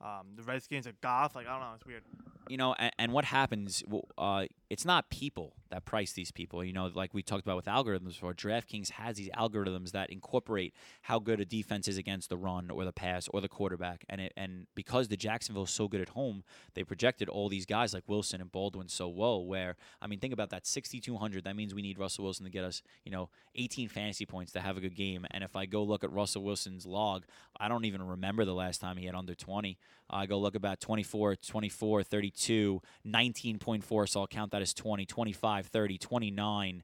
um, 0.00 0.26
the 0.36 0.42
Redskins 0.42 0.86
are 0.86 0.92
Goff, 1.00 1.34
like 1.34 1.46
I 1.46 1.50
don't 1.52 1.60
know, 1.60 1.74
it's 1.74 1.86
weird. 1.86 2.02
you 2.48 2.56
know, 2.56 2.74
and, 2.78 2.92
and 2.98 3.12
what 3.12 3.24
happens? 3.26 3.82
Uh, 4.16 4.46
it's 4.70 4.84
not 4.84 5.10
people 5.10 5.54
that 5.70 5.84
price 5.84 6.12
these 6.12 6.30
people. 6.30 6.64
You 6.64 6.72
know, 6.72 6.90
like 6.94 7.12
we 7.12 7.22
talked 7.22 7.42
about 7.42 7.56
with 7.56 7.66
algorithms 7.66 8.08
before. 8.08 8.32
DraftKings 8.32 8.90
has 8.92 9.16
these 9.16 9.28
algorithms 9.30 9.92
that 9.92 10.10
incorporate 10.10 10.74
how 11.02 11.18
good 11.18 11.40
a 11.40 11.44
defense 11.44 11.88
is 11.88 11.98
against 11.98 12.28
the 12.28 12.36
run 12.36 12.70
or 12.70 12.84
the 12.84 12.92
pass 12.92 13.28
or 13.28 13.40
the 13.40 13.48
quarterback, 13.48 14.04
and 14.08 14.20
it 14.20 14.32
and 14.36 14.66
because 14.74 15.08
the 15.08 15.16
Jacksonville 15.16 15.64
is 15.64 15.70
so 15.70 15.88
good 15.88 16.00
at 16.00 16.10
home, 16.10 16.42
they 16.74 16.84
projected 16.84 17.28
all 17.28 17.48
these 17.48 17.66
guys 17.66 17.92
like 17.92 18.04
Wilson 18.06 18.40
and 18.40 18.52
Baldwin 18.52 18.88
so 18.88 19.08
well. 19.08 19.44
Where 19.44 19.76
I 20.00 20.06
mean, 20.06 20.20
think 20.20 20.32
about 20.32 20.50
that, 20.50 20.66
sixty 20.66 21.00
two 21.00 21.16
hundred. 21.16 21.44
That 21.44 21.56
means 21.56 21.74
we 21.74 21.82
need 21.82 21.98
Russell 21.98 22.24
Wilson 22.24 22.44
to 22.44 22.50
get 22.50 22.64
us, 22.64 22.82
you 23.04 23.10
know, 23.10 23.30
eighteen 23.54 23.88
fantasy 23.88 24.26
points 24.26 24.52
to 24.52 24.60
have 24.60 24.76
a 24.76 24.80
good 24.80 24.94
game. 24.94 25.26
And 25.32 25.42
if 25.42 25.56
I 25.56 25.66
go 25.66 25.82
look 25.82 26.04
at 26.04 26.12
Russell 26.12 26.44
Wilson's 26.44 26.86
log, 26.86 27.24
I 27.58 27.68
don't 27.68 27.84
even 27.84 28.02
remember 28.02 28.44
the 28.44 28.54
last 28.54 28.80
time 28.80 28.96
he 28.96 29.06
had 29.06 29.14
under 29.14 29.34
twenty. 29.34 29.78
I 30.10 30.26
go 30.26 30.38
look 30.38 30.54
about 30.54 30.80
24, 30.80 31.36
24, 31.36 32.02
32, 32.02 32.80
19.4, 33.06 34.08
so 34.08 34.20
I'll 34.20 34.26
count 34.26 34.52
that 34.52 34.62
as 34.62 34.72
20, 34.72 35.04
25, 35.04 35.66
30, 35.66 35.98
29, 35.98 36.82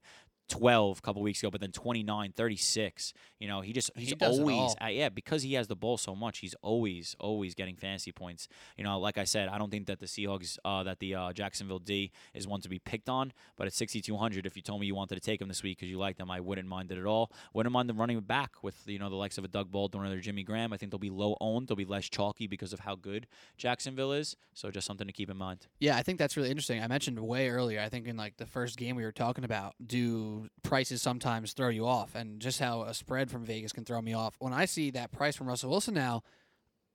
12 0.48 0.98
a 0.98 1.00
couple 1.00 1.22
weeks 1.22 1.42
ago, 1.42 1.50
but 1.50 1.60
then 1.60 1.72
29, 1.72 2.32
36. 2.32 3.12
You 3.38 3.48
know, 3.48 3.60
he 3.60 3.72
just 3.72 3.90
he's 3.96 4.10
He 4.10 4.16
always 4.20 4.74
uh, 4.82 4.86
yeah, 4.86 5.08
because 5.08 5.42
he 5.42 5.54
has 5.54 5.68
the 5.68 5.76
ball 5.76 5.96
so 5.96 6.14
much, 6.14 6.38
he's 6.38 6.54
always 6.62 7.16
always 7.18 7.54
getting 7.54 7.76
fantasy 7.76 8.12
points. 8.12 8.48
You 8.76 8.84
know, 8.84 8.98
like 8.98 9.18
I 9.18 9.24
said, 9.24 9.48
I 9.48 9.58
don't 9.58 9.70
think 9.70 9.86
that 9.86 10.00
the 10.00 10.06
Seahawks 10.06 10.58
uh, 10.64 10.82
that 10.84 10.98
the 10.98 11.14
uh, 11.14 11.32
Jacksonville 11.32 11.78
D 11.78 12.12
is 12.34 12.46
one 12.46 12.60
to 12.60 12.68
be 12.68 12.78
picked 12.78 13.08
on, 13.08 13.32
but 13.56 13.66
at 13.66 13.72
6200 13.72 14.46
if 14.46 14.56
you 14.56 14.62
told 14.62 14.80
me 14.80 14.86
you 14.86 14.94
wanted 14.94 15.14
to 15.16 15.20
take 15.20 15.40
him 15.40 15.48
this 15.48 15.62
week 15.62 15.78
because 15.78 15.90
you 15.90 15.98
like 15.98 16.16
them, 16.16 16.30
I 16.30 16.40
wouldn't 16.40 16.68
mind 16.68 16.90
it 16.92 16.98
at 16.98 17.06
all. 17.06 17.32
Wouldn't 17.52 17.72
mind 17.72 17.88
them 17.88 17.98
running 17.98 18.20
back 18.20 18.62
with 18.62 18.82
you 18.86 18.98
know 18.98 19.08
the 19.08 19.16
likes 19.16 19.38
of 19.38 19.44
a 19.44 19.48
Doug 19.48 19.70
Baldwin 19.70 20.12
or 20.12 20.20
Jimmy 20.20 20.42
Graham. 20.42 20.72
I 20.72 20.76
think 20.76 20.92
they'll 20.92 20.98
be 20.98 21.10
low 21.10 21.36
owned, 21.40 21.68
they'll 21.68 21.76
be 21.76 21.84
less 21.84 22.08
chalky 22.08 22.46
because 22.46 22.72
of 22.72 22.80
how 22.80 22.94
good 22.94 23.26
Jacksonville 23.56 24.12
is. 24.12 24.36
So 24.52 24.70
just 24.70 24.86
something 24.86 25.06
to 25.06 25.12
keep 25.12 25.30
in 25.30 25.36
mind. 25.36 25.66
Yeah, 25.80 25.96
I 25.96 26.02
think 26.02 26.18
that's 26.18 26.36
really 26.36 26.50
interesting. 26.50 26.82
I 26.82 26.86
mentioned 26.86 27.18
way 27.18 27.48
earlier. 27.48 27.80
I 27.80 27.88
think 27.88 28.06
in 28.06 28.16
like 28.16 28.36
the 28.36 28.46
first 28.46 28.76
game 28.76 28.96
we 28.96 29.04
were 29.04 29.12
talking 29.12 29.44
about, 29.44 29.74
do 29.84 30.33
prices 30.62 31.02
sometimes 31.02 31.52
throw 31.52 31.68
you 31.68 31.86
off, 31.86 32.14
and 32.14 32.40
just 32.40 32.60
how 32.60 32.82
a 32.82 32.94
spread 32.94 33.30
from 33.30 33.44
Vegas 33.44 33.72
can 33.72 33.84
throw 33.84 34.00
me 34.00 34.14
off. 34.14 34.36
When 34.38 34.52
I 34.52 34.64
see 34.64 34.90
that 34.92 35.12
price 35.12 35.36
from 35.36 35.48
Russell 35.48 35.70
Wilson 35.70 35.94
now, 35.94 36.22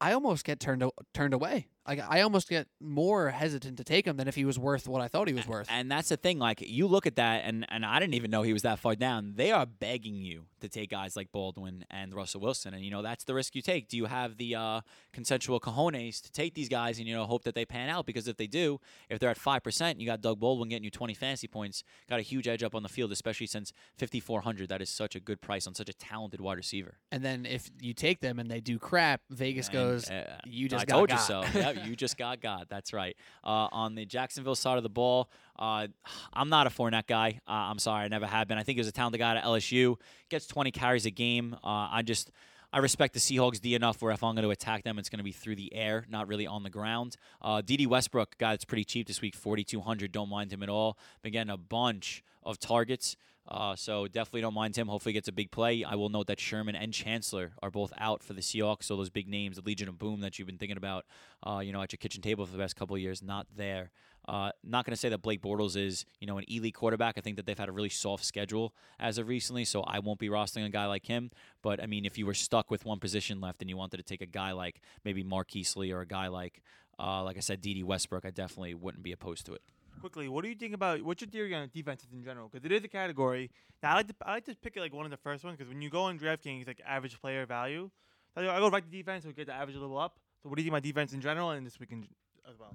I 0.02 0.14
almost 0.14 0.46
get 0.46 0.60
turned 0.60 0.84
turned 1.14 1.34
away. 1.34 1.68
Like 1.88 2.02
I 2.08 2.22
almost 2.22 2.50
get 2.50 2.68
more 2.80 3.30
hesitant 3.32 3.78
to 3.78 3.84
take 3.84 4.06
him 4.06 4.18
than 4.18 4.28
if 4.28 4.36
he 4.36 4.46
was 4.46 4.60
worth 4.60 4.88
what 4.88 5.02
I 5.02 5.08
thought 5.08 5.28
he 5.28 5.34
was 5.34 5.48
worth. 5.48 5.68
And 5.72 5.92
that's 5.92 6.10
the 6.10 6.18
thing. 6.18 6.38
Like 6.38 6.62
you 6.62 6.86
look 6.88 7.08
at 7.08 7.16
that, 7.16 7.44
and 7.46 7.66
and 7.70 7.86
I 7.86 8.00
didn't 8.00 8.14
even 8.14 8.30
know 8.30 8.44
he 8.44 8.54
was 8.54 8.62
that 8.62 8.78
far 8.80 8.96
down. 8.96 9.34
They 9.36 9.52
are 9.52 9.66
begging 9.66 10.16
you 10.16 10.46
to 10.62 10.70
take 10.70 10.90
guys 10.92 11.16
like 11.16 11.32
Baldwin 11.32 11.86
and 11.90 12.14
Russell 12.14 12.42
Wilson, 12.42 12.74
and 12.74 12.84
you 12.84 12.92
know 12.92 13.02
that's 13.02 13.24
the 13.24 13.34
risk 13.34 13.56
you 13.56 13.62
take. 13.62 13.88
Do 13.88 13.98
you 13.98 14.06
have 14.06 14.38
the 14.38 14.56
uh, 14.56 14.82
consensual 15.14 15.60
cojones 15.60 16.22
to 16.22 16.32
take 16.32 16.54
these 16.54 16.70
guys 16.70 17.00
and 17.00 17.08
you 17.08 17.16
know 17.16 17.26
hope 17.26 17.44
that 17.46 17.56
they 17.56 17.66
pan 17.66 17.90
out? 17.90 18.06
Because 18.06 18.28
if 18.28 18.38
they 18.38 18.48
do, 18.48 18.80
if 19.10 19.20
they're 19.20 19.30
at 19.30 19.38
five 19.38 19.64
percent, 19.64 20.00
you 20.00 20.06
got 20.06 20.22
Doug 20.22 20.40
Baldwin 20.40 20.70
getting 20.70 20.84
you 20.84 20.92
twenty 20.92 21.14
fantasy 21.16 21.48
points, 21.48 21.84
got 22.10 22.20
a 22.20 22.24
huge 22.24 22.48
edge 22.48 22.62
up 22.62 22.76
on 22.76 22.84
the 22.84 22.90
field, 22.90 23.12
especially 23.12 23.48
since 23.48 23.74
fifty 23.98 24.20
four 24.20 24.42
hundred. 24.42 24.70
That 24.70 24.82
is 24.82 24.90
such 24.90 25.16
a 25.16 25.20
good 25.20 25.42
price 25.42 25.66
on 25.66 25.74
such 25.74 25.90
a 25.90 25.94
talented 25.94 26.40
wide 26.42 26.58
receiver. 26.58 26.98
And 27.12 27.24
then 27.24 27.46
if 27.46 27.72
you 27.82 27.94
take 27.94 28.20
them 28.20 28.38
and 28.38 28.52
they 28.52 28.60
do 28.60 28.78
crap, 28.78 29.22
Vegas 29.32 29.68
And, 29.68 29.74
goes, 29.74 30.10
uh, 30.10 30.38
"You 30.46 30.70
just 30.70 30.84
I 30.84 30.86
got 30.86 30.96
told 30.96 31.10
got." 31.10 31.20
you 31.20 31.26
so. 31.26 31.60
you 31.78 31.95
just 31.95 32.17
got 32.17 32.41
God. 32.41 32.67
That's 32.70 32.93
right. 32.93 33.15
Uh, 33.43 33.67
on 33.72 33.95
the 33.95 34.05
Jacksonville 34.05 34.55
side 34.55 34.78
of 34.78 34.84
the 34.84 34.89
ball, 34.89 35.30
uh, 35.57 35.88
I'm 36.34 36.49
not 36.49 36.67
a 36.67 36.70
Fournette 36.70 37.07
guy. 37.07 37.39
Uh, 37.47 37.51
I'm 37.51 37.80
sorry, 37.80 38.05
I 38.05 38.07
never 38.07 38.26
have 38.26 38.47
been. 38.47 38.57
I 38.57 38.63
think 38.63 38.78
he 38.78 38.80
was 38.80 38.88
a 38.88 38.91
talented 38.91 39.20
guy 39.20 39.36
at 39.36 39.43
LSU. 39.43 39.95
Gets 40.30 40.47
20 40.47 40.72
carries 40.72 41.05
a 41.05 41.11
game. 41.11 41.55
Uh, 41.63 41.89
I 41.91 42.01
just. 42.03 42.32
I 42.72 42.78
respect 42.78 43.15
the 43.15 43.20
Seahawks 43.20 43.59
D 43.59 43.74
enough 43.74 43.99
where 43.99 44.11
if 44.11 44.24
I'm 44.24 44.36
going 44.36 44.43
to 44.43 44.51
attack 44.51 44.84
them, 44.84 44.99
it's 44.99 45.09
going 45.09 45.17
to 45.17 45.24
be 45.24 45.32
through 45.32 45.55
the 45.55 45.74
air, 45.74 46.05
not 46.07 46.28
really 46.28 46.45
on 46.45 46.61
the 46.61 46.70
ground. 46.70 47.17
Uh, 47.41 47.61
Dede 47.61 47.88
Westbrook, 47.88 48.38
guy 48.38 48.51
that's 48.51 48.63
pretty 48.63 48.84
cheap 48.84 49.07
this 49.07 49.22
week, 49.22 49.36
4,200. 49.36 50.11
Don't 50.11 50.30
mind 50.30 50.53
him 50.53 50.61
at 50.61 50.70
all. 50.70 50.95
Been 51.24 51.32
getting 51.32 51.49
a 51.51 51.57
bunch 51.57 52.24
of 52.43 52.59
targets. 52.59 53.15
Uh, 53.50 53.76
so 53.76 54.08
definitely 54.08 54.41
don't 54.41 54.54
mind 54.54 54.76
him. 54.76 54.88
Hopefully 54.88 55.12
gets 55.12 55.28
a 55.28 55.32
big 55.32 55.50
play. 55.50 55.84
I 55.84 55.95
will 55.95 56.10
note 56.10 56.28
that 56.28 56.39
Sherman 56.39 56.76
and 56.76 56.93
Chancellor 56.93 57.54
are 57.64 57.72
both 57.72 57.91
out 57.97 58.24
for 58.24 58.34
the 58.34 58.41
Seahawks. 58.41 58.84
So 58.84 58.95
those 58.95 59.10
big 59.10 59.28
names, 59.28 59.56
the 59.56 59.64
Legion 59.64 59.89
of 59.89 59.97
Boom 59.97 60.22
that 60.22 60.38
you've 60.38 60.45
been 60.45 60.60
thinking 60.60 60.78
about, 60.78 61.06
uh, 61.45 61.60
you 61.60 61.74
know, 61.74 61.82
at 61.82 61.91
your 61.91 61.97
kitchen 61.97 62.22
table 62.22 62.45
for 62.45 62.52
the 62.52 62.60
past 62.60 62.76
couple 62.76 62.95
of 62.95 63.02
years, 63.02 63.24
not 63.24 63.47
there. 63.56 63.89
Uh, 64.28 64.52
not 64.64 64.86
going 64.86 64.91
to 64.91 64.97
say 64.97 65.10
that 65.10 65.24
Blake 65.24 65.41
Bortles 65.41 65.76
is, 65.76 66.06
you 66.20 66.28
know, 66.28 66.38
an 66.38 66.45
elite 66.47 66.76
quarterback. 66.76 67.18
I 67.18 67.22
think 67.22 67.38
that 67.38 67.47
they've 67.47 67.58
had 67.58 67.70
a 67.70 67.72
really 67.72 67.89
soft 67.89 68.24
schedule 68.24 68.76
as 69.00 69.18
of 69.18 69.28
recently, 69.28 69.66
so 69.66 69.82
I 69.82 69.97
won't 69.97 70.20
be 70.20 70.30
rostering 70.30 70.66
a 70.68 70.70
guy 70.70 70.86
like 70.86 71.08
him. 71.08 71.32
But 71.64 71.82
I 71.82 71.88
mean, 71.88 72.06
if 72.06 72.20
you 72.20 72.28
were 72.28 72.36
stuck 72.36 72.70
with 72.70 72.86
one 72.86 73.00
position 73.00 73.41
left 73.41 73.62
and 73.62 73.70
you 73.70 73.78
wanted 73.78 73.97
to 73.97 74.04
take 74.04 74.22
a 74.22 74.28
guy 74.28 74.52
like 74.52 74.82
maybe 75.04 75.24
Marquise 75.24 75.76
Lee 75.76 75.91
or 75.91 76.02
a 76.02 76.06
guy 76.06 76.28
like, 76.28 76.62
uh, 77.00 77.24
like 77.24 77.38
I 77.38 77.39
said, 77.39 77.62
Dede 77.62 77.84
Westbrook, 77.84 78.24
I 78.24 78.30
definitely 78.30 78.76
wouldn't 78.76 79.04
be 79.04 79.12
opposed 79.12 79.47
to 79.47 79.54
it. 79.54 79.62
Quickly, 80.00 80.28
what 80.30 80.43
do 80.43 80.50
you 80.50 80.56
think 80.56 80.74
about 80.74 81.02
what's 81.04 81.22
your 81.22 81.30
theory 81.30 81.54
on 81.54 81.70
defenses 81.74 82.08
in 82.14 82.24
general? 82.24 82.50
Because 82.50 82.66
it 82.66 82.72
is 82.72 82.84
a 82.84 82.88
category. 82.88 83.52
Now 83.84 83.91
I 83.91 83.95
like 83.95 84.08
to 84.08 84.16
I 84.22 84.32
like 84.34 84.45
to 84.45 84.56
pick 84.56 84.76
like 84.78 84.93
one 84.93 85.06
of 85.06 85.12
the 85.12 85.18
first 85.18 85.43
ones 85.43 85.58
because 85.58 85.72
when 85.72 85.82
you 85.82 85.89
go 85.89 86.04
on 86.04 86.18
DraftKings, 86.20 86.68
like 86.68 86.82
average 86.86 87.20
player 87.20 87.45
value, 87.45 87.89
so 88.36 88.50
I 88.50 88.60
go- 88.60 88.70
right 88.70 88.84
to 88.84 88.89
defense, 88.89 89.26
we 89.26 89.34
get 89.34 89.47
the 89.47 89.54
average 89.54 89.76
a 89.76 89.80
little 89.80 89.97
up. 89.97 90.20
So 90.41 90.50
what 90.50 90.56
do 90.56 90.62
you 90.62 90.66
think 90.66 90.74
about 90.74 90.84
defense 90.84 91.14
in 91.14 91.22
general 91.22 91.52
and 91.52 91.66
this 91.66 91.80
week 91.80 91.91
in, 91.91 92.08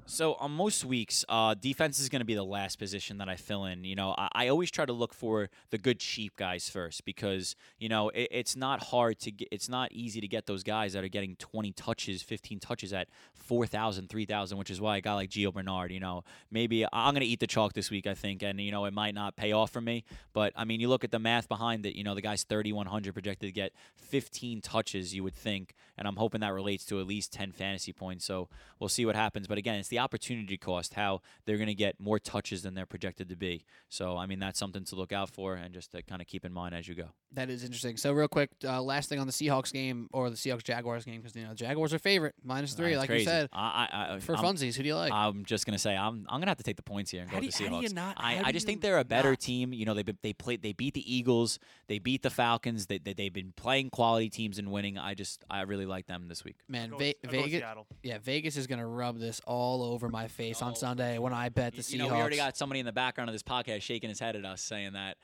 So 0.06 0.34
on 0.34 0.50
most 0.50 0.84
weeks, 0.84 1.24
uh, 1.28 1.54
defense 1.54 1.98
is 1.98 2.08
going 2.08 2.20
to 2.20 2.26
be 2.26 2.34
the 2.34 2.44
last 2.44 2.78
position 2.78 3.18
that 3.18 3.28
I 3.28 3.36
fill 3.36 3.64
in. 3.64 3.84
You 3.84 3.94
know, 3.94 4.14
I, 4.16 4.28
I 4.32 4.48
always 4.48 4.70
try 4.70 4.84
to 4.84 4.92
look 4.92 5.14
for 5.14 5.48
the 5.70 5.78
good 5.78 5.98
cheap 5.98 6.36
guys 6.36 6.68
first 6.68 7.04
because 7.04 7.56
you 7.78 7.88
know 7.88 8.10
it, 8.10 8.28
it's 8.30 8.54
not 8.54 8.82
hard 8.84 9.18
to 9.20 9.30
get. 9.30 9.48
It's 9.50 9.68
not 9.68 9.92
easy 9.92 10.20
to 10.20 10.28
get 10.28 10.46
those 10.46 10.62
guys 10.62 10.92
that 10.92 11.04
are 11.04 11.08
getting 11.08 11.36
20 11.36 11.72
touches, 11.72 12.22
15 12.22 12.60
touches 12.60 12.92
at 12.92 13.08
4,000, 13.34 14.08
3,000, 14.08 14.58
which 14.58 14.70
is 14.70 14.80
why 14.80 14.98
a 14.98 15.00
guy 15.00 15.14
like 15.14 15.30
Gio 15.30 15.52
Bernard, 15.52 15.92
you 15.92 16.00
know, 16.00 16.24
maybe 16.50 16.84
I'm 16.92 17.12
going 17.12 17.20
to 17.20 17.26
eat 17.26 17.40
the 17.40 17.46
chalk 17.46 17.72
this 17.72 17.90
week. 17.90 18.06
I 18.06 18.14
think, 18.14 18.42
and 18.42 18.60
you 18.60 18.70
know, 18.70 18.84
it 18.84 18.92
might 18.92 19.14
not 19.14 19.36
pay 19.36 19.52
off 19.52 19.70
for 19.70 19.80
me, 19.80 20.04
but 20.32 20.52
I 20.56 20.64
mean, 20.64 20.80
you 20.80 20.88
look 20.88 21.04
at 21.04 21.10
the 21.10 21.18
math 21.18 21.48
behind 21.48 21.86
it. 21.86 21.96
You 21.96 22.04
know, 22.04 22.14
the 22.14 22.22
guy's 22.22 22.44
3,100 22.44 23.12
projected 23.12 23.48
to 23.48 23.52
get 23.52 23.72
15 23.96 24.60
touches. 24.60 25.14
You 25.14 25.24
would 25.24 25.34
think, 25.34 25.74
and 25.96 26.06
I'm 26.06 26.16
hoping 26.16 26.42
that 26.42 26.52
relates 26.52 26.84
to 26.86 27.00
at 27.00 27.06
least 27.06 27.32
10 27.32 27.52
fantasy 27.52 27.92
points. 27.92 28.24
So 28.24 28.48
we'll 28.78 28.88
see 28.88 29.06
what 29.06 29.16
happens. 29.16 29.46
But 29.46 29.58
again, 29.64 29.76
it's 29.76 29.88
the 29.88 29.98
opportunity 29.98 30.56
cost, 30.58 30.94
how 30.94 31.20
they're 31.46 31.56
going 31.56 31.68
to 31.68 31.74
get 31.74 31.98
more 31.98 32.18
touches 32.18 32.62
than 32.62 32.74
they're 32.74 32.84
projected 32.86 33.28
to 33.30 33.36
be. 33.36 33.64
So, 33.88 34.16
I 34.18 34.26
mean, 34.26 34.38
that's 34.38 34.58
something 34.58 34.84
to 34.84 34.94
look 34.96 35.12
out 35.12 35.30
for 35.30 35.54
and 35.54 35.72
just 35.72 35.92
to 35.92 36.02
kind 36.02 36.20
of 36.20 36.26
keep 36.28 36.44
in 36.44 36.52
mind 36.52 36.74
as 36.74 36.86
you 36.86 36.94
go. 36.94 37.08
That 37.32 37.50
is 37.50 37.64
interesting. 37.64 37.96
So 37.96 38.12
real 38.12 38.28
quick, 38.28 38.50
uh, 38.64 38.80
last 38.82 39.08
thing 39.08 39.18
on 39.18 39.26
the 39.26 39.32
Seahawks 39.32 39.72
game 39.72 40.08
or 40.12 40.30
the 40.30 40.36
Seahawks 40.36 40.62
Jaguars 40.62 41.04
game 41.04 41.20
because 41.20 41.34
you 41.34 41.42
know 41.42 41.48
the 41.48 41.54
Jaguars 41.56 41.92
are 41.92 41.98
favorite 41.98 42.34
minus 42.44 42.74
three, 42.74 42.90
That's 42.90 42.98
like 43.00 43.08
crazy. 43.08 43.22
you 43.24 43.28
said. 43.30 43.48
I, 43.52 43.88
I, 43.92 44.14
I, 44.14 44.18
For 44.20 44.36
I'm, 44.36 44.44
funsies, 44.44 44.76
who 44.76 44.82
do 44.84 44.88
you 44.90 44.94
like? 44.94 45.12
I'm 45.12 45.44
just 45.44 45.66
gonna 45.66 45.78
say 45.78 45.96
I'm 45.96 46.26
I'm 46.28 46.40
gonna 46.40 46.50
have 46.52 46.58
to 46.58 46.62
take 46.62 46.76
the 46.76 46.82
points 46.84 47.10
here 47.10 47.22
and 47.22 47.30
How 47.30 47.36
go 47.38 47.40
do 47.40 47.46
with 47.46 47.58
you- 47.60 47.66
the 47.66 47.70
how 47.74 47.80
do 47.80 47.82
you 47.82 47.88
Seahawks. 47.90 47.94
not- 47.94 48.14
I, 48.18 48.34
how 48.36 48.42
I 48.44 48.52
just 48.52 48.66
think 48.66 48.82
they're 48.82 48.98
a 48.98 49.04
better 49.04 49.30
not? 49.30 49.40
team. 49.40 49.72
You 49.72 49.84
know, 49.84 49.94
they 49.94 50.04
they 50.22 50.32
played 50.32 50.62
they 50.62 50.72
beat 50.74 50.94
the 50.94 51.12
Eagles, 51.12 51.58
they 51.88 51.98
beat 51.98 52.22
the 52.22 52.30
Falcons. 52.30 52.86
They, 52.86 52.98
they 52.98 53.14
they've 53.14 53.32
been 53.32 53.52
playing 53.56 53.90
quality 53.90 54.28
teams 54.30 54.60
and 54.60 54.70
winning. 54.70 54.96
I 54.96 55.14
just 55.14 55.44
I 55.50 55.62
really 55.62 55.86
like 55.86 56.06
them 56.06 56.28
this 56.28 56.44
week. 56.44 56.56
Man, 56.68 56.90
Go- 56.90 56.98
Ve- 56.98 57.14
I'll 57.24 57.30
go 57.32 57.36
with 57.42 57.50
Vegas, 57.50 57.62
yeah, 58.04 58.18
Vegas 58.18 58.56
is 58.56 58.66
gonna 58.68 58.86
rub 58.86 59.18
this 59.18 59.40
all 59.44 59.53
over 59.54 60.08
my 60.08 60.28
face 60.28 60.62
on 60.62 60.74
Sunday 60.76 61.18
when 61.18 61.32
I 61.32 61.48
bet 61.48 61.72
the 61.72 61.78
You, 61.78 61.82
Seahawks. 61.82 61.92
you 61.92 61.98
know, 61.98 62.08
we 62.08 62.20
already 62.20 62.36
got 62.36 62.56
somebody 62.56 62.80
in 62.80 62.86
the 62.86 62.92
background 62.92 63.28
of 63.30 63.34
this 63.34 63.42
podcast 63.42 63.82
shaking 63.82 64.08
his 64.08 64.20
head 64.20 64.36
at 64.36 64.44
us 64.44 64.62
saying 64.62 64.92
that. 64.94 65.16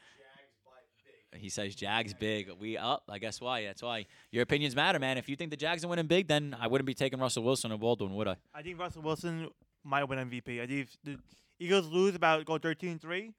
He 1.33 1.49
says 1.49 1.77
Jags 1.77 2.13
big. 2.13 2.51
We 2.59 2.77
up. 2.77 3.05
I 3.09 3.19
guess 3.19 3.41
why. 3.41 3.63
That's 3.65 3.83
why 3.83 4.07
your 4.33 4.43
opinions 4.43 4.75
matter, 4.75 4.99
man. 4.99 5.17
If 5.17 5.29
you 5.29 5.37
think 5.37 5.51
the 5.53 5.57
Jags 5.57 5.85
are 5.85 5.89
winning 5.89 6.09
big, 6.09 6.27
then 6.27 6.57
I 6.59 6.67
wouldn't 6.67 6.87
be 6.87 6.95
taking 6.95 7.21
Russell 7.21 7.45
Wilson 7.45 7.71
or 7.71 7.79
Baldwin, 7.79 8.15
would 8.17 8.27
I? 8.27 8.37
I 8.53 8.63
think 8.63 8.81
Russell 8.81 9.03
Wilson 9.03 9.49
might 9.85 10.05
win 10.05 10.19
MVP. 10.19 10.61
I 10.61 10.67
think 10.67 10.89
if 10.89 10.97
the 11.05 11.19
Eagles 11.61 11.87
lose 11.87 12.17
about 12.17 12.45
go 12.47 12.59
13-3, 12.59 13.33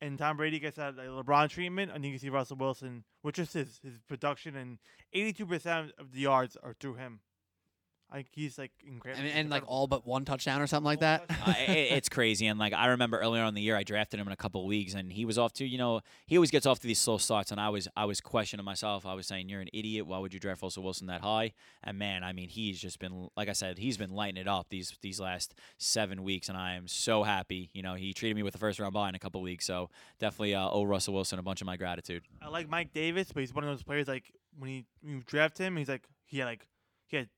and 0.00 0.18
Tom 0.18 0.36
Brady 0.38 0.58
gets 0.58 0.76
that 0.76 0.96
like, 0.96 1.08
LeBron 1.08 1.50
treatment, 1.50 1.90
I 1.90 1.94
think 1.94 2.06
you 2.12 2.18
see 2.18 2.28
Russell 2.30 2.56
Wilson, 2.56 3.04
which 3.22 3.38
is 3.38 3.52
his 3.52 3.80
his 3.82 3.98
production, 4.08 4.56
and 4.56 4.78
82% 5.14 5.90
of 5.98 6.12
the 6.12 6.20
yards 6.20 6.56
are 6.62 6.74
through 6.78 6.94
him. 6.94 7.20
I 8.10 8.16
think 8.16 8.28
he's 8.32 8.56
like 8.56 8.70
incredible. 8.86 9.24
and, 9.24 9.32
and 9.32 9.50
like 9.50 9.64
all 9.66 9.88
but 9.88 10.06
one 10.06 10.24
touchdown 10.24 10.60
or 10.60 10.66
something 10.66 10.84
like 10.84 11.00
that. 11.00 11.24
uh, 11.46 11.54
it, 11.58 11.92
it's 11.92 12.08
crazy. 12.08 12.46
And 12.46 12.58
like 12.58 12.72
I 12.72 12.86
remember 12.86 13.18
earlier 13.18 13.42
on 13.42 13.54
the 13.54 13.62
year, 13.62 13.76
I 13.76 13.82
drafted 13.82 14.20
him 14.20 14.26
in 14.26 14.32
a 14.32 14.36
couple 14.36 14.62
of 14.62 14.68
leagues, 14.68 14.94
and 14.94 15.12
he 15.12 15.24
was 15.24 15.38
off 15.38 15.52
to 15.54 15.66
you 15.66 15.76
know 15.76 16.00
he 16.26 16.36
always 16.36 16.50
gets 16.50 16.66
off 16.66 16.78
to 16.80 16.86
these 16.86 17.00
slow 17.00 17.18
starts, 17.18 17.50
and 17.50 17.60
I 17.60 17.68
was 17.68 17.88
I 17.96 18.04
was 18.04 18.20
questioning 18.20 18.64
myself. 18.64 19.04
I 19.04 19.14
was 19.14 19.26
saying, 19.26 19.48
"You're 19.48 19.60
an 19.60 19.68
idiot. 19.72 20.06
Why 20.06 20.18
would 20.18 20.32
you 20.32 20.40
draft 20.40 20.62
Russell 20.62 20.84
Wilson 20.84 21.08
that 21.08 21.20
high?" 21.20 21.52
And 21.82 21.98
man, 21.98 22.22
I 22.22 22.32
mean, 22.32 22.48
he's 22.48 22.80
just 22.80 22.98
been 22.98 23.28
like 23.36 23.48
I 23.48 23.52
said, 23.52 23.78
he's 23.78 23.96
been 23.96 24.10
lighting 24.12 24.40
it 24.40 24.46
up 24.46 24.68
these 24.68 24.96
these 25.02 25.18
last 25.18 25.54
seven 25.78 26.22
weeks, 26.22 26.48
and 26.48 26.56
I 26.56 26.74
am 26.74 26.86
so 26.86 27.24
happy. 27.24 27.70
You 27.72 27.82
know, 27.82 27.94
he 27.94 28.12
treated 28.14 28.36
me 28.36 28.42
with 28.44 28.52
the 28.52 28.60
first 28.60 28.78
round 28.78 28.94
buy 28.94 29.08
in 29.08 29.14
a 29.16 29.18
couple 29.18 29.40
of 29.40 29.44
leagues, 29.44 29.64
so 29.64 29.90
definitely 30.20 30.54
uh, 30.54 30.68
owe 30.70 30.84
Russell 30.84 31.14
Wilson 31.14 31.38
a 31.38 31.42
bunch 31.42 31.60
of 31.60 31.66
my 31.66 31.76
gratitude. 31.76 32.22
I 32.40 32.48
like 32.48 32.68
Mike 32.68 32.92
Davis, 32.92 33.32
but 33.32 33.40
he's 33.40 33.52
one 33.54 33.64
of 33.64 33.70
those 33.70 33.82
players 33.82 34.06
like 34.06 34.32
when 34.56 34.70
he 34.70 34.84
when 35.02 35.16
you 35.16 35.22
draft 35.26 35.58
him, 35.58 35.76
he's 35.76 35.88
like 35.88 36.06
he 36.24 36.38
had 36.38 36.46
like 36.46 36.66
he 37.06 37.16
had 37.16 37.28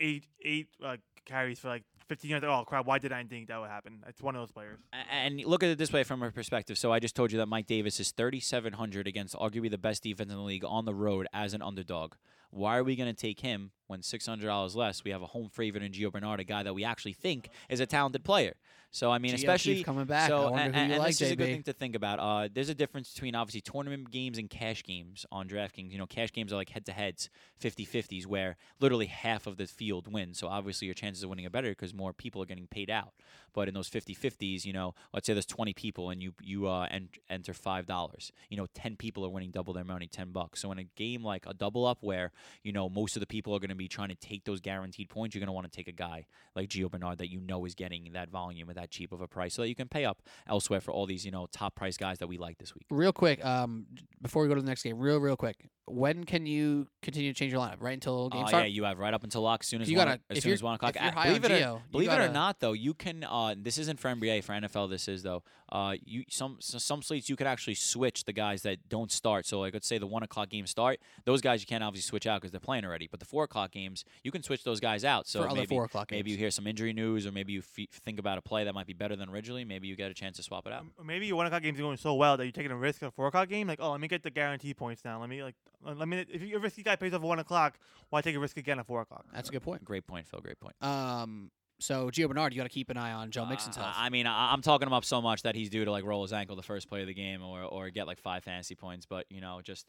eight 0.00 0.26
eight 0.42 0.68
uh, 0.84 0.96
carries 1.24 1.58
for 1.58 1.68
like 1.68 1.84
15 2.08 2.30
yards. 2.30 2.46
Oh 2.46 2.64
crap! 2.66 2.86
Why 2.86 2.98
did 2.98 3.12
I 3.12 3.22
think 3.24 3.48
that 3.48 3.60
would 3.60 3.68
happen? 3.68 4.04
It's 4.08 4.22
one 4.22 4.36
of 4.36 4.42
those 4.42 4.52
players. 4.52 4.78
And 5.10 5.44
look 5.44 5.62
at 5.62 5.70
it 5.70 5.78
this 5.78 5.92
way 5.92 6.04
from 6.04 6.22
a 6.22 6.30
perspective. 6.30 6.78
So 6.78 6.92
I 6.92 7.00
just 7.00 7.16
told 7.16 7.32
you 7.32 7.38
that 7.38 7.46
Mike 7.46 7.66
Davis 7.66 7.98
is 8.00 8.12
3,700 8.12 9.06
against 9.06 9.34
arguably 9.34 9.70
the 9.70 9.78
best 9.78 10.02
defense 10.02 10.30
in 10.30 10.36
the 10.36 10.42
league 10.42 10.64
on 10.64 10.84
the 10.84 10.94
road 10.94 11.26
as 11.32 11.52
an 11.52 11.62
underdog. 11.62 12.14
Why 12.50 12.76
are 12.78 12.84
we 12.84 12.96
going 12.96 13.12
to 13.12 13.20
take 13.20 13.40
him 13.40 13.72
when 13.86 14.00
$600 14.00 14.74
less? 14.74 15.04
We 15.04 15.10
have 15.10 15.22
a 15.22 15.26
home 15.26 15.48
favorite 15.48 15.82
in 15.82 15.92
Gio 15.92 16.12
Bernard, 16.12 16.40
a 16.40 16.44
guy 16.44 16.62
that 16.62 16.74
we 16.74 16.84
actually 16.84 17.12
think 17.12 17.50
is 17.68 17.80
a 17.80 17.86
talented 17.86 18.24
player. 18.24 18.54
So 18.96 19.10
I 19.10 19.18
mean, 19.18 19.32
Gio 19.32 19.36
especially 19.36 19.84
coming 19.84 20.06
back. 20.06 20.28
So 20.28 20.54
I 20.54 20.62
and, 20.62 20.74
you 20.74 20.80
and 20.80 20.98
like, 20.98 21.08
this 21.08 21.20
is 21.20 21.32
a 21.32 21.36
good 21.36 21.48
thing 21.48 21.62
to 21.64 21.74
think 21.74 21.94
about. 21.94 22.18
Uh, 22.18 22.48
there's 22.52 22.70
a 22.70 22.74
difference 22.74 23.12
between 23.12 23.34
obviously 23.34 23.60
tournament 23.60 24.10
games 24.10 24.38
and 24.38 24.48
cash 24.48 24.82
games 24.82 25.26
on 25.30 25.48
DraftKings. 25.48 25.90
You 25.92 25.98
know, 25.98 26.06
cash 26.06 26.32
games 26.32 26.50
are 26.52 26.56
like 26.56 26.70
head-to-heads, 26.70 27.28
50-50s, 27.60 28.26
where 28.26 28.56
literally 28.80 29.06
half 29.06 29.46
of 29.46 29.58
the 29.58 29.66
field 29.66 30.10
wins. 30.10 30.38
So 30.38 30.48
obviously 30.48 30.86
your 30.86 30.94
chances 30.94 31.22
of 31.22 31.28
winning 31.28 31.44
are 31.44 31.50
better 31.50 31.68
because 31.68 31.92
more 31.92 32.14
people 32.14 32.42
are 32.42 32.46
getting 32.46 32.68
paid 32.68 32.88
out. 32.88 33.12
But 33.52 33.68
in 33.68 33.74
those 33.74 33.90
50-50s, 33.90 34.64
you 34.64 34.72
know, 34.72 34.94
let's 35.12 35.26
say 35.26 35.32
there's 35.32 35.46
20 35.46 35.74
people 35.74 36.10
and 36.10 36.22
you 36.22 36.32
you 36.42 36.66
uh, 36.68 36.86
en- 36.90 37.08
enter 37.28 37.52
five 37.52 37.86
dollars. 37.86 38.32
You 38.48 38.56
know, 38.56 38.66
10 38.74 38.96
people 38.96 39.24
are 39.26 39.30
winning 39.30 39.50
double 39.50 39.74
their 39.74 39.84
money, 39.84 40.06
10 40.06 40.30
bucks. 40.30 40.60
So 40.60 40.72
in 40.72 40.78
a 40.78 40.84
game 40.84 41.22
like 41.22 41.44
a 41.46 41.54
double 41.54 41.86
up, 41.86 41.98
where 42.00 42.32
you 42.62 42.72
know 42.72 42.88
most 42.88 43.16
of 43.16 43.20
the 43.20 43.26
people 43.26 43.54
are 43.54 43.58
going 43.58 43.70
to 43.70 43.74
be 43.76 43.88
trying 43.88 44.08
to 44.08 44.14
take 44.14 44.44
those 44.44 44.60
guaranteed 44.60 45.08
points, 45.08 45.34
you're 45.34 45.40
going 45.40 45.46
to 45.48 45.52
want 45.52 45.70
to 45.70 45.76
take 45.76 45.88
a 45.88 45.92
guy 45.92 46.26
like 46.54 46.68
Gio 46.68 46.90
Bernard 46.90 47.18
that 47.18 47.30
you 47.30 47.40
know 47.40 47.64
is 47.64 47.74
getting 47.74 48.10
that 48.14 48.30
volume 48.30 48.68
at 48.70 48.76
that 48.76 48.90
cheap 48.90 49.12
of 49.12 49.20
a 49.20 49.26
price, 49.28 49.54
so 49.54 49.62
that 49.62 49.68
you 49.68 49.74
can 49.74 49.88
pay 49.88 50.04
up 50.04 50.22
elsewhere 50.48 50.80
for 50.80 50.90
all 50.92 51.06
these 51.06 51.24
you 51.24 51.30
know 51.30 51.46
top 51.52 51.74
price 51.74 51.96
guys 51.96 52.18
that 52.18 52.26
we 52.26 52.38
like 52.38 52.58
this 52.58 52.74
week. 52.74 52.84
real 52.90 53.12
quick, 53.12 53.44
um, 53.44 53.86
before 54.22 54.42
we 54.42 54.48
go 54.48 54.54
to 54.54 54.60
the 54.62 54.66
next 54.66 54.82
game, 54.82 54.98
real 54.98 55.18
real 55.18 55.36
quick, 55.36 55.68
when 55.86 56.24
can 56.24 56.46
you 56.46 56.88
continue 57.02 57.32
to 57.32 57.38
change 57.38 57.52
your 57.52 57.60
lineup? 57.60 57.76
Right 57.80 57.94
until 57.94 58.28
game 58.28 58.42
Oh 58.44 58.48
start. 58.48 58.64
yeah, 58.64 58.68
you 58.68 58.84
have 58.84 58.98
right 58.98 59.14
up 59.14 59.22
until 59.24 59.42
lock 59.42 59.60
as 59.62 59.68
soon 59.68 59.82
as 59.82 59.90
You 59.90 59.96
one, 59.98 60.06
gotta- 60.08 60.20
as 60.30 60.38
if 60.38 60.42
soon 60.42 60.48
you're- 60.50 60.54
as 60.54 60.62
one 60.62 60.74
o'clock. 60.74 60.96
if 60.96 61.02
you're 61.02 61.10
Uh, 61.10 61.14
high 61.14 61.26
believe 61.28 61.44
it 61.44 61.50
or, 61.52 61.54
Gio, 61.54 61.74
you 61.76 61.82
believe 61.92 62.10
it 62.10 62.20
or 62.20 62.28
not, 62.32 62.60
though, 62.60 62.72
you 62.72 62.94
can. 62.94 63.22
Uh, 63.24 63.54
this 63.56 63.78
isn't 63.78 64.00
for 64.00 64.08
NBA. 64.10 64.40
For 64.42 64.52
NFL, 64.52 64.88
this 64.88 65.06
is 65.08 65.22
though. 65.22 65.42
Uh, 65.70 65.96
you 66.04 66.24
some 66.28 66.56
so 66.60 66.78
some 66.78 67.02
slates 67.02 67.28
you 67.28 67.34
could 67.36 67.46
actually 67.46 67.74
switch 67.74 68.24
the 68.24 68.32
guys 68.32 68.62
that 68.62 68.88
don't 68.88 69.10
start. 69.12 69.46
So 69.46 69.60
like 69.60 69.74
let's 69.74 69.86
say 69.86 69.98
the 69.98 70.06
one 70.06 70.22
o'clock 70.22 70.48
game 70.48 70.66
start, 70.66 71.00
those 71.24 71.40
guys 71.40 71.60
you 71.60 71.66
can't 71.66 71.82
obviously 71.84 72.06
switch 72.08 72.26
out 72.26 72.40
because 72.40 72.52
they're 72.52 72.60
playing 72.60 72.84
already. 72.84 73.06
But 73.08 73.18
the 73.20 73.26
four 73.26 73.44
o'clock 73.44 73.65
games, 73.72 74.04
you 74.22 74.30
can 74.30 74.42
switch 74.42 74.64
those 74.64 74.80
guys 74.80 75.04
out. 75.04 75.26
So 75.26 75.42
for 75.42 75.48
other 75.48 75.56
maybe 75.56 75.74
four 75.74 75.84
o'clock 75.84 76.10
maybe 76.10 76.30
you 76.30 76.36
hear 76.36 76.50
some 76.50 76.66
injury 76.66 76.92
news, 76.92 77.26
or 77.26 77.32
maybe 77.32 77.52
you 77.52 77.60
f- 77.60 77.88
think 78.04 78.18
about 78.18 78.38
a 78.38 78.42
play 78.42 78.64
that 78.64 78.74
might 78.74 78.86
be 78.86 78.92
better 78.92 79.16
than 79.16 79.28
originally. 79.28 79.64
Maybe 79.64 79.88
you 79.88 79.96
get 79.96 80.10
a 80.10 80.14
chance 80.14 80.36
to 80.36 80.42
swap 80.42 80.66
it 80.66 80.72
out. 80.72 80.80
Um, 80.80 80.92
maybe 81.04 81.26
your 81.26 81.36
one 81.36 81.46
o'clock 81.46 81.62
game's 81.62 81.78
going 81.78 81.96
so 81.96 82.14
well 82.14 82.36
that 82.36 82.44
you're 82.44 82.52
taking 82.52 82.72
a 82.72 82.76
risk 82.76 83.02
on 83.02 83.08
a 83.08 83.12
four 83.12 83.26
o'clock 83.26 83.48
game. 83.48 83.66
Like, 83.66 83.80
oh, 83.80 83.90
let 83.90 84.00
me 84.00 84.08
get 84.08 84.22
the 84.22 84.30
guarantee 84.30 84.74
points 84.74 85.04
now. 85.04 85.20
Let 85.20 85.28
me 85.28 85.42
like, 85.42 85.54
uh, 85.86 85.94
let 85.94 86.08
me. 86.08 86.24
If 86.30 86.42
your 86.42 86.60
risky 86.60 86.82
guy 86.82 86.96
pays 86.96 87.12
off 87.12 87.22
at 87.22 87.26
one 87.26 87.38
o'clock, 87.38 87.78
why 88.10 88.20
take 88.20 88.36
a 88.36 88.40
risk 88.40 88.56
again 88.56 88.78
at 88.78 88.86
four 88.86 89.00
o'clock? 89.00 89.26
That's 89.32 89.48
a 89.48 89.52
good 89.52 89.62
point. 89.62 89.84
Great 89.84 90.06
point, 90.06 90.26
Phil. 90.26 90.40
Great 90.40 90.60
point. 90.60 90.74
Um, 90.82 91.50
so 91.78 92.10
Gio 92.10 92.28
Bernard, 92.28 92.54
you 92.54 92.58
got 92.58 92.64
to 92.64 92.70
keep 92.70 92.88
an 92.90 92.96
eye 92.96 93.12
on 93.12 93.30
Joe 93.30 93.44
Mixon's 93.44 93.76
Uh. 93.76 93.92
I 93.94 94.08
mean, 94.08 94.26
I, 94.26 94.52
I'm 94.52 94.62
talking 94.62 94.86
him 94.86 94.94
up 94.94 95.04
so 95.04 95.20
much 95.20 95.42
that 95.42 95.54
he's 95.54 95.68
due 95.68 95.84
to 95.84 95.90
like 95.90 96.04
roll 96.04 96.22
his 96.22 96.32
ankle 96.32 96.56
the 96.56 96.62
first 96.62 96.88
play 96.88 97.02
of 97.02 97.06
the 97.06 97.14
game, 97.14 97.42
or 97.42 97.62
or 97.62 97.90
get 97.90 98.06
like 98.06 98.18
five 98.18 98.44
fantasy 98.44 98.74
points. 98.74 99.06
But 99.06 99.26
you 99.30 99.40
know, 99.40 99.60
just 99.62 99.86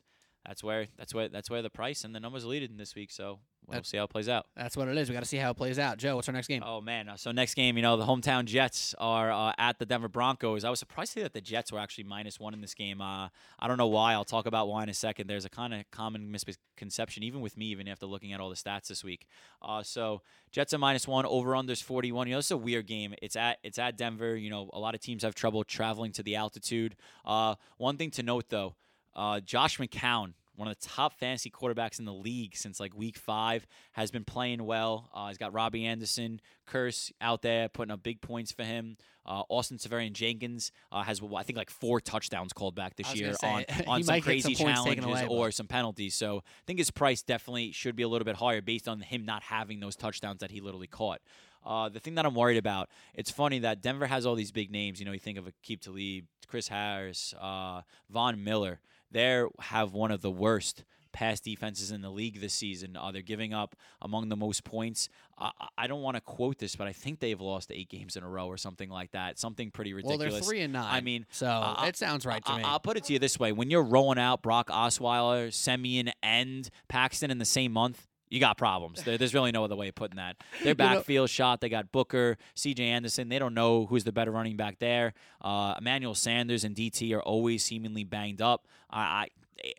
that's 0.47 0.63
where 0.63 0.87
that's 0.97 1.13
where 1.13 1.27
that's 1.27 1.49
where 1.49 1.61
the 1.61 1.69
price 1.69 2.03
and 2.03 2.15
the 2.15 2.19
numbers 2.19 2.45
are 2.45 2.47
leading 2.47 2.77
this 2.77 2.95
week. 2.95 3.11
So 3.11 3.39
we'll 3.67 3.79
That- 3.79 3.85
see 3.85 3.97
how 3.97 4.05
it 4.05 4.09
plays 4.09 4.29
out. 4.29 4.47
That's 4.55 4.77
what 4.77 4.87
it 4.87 4.95
is. 4.97 5.09
We 5.09 5.13
got 5.13 5.19
to 5.19 5.25
see 5.27 5.37
how 5.37 5.51
it 5.51 5.57
plays 5.57 5.77
out. 5.77 5.97
Joe, 5.97 6.15
what's 6.15 6.27
our 6.29 6.33
next 6.33 6.47
game? 6.47 6.63
Oh 6.65 6.79
man! 6.79 7.09
uh, 7.09 7.17
So 7.17 7.31
next 7.31 7.53
game, 7.55 7.75
you 7.75 7.83
know, 7.83 7.97
the 7.97 8.05
hometown 8.05 8.45
Jets 8.45 8.95
are 8.97 9.31
uh, 9.31 9.51
at 9.57 9.77
the 9.77 9.85
Denver 9.85 10.07
Broncos. 10.07 10.63
I 10.63 10.69
was 10.69 10.79
surprised 10.79 11.13
to 11.13 11.19
see 11.19 11.23
that 11.23 11.33
the 11.33 11.41
Jets 11.41 11.71
were 11.71 11.79
actually 11.79 12.05
minus 12.05 12.39
one 12.39 12.53
in 12.53 12.61
this 12.61 12.73
game. 12.73 13.01
Uh, 13.01 13.27
I 13.59 13.67
don't 13.67 13.77
know 13.77 13.87
why. 13.87 14.13
I'll 14.13 14.23
talk 14.25 14.45
about 14.45 14.67
why 14.69 14.83
in 14.83 14.89
a 14.89 14.93
second. 14.93 15.27
There's 15.27 15.43
a 15.45 15.49
kind 15.49 15.73
of 15.73 15.89
common 15.91 16.31
misconception, 16.31 17.23
even 17.23 17.41
with 17.41 17.57
me, 17.57 17.65
even 17.67 17.87
after 17.89 18.05
looking 18.05 18.31
at 18.31 18.39
all 18.39 18.49
the 18.49 18.55
stats 18.55 18.87
this 18.87 19.03
week. 19.03 19.27
Uh, 19.61 19.83
so 19.83 20.21
Jets 20.51 20.73
are 20.73 20.77
minus 20.77 21.07
one. 21.07 21.25
Over 21.25 21.51
unders 21.51 21.83
41. 21.83 22.27
You 22.27 22.33
know, 22.33 22.39
it's 22.39 22.51
a 22.51 22.57
weird 22.57 22.87
game. 22.87 23.13
It's 23.21 23.35
at 23.35 23.57
it's 23.63 23.77
at 23.77 23.97
Denver. 23.97 24.37
You 24.37 24.49
know, 24.49 24.69
a 24.71 24.79
lot 24.79 24.95
of 24.95 25.01
teams 25.01 25.23
have 25.23 25.35
trouble 25.35 25.65
traveling 25.65 26.13
to 26.13 26.23
the 26.23 26.35
altitude. 26.37 26.95
Uh, 27.25 27.55
one 27.77 27.97
thing 27.97 28.11
to 28.11 28.23
note 28.23 28.45
though, 28.49 28.75
uh, 29.17 29.41
Josh 29.41 29.77
McCown 29.77 30.33
one 30.57 30.67
of 30.67 30.77
the 30.79 30.87
top 30.87 31.13
fantasy 31.13 31.51
quarterbacks 31.51 31.99
in 31.99 32.05
the 32.05 32.13
league 32.13 32.55
since 32.55 32.79
like 32.79 32.95
week 32.95 33.15
five, 33.15 33.65
has 33.93 34.09
been 34.09 34.25
playing 34.25 34.65
well. 34.65 35.09
Uh, 35.13 35.27
he's 35.27 35.37
got 35.37 35.53
Robbie 35.53 35.85
Anderson, 35.85 36.41
Kearse 36.67 37.11
out 37.21 37.43
there 37.43 37.69
putting 37.69 37.91
up 37.91 38.01
big 38.03 38.21
points 38.21 38.51
for 38.51 38.63
him. 38.63 38.97
Uh, 39.23 39.43
Austin 39.49 39.77
Seferian 39.77 40.13
Jenkins 40.13 40.71
uh, 40.91 41.03
has, 41.03 41.21
I 41.35 41.43
think, 41.43 41.57
like 41.57 41.69
four 41.69 42.01
touchdowns 42.01 42.53
called 42.53 42.75
back 42.75 42.95
this 42.95 43.13
year 43.13 43.35
gonna 43.39 43.53
on, 43.55 43.65
on 43.87 44.03
some 44.03 44.21
crazy 44.21 44.55
some 44.55 44.65
challenges 44.67 45.05
away, 45.05 45.27
or 45.29 45.51
some 45.51 45.67
penalties. 45.67 46.15
So 46.15 46.37
I 46.37 46.63
think 46.65 46.79
his 46.79 46.89
price 46.89 47.21
definitely 47.21 47.71
should 47.71 47.95
be 47.95 48.03
a 48.03 48.07
little 48.07 48.25
bit 48.25 48.37
higher 48.37 48.61
based 48.61 48.87
on 48.87 49.01
him 49.01 49.25
not 49.25 49.43
having 49.43 49.79
those 49.79 49.95
touchdowns 49.95 50.39
that 50.39 50.49
he 50.49 50.59
literally 50.59 50.87
caught. 50.87 51.21
Uh, 51.63 51.89
the 51.89 51.99
thing 51.99 52.15
that 52.15 52.25
I'm 52.25 52.33
worried 52.33 52.57
about, 52.57 52.89
it's 53.13 53.29
funny 53.29 53.59
that 53.59 53.81
Denver 53.81 54.07
has 54.07 54.25
all 54.25 54.35
these 54.35 54.51
big 54.51 54.71
names. 54.71 54.99
You 54.99 55.05
know, 55.05 55.11
you 55.11 55.19
think 55.19 55.37
of 55.37 55.45
Aqib 55.45 55.81
Talib, 55.81 56.25
Chris 56.47 56.69
Harris, 56.69 57.33
uh, 57.39 57.81
Von 58.09 58.43
Miller. 58.43 58.79
They 59.11 59.43
have 59.59 59.93
one 59.93 60.11
of 60.11 60.21
the 60.21 60.31
worst 60.31 60.83
pass 61.13 61.39
defenses 61.39 61.91
in 61.91 62.01
the 62.01 62.11
league 62.11 62.39
this 62.39 62.53
season. 62.53 62.95
Uh, 62.95 63.11
they're 63.11 63.21
giving 63.23 63.53
up 63.53 63.75
among 64.01 64.29
the 64.29 64.35
most 64.35 64.63
points. 64.63 65.09
I 65.37 65.51
I 65.77 65.87
don't 65.87 66.01
want 66.01 66.15
to 66.15 66.21
quote 66.21 66.59
this, 66.59 66.75
but 66.75 66.87
I 66.87 66.93
think 66.93 67.19
they've 67.19 67.39
lost 67.39 67.71
eight 67.71 67.89
games 67.89 68.15
in 68.15 68.23
a 68.23 68.29
row 68.29 68.47
or 68.47 68.57
something 68.57 68.89
like 68.89 69.11
that. 69.11 69.39
Something 69.39 69.71
pretty 69.71 69.93
ridiculous. 69.93 70.19
well, 70.19 70.29
they're 70.31 70.41
three 70.41 70.61
and 70.61 70.73
nine. 70.73 70.93
I 70.93 71.01
mean, 71.01 71.25
so 71.31 71.47
uh, 71.47 71.85
it 71.87 71.95
sounds 71.95 72.25
right 72.25 72.43
to 72.45 72.51
I- 72.51 72.57
me. 72.57 72.63
I'll 72.63 72.79
put 72.79 72.97
it 72.97 73.03
to 73.05 73.13
you 73.13 73.19
this 73.19 73.39
way: 73.39 73.51
when 73.51 73.69
you're 73.69 73.83
rolling 73.83 74.19
out 74.19 74.41
Brock 74.41 74.69
Osweiler, 74.69 75.53
Siemian, 75.53 76.11
and 76.21 76.69
Paxton 76.87 77.31
in 77.31 77.37
the 77.37 77.45
same 77.45 77.71
month, 77.71 78.06
you 78.29 78.39
got 78.39 78.57
problems. 78.57 79.03
There, 79.03 79.17
there's 79.17 79.33
really 79.33 79.51
no 79.51 79.63
other 79.63 79.75
way 79.75 79.87
of 79.89 79.95
putting 79.95 80.17
that. 80.17 80.37
Their 80.59 80.69
You 80.69 80.69
know- 80.69 80.75
backfield 80.75 81.29
shot. 81.29 81.61
They 81.61 81.69
got 81.69 81.91
Booker, 81.91 82.37
C.J. 82.55 82.83
Anderson. 82.83 83.29
They 83.29 83.39
don't 83.39 83.53
know 83.53 83.85
who's 83.85 84.03
the 84.03 84.11
better 84.11 84.31
running 84.31 84.57
back 84.57 84.79
there. 84.79 85.13
Uh, 85.41 85.75
Emmanuel 85.77 86.15
Sanders 86.15 86.63
and 86.63 86.75
DT 86.75 87.13
are 87.15 87.21
always 87.21 87.63
seemingly 87.63 88.03
banged 88.03 88.41
up. 88.41 88.67
I. 88.89 88.99
I 89.01 89.27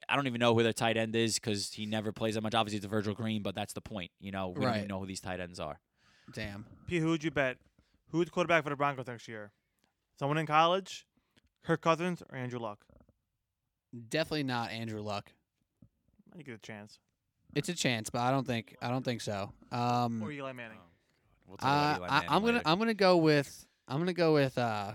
I 0.09 0.16
don't 0.16 0.26
even 0.26 0.40
know 0.40 0.55
who 0.57 0.64
their 0.64 0.72
tight 0.72 0.96
end 0.96 1.14
is 1.14 1.36
because 1.36 1.72
he 1.72 1.86
never 1.86 2.11
plays 2.11 2.34
that 2.34 2.40
much. 2.40 2.53
Obviously, 2.53 2.78
it's 2.78 2.86
Virgil 2.86 3.14
Green, 3.14 3.42
but 3.44 3.55
that's 3.55 3.74
the 3.74 3.80
point. 3.80 4.11
You 4.20 4.32
know, 4.32 4.49
we 4.49 4.61
don't 4.64 4.74
even 4.74 4.88
know 4.88 4.99
who 4.99 5.07
these 5.07 5.20
tight 5.20 5.38
ends 5.38 5.61
are. 5.61 5.78
Damn. 6.34 6.66
Pete, 6.88 7.01
who 7.01 7.11
would 7.11 7.22
you 7.22 7.30
bet? 7.30 7.59
Who's 8.11 8.24
the 8.24 8.32
quarterback 8.32 8.64
for 8.64 8.70
the 8.70 8.76
Broncos 8.76 9.07
next 9.07 9.28
year? 9.28 9.53
Someone 10.18 10.36
in 10.36 10.46
college, 10.46 11.07
Kirk 11.64 11.80
Cousins, 11.80 12.24
or 12.28 12.36
Andrew 12.36 12.59
Luck? 12.59 12.80
Definitely 14.09 14.42
not 14.42 14.70
Andrew 14.72 15.01
Luck. 15.01 15.30
You 16.36 16.42
get 16.42 16.55
a 16.57 16.59
chance. 16.59 16.99
It's 17.55 17.68
a 17.68 17.74
chance, 17.74 18.11
but 18.11 18.20
I 18.20 18.30
don't 18.30 18.46
think 18.46 18.76
I 18.82 18.88
don't 18.90 19.05
think 19.05 19.20
so. 19.20 19.53
Um, 19.72 20.22
Or 20.22 20.30
Eli 20.30 20.53
Manning. 20.53 20.78
We'll 21.46 21.57
talk 21.57 21.68
Uh, 21.68 21.96
Eli 21.99 22.07
I, 22.07 22.11
Manning 22.11 22.28
I'm 22.30 22.40
gonna 22.42 22.53
later. 22.55 22.62
I'm 22.66 22.78
gonna 22.78 22.94
go 22.94 23.16
with 23.16 23.66
I'm 23.86 23.99
gonna 23.99 24.12
go 24.12 24.34
with 24.34 24.59
uh, 24.59 24.92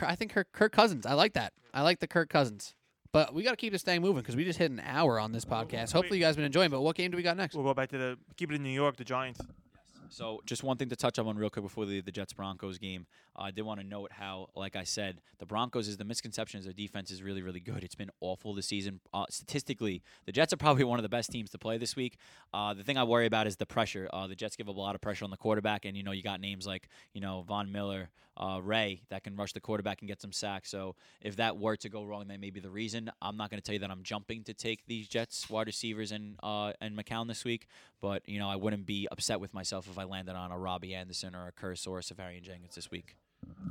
I 0.00 0.14
think 0.14 0.32
Kirk, 0.32 0.52
Kirk 0.52 0.72
Cousins. 0.72 1.06
I 1.06 1.14
like 1.14 1.34
that. 1.34 1.52
I 1.72 1.82
like 1.82 2.00
the 2.00 2.06
Kirk 2.06 2.28
Cousins. 2.28 2.74
But 3.12 3.32
we 3.32 3.42
got 3.42 3.50
to 3.50 3.56
keep 3.56 3.72
this 3.72 3.82
thing 3.82 4.02
moving 4.02 4.20
because 4.20 4.36
we 4.36 4.44
just 4.44 4.58
hit 4.58 4.70
an 4.70 4.82
hour 4.84 5.18
on 5.18 5.32
this 5.32 5.44
podcast. 5.46 5.92
Hopefully, 5.92 6.18
you 6.18 6.24
guys 6.24 6.36
been 6.36 6.44
enjoying. 6.44 6.70
But 6.70 6.82
what 6.82 6.96
game 6.96 7.10
do 7.10 7.16
we 7.16 7.22
got 7.22 7.36
next? 7.38 7.54
We'll 7.54 7.64
go 7.64 7.72
back 7.72 7.88
to 7.90 7.98
the 7.98 8.18
keep 8.36 8.50
it 8.50 8.56
in 8.56 8.62
New 8.62 8.68
York. 8.68 8.96
The 8.96 9.04
Giants. 9.04 9.40
So, 10.10 10.42
just 10.44 10.62
one 10.62 10.76
thing 10.76 10.90
to 10.90 10.96
touch 10.96 11.18
on 11.18 11.36
real 11.36 11.48
quick 11.50 11.64
before 11.64 11.84
we 11.86 11.92
leave 11.92 12.04
the 12.04 12.12
Jets 12.12 12.32
Broncos 12.34 12.78
game. 12.78 13.06
I 13.38 13.50
did 13.50 13.62
want 13.62 13.80
to 13.80 13.86
note 13.86 14.12
how, 14.12 14.48
like 14.54 14.76
I 14.76 14.84
said, 14.84 15.20
the 15.38 15.46
Broncos 15.46 15.88
is 15.88 15.96
the 15.96 16.04
misconception 16.04 16.58
is 16.58 16.64
their 16.64 16.72
defense 16.72 17.10
is 17.10 17.22
really, 17.22 17.42
really 17.42 17.60
good. 17.60 17.84
It's 17.84 17.94
been 17.94 18.10
awful 18.20 18.54
this 18.54 18.66
season. 18.66 19.00
Uh, 19.12 19.26
statistically, 19.30 20.02
the 20.24 20.32
Jets 20.32 20.52
are 20.52 20.56
probably 20.56 20.84
one 20.92 20.98
of 20.98 21.02
the 21.02 21.08
best 21.08 21.30
teams 21.30 21.50
to 21.50 21.58
play 21.58 21.78
this 21.78 21.96
week. 21.96 22.16
Uh, 22.52 22.74
the 22.74 22.82
thing 22.82 22.96
I 22.96 23.04
worry 23.04 23.26
about 23.26 23.46
is 23.46 23.56
the 23.56 23.66
pressure. 23.66 24.08
Uh, 24.12 24.26
the 24.26 24.34
Jets 24.34 24.56
give 24.56 24.68
up 24.68 24.76
a 24.76 24.80
lot 24.80 24.94
of 24.94 25.00
pressure 25.00 25.24
on 25.24 25.30
the 25.30 25.36
quarterback, 25.36 25.84
and 25.84 25.96
you 25.96 26.02
know 26.02 26.12
you 26.12 26.22
got 26.22 26.40
names 26.40 26.66
like 26.66 26.88
you 27.12 27.20
know 27.20 27.44
Von 27.46 27.70
Miller, 27.70 28.10
uh, 28.36 28.60
Ray 28.62 29.02
that 29.08 29.24
can 29.24 29.36
rush 29.36 29.52
the 29.52 29.60
quarterback 29.60 30.00
and 30.00 30.08
get 30.08 30.20
some 30.20 30.32
sacks. 30.32 30.70
So 30.70 30.94
if 31.20 31.36
that 31.36 31.56
were 31.56 31.76
to 31.76 31.88
go 31.88 32.04
wrong, 32.04 32.28
that 32.28 32.40
may 32.40 32.50
be 32.50 32.60
the 32.60 32.70
reason. 32.70 33.10
I'm 33.22 33.36
not 33.36 33.50
going 33.50 33.60
to 33.60 33.64
tell 33.64 33.74
you 33.74 33.80
that 33.80 33.90
I'm 33.90 34.02
jumping 34.02 34.44
to 34.44 34.54
take 34.54 34.86
these 34.86 35.08
Jets 35.08 35.48
wide 35.48 35.66
receivers 35.66 36.12
and 36.12 36.36
uh, 36.42 36.72
and 36.80 36.96
McCown 36.96 37.28
this 37.28 37.44
week, 37.44 37.66
but 38.00 38.28
you 38.28 38.38
know 38.38 38.48
I 38.48 38.56
wouldn't 38.56 38.86
be 38.86 39.08
upset 39.10 39.40
with 39.40 39.54
myself 39.54 39.88
if 39.90 39.98
I 39.98 40.04
landed 40.04 40.34
on 40.34 40.50
a 40.50 40.58
Robbie 40.58 40.94
Anderson 40.94 41.34
or 41.34 41.48
a 41.48 41.52
Kearse 41.52 41.86
or 41.86 41.98
a 41.98 42.02
Seferian 42.02 42.42
Jenkins 42.42 42.74
this 42.74 42.90
week. 42.90 43.16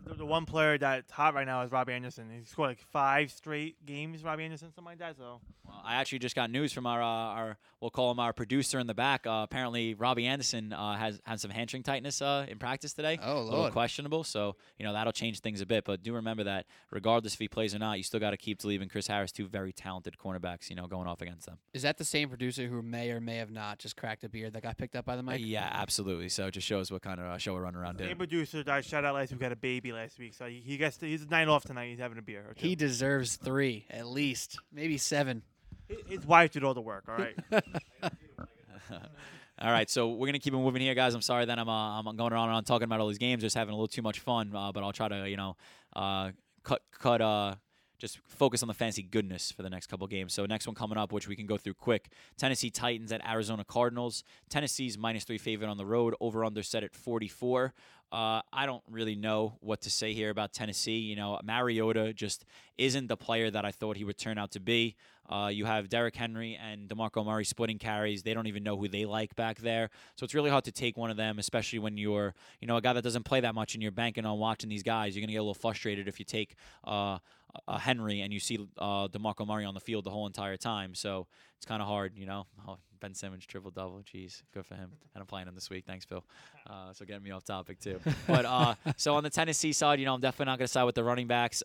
The, 0.05 0.13
the 0.16 0.26
one 0.26 0.45
player 0.45 0.78
that's 0.78 1.11
hot 1.11 1.34
right 1.34 1.45
now 1.45 1.61
is 1.63 1.72
Robbie 1.72 1.93
Anderson. 1.93 2.30
He 2.30 2.45
scored 2.45 2.70
like 2.70 2.80
five 2.80 3.32
straight 3.32 3.86
games. 3.86 4.24
Robbie 4.24 4.43
Anderson, 4.43 4.70
something 4.70 4.86
like 4.86 4.99
that. 4.99 5.18
So 5.18 5.41
Well, 5.66 5.82
I 5.84 5.95
actually 5.95 6.20
just 6.20 6.36
got 6.36 6.49
news 6.51 6.72
from 6.72 6.86
our 6.86 7.01
uh, 7.01 7.05
our 7.05 7.57
we'll 7.82 7.89
call 7.89 8.11
him 8.11 8.20
our 8.20 8.34
producer 8.34 8.80
in 8.80 8.88
the 8.88 8.93
back. 8.93 9.26
Uh, 9.26 9.41
apparently, 9.43 9.93
Robbie 9.93 10.28
Anderson 10.28 10.74
uh, 10.74 10.95
has 10.95 11.20
had 11.26 11.39
some 11.39 11.51
hamstring 11.51 11.84
tightness 11.84 12.22
uh, 12.22 12.45
in 12.47 12.59
practice 12.59 12.93
today. 12.93 13.20
Oh 13.22 13.34
Lord. 13.36 13.47
a 13.47 13.51
little 13.51 13.72
questionable. 13.72 14.24
So 14.24 14.55
you 14.78 14.86
know 14.86 14.93
that'll 14.93 15.13
change 15.13 15.39
things 15.39 15.61
a 15.61 15.66
bit. 15.66 15.84
But 15.86 16.03
do 16.03 16.13
remember 16.13 16.43
that 16.43 16.66
regardless 16.91 17.34
if 17.34 17.39
he 17.39 17.47
plays 17.47 17.74
or 17.74 17.80
not, 17.80 17.97
you 17.97 18.03
still 18.03 18.20
got 18.20 18.32
to 18.32 18.38
keep 18.38 18.59
Talib 18.59 18.82
and 18.82 18.91
Chris 18.91 19.07
Harris, 19.07 19.32
two 19.32 19.47
very 19.47 19.74
talented 19.74 20.16
cornerbacks. 20.24 20.70
You 20.70 20.76
know, 20.76 20.88
going 20.88 21.07
off 21.07 21.22
against 21.22 21.47
them. 21.47 21.57
Is 21.74 21.82
that 21.82 21.97
the 21.97 22.05
same 22.05 22.30
producer 22.30 22.68
who 22.68 22.82
may 22.82 23.11
or 23.11 23.20
may 23.20 23.38
have 23.38 23.51
not 23.51 23.80
just 23.80 23.97
cracked 23.97 24.24
a 24.24 24.30
beard 24.30 24.53
that 24.53 24.63
got 24.63 24.78
picked 24.78 24.95
up 24.95 25.05
by 25.05 25.16
the 25.16 25.24
mic? 25.24 25.41
yeah, 25.43 25.70
absolutely. 25.72 26.30
So 26.30 26.47
it 26.47 26.51
just 26.51 26.68
shows 26.68 26.91
what 26.91 27.01
kind 27.01 27.20
of 27.20 27.26
uh, 27.26 27.38
show 27.38 27.53
we're 27.53 27.61
running 27.61 27.80
around 27.80 27.97
the 27.97 28.03
doing. 28.05 28.16
producer 28.16 28.63
that 28.63 28.74
I 28.74 28.82
shout 28.82 29.03
out 29.03 29.16
last 29.16 29.32
week 29.32 29.41
had 29.41 29.55
a 29.56 29.60
baby 29.62 29.91
last 29.91 30.20
week. 30.20 30.34
So 30.34 30.45
he, 30.45 30.60
he 30.60 30.78
gets 30.78 30.97
to, 30.97 31.06
he's 31.06 31.24
a 31.24 31.28
night 31.28 31.47
off 31.47 31.64
tonight. 31.64 31.89
He's 31.89 31.99
having 31.99 32.18
a 32.18 32.22
beer. 32.22 32.45
Or 32.49 32.53
two. 32.53 32.68
He 32.68 32.76
deserves 32.76 33.36
three 33.38 33.86
at 33.89 34.08
least, 34.08 34.60
maybe 34.72 34.97
seven. 34.97 35.43
Hi- 35.89 35.97
his 36.08 36.26
wife 36.26 36.51
did 36.51 36.64
all 36.64 36.74
the 36.74 36.82
work. 36.82 37.06
All 37.08 37.16
right. 37.16 37.36
All 39.58 39.72
right, 39.72 39.89
so 39.89 40.10
we're 40.10 40.28
gonna 40.28 40.39
keep 40.39 40.53
it 40.53 40.58
moving 40.58 40.82
here, 40.82 40.93
guys. 40.93 41.14
I'm 41.14 41.22
sorry 41.22 41.45
that 41.45 41.58
I'm 41.58 41.70
uh, 41.70 41.99
I'm 41.99 42.03
going 42.18 42.34
on 42.34 42.49
and 42.49 42.58
on 42.58 42.64
talking 42.66 42.84
about 42.84 42.99
all 42.99 43.08
these 43.08 43.18
games, 43.18 43.41
just 43.41 43.56
having 43.56 43.72
a 43.72 43.76
little 43.76 43.88
too 43.88 44.01
much 44.01 44.20
fun. 44.20 44.53
Uh, 44.53 44.74
but 44.74 44.84
I'll 44.84 44.91
try 44.91 45.08
to 45.08 45.30
you 45.30 45.38
know 45.38 45.56
uh, 45.95 46.32
cut 46.64 46.82
cut 46.91 47.22
uh, 47.22 47.56
just 47.97 48.20
focus 48.28 48.62
on 48.62 48.68
the 48.68 48.74
fancy 48.74 49.01
goodness 49.01 49.51
for 49.51 49.64
the 49.64 49.70
next 49.70 49.88
couple 49.88 50.06
games. 50.08 50.34
So 50.34 50.45
next 50.45 50.68
one 50.68 50.76
coming 50.76 50.97
up, 50.97 51.14
which 51.14 51.30
we 51.30 51.38
can 51.38 51.45
go 51.45 51.56
through 51.58 51.76
quick: 51.76 52.10
Tennessee 52.38 52.70
Titans 52.70 53.14
at 53.14 53.26
Arizona 53.26 53.64
Cardinals. 53.64 54.26
Tennessee's 54.49 54.97
minus 54.97 55.24
three 55.24 55.38
favorite 55.38 55.70
on 55.70 55.78
the 55.78 55.86
road. 55.86 56.16
Over 56.20 56.43
under 56.43 56.62
set 56.62 56.84
at 56.84 56.93
44. 56.93 57.74
Uh, 58.12 58.41
I 58.53 58.66
don't 58.66 58.84
really 58.89 59.16
know 59.16 59.58
what 59.60 59.82
to 59.82 59.89
say 59.89 60.14
here 60.14 60.30
about 60.30 60.53
Tennessee. 60.53 60.99
You 60.99 61.16
know, 61.16 61.39
Mariota 61.43 62.14
just 62.14 62.45
isn't 62.78 63.08
the 63.08 63.18
player 63.18 63.51
that 63.51 63.66
I 63.66 63.72
thought 63.72 63.97
he 63.97 64.03
would 64.03 64.18
turn 64.18 64.38
out 64.38 64.51
to 64.51 64.60
be. 64.60 64.95
Uh, 65.28 65.49
you 65.51 65.66
have 65.66 65.89
Derrick 65.89 66.16
Henry 66.16 66.58
and 66.62 66.88
DeMarco 66.88 67.26
Murray 67.26 67.45
splitting 67.45 67.80
carries. 67.80 68.22
They 68.22 68.34
don't 68.34 68.47
even 68.47 68.64
know 68.64 68.78
who 68.78 68.88
they 68.88 69.06
like 69.06 69.36
back 69.36 69.58
there. 69.58 69.89
So 70.16 70.24
it's 70.24 70.36
really 70.36 70.51
hard 70.51 70.66
to 70.66 70.72
take 70.72 70.97
one 70.97 71.10
of 71.10 71.18
them, 71.18 71.39
especially 71.39 71.80
when 71.80 71.97
you're, 71.97 72.36
you 72.62 72.68
know, 72.68 72.78
a 72.78 72.82
guy 72.82 72.93
that 72.93 73.03
doesn't 73.03 73.24
play 73.24 73.39
that 73.39 73.56
much 73.56 73.74
and 73.74 73.82
you're 73.82 73.91
banking 73.91 74.26
on 74.26 74.38
watching 74.38 74.70
these 74.70 74.84
guys. 74.84 75.16
You're 75.16 75.22
going 75.22 75.30
to 75.30 75.34
get 75.34 75.39
a 75.39 75.41
little 75.41 75.56
frustrated 75.56 76.08
if 76.08 76.20
you 76.20 76.26
take 76.26 76.56
uh, 76.84 77.18
a 77.68 77.80
Henry 77.80 78.22
and 78.22 78.34
you 78.34 78.39
see 78.39 78.60
uh, 78.78 79.08
DeMarco 79.08 79.47
Murray 79.47 79.66
on 79.66 79.74
the 79.74 79.80
field 79.80 80.03
the 80.03 80.10
whole 80.10 80.28
entire 80.28 80.58
time. 80.58 80.95
So 80.95 81.28
it's 81.58 81.66
kind 81.66 81.82
of 81.82 81.88
hard, 81.88 82.14
you 82.16 82.26
know. 82.26 82.45
Oh, 82.68 82.78
ben 82.99 83.14
Simmons 83.14 83.45
triple 83.45 83.72
double. 83.72 84.01
Jeez, 84.01 84.41
good 84.53 84.66
for 84.66 84.76
him. 84.76 84.91
And 85.14 85.22
I'm 85.22 85.28
playing 85.28 85.47
him 85.47 85.56
this 85.56 85.70
week. 85.70 85.86
Thanks, 85.86 86.06
Phil. 86.06 86.24
Uh, 86.68 86.93
so 86.93 87.06
getting 87.06 87.24
me 87.24 87.32
off 87.32 87.43
topic 87.43 87.80
too. 87.80 87.99
But 88.28 88.45
uh, 88.45 88.76
so 88.97 89.16
on 89.16 89.24
the 89.24 89.30
Tennessee 89.30 89.74
side, 89.74 89.99
you 89.99 90.06
know, 90.06 90.14
I'm 90.14 90.22
definitely 90.22 90.51
not 90.51 90.60
going 90.60 90.68
to 90.68 90.72
side 90.72 90.84
with 90.84 90.95
the 90.95 91.03
running 91.03 91.28
backs. 91.28 91.64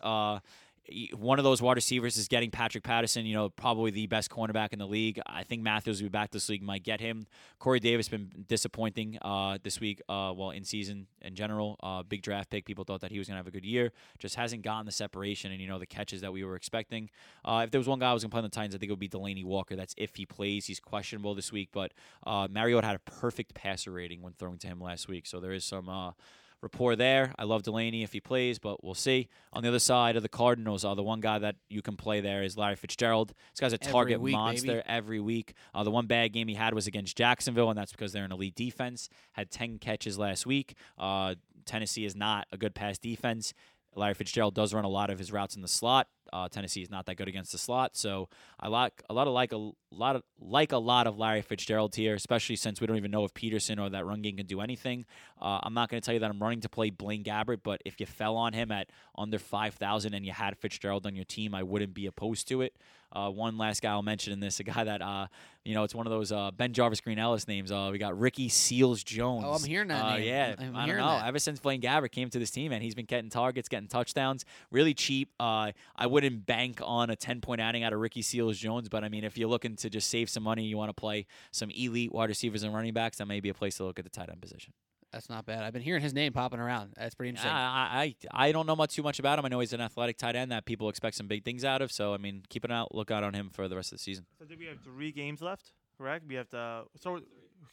Uh, 0.89 1.17
one 1.17 1.39
of 1.39 1.45
those 1.45 1.61
wide 1.61 1.77
receivers 1.77 2.17
is 2.17 2.29
getting 2.29 2.51
Patrick 2.51 2.85
Peterson, 2.85 3.27
you 3.27 3.35
know, 3.35 3.49
probably 3.49 3.91
the 3.91 4.07
best 4.07 4.31
cornerback 4.31 4.73
in 4.73 4.79
the 4.79 4.87
league. 4.87 5.21
I 5.27 5.43
think 5.43 5.63
Matthews 5.63 6.01
will 6.01 6.07
be 6.09 6.13
back 6.13 6.31
this 6.31 6.49
week, 6.49 6.63
might 6.63 6.83
get 6.83 7.01
him. 7.01 7.27
Corey 7.59 7.81
Davis 7.81 8.09
been 8.09 8.31
disappointing 8.49 9.19
uh, 9.23 9.59
this 9.63 9.81
week, 9.81 10.01
uh, 10.09 10.33
well, 10.37 10.51
in 10.51 10.65
season 10.65 11.07
in 11.23 11.35
general. 11.35 11.77
Uh, 11.83 12.03
big 12.03 12.23
draft 12.23 12.51
pick. 12.51 12.65
People 12.65 12.85
thought 12.85 13.01
that 13.01 13.11
he 13.11 13.19
was 13.19 13.29
going 13.29 13.35
to 13.35 13.39
have 13.39 13.47
a 13.47 13.51
good 13.51 13.65
year. 13.65 13.93
Just 14.19 14.37
hasn't 14.37 14.63
gotten 14.63 14.87
the 14.87 14.93
separation 14.93 15.53
and, 15.53 15.61
you 15.61 15.69
know, 15.69 15.79
the 15.79 15.87
catches 15.87 16.21
that 16.21 16.33
we 16.33 16.45
were 16.45 16.57
expecting. 16.57 17.11
Uh, 17.45 17.63
if 17.65 17.71
there 17.71 17.79
was 17.79 17.89
one 17.89 17.99
guy 17.99 18.11
I 18.11 18.13
was 18.13 18.23
going 18.23 18.31
to 18.31 18.35
play 18.35 18.39
on 18.39 18.45
the 18.45 18.51
Titans, 18.51 18.75
I 18.75 18.79
think 18.79 18.89
it 18.89 18.93
would 18.93 18.99
be 18.99 19.09
Delanie 19.09 19.45
Walker. 19.45 19.77
That's 19.77 19.95
if 19.97 20.17
he 20.17 20.27
plays. 20.27 20.67
He's 20.67 20.81
questionable 20.81 21.35
this 21.35 21.53
week, 21.53 21.71
but 21.73 21.93
uh, 22.27 22.49
Mariota 22.51 22.87
had 22.87 22.97
a 22.97 23.01
perfect 23.01 23.55
passer 23.55 23.91
rating 23.91 24.23
when 24.23 24.33
throwing 24.33 24.59
to 24.59 24.67
him 24.67 24.81
last 24.81 25.09
week. 25.09 25.27
So 25.27 25.41
there 25.41 25.53
is 25.53 25.65
some. 25.65 26.15
Rapport 26.63 26.95
there. 26.95 27.33
I 27.39 27.45
love 27.45 27.63
Delanie 27.63 28.05
if 28.05 28.13
he 28.13 28.21
plays, 28.21 28.59
but 28.59 28.85
we'll 28.85 28.95
see. 28.95 29.29
On 29.53 29.63
the 29.63 29.69
other 29.71 29.79
side 29.79 30.17
of 30.17 30.23
the 30.23 30.29
Cardinals, 30.29 30.85
uh, 30.85 30.95
the 30.95 31.03
one 31.03 31.21
guy 31.21 31.39
that 31.39 31.57
you 31.71 31.81
can 31.81 31.97
play 31.97 32.21
there 32.21 32.43
is 32.43 32.59
Larry 32.59 32.77
Fitzgerald. 32.77 33.33
This 33.53 33.61
guy's 33.61 33.73
a 33.73 33.83
Every 33.83 33.93
target 33.93 34.21
week, 34.21 34.33
monster 34.35 34.67
baby. 34.67 34.83
every 34.87 35.21
week. 35.21 35.55
Uh, 35.75 35.85
the 35.85 35.91
one 35.91 36.07
bad 36.07 36.33
game 36.35 36.49
he 36.49 36.55
had 36.55 36.75
was 36.75 36.87
against 36.87 37.17
Jacksonville, 37.17 37.71
and 37.71 37.79
that's 37.79 37.93
because 37.93 38.13
they're 38.13 38.25
an 38.27 38.33
elite 38.33 38.55
defense. 38.55 39.09
Had 39.33 39.51
10 39.51 39.79
catches 39.79 40.19
last 40.19 40.45
week. 40.45 40.75
Uh, 40.99 41.35
Tennessee 41.65 42.05
is 42.05 42.15
not 42.15 42.47
a 42.53 42.59
good 42.59 42.75
pass 42.75 42.99
defense. 42.99 43.55
Larry 43.97 44.15
Fitzgerald 44.15 44.55
does 44.55 44.73
run 44.73 44.85
a 44.85 44.89
lot 44.89 45.11
of 45.11 45.19
his 45.19 45.33
routes 45.33 45.57
in 45.57 45.63
the 45.63 45.69
slot. 45.69 46.07
Uh, 46.33 46.49
Tennessee 46.49 46.81
is 46.81 46.91
not 46.91 47.07
that 47.07 47.17
good 47.17 47.27
against 47.27 47.51
the 47.51 47.59
slot, 47.59 47.97
so 47.97 48.29
I 48.61 48.69
like 48.69 49.03
a 49.11 49.15
lot 49.15 49.27
of 49.27 49.33
like 49.33 49.53
a 49.53 49.71
lot 49.91 50.15
of 50.15 50.23
like 50.39 50.71
a 50.71 50.79
lot 50.79 51.09
of 51.09 51.19
Larry 51.19 51.43
Fitzgerald 51.43 51.97
here, 51.97 52.15
especially 52.15 52.55
since 52.55 52.81
we 52.81 52.87
don't 52.87 52.97
even 52.97 53.11
know 53.11 53.25
if 53.25 53.35
Peterson 53.35 53.81
or 53.81 53.91
that 53.91 54.07
run 54.07 54.23
game 54.23 54.37
can 54.37 54.47
do 54.47 54.61
anything. 54.61 55.07
Uh, 55.43 55.59
I'm 55.63 55.75
not 55.75 55.89
going 55.89 56.01
to 56.01 56.07
tell 56.07 56.15
you 56.15 56.21
that 56.21 56.31
I'm 56.31 56.39
running 56.39 56.61
to 56.61 56.69
play 56.69 56.91
Blaine 56.91 57.25
Gabbert, 57.25 57.63
but 57.65 57.83
if 57.85 57.99
you 57.99 58.07
fell 58.07 58.37
on 58.37 58.53
him 58.53 58.71
at 58.71 58.91
under 59.19 59.41
five 59.41 59.75
thousand 59.75 60.15
and 60.15 60.25
you 60.25 60.33
had 60.33 60.57
Fitzgerald 60.57 61.05
on 61.05 61.17
your 61.17 61.25
team, 61.25 61.53
I 61.53 61.65
wouldn't 61.65 61.95
be 61.95 62.07
opposed 62.07 62.47
to 62.49 62.63
it. 62.63 62.77
Uh, 63.13 63.29
one 63.31 63.59
last 63.59 63.83
guy 63.83 63.91
I'll 63.91 64.03
mention 64.03 64.33
in 64.33 64.41
this, 64.41 64.61
a 64.61 64.65
guy 64.65 64.85
that 64.85 65.03
uh, 65.03 65.27
you 65.65 65.75
know, 65.75 65.83
it's 65.85 65.95
one 65.95 66.07
of 66.07 66.11
those 66.11 66.33
uh, 66.33 66.51
BenJarvus 66.53 67.03
Green 67.03 67.19
Ellis 67.19 67.47
names. 67.49 67.71
Uh, 67.73 67.89
we 67.93 67.99
got 67.99 68.19
Ricky 68.19 68.49
Seals 68.49 69.03
Jones. 69.05 69.45
Oh, 69.47 69.53
I'm 69.53 69.65
hearing 69.65 69.89
that 69.89 70.05
Uh, 70.05 70.17
name. 70.17 70.27
yeah, 70.29 70.55
I'm 70.59 70.75
I 70.77 70.87
don't 70.87 70.97
know. 70.97 71.07
that. 71.07 71.27
Ever 71.27 71.39
since 71.39 71.61
Blaine 71.61 71.81
Gabbert 71.81 72.13
came 72.13 72.31
to 72.31 72.39
this 72.39 72.51
team, 72.51 72.73
and 72.73 72.83
he's 72.83 72.95
been 72.95 73.05
getting 73.07 73.29
targets, 73.31 73.69
getting 73.69 73.89
touchdowns, 73.89 74.45
really 74.71 74.95
cheap. 74.95 75.33
Uh, 75.41 75.73
I 75.97 76.07
wouldn't 76.07 76.47
bank 76.47 76.81
on 76.85 77.11
a 77.11 77.17
10 77.17 77.41
point 77.41 77.61
outing 77.61 77.83
out 77.83 77.93
of 77.93 78.01
Ricky 78.01 78.23
Seals 78.23 78.57
Jones, 78.59 78.89
but 78.89 79.05
I 79.05 79.09
mean, 79.09 79.25
if 79.25 79.37
you're 79.37 79.49
looking 79.51 79.77
to 79.77 79.91
just 79.91 80.09
save 80.09 80.31
some 80.31 80.43
money, 80.45 80.65
you 80.65 80.77
want 80.79 80.89
to 80.91 80.95
play 80.95 81.27
some 81.51 81.71
elite 81.71 82.13
wide 82.13 82.29
receivers 82.29 82.63
and 82.63 82.73
running 82.75 82.93
backs, 82.95 83.19
that 83.19 83.27
may 83.27 83.41
be 83.41 83.49
a 83.49 83.55
place 83.55 83.77
to 83.79 83.85
look 83.85 83.99
at 83.99 84.05
the 84.05 84.11
tight 84.11 84.29
end 84.31 84.41
position. 84.41 84.73
That's 85.13 85.29
not 85.29 85.45
bad. 85.45 85.65
I've 85.65 85.73
been 85.73 85.83
hearing 85.83 86.03
his 86.03 86.15
name 86.15 86.33
popping 86.33 86.61
around. 86.61 86.93
That's 86.97 87.15
pretty 87.15 87.31
interesting. 87.31 87.51
I, 87.53 88.15
I 88.33 88.47
I 88.49 88.53
don't 88.53 88.67
know 88.67 88.77
much 88.77 88.95
too 88.95 89.03
much 89.03 89.19
about 89.19 89.39
him. 89.39 89.45
I 89.45 89.49
know 89.49 89.59
he's 89.61 89.73
an 89.73 89.81
athletic 89.81 90.19
tight 90.19 90.37
end 90.37 90.53
that 90.53 90.67
people 90.67 90.89
expect 90.89 91.17
some 91.17 91.27
big 91.27 91.45
things 91.45 91.65
out 91.65 91.83
of. 91.83 91.91
So 91.91 92.15
I 92.15 92.17
mean, 92.19 92.43
keep 92.49 92.65
an 92.65 92.71
out 92.71 92.95
look 92.95 93.11
out 93.11 93.25
on 93.25 93.35
him 93.35 93.51
for 93.51 93.67
the 93.69 93.75
rest 93.77 93.93
of 93.93 93.99
the 93.99 94.03
season. 94.03 94.27
So 94.39 94.45
I 94.45 94.49
think 94.49 94.61
we 94.61 94.67
have 94.67 94.81
three 94.81 95.11
games 95.13 95.43
left. 95.43 95.73
Correct. 95.99 96.25
We 96.29 96.37
have 96.37 96.49
to. 96.51 96.85
So 97.01 97.21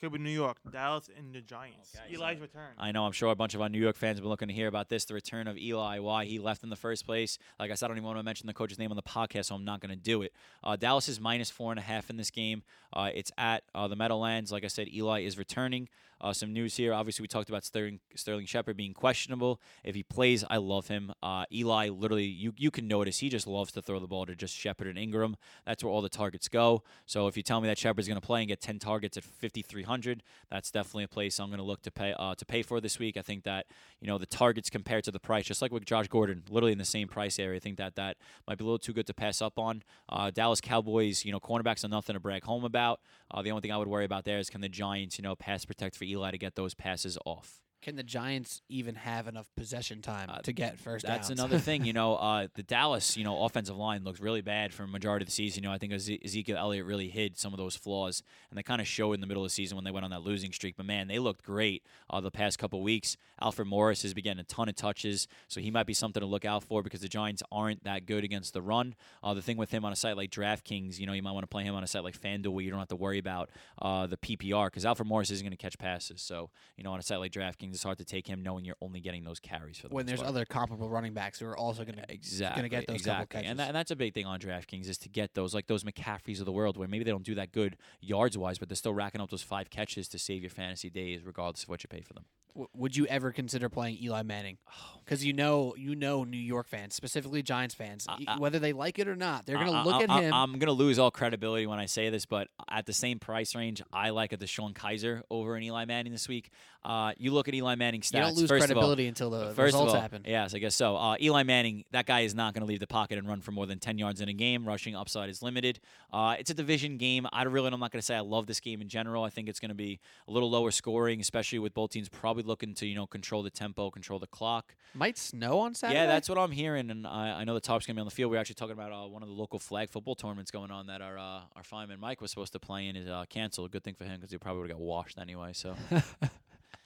Could 0.02 0.12
be 0.12 0.20
New 0.20 0.30
York, 0.30 0.58
Dallas, 0.72 1.10
and 1.18 1.34
the 1.34 1.42
Giants. 1.42 1.96
Okay, 1.96 2.14
Eli's 2.16 2.38
so- 2.38 2.42
return. 2.42 2.72
I 2.78 2.92
know. 2.92 3.06
I'm 3.06 3.14
sure 3.14 3.32
a 3.32 3.36
bunch 3.36 3.56
of 3.56 3.62
our 3.62 3.70
New 3.70 3.80
York 3.80 3.96
fans 3.96 4.18
have 4.18 4.24
been 4.24 4.30
looking 4.30 4.48
to 4.50 4.54
hear 4.54 4.68
about 4.68 4.90
this, 4.90 5.06
the 5.06 5.14
return 5.16 5.48
of 5.48 5.58
Eli, 5.58 6.00
why 6.00 6.26
he 6.26 6.38
left 6.40 6.64
in 6.64 6.70
the 6.70 6.76
first 6.76 7.06
place. 7.06 7.40
Like 7.60 7.72
I 7.72 7.76
said, 7.76 7.86
I 7.86 7.88
don't 7.90 7.98
even 7.98 8.06
want 8.08 8.20
to 8.20 8.24
mention 8.24 8.46
the 8.48 8.54
coach's 8.54 8.78
name 8.78 8.92
on 8.92 8.96
the 8.98 9.02
podcast, 9.02 9.46
so 9.46 9.56
I'm 9.56 9.66
not 9.66 9.80
going 9.80 9.90
to 9.90 9.96
do 9.96 10.22
it. 10.24 10.34
Uh, 10.64 10.76
Dallas 10.76 11.08
is 11.08 11.20
minus 11.20 11.50
four 11.50 11.72
and 11.72 11.80
a 11.80 11.84
half 11.84 12.10
in 12.10 12.18
this 12.18 12.30
game. 12.30 12.62
Uh, 12.94 13.10
it's 13.16 13.32
at 13.38 13.64
uh, 13.74 13.88
the 13.88 13.96
Meadowlands. 13.96 14.52
Like 14.52 14.64
I 14.66 14.68
said, 14.68 14.88
Eli 14.94 15.22
is 15.22 15.38
returning. 15.38 15.88
Uh, 16.20 16.34
some 16.34 16.54
news 16.54 16.76
here. 16.76 16.94
Obviously, 16.94 17.24
we 17.24 17.28
talked 17.28 17.50
about 17.50 17.64
Sterling, 17.64 18.00
Sterling 18.16 18.46
Shepard 18.46 18.78
being 18.78 18.94
questionable. 18.94 19.62
If 19.84 19.96
he 19.96 20.04
plays, 20.04 20.44
I 20.50 20.58
love 20.58 20.88
him. 20.88 21.14
Uh, 21.22 21.46
Eli, 21.52 21.90
literally, 21.90 22.26
you 22.26 22.54
you 22.58 22.72
can 22.72 22.88
notice 22.88 23.20
he 23.20 23.30
just 23.30 23.48
loves 23.48 23.72
to 23.74 23.82
throw 23.82 24.00
the 24.00 24.08
ball 24.08 24.26
to 24.26 24.36
just 24.36 24.56
Shepard 24.56 24.88
and 24.88 24.98
Ingram. 24.98 25.38
That's 25.66 25.84
where 25.84 25.92
all 25.92 26.02
the 26.02 26.10
targets 26.10 26.48
go. 26.48 26.84
So 27.06 27.28
if 27.28 27.38
you 27.38 27.44
tell 27.44 27.62
me 27.62 27.68
that 27.68 27.78
Shepard's 27.78 28.08
going 28.08 28.20
to 28.20 28.26
play 28.26 28.42
and 28.42 28.48
get 28.48 28.62
10 28.62 28.80
targets 28.80 29.18
at 29.18 29.24
5,300, 29.24 30.24
that's 30.50 30.72
definitely 30.72 31.04
a 31.04 31.08
place 31.08 31.40
I'm 31.40 31.48
going 31.48 31.60
to 31.60 31.64
look 31.64 31.82
to 31.84 31.92
pay 31.92 32.14
uh, 32.18 32.36
to 32.36 32.46
pay 32.46 32.64
for 32.64 32.82
this 32.82 33.00
week. 33.00 33.18
I 33.18 33.22
think 33.22 33.44
that 33.44 33.68
you 34.02 34.08
know 34.08 34.18
the 34.18 34.26
targets 34.26 34.70
compared 34.70 35.04
to 35.06 35.12
the 35.12 35.20
price, 35.20 35.46
just 35.46 35.62
like 35.62 35.72
with 35.72 35.86
Josh 35.86 36.08
Gordon, 36.08 36.44
literally 36.50 36.72
in 36.72 36.78
the 36.78 36.86
same 36.86 37.08
price 37.08 37.40
area. 37.40 37.58
I 37.58 37.60
think 37.60 37.78
that 37.78 37.96
that 37.96 38.18
might 38.48 38.58
be 38.58 38.64
a 38.64 38.66
little 38.66 38.80
too 38.80 38.94
good 38.94 39.08
to 39.08 39.14
pass 39.14 39.42
up 39.42 39.60
on. 39.60 39.84
Uh, 40.10 40.32
Dallas 40.32 40.62
Cowboys, 40.62 41.26
you 41.26 41.32
know, 41.32 41.40
cornerbacks 41.40 41.84
are 41.84 41.90
nothing 41.90 42.14
to 42.16 42.20
brag 42.20 42.44
home 42.44 42.64
about. 42.64 43.02
Uh, 43.30 43.42
the 43.42 43.52
only 43.52 43.62
thing 43.62 43.72
I 43.72 43.78
would 43.78 43.88
worry 43.88 44.06
about 44.06 44.26
there 44.26 44.40
is 44.40 44.50
can 44.50 44.62
the 44.62 44.70
Giants, 44.70 45.18
you 45.18 45.24
know, 45.24 45.36
pass 45.36 45.66
protect 45.66 45.96
for 45.96 46.06
Eli 46.08 46.32
to 46.32 46.38
get 46.38 46.56
those 46.56 46.74
passes 46.74 47.18
off. 47.26 47.62
Can 47.82 47.96
the 47.96 48.04
Giants 48.04 48.62
even 48.70 48.96
have 48.96 49.28
enough 49.28 49.48
possession 49.56 50.02
time 50.02 50.30
Uh, 50.32 50.40
to 50.40 50.52
get 50.52 50.80
first 50.80 51.06
That's 51.06 51.28
downs? 51.30 51.40
another 51.40 51.60
thing, 51.60 51.86
you 51.86 51.94
know. 52.00 52.16
Uh, 52.16 52.48
the 52.56 52.64
Dallas, 52.64 53.16
you 53.16 53.24
know, 53.24 53.44
offensive 53.44 53.78
line 53.78 54.04
looks 54.04 54.20
really 54.20 54.42
bad 54.42 54.74
for 54.74 54.84
a 54.84 54.88
majority 54.88 55.24
of 55.24 55.28
the 55.28 55.32
season. 55.32 55.62
You 55.64 55.70
know, 55.70 55.74
I 55.76 55.78
think 55.78 55.94
Ezekiel 55.94 56.58
Elliott 56.58 56.86
really 56.86 57.08
hid 57.08 57.38
some 57.38 57.54
of 57.54 57.58
those 57.60 57.76
flaws, 57.76 58.24
and 58.50 58.58
they 58.58 58.64
kind 58.64 58.82
of 58.82 58.88
showed 58.88 59.14
in 59.14 59.22
the 59.22 59.28
middle 59.28 59.44
of 59.44 59.50
the 59.52 59.54
season 59.54 59.76
when 59.78 59.86
they 59.86 59.92
went 59.92 60.04
on 60.06 60.12
that 60.12 60.24
losing 60.24 60.52
streak. 60.52 60.76
But 60.76 60.88
man, 60.88 61.08
they 61.08 61.20
looked 61.20 61.44
great 61.44 61.84
uh, 62.10 62.20
the 62.20 62.32
past 62.32 62.58
couple 62.58 62.82
weeks. 62.82 63.16
Alfred 63.40 63.68
Morris 63.68 64.02
has 64.02 64.14
been 64.16 64.24
getting 64.24 64.40
a 64.42 64.44
ton 64.46 64.68
of 64.68 64.76
touches, 64.76 65.28
so 65.48 65.62
he 65.62 65.70
might 65.70 65.86
be 65.86 65.94
something 65.94 66.20
to 66.20 66.26
look 66.28 66.46
out 66.46 66.64
for 66.64 66.82
because 66.82 67.02
the 67.02 67.08
Giants 67.08 67.44
aren't 67.52 67.84
that 67.84 68.08
good 68.08 68.24
against 68.24 68.54
the 68.54 68.62
run. 68.62 68.96
Uh, 69.22 69.36
the 69.36 69.42
thing 69.44 69.56
with 69.56 69.70
him 69.70 69.86
on 69.86 69.94
a 69.94 69.96
site 69.96 70.18
like 70.18 70.32
DraftKings, 70.32 70.98
you 70.98 71.06
know, 71.06 71.14
you 71.14 71.22
might 71.22 71.32
want 71.34 71.44
to 71.44 71.48
play 71.48 71.64
him 71.64 71.76
on 71.76 71.84
a 71.84 71.88
site 71.88 72.04
like 72.04 72.20
FanDuel 72.20 72.50
where 72.54 72.64
you 72.64 72.72
don't 72.72 72.80
have 72.80 72.88
to 72.88 72.96
worry 72.96 73.20
about 73.20 73.52
uh, 73.82 74.08
the 74.08 74.18
PPR 74.18 74.66
because 74.66 74.84
Alfred 74.84 75.08
Morris 75.08 75.30
isn't 75.30 75.46
going 75.46 75.52
to 75.52 75.58
catch 75.58 75.78
passes. 75.78 76.24
So, 76.24 76.50
you 76.76 76.84
know, 76.84 76.92
on 76.92 77.00
a 77.00 77.04
site 77.04 77.20
like 77.20 77.32
DraftKings, 77.32 77.67
it's 77.74 77.84
hard 77.84 77.98
to 77.98 78.06
take 78.06 78.28
him 78.28 78.42
knowing 78.44 78.66
you're 78.66 78.76
only 78.82 79.00
getting 79.00 79.24
those 79.24 79.40
carries 79.40 79.78
for 79.78 79.88
the 79.90 79.96
when 79.96 80.06
there's 80.06 80.20
part. 80.20 80.30
other 80.30 80.46
comparable 80.46 80.90
running 80.90 81.14
backs 81.14 81.40
who 81.40 81.46
are 81.48 81.58
also 81.58 81.84
going 81.84 81.96
to 81.98 82.04
Exactly. 82.12 82.62
going 82.62 82.70
to 82.70 82.76
get 82.76 82.88
those 82.88 83.02
couple 83.06 83.24
exactly. 83.24 83.46
And, 83.46 83.60
that, 83.60 83.68
and 83.68 83.76
that's 83.76 83.92
a 83.92 83.96
big 83.96 84.14
thing 84.14 84.26
on 84.26 84.40
DraftKings 84.40 84.88
is 84.90 84.98
to 85.00 85.10
get 85.10 85.34
those 85.34 85.54
like 85.54 85.68
those 85.68 85.84
McCaffreys 85.84 86.40
of 86.40 86.46
the 86.46 86.52
world 86.52 86.78
where 86.78 86.88
maybe 86.88 87.04
they 87.04 87.12
don't 87.12 87.24
do 87.26 87.36
that 87.36 87.52
good 87.52 87.78
yards 88.02 88.38
wise, 88.38 88.58
but 88.58 88.70
they're 88.70 88.76
still 88.76 88.94
racking 88.94 89.22
up 89.22 89.30
those 89.30 89.44
five 89.44 89.70
catches 89.70 90.08
to 90.10 90.20
save 90.20 90.42
your 90.42 90.50
fantasy 90.52 90.90
days, 90.90 91.22
regardless 91.26 91.64
of 91.64 91.70
what 91.70 91.84
you 91.84 91.88
pay 91.90 92.02
for 92.02 92.14
them. 92.14 92.26
W- 92.54 92.70
would 92.74 92.96
you 92.98 93.06
ever 93.08 93.32
consider 93.32 93.70
playing 93.70 93.98
Eli 94.02 94.24
Manning? 94.24 94.58
Because 95.08 95.24
you 95.24 95.32
know, 95.32 95.74
you 95.78 95.96
know, 95.96 96.26
New 96.26 96.36
York 96.36 96.68
fans, 96.68 96.94
specifically 96.94 97.42
Giants 97.42 97.74
fans, 97.74 98.06
Uh, 98.10 98.18
uh, 98.28 98.38
whether 98.40 98.60
they 98.60 98.74
like 98.74 99.00
it 99.00 99.08
or 99.08 99.16
not, 99.16 99.46
they're 99.46 99.56
going 99.56 99.68
to 99.72 99.74
I- 99.78 99.84
look 99.86 100.02
at 100.02 100.10
him. 100.10 100.34
I'm 100.34 100.60
gonna 100.60 100.74
lose 100.74 101.00
all 101.00 101.12
credibility 101.12 101.66
when 101.66 101.80
I 101.80 101.86
say 101.86 102.10
this, 102.10 102.26
but 102.26 102.50
at 102.70 102.86
the 102.88 102.92
same 102.92 103.18
price 103.18 103.56
range, 103.56 103.82
I 103.94 104.10
like 104.10 104.34
a 104.34 104.38
DeShone 104.38 104.74
Kizer 104.74 105.22
over 105.32 105.56
an 105.56 105.64
Eli 105.64 105.86
Manning 105.86 106.12
this 106.12 106.28
week. 106.28 106.50
Uh, 106.88 107.12
you 107.18 107.32
look 107.34 107.50
at 107.50 107.54
Eli 107.54 107.76
Manning 107.76 108.00
stats. 108.00 108.14
you 108.14 108.20
don't 108.22 108.38
lose 108.38 108.48
first 108.48 108.64
of 108.64 108.70
all- 108.72 108.76
credibility 108.76 109.08
until 109.08 109.30
the 109.30 109.48
First 109.48 109.74
results 109.74 109.94
all, 109.94 110.00
happen. 110.00 110.22
yes, 110.26 110.54
I 110.54 110.60
guess 110.60 110.74
so. 110.74 110.96
Uh, 110.96 111.18
Eli 111.20 111.44
Manning, 111.44 111.84
that 111.92 112.06
guy 112.06 112.22
is 112.22 112.34
not 112.34 112.54
going 112.54 112.62
to 112.62 112.66
leave 112.66 112.80
the 112.80 112.88
pocket 112.88 113.18
and 113.18 113.28
run 113.28 113.42
for 113.42 113.52
more 113.52 113.66
than 113.66 113.78
10 113.78 113.98
yards 113.98 114.22
in 114.22 114.30
a 114.30 114.34
game. 114.34 114.66
Rushing 114.66 114.96
upside 114.96 115.30
is 115.30 115.42
limited. 115.44 115.82
Uh, 116.14 116.36
it's 116.40 116.50
a 116.50 116.54
division 116.54 116.96
game. 116.98 117.28
I 117.34 117.44
really, 117.44 117.68
I'm 117.74 117.80
not 117.82 117.92
going 117.92 118.00
to 118.00 118.06
say 118.06 118.16
I 118.16 118.22
love 118.22 118.48
this 118.48 118.62
game 118.62 118.80
in 118.82 118.88
general. 118.88 119.24
I 119.26 119.30
think 119.30 119.50
it's 119.50 119.60
going 119.60 119.68
to 119.70 119.76
be 119.76 120.00
a 120.30 120.32
little 120.32 120.50
lower 120.50 120.72
scoring, 120.72 121.20
especially 121.20 121.60
with 121.60 121.74
both 121.74 121.90
teams 121.90 122.08
probably 122.08 122.44
looking 122.44 122.74
to, 122.76 122.88
you 122.88 122.96
know, 122.96 123.06
control 123.06 123.44
the 123.44 123.50
tempo, 123.50 123.92
control 123.92 124.18
the 124.18 124.28
clock. 124.28 124.74
Might 124.94 125.18
snow 125.18 125.60
on 125.60 125.76
Saturday. 125.76 126.00
Yeah, 126.00 126.06
that's 126.06 126.30
what 126.30 126.38
I'm 126.38 126.52
hearing, 126.52 126.90
and 126.90 127.06
I, 127.06 127.42
I 127.42 127.44
know 127.44 127.54
the 127.54 127.60
top's 127.60 127.86
going 127.86 127.96
to 127.96 128.00
be 128.00 128.02
on 128.02 128.08
the 128.08 128.12
field. 128.16 128.32
We 128.32 128.38
are 128.38 128.40
actually 128.40 128.56
talking 128.56 128.74
about 128.74 128.94
uh, 128.94 129.08
one 129.10 129.22
of 129.24 129.28
the 129.28 129.36
local 129.36 129.60
flag 129.60 129.90
football 129.90 130.16
tournaments 130.16 130.52
going 130.52 130.72
on 130.72 130.88
that 130.88 131.02
our 131.02 131.18
uh, 131.18 131.42
our 131.56 131.64
fireman 131.64 132.00
Mike 132.00 132.22
was 132.22 132.32
supposed 132.32 132.54
to 132.54 132.60
play 132.60 132.88
in 132.88 132.96
is 132.96 133.10
uh, 133.10 133.26
canceled. 133.30 133.72
Good 133.72 133.84
thing 133.84 133.96
for 133.96 134.06
him 134.06 134.16
because 134.16 134.32
he 134.32 134.38
probably 134.38 134.62
would 134.62 134.70
have 134.70 134.78
got 134.80 134.86
washed 134.86 135.18
anyway. 135.20 135.52
So. 135.54 135.76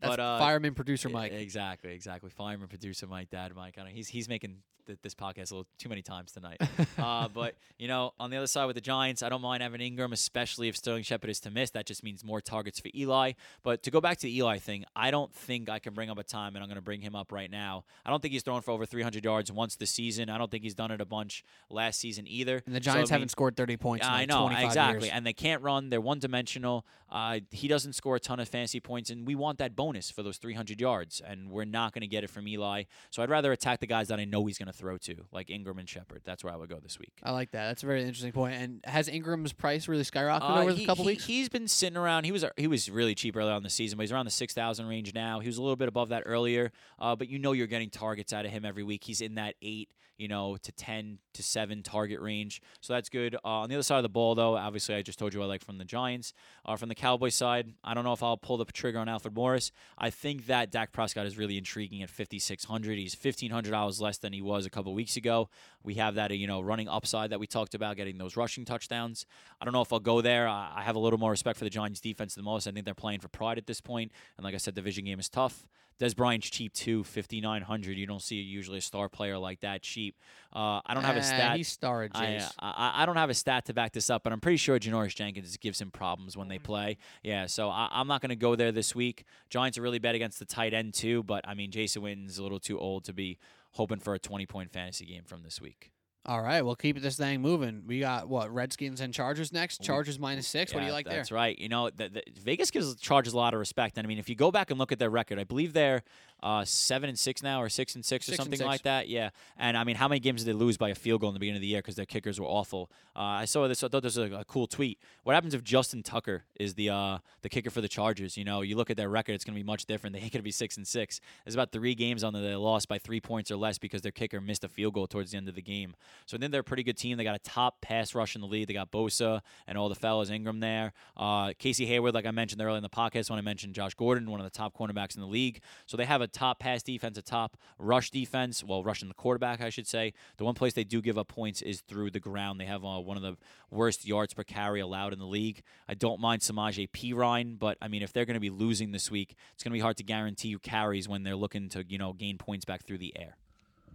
That's 0.00 0.16
but, 0.16 0.20
uh, 0.20 0.38
fireman 0.38 0.74
producer 0.74 1.08
Mike. 1.08 1.32
Exactly, 1.32 1.92
exactly. 1.92 2.30
Fireman, 2.30 2.68
producer 2.68 3.06
Mike, 3.06 3.30
dad 3.30 3.54
Mike. 3.54 3.76
I 3.78 3.82
know 3.84 3.88
he's 3.90 4.08
he's 4.08 4.28
making 4.28 4.56
th- 4.86 4.98
this 5.02 5.14
podcast 5.14 5.50
a 5.50 5.54
little 5.56 5.66
too 5.78 5.88
many 5.90 6.00
times 6.02 6.32
tonight. 6.32 6.60
uh, 6.98 7.28
but 7.28 7.54
you 7.78 7.86
know, 7.86 8.12
on 8.18 8.30
the 8.30 8.36
other 8.38 8.46
side 8.46 8.64
with 8.66 8.76
the 8.76 8.80
Giants, 8.80 9.22
I 9.22 9.28
don't 9.28 9.42
mind 9.42 9.62
having 9.62 9.80
Ingram, 9.80 10.12
especially 10.12 10.68
if 10.68 10.76
Sterling 10.76 11.02
Shepard 11.02 11.28
is 11.30 11.38
to 11.40 11.50
miss. 11.50 11.70
That 11.70 11.84
just 11.86 12.02
means 12.02 12.24
more 12.24 12.40
targets 12.40 12.80
for 12.80 12.88
Eli. 12.94 13.32
But 13.62 13.82
to 13.82 13.90
go 13.90 14.00
back 14.00 14.16
to 14.18 14.22
the 14.22 14.34
Eli 14.38 14.58
thing, 14.58 14.84
I 14.96 15.10
don't 15.10 15.32
think 15.34 15.68
I 15.68 15.78
can 15.78 15.92
bring 15.92 16.08
up 16.08 16.16
a 16.18 16.22
time, 16.24 16.54
and 16.56 16.62
I'm 16.62 16.68
going 16.68 16.76
to 16.76 16.82
bring 16.82 17.02
him 17.02 17.14
up 17.14 17.30
right 17.30 17.50
now. 17.50 17.84
I 18.06 18.10
don't 18.10 18.22
think 18.22 18.32
he's 18.32 18.42
thrown 18.42 18.62
for 18.62 18.70
over 18.70 18.86
300 18.86 19.22
yards 19.24 19.52
once 19.52 19.76
this 19.76 19.90
season. 19.90 20.30
I 20.30 20.38
don't 20.38 20.50
think 20.50 20.62
he's 20.64 20.74
done 20.74 20.90
it 20.90 21.00
a 21.02 21.06
bunch 21.06 21.44
last 21.68 22.00
season 22.00 22.26
either. 22.26 22.62
and 22.64 22.74
the 22.74 22.82
So, 22.82 22.90
I 22.90 22.94
Giants 22.94 23.10
mean- 23.10 23.14
haven't 23.16 23.28
scored 23.30 23.56
30 23.56 23.76
points. 23.76 24.06
in 24.06 24.12
I 24.12 24.18
like 24.20 24.28
know 24.28 24.46
25 24.46 24.64
exactly, 24.64 25.08
years. 25.08 25.14
and 25.14 25.26
they 25.26 25.34
can't 25.34 25.62
run. 25.62 25.90
They're 25.90 26.00
one 26.00 26.18
dimensional. 26.20 26.86
Uh, 27.10 27.40
he 27.50 27.66
doesn't 27.68 27.94
score 27.94 28.16
a 28.16 28.20
ton 28.20 28.38
of 28.40 28.48
fantasy 28.48 28.78
points, 28.80 29.10
and 29.10 29.26
we 29.26 29.34
want 29.34 29.58
that 29.58 29.74
bonus 29.74 29.89
for 30.10 30.22
those 30.22 30.36
300 30.38 30.80
yards, 30.80 31.20
and 31.20 31.50
we're 31.50 31.64
not 31.64 31.92
going 31.92 32.02
to 32.02 32.06
get 32.06 32.22
it 32.24 32.30
from 32.30 32.46
Eli. 32.46 32.84
So 33.10 33.22
I'd 33.22 33.30
rather 33.30 33.52
attack 33.52 33.80
the 33.80 33.86
guys 33.86 34.08
that 34.08 34.18
I 34.20 34.24
know 34.24 34.46
he's 34.46 34.58
going 34.58 34.66
to 34.68 34.72
throw 34.72 34.96
to, 34.98 35.16
like 35.32 35.50
Ingram 35.50 35.78
and 35.78 35.88
Shepard. 35.88 36.22
That's 36.24 36.44
where 36.44 36.52
I 36.52 36.56
would 36.56 36.68
go 36.68 36.78
this 36.80 36.98
week. 36.98 37.12
I 37.22 37.32
like 37.32 37.50
that. 37.52 37.68
That's 37.68 37.82
a 37.82 37.86
very 37.86 38.02
interesting 38.02 38.32
point. 38.32 38.54
And 38.54 38.80
has 38.84 39.08
Ingram's 39.08 39.52
price 39.52 39.88
really 39.88 40.04
skyrocketed 40.04 40.42
Uh, 40.42 40.60
over 40.62 40.70
he, 40.72 40.76
the 40.78 40.86
couple 40.86 41.04
he, 41.04 41.10
weeks? 41.12 41.26
He's 41.26 41.48
been 41.48 41.68
sitting 41.68 41.96
around. 41.96 42.24
He 42.24 42.32
was 42.32 42.44
he 42.56 42.66
was 42.66 42.90
really 42.90 43.14
cheap 43.14 43.36
early 43.36 43.50
on 43.50 43.58
in 43.58 43.62
the 43.62 43.70
season, 43.70 43.96
but 43.96 44.02
he's 44.02 44.12
around 44.12 44.26
the 44.26 44.30
six 44.30 44.54
thousand 44.54 44.86
range 44.86 45.12
now. 45.14 45.40
He 45.40 45.48
was 45.48 45.56
a 45.58 45.62
little 45.62 45.76
bit 45.76 45.88
above 45.88 46.10
that 46.10 46.22
earlier, 46.26 46.72
uh, 46.98 47.16
but 47.16 47.28
you 47.28 47.38
know 47.38 47.52
you're 47.52 47.66
getting 47.66 47.90
targets 47.90 48.32
out 48.32 48.44
of 48.44 48.50
him 48.50 48.64
every 48.64 48.82
week. 48.82 49.04
He's 49.04 49.20
in 49.20 49.34
that 49.36 49.54
eight, 49.62 49.90
you 50.16 50.28
know, 50.28 50.56
to 50.62 50.72
ten 50.72 51.18
to 51.34 51.42
seven 51.42 51.82
target 51.82 52.20
range, 52.20 52.60
so 52.80 52.92
that's 52.92 53.08
good. 53.08 53.34
Uh, 53.36 53.48
on 53.48 53.68
the 53.68 53.74
other 53.74 53.82
side 53.82 53.98
of 53.98 54.02
the 54.02 54.08
ball, 54.08 54.34
though, 54.34 54.56
obviously 54.56 54.94
I 54.94 55.02
just 55.02 55.18
told 55.18 55.34
you 55.34 55.42
I 55.42 55.46
like 55.46 55.64
from 55.64 55.78
the 55.78 55.84
Giants. 55.84 56.32
Uh, 56.64 56.76
from 56.76 56.88
the 56.88 56.94
Cowboys 56.94 57.34
side, 57.34 57.74
I 57.84 57.94
don't 57.94 58.04
know 58.04 58.12
if 58.12 58.22
I'll 58.22 58.36
pull 58.36 58.56
the 58.56 58.64
trigger 58.64 58.98
on 58.98 59.08
Alfred 59.08 59.34
Morris. 59.34 59.72
I 59.98 60.10
think 60.10 60.46
that 60.46 60.70
Dak 60.70 60.92
Prescott 60.92 61.26
is 61.26 61.38
really 61.38 61.58
intriguing 61.58 62.02
at 62.02 62.10
fifty 62.10 62.38
six 62.38 62.64
hundred. 62.64 62.98
He's 62.98 63.14
fifteen 63.14 63.50
hundred 63.50 63.70
dollars 63.70 64.00
less 64.00 64.18
than 64.18 64.32
he 64.32 64.42
was 64.42 64.66
a 64.66 64.70
couple 64.70 64.94
weeks 64.94 65.16
ago. 65.16 65.48
We 65.82 65.94
have 65.94 66.14
that, 66.16 66.30
uh, 66.30 66.34
you 66.34 66.46
know, 66.46 66.60
running 66.60 66.88
upside 66.88 67.30
that 67.30 67.40
we 67.40 67.46
talked 67.46 67.74
about, 67.74 67.96
getting 67.96 68.18
those 68.18 68.36
rushing 68.36 68.64
touchdowns. 68.64 69.26
I 69.60 69.64
don't 69.64 69.72
know 69.72 69.82
if 69.82 69.92
I'll 69.92 70.00
go 70.00 70.20
there. 70.20 70.48
I 70.48 70.72
I 70.76 70.82
have 70.82 70.96
a 70.96 70.98
little 70.98 71.18
more 71.18 71.30
respect 71.30 71.58
for 71.58 71.64
the 71.64 71.70
Giants 71.70 72.00
defense 72.00 72.34
than 72.34 72.44
most. 72.44 72.66
I 72.66 72.70
think 72.70 72.84
they're 72.84 72.94
playing 72.94 73.20
for 73.20 73.28
pride 73.28 73.58
at 73.58 73.66
this 73.66 73.80
point. 73.80 74.12
And 74.36 74.44
like 74.44 74.54
I 74.54 74.58
said, 74.58 74.74
the 74.74 74.80
division 74.80 75.04
game 75.04 75.20
is 75.20 75.28
tough. 75.28 75.66
Dez 76.00 76.16
Bryant's 76.16 76.48
cheap 76.48 76.72
too, 76.72 77.04
fifty 77.04 77.40
nine 77.42 77.60
hundred. 77.62 77.98
You 77.98 78.06
don't 78.06 78.22
see 78.22 78.36
usually 78.36 78.78
a 78.78 78.80
star 78.80 79.10
player 79.10 79.36
like 79.36 79.60
that 79.60 79.82
cheap. 79.82 80.16
Uh, 80.52 80.80
I 80.86 80.94
don't 80.94 81.04
have 81.04 81.16
a 81.16 81.20
Ah, 81.20 81.22
stat. 81.22 81.56
He's 81.58 81.68
star 81.68 82.04
at 82.04 82.12
I. 82.14 82.48
I 82.58 83.02
I 83.02 83.06
don't 83.06 83.16
have 83.16 83.28
a 83.30 83.34
stat 83.34 83.66
to 83.66 83.74
back 83.74 83.92
this 83.92 84.08
up, 84.08 84.22
but 84.22 84.32
I'm 84.32 84.40
pretty 84.40 84.56
sure 84.56 84.78
Janoris 84.78 85.14
Jenkins 85.14 85.56
gives 85.58 85.80
him 85.80 85.90
problems 85.90 86.36
when 86.36 86.48
they 86.48 86.58
Mm. 86.58 86.62
play. 86.64 86.96
Yeah, 87.22 87.46
so 87.46 87.68
I, 87.68 87.88
I'm 87.92 88.08
not 88.08 88.22
going 88.22 88.30
to 88.30 88.36
go 88.36 88.56
there 88.56 88.72
this 88.72 88.94
week. 88.94 89.24
Giants 89.50 89.76
are 89.76 89.82
really 89.82 89.98
bad 89.98 90.14
against 90.14 90.38
the 90.38 90.46
tight 90.46 90.72
end 90.72 90.94
too, 90.94 91.22
but 91.22 91.46
I 91.46 91.52
mean 91.54 91.70
Jason 91.70 92.00
Witten's 92.02 92.38
a 92.38 92.42
little 92.42 92.60
too 92.60 92.78
old 92.78 93.04
to 93.04 93.12
be 93.12 93.38
hoping 93.72 94.00
for 94.00 94.14
a 94.14 94.18
20 94.18 94.46
point 94.46 94.72
fantasy 94.72 95.04
game 95.04 95.24
from 95.24 95.42
this 95.42 95.60
week. 95.60 95.90
All 96.26 96.42
right, 96.42 96.62
well, 96.62 96.76
keep 96.76 97.00
this 97.00 97.16
thing 97.16 97.40
moving. 97.40 97.84
We 97.86 98.00
got 98.00 98.28
what 98.28 98.52
Redskins 98.52 99.00
and 99.00 99.12
Chargers 99.12 99.52
next. 99.52 99.82
Chargers 99.82 100.18
minus 100.18 100.46
six. 100.46 100.74
what 100.74 100.80
do 100.80 100.84
you 100.84 100.90
Yeah, 100.90 100.94
like 100.94 101.06
there? 101.06 101.16
That's 101.16 101.32
right. 101.32 101.58
You 101.58 101.70
know, 101.70 101.88
the, 101.88 102.10
the, 102.10 102.22
Vegas 102.42 102.70
gives 102.70 102.94
Chargers 102.96 103.32
a 103.32 103.38
lot 103.38 103.54
of 103.54 103.58
respect. 103.58 103.96
And 103.96 104.06
I 104.06 104.08
mean, 104.08 104.18
if 104.18 104.28
you 104.28 104.34
go 104.34 104.50
back 104.50 104.70
and 104.70 104.78
look 104.78 104.92
at 104.92 104.98
their 104.98 105.08
record, 105.08 105.38
I 105.38 105.44
believe 105.44 105.72
they're 105.72 106.02
uh, 106.42 106.64
seven 106.64 107.08
and 107.08 107.18
six 107.18 107.42
now, 107.42 107.62
or 107.62 107.68
six 107.68 107.94
and 107.94 108.04
six, 108.04 108.28
or 108.28 108.34
something 108.34 108.58
six. 108.58 108.66
like 108.66 108.82
that. 108.82 109.08
Yeah. 109.08 109.30
And 109.58 109.76
I 109.76 109.84
mean, 109.84 109.96
how 109.96 110.08
many 110.08 110.20
games 110.20 110.44
did 110.44 110.54
they 110.54 110.58
lose 110.58 110.76
by 110.76 110.88
a 110.88 110.94
field 110.94 111.20
goal 111.20 111.30
in 111.30 111.34
the 111.34 111.40
beginning 111.40 111.58
of 111.58 111.62
the 111.62 111.68
year 111.68 111.80
because 111.80 111.96
their 111.96 112.06
kickers 112.06 112.40
were 112.40 112.46
awful? 112.46 112.90
Uh, 113.14 113.20
I 113.20 113.44
saw 113.44 113.66
this. 113.68 113.82
I 113.82 113.88
thought 113.88 114.02
this 114.02 114.16
was 114.16 114.30
a, 114.30 114.36
a 114.36 114.44
cool 114.44 114.66
tweet. 114.66 114.98
What 115.24 115.34
happens 115.34 115.54
if 115.54 115.62
Justin 115.62 116.02
Tucker 116.02 116.44
is 116.58 116.74
the 116.74 116.90
uh, 116.90 117.18
the 117.42 117.48
kicker 117.48 117.70
for 117.70 117.80
the 117.80 117.88
Chargers? 117.88 118.36
You 118.36 118.44
know, 118.44 118.62
you 118.62 118.76
look 118.76 118.90
at 118.90 118.96
their 118.96 119.08
record; 119.08 119.34
it's 119.34 119.44
going 119.44 119.54
to 119.54 119.62
be 119.62 119.66
much 119.66 119.86
different. 119.86 120.10
They 120.20 120.24
ain't 120.24 120.32
going 120.32 120.40
to 120.40 120.44
be 120.44 120.50
six 120.50 120.76
and 120.76 120.86
six. 120.86 121.20
There's 121.44 121.54
about 121.54 121.72
three 121.72 121.94
games 121.94 122.24
on 122.24 122.32
there 122.32 122.42
they 122.42 122.54
lost 122.54 122.88
by 122.88 122.98
three 122.98 123.20
points 123.20 123.50
or 123.50 123.56
less 123.56 123.78
because 123.78 124.02
their 124.02 124.12
kicker 124.12 124.40
missed 124.40 124.64
a 124.64 124.68
field 124.68 124.94
goal 124.94 125.06
towards 125.06 125.30
the 125.30 125.36
end 125.36 125.48
of 125.48 125.54
the 125.54 125.62
game. 125.62 125.94
So 126.26 126.36
then 126.36 126.50
they're 126.50 126.62
a 126.62 126.64
pretty 126.64 126.82
good 126.82 126.96
team. 126.96 127.16
They 127.16 127.24
got 127.24 127.36
a 127.36 127.40
top 127.40 127.80
pass 127.80 128.14
rush 128.14 128.34
in 128.34 128.40
the 128.40 128.46
league. 128.46 128.66
They 128.66 128.74
got 128.74 128.90
Bosa 128.90 129.40
and 129.66 129.78
all 129.78 129.88
the 129.88 129.94
fellas 129.94 130.30
Ingram 130.30 130.60
there. 130.60 130.92
Uh, 131.16 131.52
Casey 131.58 131.86
Hayward, 131.86 132.14
like 132.14 132.26
I 132.26 132.30
mentioned 132.32 132.60
earlier 132.60 132.76
in 132.76 132.82
the 132.82 132.88
podcast 132.88 133.30
when 133.30 133.38
I 133.38 133.42
mentioned 133.42 133.74
Josh 133.74 133.94
Gordon, 133.94 134.30
one 134.30 134.40
of 134.40 134.44
the 134.44 134.56
top 134.56 134.76
cornerbacks 134.76 135.14
in 135.14 135.20
the 135.20 135.28
league. 135.28 135.60
So 135.86 135.96
they 135.96 136.04
have 136.04 136.20
a 136.20 136.26
top 136.30 136.58
pass 136.58 136.82
defense, 136.82 137.18
a 137.18 137.22
top 137.22 137.56
rush 137.78 138.10
defense. 138.10 138.64
Well, 138.64 138.82
rushing 138.82 139.08
the 139.08 139.14
quarterback, 139.14 139.60
I 139.60 139.70
should 139.70 139.86
say. 139.86 140.12
The 140.36 140.44
one 140.44 140.54
place 140.54 140.72
they 140.72 140.84
do 140.84 141.02
give 141.02 141.18
up 141.18 141.28
points 141.28 141.62
is 141.62 141.82
through 141.82 142.10
the 142.10 142.20
ground. 142.20 142.60
They 142.60 142.66
have 142.66 142.84
uh, 142.84 143.00
one 143.00 143.16
of 143.16 143.22
the 143.22 143.36
worst 143.70 144.06
yards 144.06 144.34
per 144.34 144.44
carry 144.44 144.80
allowed 144.80 145.12
in 145.12 145.18
the 145.18 145.26
league. 145.26 145.62
I 145.88 145.94
don't 145.94 146.20
mind 146.20 146.42
Samaje 146.42 146.88
Perine, 146.90 147.58
but 147.58 147.76
I 147.82 147.88
mean, 147.88 148.02
if 148.02 148.12
they're 148.12 148.24
going 148.24 148.34
to 148.34 148.40
be 148.40 148.50
losing 148.50 148.92
this 148.92 149.10
week, 149.10 149.34
it's 149.54 149.62
going 149.62 149.72
to 149.72 149.76
be 149.76 149.80
hard 149.80 149.96
to 149.98 150.04
guarantee 150.04 150.48
you 150.48 150.58
carries 150.58 151.08
when 151.08 151.22
they're 151.22 151.36
looking 151.36 151.68
to, 151.70 151.84
you 151.88 151.98
know, 151.98 152.12
gain 152.12 152.38
points 152.38 152.64
back 152.64 152.84
through 152.84 152.98
the 152.98 153.12
air. 153.18 153.36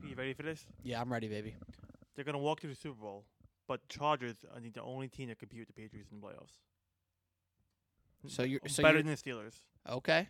Are 0.03 0.07
You 0.07 0.15
ready 0.15 0.33
for 0.33 0.43
this? 0.43 0.65
Yeah, 0.83 1.01
I'm 1.01 1.11
ready, 1.11 1.27
baby. 1.27 1.55
They're 2.15 2.25
gonna 2.25 2.37
walk 2.39 2.61
to 2.61 2.67
the 2.67 2.75
Super 2.75 3.01
Bowl, 3.01 3.25
but 3.67 3.87
Chargers 3.89 4.37
are 4.53 4.61
the 4.61 4.81
only 4.81 5.07
team 5.07 5.29
that 5.29 5.39
compete 5.39 5.59
with 5.59 5.67
the 5.67 5.73
Patriots 5.73 6.11
in 6.11 6.21
the 6.21 6.25
playoffs. 6.27 6.59
So 8.27 8.43
you're 8.43 8.61
so 8.67 8.81
better 8.81 8.95
you're, 8.95 9.03
than 9.03 9.11
the 9.11 9.17
Steelers. 9.17 9.59
okay, 9.89 10.29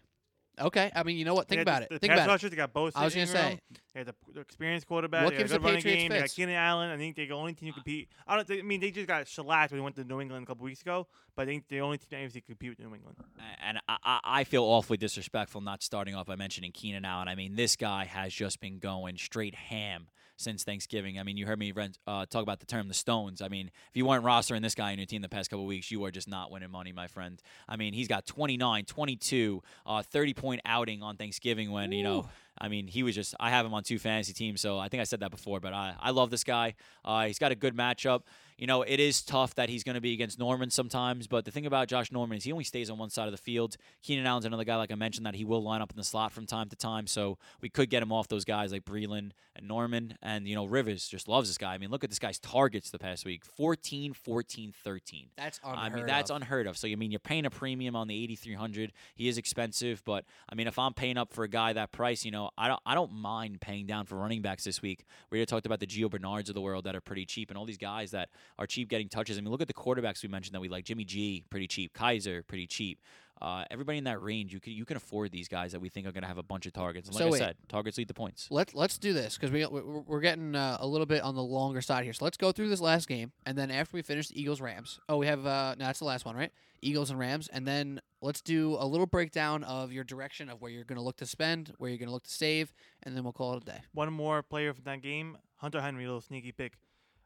okay. 0.60 0.91
I 0.95 1.03
mean, 1.03 1.18
you 1.18 1.26
know 1.26 1.34
what? 1.34 1.48
Think 1.48 1.61
about 1.61 1.80
the, 1.80 1.86
it. 1.86 1.90
The 1.91 1.99
Think 1.99 2.11
pass 2.11 2.19
about 2.19 2.30
it. 2.30 2.32
rushers, 2.34 2.49
They 2.52 2.56
got 2.56 2.73
Bosa. 2.73 2.91
I 2.95 3.06
was 3.06 3.14
gonna 3.14 3.27
say, 3.27 3.60
They 3.94 4.03
got 4.03 4.15
the, 4.27 4.34
the 4.34 4.40
experienced 4.41 4.88
quarterback. 4.88 5.23
What 5.23 5.34
they 5.34 5.38
gives 5.38 5.52
got 5.52 5.57
a 5.57 5.60
the 5.60 5.64
good 5.64 5.65
running 5.68 5.84
Patriots 5.84 6.02
game. 6.02 6.10
They 6.10 6.18
got 6.18 6.22
fits? 6.23 6.34
Keenan 6.36 6.56
Allen. 6.56 6.90
I 6.90 6.98
think 6.98 7.15
they're 7.15 7.27
the 7.27 7.34
only 7.34 7.53
team 7.53 7.69
who 7.69 7.73
compete. 7.73 8.10
I 8.27 8.36
don't. 8.36 8.48
Think, 8.48 8.61
I 8.61 8.64
mean, 8.65 8.82
they 8.82 8.91
just 8.91 9.07
got 9.07 9.27
shellacked 9.27 9.72
when 9.72 9.80
they 9.80 9.84
went 9.84 9.95
to 9.95 10.03
New 10.03 10.22
England 10.22 10.44
a 10.44 10.45
couple 10.48 10.64
weeks 10.64 10.82
ago. 10.82 11.07
But 11.36 11.44
I 11.44 11.45
think 11.45 11.65
they're 11.69 11.80
the 11.80 11.86
only 11.86 11.98
team 11.98 12.07
that 12.11 12.18
AFC 12.18 12.45
compete 12.45 12.69
with 12.72 12.80
New 12.80 12.94
England. 12.94 13.18
And 13.65 13.80
I, 13.88 13.98
I, 14.03 14.19
I 14.23 14.44
feel 14.44 14.64
awfully 14.64 14.98
disrespectful 14.98 15.61
not 15.61 15.84
starting 15.84 16.15
off 16.15 16.26
by 16.27 16.36
mentioning 16.36 16.72
Keenan 16.72 17.06
Allen. 17.06 17.27
I 17.27 17.36
mean, 17.36 17.56
this 17.56 17.76
guy 17.76 18.06
has 18.06 18.34
just 18.34 18.60
been 18.60 18.80
going 18.80 19.18
straight 19.18 19.56
ham 19.56 20.07
since 20.38 20.64
Thanksgiving. 20.64 21.20
I 21.20 21.24
mean, 21.24 21.38
you 21.38 21.45
heard 21.45 21.60
me 21.60 21.72
rent, 21.72 21.98
uh, 22.07 22.26
talk 22.26 22.44
about 22.44 22.60
the 22.60 22.66
term 22.66 22.88
the 22.88 22.94
Stones. 22.94 23.41
I 23.41 23.48
mean, 23.48 23.68
if 23.90 23.95
you 23.95 24.06
weren't 24.06 24.24
rostering 24.24 24.62
this 24.62 24.76
guy 24.76 24.91
in 24.91 24.99
your 24.99 25.06
team 25.06 25.22
the 25.22 25.30
past 25.30 25.49
couple 25.49 25.66
weeks, 25.66 25.91
you 25.91 26.03
are 26.06 26.12
just 26.12 26.28
not 26.28 26.52
winning 26.52 26.72
money, 26.72 26.91
my 26.91 27.07
friend. 27.07 27.41
I 27.68 27.76
mean, 27.76 27.94
he's 27.94 28.07
got 28.07 28.26
29, 28.26 28.86
22, 28.86 29.64
uh, 29.86 30.02
30 30.03 30.34
point 30.34 30.62
outing 30.66 31.03
on 31.03 31.18
Thanksgiving 31.18 31.72
when, 31.72 31.91
you 31.91 32.03
know, 32.03 32.30
I 32.57 32.70
mean, 32.70 32.88
he 32.88 33.03
was 33.03 33.16
just. 33.16 33.36
I 33.40 33.49
have 33.49 33.66
him 33.66 33.74
on 33.74 33.84
two 33.84 33.99
fantasy 33.99 34.34
teams, 34.34 34.62
so 34.62 34.80
I 34.80 34.88
think 34.88 35.02
I 35.02 35.03
said 35.03 35.20
that 35.20 35.32
before. 35.32 35.60
But 35.60 35.74
I, 35.74 35.94
I 35.99 36.12
love 36.12 36.32
this 36.32 36.44
guy. 36.44 36.76
Uh, 37.03 37.26
he's 37.26 37.40
got 37.40 37.52
a 37.52 37.56
good 37.56 37.76
matchup. 37.76 38.22
You 38.57 38.68
know, 38.68 38.84
it 38.84 38.99
is 38.99 39.22
tough 39.22 39.56
that 39.56 39.68
he's 39.68 39.84
going 39.84 39.95
to 39.95 40.02
be 40.02 40.14
against 40.14 40.40
Norman 40.40 40.69
sometimes. 40.69 41.27
But 41.27 41.44
the 41.44 41.52
thing 41.52 41.65
about 41.65 41.88
Josh 41.88 42.11
Norman 42.11 42.38
is 42.38 42.44
he 42.45 42.52
only 42.52 42.64
stays 42.64 42.90
on 42.90 42.98
one 42.98 43.10
side 43.10 43.26
of 43.26 43.32
the 43.32 43.38
field. 43.38 43.76
Keenan 44.02 44.26
Allen's 44.26 44.45
another 44.45 44.64
guy, 44.64 44.77
like 44.77 44.91
I 44.91 44.95
mentioned, 44.95 45.26
that 45.26 45.36
he 45.36 45.44
will 45.44 45.61
line 45.61 45.82
up 45.82 45.91
in 45.91 45.98
the 45.98 46.03
slot 46.03 46.32
from 46.32 46.45
time 46.45 46.69
to 46.69 46.76
time. 46.76 47.06
So 47.07 47.38
we 47.61 47.69
could 47.69 47.90
get 47.90 48.02
him 48.02 48.11
off 48.14 48.27
those 48.30 48.45
guys 48.45 48.72
like 48.72 48.86
Breeland 48.86 49.32
and 49.56 49.68
Norman. 49.68 50.18
And 50.22 50.48
you 50.48 50.56
know, 50.56 50.65
Rivers 50.65 51.07
just 51.07 51.27
loves 51.27 51.49
this 51.49 51.57
guy. 51.57 51.73
I 51.73 51.77
mean, 51.77 51.90
look 51.90 52.03
at 52.03 52.10
this 52.10 52.19
guy's 52.19 52.40
targets 52.40 52.91
the 52.91 52.99
past 52.99 53.26
week: 53.26 53.44
14, 53.44 54.14
14, 54.14 54.73
13. 54.84 55.27
That's 55.36 55.60
I 55.64 55.88
unheard 55.88 55.94
mean, 55.94 56.06
that's 56.07 56.30
of. 56.30 56.38
unheard 56.38 56.68
of. 56.68 56.77
So, 56.77 56.88
I 56.88 56.95
mean, 56.95 57.11
you're 57.11 57.19
paying 57.19 57.45
a 57.45 57.49
premium 57.49 57.95
on 57.95 58.07
the 58.07 58.23
8,300. 58.23 58.94
He 59.15 59.27
is 59.27 59.38
expensive, 59.38 60.02
but 60.06 60.23
I 60.49 60.56
mean, 60.56 60.68
if 60.68 60.80
I'm 60.80 60.94
paying 60.94 61.18
up 61.18 61.34
for 61.34 61.44
a 61.44 61.49
guy 61.49 61.73
that 61.73 61.91
price, 61.91 62.23
you 62.23 62.32
know, 62.32 62.52
I 62.57 62.69
don't, 62.69 62.80
I 62.86 62.95
don't 62.95 63.11
mind 63.11 63.60
paying 63.60 63.86
down 63.86 64.06
for 64.06 64.15
running 64.15 64.41
backs 64.41 64.64
this 64.64 64.82
week. 64.82 65.06
We 65.30 65.38
already 65.38 65.45
talked 65.48 65.65
about 65.65 65.80
the 65.80 65.88
Gio 65.88 66.10
Bernards 66.10 66.49
of 66.49 66.56
the 66.56 66.61
world 66.61 66.86
that 66.86 66.95
are 66.95 67.02
pretty 67.02 67.26
cheap, 67.26 67.49
and 67.49 67.57
all 67.57 67.65
these 67.65 67.77
guys 67.77 68.11
that 68.11 68.30
are 68.60 68.68
cheap 68.68 68.90
getting 68.90 69.10
touches. 69.10 69.38
I 69.38 69.42
mean, 69.42 69.52
look 69.52 69.62
at 69.62 69.68
the 69.68 69.74
quarterbacks 69.74 70.24
we 70.24 70.30
mentioned 70.30 70.56
that 70.56 70.62
we 70.62 70.70
like: 70.70 70.86
Jimmy 70.86 71.04
G, 71.06 71.44
pretty 71.50 71.68
cheap; 71.68 71.94
Kizer, 71.94 72.46
pretty 72.48 72.68
cheap. 72.68 73.00
Uh, 73.42 73.66
everybody 73.70 73.98
in 73.98 74.06
that 74.06 74.22
range, 74.22 74.54
you 74.54 74.62
can 74.62 74.72
you 74.72 74.86
can 74.86 74.96
afford 74.96 75.30
these 75.32 75.50
guys 75.50 75.74
that 75.74 75.82
we 75.82 75.90
think 75.90 76.08
are 76.08 76.14
going 76.14 76.22
to 76.22 76.28
have 76.28 76.38
a 76.38 76.44
bunch 76.44 76.66
of 76.66 76.72
targets. 76.74 77.10
And 77.10 77.16
like 77.16 77.22
So 77.22 77.28
I 77.28 77.32
wait. 77.32 77.40
said, 77.40 77.56
targets 77.68 77.98
lead 77.98 78.08
the 78.08 78.14
points. 78.14 78.48
Let's 78.50 78.74
let's 78.74 78.98
do 78.98 79.12
this 79.12 79.36
because 79.36 79.52
we 79.52 79.66
we're, 79.66 80.00
we're 80.02 80.22
getting 80.22 80.56
uh, 80.56 80.78
a 80.80 80.88
little 80.88 81.06
bit 81.06 81.22
on 81.22 81.36
the 81.36 81.44
longer 81.44 81.82
side 81.82 82.06
here. 82.06 82.14
So 82.14 82.24
let's 82.24 82.38
go 82.38 82.54
through 82.54 82.70
this 82.70 82.80
last 82.80 83.10
game, 83.10 83.34
and 83.46 83.58
then 83.58 83.72
after 83.72 83.98
we 83.98 84.04
finish 84.04 84.30
the 84.30 84.42
Eagles 84.42 84.62
Rams. 84.62 85.00
Oh, 85.10 85.18
we 85.18 85.28
have 85.28 85.46
uh, 85.46 85.76
no, 85.78 85.86
that's 85.86 86.00
the 86.00 86.06
last 86.06 86.24
one, 86.26 86.36
right? 86.38 86.52
Eagles 86.82 87.10
and 87.10 87.20
Rams, 87.20 87.50
and 87.50 87.68
then 87.68 88.00
let's 88.22 88.42
do 88.42 88.78
a 88.80 88.86
little 88.86 89.08
breakdown 89.08 89.64
of 89.64 89.92
your 89.92 90.04
direction 90.04 90.50
of 90.50 90.62
where 90.62 90.72
you're 90.72 90.84
going 90.84 90.98
to 90.98 91.04
look 91.04 91.18
to 91.18 91.26
spend, 91.26 91.74
where 91.78 91.90
you're 91.90 91.98
going 91.98 92.08
to 92.08 92.14
look 92.14 92.24
to 92.26 92.34
save, 92.34 92.74
and 93.04 93.18
then 93.18 93.24
we'll 93.24 93.34
call 93.34 93.54
it 93.56 93.64
a 93.64 93.66
day. 93.66 93.80
One 93.94 94.14
more 94.14 94.44
player 94.44 94.74
from 94.74 94.84
that 94.86 95.02
game, 95.02 95.38
Hunter 95.58 95.82
Henry, 95.82 96.04
a 96.04 96.08
little 96.08 96.22
sneaky 96.22 96.52
pick. 96.52 96.74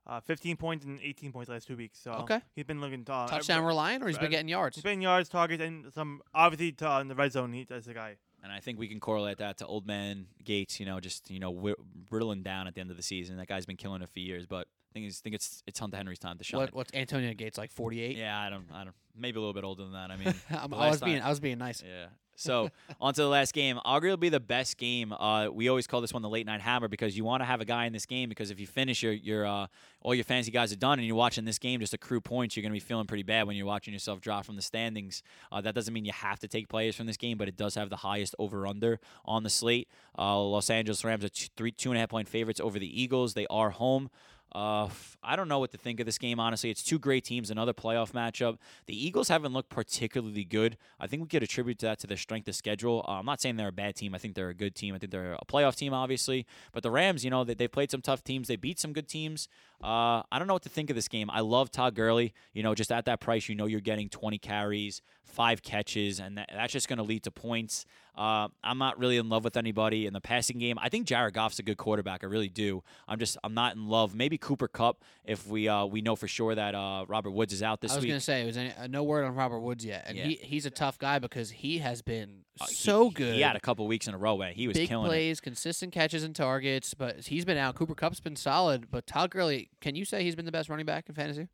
Uh, 0.08 0.20
15 0.22 0.58
points 0.58 0.86
and 0.86 1.00
18 1.04 1.32
points 1.32 1.50
last 1.50 1.68
two 1.68 1.78
weeks. 1.78 2.00
So 2.02 2.12
Okay. 2.12 2.42
he's 2.56 2.66
been 2.66 2.82
looking 2.82 3.06
uh, 3.08 3.28
Touchdown 3.28 3.64
reliant, 3.64 4.04
or 4.04 4.08
he's 4.08 4.18
been 4.18 4.32
getting 4.32 4.48
yards. 4.50 4.76
He's 4.76 4.84
been 4.84 5.02
yards, 5.02 5.30
targets, 5.30 5.62
and 5.62 5.94
some 5.94 6.22
obviously 6.34 6.72
to, 6.74 6.90
uh, 6.90 7.02
in 7.02 7.08
the 7.10 7.16
red 7.16 7.32
zone. 7.32 7.54
He, 7.54 7.66
that's 7.70 7.86
the 7.86 7.94
guy. 7.94 8.16
And 8.42 8.52
I 8.52 8.60
think 8.60 8.80
we 8.80 8.88
can 8.88 9.00
correlate 9.00 9.38
that 9.38 9.58
to 9.58 9.68
old 9.68 9.86
man 9.86 10.28
Gates, 10.44 10.80
you 10.80 10.86
know, 10.86 11.00
just 11.00 11.30
you 11.30 11.40
know 11.40 11.52
whi 11.54 11.74
riddling 12.10 12.42
down 12.42 12.68
at 12.68 12.74
the 12.74 12.82
end 12.82 12.90
of 12.90 12.98
the 12.98 13.04
season. 13.04 13.38
That 13.38 13.48
guy's 13.48 13.66
been 13.66 13.76
killing 13.78 14.02
it 14.02 14.10
for 14.10 14.20
years, 14.20 14.46
but 14.48 14.66
I 14.66 14.94
think, 14.94 15.06
it's, 15.08 15.20
think 15.20 15.36
it's 15.36 15.62
it's 15.68 15.78
Hunter 15.80 15.98
Henry's 15.98 16.20
time 16.20 16.38
to 16.38 16.44
shine. 16.44 16.62
What 16.62 16.74
what's 16.74 16.94
Antonio 16.94 17.34
Gates 17.34 17.58
like? 17.58 17.70
Forty 17.72 18.02
eight. 18.02 18.16
Yeah, 18.18 18.40
I 18.40 18.50
don't, 18.50 18.66
I 18.74 18.86
don't, 18.86 18.96
maybe 19.16 19.38
a 19.38 19.42
little 19.42 19.54
bit 19.54 19.66
older 19.66 19.84
than 19.84 19.92
that. 19.94 20.10
I 20.10 20.16
mean, 20.18 20.34
I'm- 20.50 20.70
the 20.70 20.78
was 20.78 20.92
last 20.92 21.04
being 21.04 21.18
time- 21.20 21.28
I 21.28 21.30
was 21.30 21.40
being 21.42 21.58
nice. 21.58 21.84
yeah. 21.86 22.08
So 22.40 22.70
on 23.02 23.14
to 23.14 23.22
the 23.22 23.28
last 23.28 23.54
game. 23.54 23.80
Arguably 23.86 24.20
be 24.20 24.30
the 24.30 24.40
best 24.40 24.78
game. 24.78 25.14
Uh, 25.14 25.50
we 25.52 25.70
always 25.70 25.88
call 25.88 26.02
this 26.02 26.14
one 26.14 26.22
the 26.22 26.30
late 26.30 26.46
night 26.46 26.62
hammer 26.62 26.88
because 26.88 27.16
you 27.18 27.24
want 27.24 27.42
to 27.42 27.46
have 27.46 27.62
a 27.62 27.66
guy 27.66 27.86
in 27.86 27.94
this 27.94 28.06
game 28.06 28.30
because 28.30 28.52
if 28.52 28.60
you 28.60 28.68
finish 28.68 29.04
your 29.04 29.14
your 29.14 29.46
uh, 29.46 29.68
all 30.02 30.16
your 30.16 30.24
fantasy 30.24 30.52
guys 30.52 30.72
are 30.72 30.78
done 30.78 31.00
and 31.00 31.08
you're 31.08 31.16
watching 31.16 31.46
this 31.46 31.60
game 31.60 31.80
just 31.80 31.94
accrue 31.94 32.22
points, 32.22 32.56
you're 32.56 32.64
gonna 32.64 32.74
be 32.74 32.80
feeling 32.80 33.06
pretty 33.06 33.24
bad 33.24 33.46
when 33.46 33.56
you're 33.56 33.66
watching 33.66 33.94
yourself 33.94 34.22
drop 34.22 34.46
from 34.46 34.56
the 34.56 34.62
standings. 34.62 35.22
Uh, 35.52 35.62
that 35.62 35.76
doesn't 35.76 35.94
mean 35.94 36.06
you 36.06 36.14
have 36.14 36.40
to 36.40 36.48
take 36.48 36.70
players 36.70 36.96
from 36.96 37.06
this 37.06 37.18
game, 37.18 37.38
but 37.38 37.48
it 37.48 37.58
does 37.58 37.76
have 37.76 37.90
the 37.90 37.98
highest 37.98 38.36
over 38.40 38.66
under 38.66 39.00
on 39.26 39.44
the 39.44 39.50
slate. 39.50 39.88
Uh, 40.18 40.40
Los 40.40 40.70
Angeles 40.70 41.04
Rams 41.04 41.26
are 41.26 41.30
two, 41.30 41.48
three 41.58 41.72
two 41.72 41.92
and 41.92 41.98
a 41.98 42.00
half 42.02 42.10
point 42.10 42.28
favorites 42.28 42.60
over 42.60 42.80
the 42.80 43.02
Eagles. 43.02 43.34
They 43.34 43.48
are 43.48 43.72
home. 43.72 44.10
Uh, 44.54 44.90
I 45.22 45.36
don't 45.36 45.48
know 45.48 45.60
what 45.60 45.72
to 45.72 45.78
think 45.78 46.00
of 46.00 46.06
this 46.06 46.18
game. 46.18 46.40
Honestly, 46.40 46.70
it's 46.70 46.84
two 46.84 46.98
great 46.98 47.24
teams. 47.24 47.52
Another 47.52 47.74
playoff 47.74 48.12
matchup. 48.12 48.58
The 48.88 49.06
Eagles 49.06 49.28
haven't 49.28 49.54
looked 49.54 49.70
particularly 49.70 50.44
good. 50.44 50.78
I 51.00 51.08
think 51.08 51.22
we 51.22 51.28
could 51.28 51.44
attribute 51.44 51.80
that 51.80 52.00
to 52.00 52.08
their 52.08 52.18
strength 52.18 52.48
of 52.48 52.56
schedule. 52.56 53.06
Uh, 53.08 53.14
I'm 53.14 53.26
not 53.26 53.42
saying 53.42 53.58
they're 53.58 53.68
a 53.68 53.72
bad 53.72 53.96
team. 53.96 54.16
I 54.16 54.18
think 54.18 54.36
they're 54.36 54.50
a 54.50 54.56
good 54.56 54.76
team. 54.76 54.96
I 54.96 54.98
think 54.98 55.12
they're 55.12 55.34
a 55.34 55.46
playoff 55.46 55.76
team, 55.76 55.94
obviously. 55.94 56.46
But 56.72 56.84
the 56.84 56.92
Rams, 56.92 57.24
you 57.24 57.30
know, 57.30 57.44
they, 57.44 57.54
they've 57.54 57.72
played 57.72 57.92
some 57.92 58.02
tough 58.02 58.24
teams. 58.24 58.48
They 58.48 58.56
beat 58.56 58.80
some 58.80 58.94
good 58.94 59.08
teams. 59.08 59.48
Uh, 59.84 60.24
I 60.32 60.40
don't 60.40 60.48
know 60.48 60.54
what 60.54 60.64
to 60.64 60.70
think 60.70 60.90
of 60.90 60.96
this 60.96 61.08
game. 61.08 61.30
I 61.30 61.42
love 61.42 61.72
Todd 61.72 61.96
Gurley. 61.96 62.34
You 62.54 62.64
know, 62.64 62.74
just 62.76 62.92
at 62.92 63.06
that 63.06 63.20
price, 63.22 63.48
you 63.48 63.56
know 63.56 63.66
you're 63.66 63.80
getting 63.80 64.10
20 64.10 64.38
carries, 64.40 65.02
five 65.24 65.62
catches, 65.62 66.20
and 66.20 66.38
that, 66.38 66.50
that's 66.54 66.74
just 66.74 66.88
going 66.88 66.98
to 66.98 67.04
lead 67.04 67.24
to 67.24 67.32
points. 67.32 67.86
Uh, 68.16 68.50
I'm 68.64 68.78
not 68.78 69.00
really 69.00 69.18
in 69.18 69.30
love 69.30 69.44
with 69.44 69.56
anybody 69.56 70.06
in 70.06 70.14
the 70.14 70.20
passing 70.22 70.58
game. 70.60 70.78
I 70.80 70.90
think 70.90 71.08
Jared 71.08 71.34
Goff's 71.34 71.60
a 71.60 71.64
good 71.64 71.78
quarterback. 71.78 72.24
I 72.24 72.28
really 72.28 72.50
do. 72.50 72.84
I'm 73.08 73.18
just 73.20 73.38
I'm 73.44 73.54
not 73.54 73.76
in 73.76 73.88
love. 73.88 74.14
Maybe 74.14 74.38
Cooper 74.38 74.68
Kupp 74.68 75.04
if 75.24 75.48
we 75.48 75.68
uh, 75.70 75.86
we 75.86 76.02
know 76.02 76.16
for 76.16 76.28
sure 76.28 76.54
that 76.56 76.76
uh, 76.76 77.06
Robert 77.08 77.32
Woods 77.32 77.54
is 77.54 77.64
out 77.64 77.82
this 77.82 77.92
week. 77.92 77.94
I 77.94 77.98
was 77.98 78.04
week. 78.04 78.12
gonna 78.12 78.20
say 78.20 78.42
it 78.44 78.46
was 78.46 78.58
any, 78.58 78.74
uh, 78.74 78.88
no 78.88 79.04
word 79.04 79.24
on 79.26 79.36
Robert 79.36 79.60
Woods 79.60 79.86
yet, 79.86 80.04
and 80.08 80.18
Yeah. 80.18 80.26
he 80.26 80.36
he's 80.36 80.66
a 80.66 80.70
tough 80.72 80.98
guy 81.00 81.20
because 81.20 81.50
he 81.52 81.78
has 81.80 82.02
been 82.02 82.44
Uh, 82.60 82.66
he- 82.68 82.74
so 82.76 83.10
good. 83.10 83.36
He 83.36 83.42
had 83.42 83.56
a 83.56 83.60
couple 83.62 83.88
weeks 83.88 84.08
in 84.08 84.14
a 84.14 84.18
row 84.18 84.36
where 84.36 84.52
he 84.52 84.68
was 84.68 84.76
big 84.76 84.90
killing 84.90 85.06
it. 85.06 85.10
plays, 85.10 85.40
consistent 85.40 85.94
catches 85.94 86.24
and 86.24 86.36
targets, 86.36 86.94
but 86.94 87.26
he's 87.28 87.46
been 87.46 87.58
out. 87.58 87.76
Cooper 87.76 87.96
Kupp's 87.96 88.20
been 88.20 88.36
solid, 88.36 88.92
but 88.92 89.08
Todd 89.08 89.30
Gurley, 89.32 89.70
can 89.80 89.96
you 89.96 90.04
say 90.04 90.24
he's 90.24 90.36
been 90.36 90.46
the 90.46 90.52
best 90.52 90.68
running 90.68 90.86
back 90.86 91.08
in 91.08 91.16
fantasy? 91.16 91.48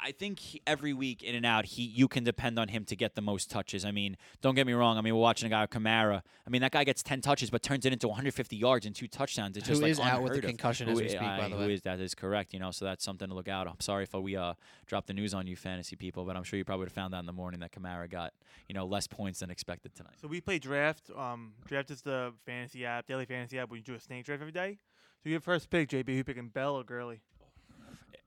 I 0.00 0.12
think 0.12 0.38
he, 0.38 0.62
every 0.66 0.92
week 0.92 1.22
in 1.24 1.34
and 1.34 1.44
out, 1.44 1.64
he 1.64 1.82
you 1.82 2.06
can 2.08 2.22
depend 2.22 2.58
on 2.58 2.68
him 2.68 2.84
to 2.84 2.94
get 2.94 3.14
the 3.16 3.20
most 3.20 3.50
touches. 3.50 3.84
I 3.84 3.90
mean, 3.90 4.16
don't 4.40 4.54
get 4.54 4.66
me 4.66 4.72
wrong. 4.72 4.96
I 4.96 5.00
mean, 5.00 5.14
we're 5.14 5.20
watching 5.20 5.46
a 5.46 5.50
guy 5.50 5.62
with 5.62 5.70
Kamara. 5.70 6.22
I 6.46 6.50
mean, 6.50 6.62
that 6.62 6.70
guy 6.70 6.84
gets 6.84 7.02
ten 7.02 7.20
touches, 7.20 7.50
but 7.50 7.62
turns 7.62 7.84
it 7.84 7.92
into 7.92 8.06
150 8.06 8.54
yards 8.56 8.86
and 8.86 8.94
two 8.94 9.08
touchdowns. 9.08 9.56
It's 9.56 9.66
just 9.66 9.78
Who 9.80 9.82
like 9.82 9.90
is 9.90 9.98
out 10.00 10.22
with 10.22 10.32
a 10.32 10.34
unheard 10.36 10.44
of. 10.44 10.48
concussion 10.50 10.88
as 10.88 10.98
Who 10.98 11.04
we 11.04 11.10
i- 11.10 11.16
speak, 11.16 11.20
by 11.20 11.48
the 11.48 11.56
who 11.56 11.66
way. 11.66 11.74
is- 11.74 11.82
that 11.82 11.98
is 12.00 12.14
correct. 12.14 12.52
You 12.54 12.60
know, 12.60 12.70
so 12.70 12.84
that's 12.84 13.04
something 13.04 13.28
to 13.28 13.34
look 13.34 13.48
out. 13.48 13.66
I'm 13.66 13.80
sorry 13.80 14.04
if 14.04 14.14
we 14.14 14.36
uh 14.36 14.54
dropped 14.86 15.08
the 15.08 15.14
news 15.14 15.34
on 15.34 15.46
you, 15.46 15.56
fantasy 15.56 15.96
people, 15.96 16.24
but 16.24 16.36
I'm 16.36 16.44
sure 16.44 16.56
you 16.58 16.64
probably 16.64 16.80
would 16.82 16.88
have 16.90 16.94
found 16.94 17.14
out 17.14 17.20
in 17.20 17.26
the 17.26 17.32
morning 17.32 17.60
that 17.60 17.72
Kamara 17.72 18.08
got 18.08 18.32
you 18.68 18.74
know 18.74 18.86
less 18.86 19.06
points 19.08 19.40
than 19.40 19.50
expected 19.50 19.94
tonight. 19.94 20.14
So 20.20 20.28
we 20.28 20.40
play 20.40 20.58
draft. 20.60 21.10
Um, 21.16 21.54
draft 21.66 21.90
is 21.90 22.02
the 22.02 22.32
fantasy 22.46 22.84
app, 22.86 23.06
daily 23.08 23.24
fantasy 23.26 23.58
app. 23.58 23.68
where 23.70 23.76
you 23.78 23.82
do 23.84 23.94
a 23.94 24.00
snake 24.00 24.24
draft 24.26 24.40
every 24.42 24.52
day. 24.52 24.78
So 25.24 25.28
your 25.30 25.40
first 25.40 25.68
pick, 25.70 25.88
JB, 25.88 26.16
who 26.16 26.22
picking 26.22 26.48
Bell 26.50 26.76
or 26.76 26.84
Gurley? 26.84 27.20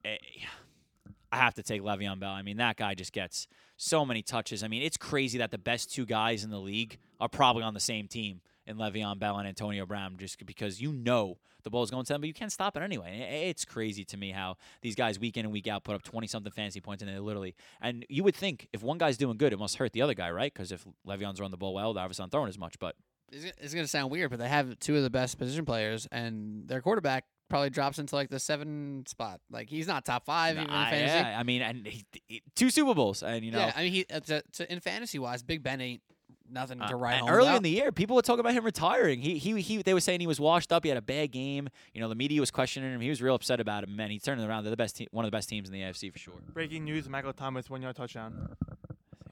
eh, 0.04 0.16
I 1.32 1.38
have 1.38 1.54
to 1.54 1.62
take 1.62 1.80
Le'Veon 1.80 2.20
Bell. 2.20 2.30
I 2.30 2.42
mean, 2.42 2.58
that 2.58 2.76
guy 2.76 2.94
just 2.94 3.12
gets 3.12 3.48
so 3.78 4.04
many 4.04 4.22
touches. 4.22 4.62
I 4.62 4.68
mean, 4.68 4.82
it's 4.82 4.98
crazy 4.98 5.38
that 5.38 5.50
the 5.50 5.58
best 5.58 5.92
two 5.92 6.04
guys 6.04 6.44
in 6.44 6.50
the 6.50 6.60
league 6.60 6.98
are 7.20 7.28
probably 7.28 7.62
on 7.62 7.72
the 7.72 7.80
same 7.80 8.06
team 8.06 8.42
in 8.66 8.76
Le'Veon 8.76 9.18
Bell 9.18 9.38
and 9.38 9.48
Antonio 9.48 9.86
Brown, 9.86 10.16
just 10.18 10.44
because 10.44 10.80
you 10.80 10.92
know 10.92 11.38
the 11.64 11.70
ball 11.70 11.82
is 11.82 11.90
going 11.90 12.04
to 12.04 12.12
them, 12.12 12.20
but 12.20 12.28
you 12.28 12.34
can't 12.34 12.52
stop 12.52 12.76
it 12.76 12.82
anyway. 12.82 13.46
It's 13.48 13.64
crazy 13.64 14.04
to 14.04 14.16
me 14.16 14.30
how 14.30 14.56
these 14.82 14.94
guys 14.94 15.18
week 15.18 15.36
in 15.36 15.46
and 15.46 15.52
week 15.52 15.66
out 15.66 15.84
put 15.84 15.94
up 15.94 16.02
twenty 16.02 16.26
something 16.26 16.52
fantasy 16.52 16.80
points, 16.80 17.02
and 17.02 17.10
they 17.10 17.18
literally. 17.18 17.54
And 17.80 18.04
you 18.08 18.22
would 18.24 18.36
think 18.36 18.68
if 18.72 18.82
one 18.82 18.98
guy's 18.98 19.16
doing 19.16 19.38
good, 19.38 19.52
it 19.52 19.58
must 19.58 19.78
hurt 19.78 19.92
the 19.92 20.02
other 20.02 20.14
guy, 20.14 20.30
right? 20.30 20.52
Because 20.52 20.70
if 20.70 20.84
Le'Veon's 21.06 21.40
run 21.40 21.50
the 21.50 21.56
ball 21.56 21.74
well, 21.74 21.94
they're 21.94 22.04
obviously 22.04 22.24
not 22.24 22.30
throwing 22.30 22.48
as 22.48 22.58
much. 22.58 22.78
But 22.78 22.94
it's 23.32 23.72
going 23.72 23.84
to 23.84 23.88
sound 23.88 24.10
weird, 24.10 24.30
but 24.30 24.38
they 24.38 24.48
have 24.48 24.78
two 24.78 24.96
of 24.96 25.02
the 25.02 25.10
best 25.10 25.38
position 25.38 25.64
players, 25.64 26.06
and 26.12 26.68
their 26.68 26.82
quarterback 26.82 27.24
probably 27.52 27.68
drops 27.68 27.98
into 27.98 28.14
like 28.14 28.30
the 28.30 28.40
seven 28.40 29.04
spot. 29.06 29.38
Like 29.50 29.68
he's 29.68 29.86
not 29.86 30.06
top 30.06 30.24
five 30.24 30.56
even 30.56 30.64
in 30.64 30.70
Nah, 30.70 30.88
fantasy. 30.88 31.14
yeah, 31.28 31.38
I 31.38 31.42
mean, 31.42 31.60
and 31.60 31.86
he, 31.86 32.04
he- 32.26 32.42
two 32.56 32.70
Super 32.70 32.94
Bowls, 32.94 33.22
and 33.22 33.44
you 33.44 33.50
know. 33.50 33.58
yeah, 33.58 33.72
I 33.76 33.82
mean, 33.82 33.92
he 33.92 34.06
uh, 34.10 34.20
to, 34.20 34.42
to, 34.54 34.72
in 34.72 34.80
fantasy 34.80 35.18
wise, 35.18 35.42
Big 35.42 35.62
Ben 35.62 35.78
ain't 35.82 36.00
nothing 36.50 36.80
Uh, 36.80 36.88
to 36.88 36.96
write 36.96 37.12
and 37.18 37.20
home 37.22 37.30
early 37.30 37.48
about. 37.48 37.56
in 37.58 37.62
the 37.62 37.70
year, 37.70 37.92
people 37.92 38.16
were 38.16 38.22
talking 38.22 38.40
about 38.40 38.54
him 38.54 38.64
retiring. 38.64 39.20
He, 39.20 39.36
he, 39.36 39.60
he, 39.60 39.82
they 39.82 39.92
were 39.92 40.00
saying 40.00 40.20
he 40.20 40.26
was 40.26 40.40
washed 40.40 40.72
up. 40.72 40.82
He 40.84 40.88
had 40.88 40.96
a 40.96 41.02
bad 41.02 41.30
game. 41.30 41.68
You 41.92 42.00
know, 42.00 42.08
the 42.08 42.14
media 42.14 42.40
was 42.40 42.50
questioning 42.50 42.92
him. 42.94 43.00
He 43.02 43.10
was 43.10 43.20
real 43.20 43.34
upset 43.34 43.60
about 43.60 43.82
it. 43.82 43.90
Man, 43.90 44.10
he 44.10 44.18
turned 44.18 44.40
it 44.40 44.46
around. 44.48 44.64
They're 44.64 44.70
the 44.70 44.76
best, 44.78 44.96
te- 44.96 45.08
one 45.12 45.24
of 45.26 45.30
the 45.30 45.36
best 45.36 45.48
teams 45.50 45.68
in 45.68 45.74
the 45.74 45.80
AFC 45.82 46.10
for 46.10 46.18
sure. 46.18 46.34
Breaking 46.54 46.84
news: 46.84 47.06
Michael 47.08 47.34
Thomas 47.34 47.68
one 47.68 47.82
yard 47.82 47.96
touchdown. 47.96 48.56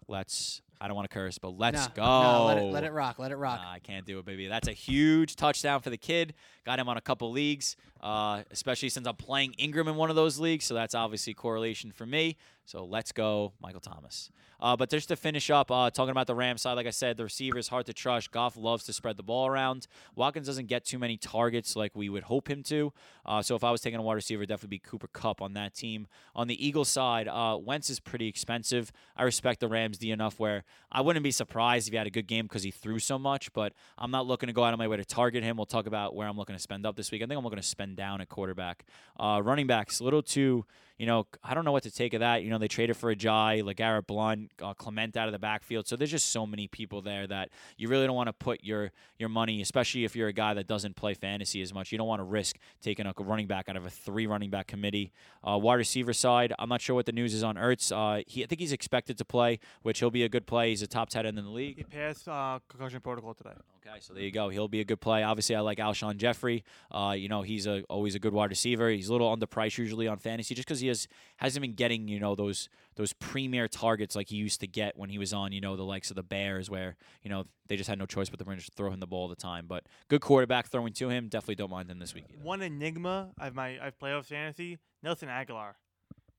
Let's. 0.08 0.60
I 0.80 0.86
don't 0.88 0.96
want 0.96 1.10
to 1.10 1.12
curse, 1.14 1.36
but 1.38 1.58
let's 1.58 1.88
No, 1.88 1.92
go. 1.94 2.02
no, 2.02 2.44
let, 2.46 2.58
it, 2.58 2.62
let 2.62 2.84
it 2.84 2.92
rock. 2.92 3.18
Let 3.18 3.32
it 3.32 3.36
rock. 3.36 3.60
Nah, 3.62 3.70
I 3.70 3.78
can't 3.80 4.06
do 4.06 4.18
it, 4.18 4.24
baby. 4.24 4.46
That's 4.46 4.66
a 4.66 4.72
huge 4.72 5.36
touchdown 5.36 5.80
for 5.80 5.90
the 5.90 5.98
kid. 5.98 6.32
Got 6.64 6.78
him 6.78 6.88
on 6.88 6.96
a 6.96 7.00
couple 7.02 7.30
leagues, 7.30 7.76
uh, 8.00 8.42
especially 8.50 8.88
since 8.88 9.06
I'm 9.06 9.16
playing 9.16 9.52
Ingram 9.58 9.88
in 9.88 9.96
one 9.96 10.08
of 10.08 10.16
those 10.16 10.38
leagues. 10.38 10.64
So 10.64 10.72
that's 10.74 10.94
obviously 10.94 11.34
correlation 11.34 11.92
for 11.92 12.06
me. 12.06 12.36
So 12.70 12.84
let's 12.84 13.10
go, 13.10 13.52
Michael 13.60 13.80
Thomas. 13.80 14.30
Uh, 14.60 14.76
but 14.76 14.90
just 14.90 15.08
to 15.08 15.16
finish 15.16 15.50
up, 15.50 15.72
uh, 15.72 15.90
talking 15.90 16.12
about 16.12 16.28
the 16.28 16.36
Rams 16.36 16.62
side, 16.62 16.74
like 16.74 16.86
I 16.86 16.90
said, 16.90 17.16
the 17.16 17.24
receiver 17.24 17.58
is 17.58 17.66
hard 17.66 17.86
to 17.86 17.92
trust. 17.92 18.30
Goff 18.30 18.56
loves 18.56 18.84
to 18.84 18.92
spread 18.92 19.16
the 19.16 19.24
ball 19.24 19.48
around. 19.48 19.88
Watkins 20.14 20.46
doesn't 20.46 20.66
get 20.66 20.84
too 20.84 20.96
many 20.96 21.16
targets 21.16 21.74
like 21.74 21.96
we 21.96 22.08
would 22.08 22.22
hope 22.22 22.48
him 22.48 22.62
to. 22.64 22.92
Uh, 23.26 23.42
so 23.42 23.56
if 23.56 23.64
I 23.64 23.72
was 23.72 23.80
taking 23.80 23.98
a 23.98 24.02
wide 24.02 24.14
receiver, 24.14 24.46
definitely 24.46 24.76
be 24.76 24.78
Cooper 24.78 25.08
Kupp 25.08 25.42
on 25.42 25.54
that 25.54 25.74
team. 25.74 26.06
On 26.36 26.46
the 26.46 26.64
Eagles 26.64 26.88
side, 26.88 27.26
uh, 27.26 27.58
Wentz 27.60 27.90
is 27.90 27.98
pretty 27.98 28.28
expensive. 28.28 28.92
I 29.16 29.24
respect 29.24 29.58
the 29.58 29.66
Rams 29.66 29.98
D 29.98 30.12
enough 30.12 30.38
where 30.38 30.62
I 30.92 31.00
wouldn't 31.00 31.24
be 31.24 31.32
surprised 31.32 31.88
if 31.88 31.92
he 31.92 31.98
had 31.98 32.06
a 32.06 32.10
good 32.10 32.28
game 32.28 32.44
because 32.44 32.62
he 32.62 32.70
threw 32.70 33.00
so 33.00 33.18
much, 33.18 33.52
but 33.52 33.72
I'm 33.98 34.12
not 34.12 34.28
looking 34.28 34.46
to 34.46 34.52
go 34.52 34.62
out 34.62 34.72
of 34.72 34.78
my 34.78 34.86
way 34.86 34.96
to 34.96 35.04
target 35.04 35.42
him. 35.42 35.56
We'll 35.56 35.66
talk 35.66 35.88
about 35.88 36.14
where 36.14 36.28
I'm 36.28 36.36
looking 36.36 36.54
to 36.54 36.62
spend 36.62 36.86
up 36.86 36.94
this 36.94 37.10
week. 37.10 37.20
I 37.20 37.26
think 37.26 37.36
I'm 37.36 37.42
looking 37.42 37.56
to 37.56 37.66
spend 37.66 37.96
down 37.96 38.20
at 38.20 38.28
quarterback. 38.28 38.84
Uh, 39.18 39.40
running 39.42 39.66
backs, 39.66 39.98
a 39.98 40.04
little 40.04 40.22
too 40.22 40.66
you 41.00 41.06
know, 41.06 41.26
I 41.42 41.54
don't 41.54 41.64
know 41.64 41.72
what 41.72 41.84
to 41.84 41.90
take 41.90 42.12
of 42.12 42.20
that. 42.20 42.42
You 42.42 42.50
know, 42.50 42.58
they 42.58 42.68
traded 42.68 42.94
for 42.94 43.14
Ajayi, 43.14 43.62
LeGarrette 43.62 44.06
Blunt, 44.06 44.50
uh, 44.62 44.74
Clement 44.74 45.16
out 45.16 45.28
of 45.28 45.32
the 45.32 45.38
backfield. 45.38 45.88
So 45.88 45.96
there's 45.96 46.10
just 46.10 46.30
so 46.30 46.44
many 46.46 46.68
people 46.68 47.00
there 47.00 47.26
that 47.26 47.48
you 47.78 47.88
really 47.88 48.06
don't 48.06 48.14
want 48.14 48.26
to 48.26 48.34
put 48.34 48.62
your 48.62 48.92
your 49.18 49.30
money, 49.30 49.62
especially 49.62 50.04
if 50.04 50.14
you're 50.14 50.28
a 50.28 50.32
guy 50.34 50.52
that 50.52 50.66
doesn't 50.66 50.96
play 50.96 51.14
fantasy 51.14 51.62
as 51.62 51.72
much. 51.72 51.90
You 51.90 51.96
don't 51.96 52.06
want 52.06 52.20
to 52.20 52.24
risk 52.24 52.58
taking 52.82 53.06
a 53.06 53.14
running 53.18 53.46
back 53.46 53.70
out 53.70 53.76
of 53.76 53.86
a 53.86 53.90
three 53.90 54.26
running 54.26 54.50
back 54.50 54.66
committee. 54.66 55.10
Uh, 55.42 55.56
wide 55.56 55.76
receiver 55.76 56.12
side, 56.12 56.52
I'm 56.58 56.68
not 56.68 56.82
sure 56.82 56.94
what 56.94 57.06
the 57.06 57.12
news 57.12 57.32
is 57.32 57.42
on 57.42 57.56
Ertz. 57.56 57.90
Uh, 57.90 58.22
he, 58.26 58.44
I 58.44 58.46
think 58.46 58.60
he's 58.60 58.72
expected 58.72 59.16
to 59.16 59.24
play, 59.24 59.58
which 59.80 60.00
he'll 60.00 60.10
be 60.10 60.24
a 60.24 60.28
good 60.28 60.46
play. 60.46 60.68
He's 60.68 60.82
a 60.82 60.86
top 60.86 61.08
tight 61.08 61.24
end 61.24 61.38
in 61.38 61.46
the 61.46 61.50
league. 61.50 61.78
He 61.78 61.84
passed 61.84 62.28
uh, 62.28 62.58
concussion 62.68 63.00
protocol 63.00 63.32
today. 63.32 63.54
Okay, 63.86 63.98
so 64.00 64.12
there 64.12 64.22
you 64.22 64.30
go. 64.30 64.50
He'll 64.50 64.68
be 64.68 64.80
a 64.80 64.84
good 64.84 65.00
play. 65.00 65.22
Obviously, 65.22 65.56
I 65.56 65.60
like 65.60 65.78
Alshon 65.78 66.18
Jeffery. 66.18 66.64
Uh, 66.90 67.14
you 67.16 67.30
know, 67.30 67.40
he's 67.40 67.66
a, 67.66 67.82
always 67.88 68.14
a 68.14 68.18
good 68.18 68.34
wide 68.34 68.50
receiver. 68.50 68.90
He's 68.90 69.08
a 69.08 69.12
little 69.12 69.34
underpriced 69.34 69.78
usually 69.78 70.06
on 70.06 70.18
fantasy 70.18 70.54
just 70.54 70.68
because 70.68 70.80
he 70.80 70.89
has 70.90 71.08
hasn't 71.38 71.62
been 71.62 71.74
getting 71.74 72.06
you 72.08 72.20
know 72.20 72.34
those 72.34 72.68
those 72.96 73.12
premier 73.14 73.66
targets 73.66 74.14
like 74.14 74.28
he 74.28 74.36
used 74.36 74.60
to 74.60 74.66
get 74.66 74.96
when 74.96 75.08
he 75.08 75.18
was 75.18 75.32
on 75.32 75.52
you 75.52 75.60
know 75.60 75.76
the 75.76 75.84
likes 75.84 76.10
of 76.10 76.16
the 76.16 76.22
Bears, 76.22 76.68
where 76.68 76.96
you 77.22 77.30
know 77.30 77.44
they 77.68 77.76
just 77.76 77.88
had 77.88 77.98
no 77.98 78.06
choice 78.06 78.28
but 78.28 78.38
to 78.38 78.70
throw 78.76 78.90
him 78.90 79.00
the 79.00 79.06
ball 79.06 79.22
all 79.22 79.28
the 79.28 79.36
time. 79.36 79.66
But 79.66 79.84
good 80.08 80.20
quarterback 80.20 80.68
throwing 80.68 80.92
to 80.94 81.08
him. 81.08 81.28
Definitely 81.28 81.56
don't 81.56 81.70
mind 81.70 81.90
him 81.90 81.98
this 81.98 82.14
week. 82.14 82.24
Either. 82.28 82.42
One 82.42 82.62
enigma 82.62 83.30
I've 83.38 83.54
my 83.54 83.78
I've 83.82 83.98
playoff 83.98 84.26
fantasy. 84.26 84.78
Nelson 85.02 85.28
Agholor. 85.28 85.74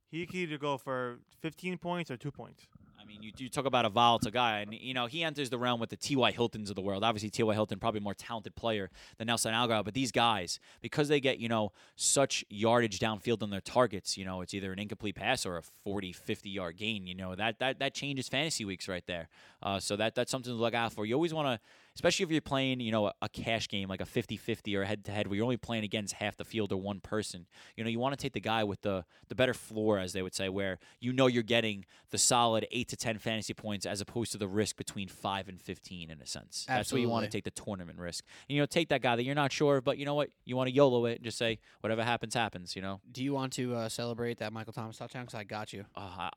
He 0.10 0.26
could 0.26 0.36
either 0.36 0.58
go 0.58 0.78
for 0.78 1.20
15 1.42 1.78
points 1.78 2.12
or 2.12 2.18
two 2.18 2.32
points. 2.32 2.68
Mean, 3.12 3.34
you, 3.38 3.50
talk 3.50 3.66
about 3.66 3.84
a 3.84 3.90
volatile 3.90 4.32
guy, 4.32 4.60
and 4.60 4.74
you 4.74 4.94
know 4.94 5.06
he 5.06 5.24
enters 5.24 5.50
the 5.50 5.58
realm 5.58 5.82
with 5.82 5.90
the 5.90 5.98
T.Y. 5.98 6.32
Hiltons 6.32 6.70
of 6.70 6.78
the 6.78 6.82
world. 6.82 7.04
Obviously, 7.04 7.30
T.Y. 7.30 7.54
Hilton 7.54 7.78
probably 7.78 8.00
more 8.00 8.14
talented 8.14 8.56
player 8.56 8.90
than 9.18 9.28
Nelson 9.28 9.54
Agholor, 9.54 9.84
but 9.84 9.94
these 9.94 10.14
guys, 10.14 10.60
because 10.82 11.10
they 11.10 11.20
get 11.20 11.38
you 11.38 11.50
know 11.50 11.74
such 11.98 12.46
yardage 12.50 13.00
downfield 13.00 13.44
on 13.44 13.50
their 13.50 13.60
targets, 13.60 14.18
you 14.18 14.24
know 14.24 14.40
it's 14.40 14.54
either 14.54 14.72
an 14.72 14.80
incomplete 14.80 15.16
pass 15.16 15.46
or 15.46 15.58
a 15.58 15.62
40, 15.84 16.14
50 16.14 16.50
yard 16.50 16.78
gain. 16.78 17.06
You 17.06 17.16
know 17.16 17.36
that 17.36 17.60
that 17.60 17.80
that 17.80 17.94
changes 17.94 18.30
fantasy 18.30 18.64
weeks 18.64 18.88
right 18.88 19.06
there. 19.08 19.28
Uh, 19.62 19.80
so 19.80 19.98
that 19.98 20.16
that's 20.16 20.32
something 20.32 20.54
to 20.54 20.58
look 20.58 20.74
out 20.74 20.94
for. 20.94 21.06
You 21.06 21.16
always 21.16 21.34
want 21.34 21.48
to 21.48 21.60
especially 21.96 22.24
if 22.24 22.32
you're 22.32 22.42
playing, 22.42 22.80
you 22.80 22.92
know, 22.92 23.12
a, 23.22 23.30
cash 23.30 23.68
game 23.68 23.88
like 23.88 24.02
a 24.02 24.06
50-50 24.06 24.76
or 24.78 24.84
head 24.84 25.06
to 25.06 25.12
head 25.12 25.28
where 25.28 25.36
you're 25.36 25.44
only 25.44 25.58
playing 25.58 25.84
against 25.84 26.14
half 26.16 26.36
the 26.38 26.44
field 26.44 26.72
or 26.72 26.78
one 26.78 27.00
person. 27.00 27.48
You 27.76 27.84
know, 27.84 27.90
you 27.90 28.00
want 28.00 28.18
to 28.18 28.22
take 28.22 28.34
the 28.34 28.42
guy 28.42 28.64
with 28.64 28.82
the 28.82 29.06
the 29.30 29.36
better 29.36 29.54
floor 29.54 30.00
as 30.00 30.14
they 30.14 30.22
would 30.22 30.36
say 30.36 30.50
where 30.50 30.80
you 31.00 31.14
know 31.14 31.28
you're 31.28 31.44
getting 31.44 31.86
the 32.10 32.18
solid 32.18 32.68
8 32.72 32.88
to 32.90 32.98
10 32.98 33.18
fantasy 33.18 33.54
points 33.54 33.86
as 33.86 34.02
opposed 34.02 34.32
to 34.34 34.38
the 34.38 34.48
risk 34.48 34.76
between 34.76 35.08
5 35.08 35.48
and 35.48 35.62
15 35.62 36.10
in 36.10 36.22
a 36.22 36.26
sense. 36.26 36.66
That's 36.68 36.92
where 36.92 37.02
you 37.02 37.10
want 37.10 37.26
to 37.26 37.32
take 37.32 37.46
the 37.46 37.52
tournament 37.52 37.98
risk. 38.00 38.26
And, 38.50 38.56
you 38.56 38.62
know, 38.62 38.66
take 38.66 38.90
that 38.90 39.02
guy 39.02 39.16
that 39.16 39.24
you're 39.24 39.36
not 39.36 39.52
sure, 39.52 39.82
but 39.82 39.98
you 39.98 40.06
know 40.06 40.16
what? 40.16 40.30
You 40.46 40.56
want 40.56 40.68
to 40.68 40.74
YOLO 40.74 41.06
it 41.06 41.16
and 41.16 41.24
just 41.24 41.38
say 41.38 41.60
whatever 41.80 42.04
happens 42.04 42.34
happens, 42.34 42.76
you 42.76 42.82
know. 42.82 43.00
Do 43.12 43.24
you 43.24 43.34
want 43.34 43.54
to 43.54 43.76
uh, 43.76 43.90
celebrate 43.90 44.40
that 44.40 44.52
Michael 44.54 44.74
Thomas 44.74 44.98
touchdown 44.98 45.26
cuz 45.26 45.36
I 45.36 45.44
got 45.44 45.74
you. 45.74 45.86
Uh, 45.96 46.30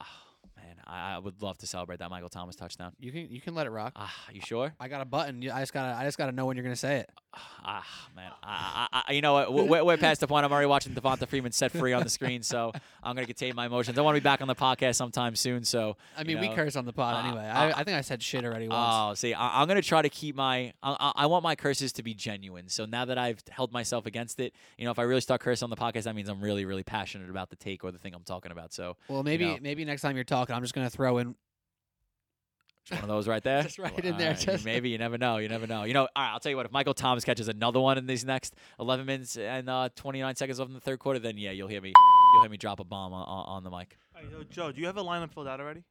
man, 0.65 0.77
I, 0.87 1.15
I, 1.15 1.19
would 1.19 1.43
love 1.43 1.59
to 1.59 1.67
celebrate 1.67 1.99
that 1.99 2.11
Michael 2.11 2.29
Thomas 2.29 2.57
touchdown. 2.57 2.93
You 2.99 3.13
can 3.13 3.29
you 3.31 3.41
can 3.41 3.55
let 3.55 3.67
it 3.67 3.71
rock. 3.71 3.93
Ah, 3.97 4.13
you 4.33 4.41
sure? 4.41 4.75
I 4.81 4.89
got 4.89 5.01
a 5.01 5.05
button. 5.05 5.49
I 5.51 5.61
just 5.61 5.73
gotta 5.73 5.97
I 5.97 6.05
just 6.05 6.19
gotta 6.19 6.33
know 6.33 6.47
when 6.47 6.57
you're 6.57 6.65
gonna 6.65 6.77
say 6.77 6.99
it. 6.99 7.11
Ah, 7.67 7.85
man, 8.15 8.31
I, 8.43 9.03
I, 9.09 9.13
you 9.13 9.21
know 9.21 9.33
what? 9.33 9.53
We're, 9.53 9.83
we're, 9.85 9.97
past 9.97 10.21
the 10.21 10.29
point. 10.29 10.45
I'm 10.45 10.53
already 10.53 10.69
watching 10.69 10.93
Devonta 10.93 11.27
Freeman 11.27 11.51
set 11.51 11.73
free 11.73 11.93
on 11.93 12.03
the 12.03 12.09
screen, 12.11 12.43
so 12.43 12.73
I'm 13.03 13.17
gonna 13.17 13.27
contain 13.27 13.57
my 13.57 13.67
emotions. 13.67 13.99
I 13.99 14.03
want 14.03 14.15
to 14.15 14.21
be 14.21 14.25
back 14.25 14.41
on 14.41 14.49
the 14.49 14.55
podcast 14.55 14.97
sometime 14.97 15.35
soon. 15.35 15.65
So 15.65 15.97
I 16.17 16.25
mean, 16.25 16.37
know, 16.37 16.43
we 16.43 16.55
curse 16.55 16.77
on 16.77 16.85
the 16.85 16.93
pod 16.93 17.15
uh, 17.15 17.29
anyway. 17.29 17.49
uh, 17.49 17.59
I, 17.59 17.81
I 17.81 17.85
think 17.85 17.97
I 17.97 18.03
said 18.03 18.23
shit 18.23 18.45
already 18.45 18.69
once. 18.69 18.95
Oh, 18.95 19.15
see, 19.15 19.35
I, 19.35 19.63
am 19.63 19.69
gonna 19.69 19.83
try 19.83 20.03
to 20.03 20.09
keep 20.09 20.37
my. 20.37 20.73
I, 20.83 21.13
I, 21.17 21.27
want 21.27 21.43
my 21.43 21.57
curses 21.57 21.93
to 21.95 22.03
be 22.03 22.15
genuine. 22.15 22.69
So 22.69 22.85
now 22.85 23.05
that 23.07 23.19
I've 23.19 23.43
held 23.49 23.73
myself 23.73 24.07
against 24.07 24.39
it, 24.39 24.55
you 24.79 24.85
know, 24.85 24.91
if 24.91 24.99
I 24.99 25.03
really 25.03 25.23
start 25.23 25.41
cursing 25.41 25.67
on 25.67 25.71
the 25.71 25.77
podcast, 25.77 26.05
that 26.05 26.15
means 26.15 26.29
I'm 26.29 26.41
really, 26.41 26.65
really 26.65 26.85
passionate 26.85 27.31
about 27.31 27.51
the 27.51 27.57
take 27.57 27.83
or 27.83 27.91
the 27.91 27.99
thing 27.99 28.15
I'm 28.15 28.25
talking 28.25 28.53
about. 28.53 28.73
So 28.73 28.97
well, 29.09 29.23
maybe 29.23 29.47
you 29.47 29.51
know. 29.53 29.59
maybe 29.61 29.85
next 29.85 30.03
time 30.03 30.15
you're 30.17 30.25
talking, 30.25 30.54
I'm 30.55 30.63
just 30.63 30.75
gonna 30.75 30.91
throw 30.91 31.19
in 31.19 31.35
just 32.87 33.01
one 33.01 33.11
of 33.11 33.17
those 33.17 33.27
right 33.27 33.43
there. 33.43 33.63
just 33.65 33.79
right 33.79 33.93
Well, 33.97 34.05
in 34.07 34.19
there. 34.19 34.29
all 34.29 34.35
right, 34.35 34.41
Just 34.41 34.65
maybe 34.65 34.91
you 34.91 34.99
never 34.99 35.17
know. 35.17 35.39
You 35.39 35.49
never 35.49 35.67
know. 35.67 35.85
You 35.85 35.95
know. 35.95 36.03
All 36.03 36.23
right, 36.23 36.33
I'll 36.33 36.41
tell 36.41 36.51
you 36.51 36.57
what. 36.57 36.67
If 36.67 36.73
Michael 36.73 36.93
Thomas 36.95 37.25
catches 37.25 37.49
another 37.49 37.81
one 37.81 37.97
in 37.97 38.07
these 38.07 38.25
next 38.25 38.55
11 38.79 39.07
minutes 39.07 39.37
and 39.39 39.71
uh, 39.71 39.89
29 39.97 40.37
seconds 40.37 40.59
left 40.59 40.69
in 40.69 40.75
the 40.75 40.81
third 40.81 40.99
quarter, 40.99 41.19
then 41.19 41.39
yeah, 41.39 41.51
you'll 41.51 41.69
hear 41.69 41.81
me. 41.81 41.93
You'll 42.35 42.43
hear 42.43 42.51
me 42.51 42.57
drop 42.59 42.81
a 42.81 42.85
bomb 42.85 43.13
on, 43.15 43.25
on 43.27 43.65
the 43.65 43.71
mic. 43.71 43.97
All 44.15 44.23
right, 44.23 44.31
so 44.31 44.45
Joe, 44.51 44.71
do 44.73 44.81
you 44.81 44.87
have 44.87 44.99
a 44.99 45.03
lineup 45.03 45.33
filled 45.33 45.49
out 45.49 45.61
already? 45.61 45.83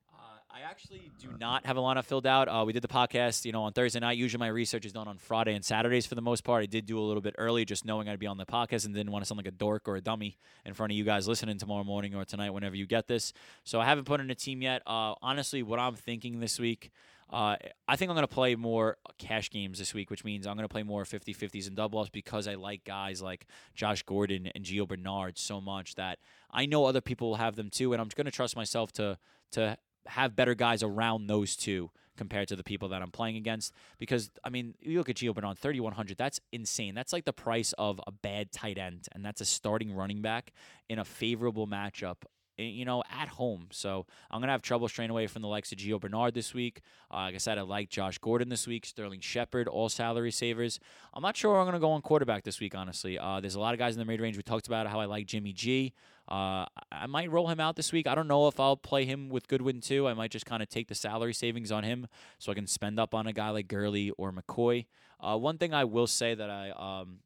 I 0.55 0.69
actually 0.69 1.09
do 1.19 1.29
not 1.39 1.65
have 1.65 1.77
a 1.77 1.79
lineup 1.79 2.05
filled 2.05 2.27
out. 2.27 2.47
Uh, 2.47 2.63
we 2.63 2.73
did 2.73 2.83
the 2.83 2.87
podcast, 2.87 3.43
you 3.43 3.51
know, 3.51 3.63
on 3.63 3.73
Thursday 3.73 3.99
night. 3.99 4.19
Usually 4.19 4.37
my 4.39 4.49
research 4.49 4.85
is 4.85 4.93
done 4.93 5.07
on 5.07 5.17
Friday 5.17 5.55
and 5.55 5.65
Saturdays 5.65 6.05
for 6.05 6.13
the 6.13 6.21
most 6.21 6.43
part. 6.43 6.61
I 6.61 6.67
did 6.67 6.85
do 6.85 6.99
a 6.99 7.01
little 7.01 7.23
bit 7.23 7.33
early, 7.39 7.65
just 7.65 7.85
knowing 7.85 8.07
I'd 8.07 8.19
be 8.19 8.27
on 8.27 8.37
the 8.37 8.45
podcast 8.45 8.85
and 8.85 8.93
didn't 8.93 9.11
want 9.11 9.23
to 9.23 9.27
sound 9.27 9.37
like 9.37 9.47
a 9.47 9.51
dork 9.51 9.87
or 9.87 9.95
a 9.95 10.01
dummy 10.01 10.37
in 10.63 10.75
front 10.75 10.91
of 10.91 10.97
you 10.97 11.05
guys 11.05 11.27
listening 11.27 11.57
tomorrow 11.57 11.83
morning 11.83 12.13
or 12.13 12.23
tonight 12.23 12.51
whenever 12.51 12.75
you 12.75 12.85
get 12.85 13.07
this. 13.07 13.33
So 13.63 13.81
I 13.81 13.85
haven't 13.85 14.05
put 14.05 14.19
in 14.19 14.29
a 14.29 14.35
team 14.35 14.61
yet. 14.61 14.83
Uh, 14.85 15.15
honestly, 15.23 15.63
what 15.63 15.79
I'm 15.79 15.95
thinking 15.95 16.39
this 16.39 16.59
week. 16.59 16.91
Uh, 17.31 17.55
I 17.87 17.95
think 17.95 18.09
I'm 18.11 18.15
going 18.15 18.27
to 18.27 18.33
play 18.33 18.53
more 18.53 18.97
cash 19.17 19.49
games 19.49 19.79
this 19.79 19.95
week, 19.95 20.11
which 20.11 20.23
means 20.23 20.45
I'm 20.45 20.55
going 20.55 20.67
to 20.67 20.71
play 20.71 20.83
more 20.83 21.03
50 21.03 21.33
50s 21.33 21.65
and 21.65 21.75
double 21.75 21.97
ups 21.97 22.11
because 22.11 22.47
I 22.47 22.53
like 22.53 22.83
guys 22.83 23.23
like 23.23 23.47
Josh 23.73 24.03
Gordon 24.03 24.51
and 24.53 24.63
Gio 24.63 24.87
Bernard 24.87 25.39
so 25.39 25.59
much 25.59 25.95
that 25.95 26.19
I 26.51 26.67
know 26.67 26.85
other 26.85 27.01
people 27.01 27.29
will 27.29 27.37
have 27.37 27.55
them 27.55 27.71
too. 27.71 27.91
And 27.91 27.99
I'm 27.99 28.09
going 28.15 28.25
to 28.25 28.31
trust 28.31 28.55
myself 28.55 28.91
to, 28.93 29.17
to 29.53 29.79
have 30.07 30.35
better 30.35 30.55
guys 30.55 30.83
around 30.83 31.27
those 31.27 31.55
two 31.55 31.91
compared 32.15 32.47
to 32.47 32.55
the 32.55 32.63
people 32.63 32.89
that 32.89 33.01
I'm 33.01 33.11
playing 33.11 33.37
against. 33.37 33.73
Because 33.97 34.29
I 34.43 34.49
mean, 34.49 34.75
you 34.79 34.97
look 34.97 35.09
at 35.09 35.15
Gio 35.15 35.33
Bernard, 35.33 35.57
3100. 35.57 36.17
That's 36.17 36.39
insane. 36.51 36.95
That's 36.95 37.13
like 37.13 37.25
the 37.25 37.33
price 37.33 37.73
of 37.77 37.99
a 38.05 38.11
bad 38.11 38.51
tight 38.51 38.77
end, 38.77 39.07
and 39.13 39.25
that's 39.25 39.41
a 39.41 39.45
starting 39.45 39.93
running 39.93 40.21
back 40.21 40.53
in 40.89 40.99
a 40.99 41.05
favorable 41.05 41.67
matchup. 41.67 42.17
You 42.57 42.85
know, 42.85 43.03
at 43.09 43.29
home. 43.29 43.67
So 43.71 44.05
I'm 44.29 44.39
gonna 44.39 44.51
have 44.51 44.61
trouble 44.61 44.87
straying 44.87 45.09
away 45.09 45.27
from 45.27 45.41
the 45.41 45.47
likes 45.47 45.71
of 45.71 45.79
Gio 45.79 45.99
Bernard 45.99 46.33
this 46.33 46.53
week. 46.53 46.81
Uh, 47.11 47.17
like 47.17 47.35
I 47.35 47.39
said, 47.39 47.57
I 47.57 47.61
like 47.61 47.89
Josh 47.89 48.17
Gordon 48.19 48.49
this 48.49 48.67
week, 48.67 48.85
Sterling 48.85 49.21
Shepard, 49.21 49.67
all 49.67 49.89
salary 49.89 50.31
savers. 50.31 50.79
I'm 51.13 51.23
not 51.23 51.35
sure 51.35 51.59
I'm 51.59 51.65
gonna 51.65 51.79
go 51.79 51.91
on 51.91 52.01
quarterback 52.01 52.43
this 52.43 52.59
week. 52.59 52.75
Honestly, 52.75 53.17
uh, 53.17 53.39
there's 53.39 53.55
a 53.55 53.59
lot 53.59 53.73
of 53.73 53.79
guys 53.79 53.95
in 53.95 53.99
the 53.99 54.05
mid 54.05 54.21
range. 54.21 54.37
We 54.37 54.43
talked 54.43 54.67
about 54.67 54.87
how 54.87 54.99
I 54.99 55.05
like 55.05 55.25
Jimmy 55.25 55.53
G. 55.53 55.93
Uh, 56.27 56.65
I 56.91 57.07
might 57.07 57.31
roll 57.31 57.47
him 57.47 57.59
out 57.59 57.75
this 57.75 57.91
week. 57.91 58.07
I 58.07 58.15
don't 58.15 58.27
know 58.27 58.47
if 58.47 58.59
I'll 58.59 58.77
play 58.77 59.05
him 59.05 59.29
with 59.29 59.47
Goodwin 59.47 59.81
too. 59.81 60.07
I 60.07 60.13
might 60.13 60.31
just 60.31 60.45
kind 60.45 60.63
of 60.63 60.69
take 60.69 60.87
the 60.87 60.95
salary 60.95 61.33
savings 61.33 61.71
on 61.71 61.83
him 61.83 62.07
so 62.39 62.51
I 62.51 62.55
can 62.55 62.67
spend 62.67 62.99
up 62.99 63.13
on 63.13 63.27
a 63.27 63.33
guy 63.33 63.49
like 63.49 63.67
Gurley 63.67 64.11
or 64.11 64.31
McCoy. 64.31 64.85
Uh, 65.19 65.37
one 65.37 65.57
thing 65.57 65.73
I 65.73 65.83
will 65.83 66.07
say 66.07 66.33
that 66.33 66.49
I 66.49 66.69
um, 66.71 67.19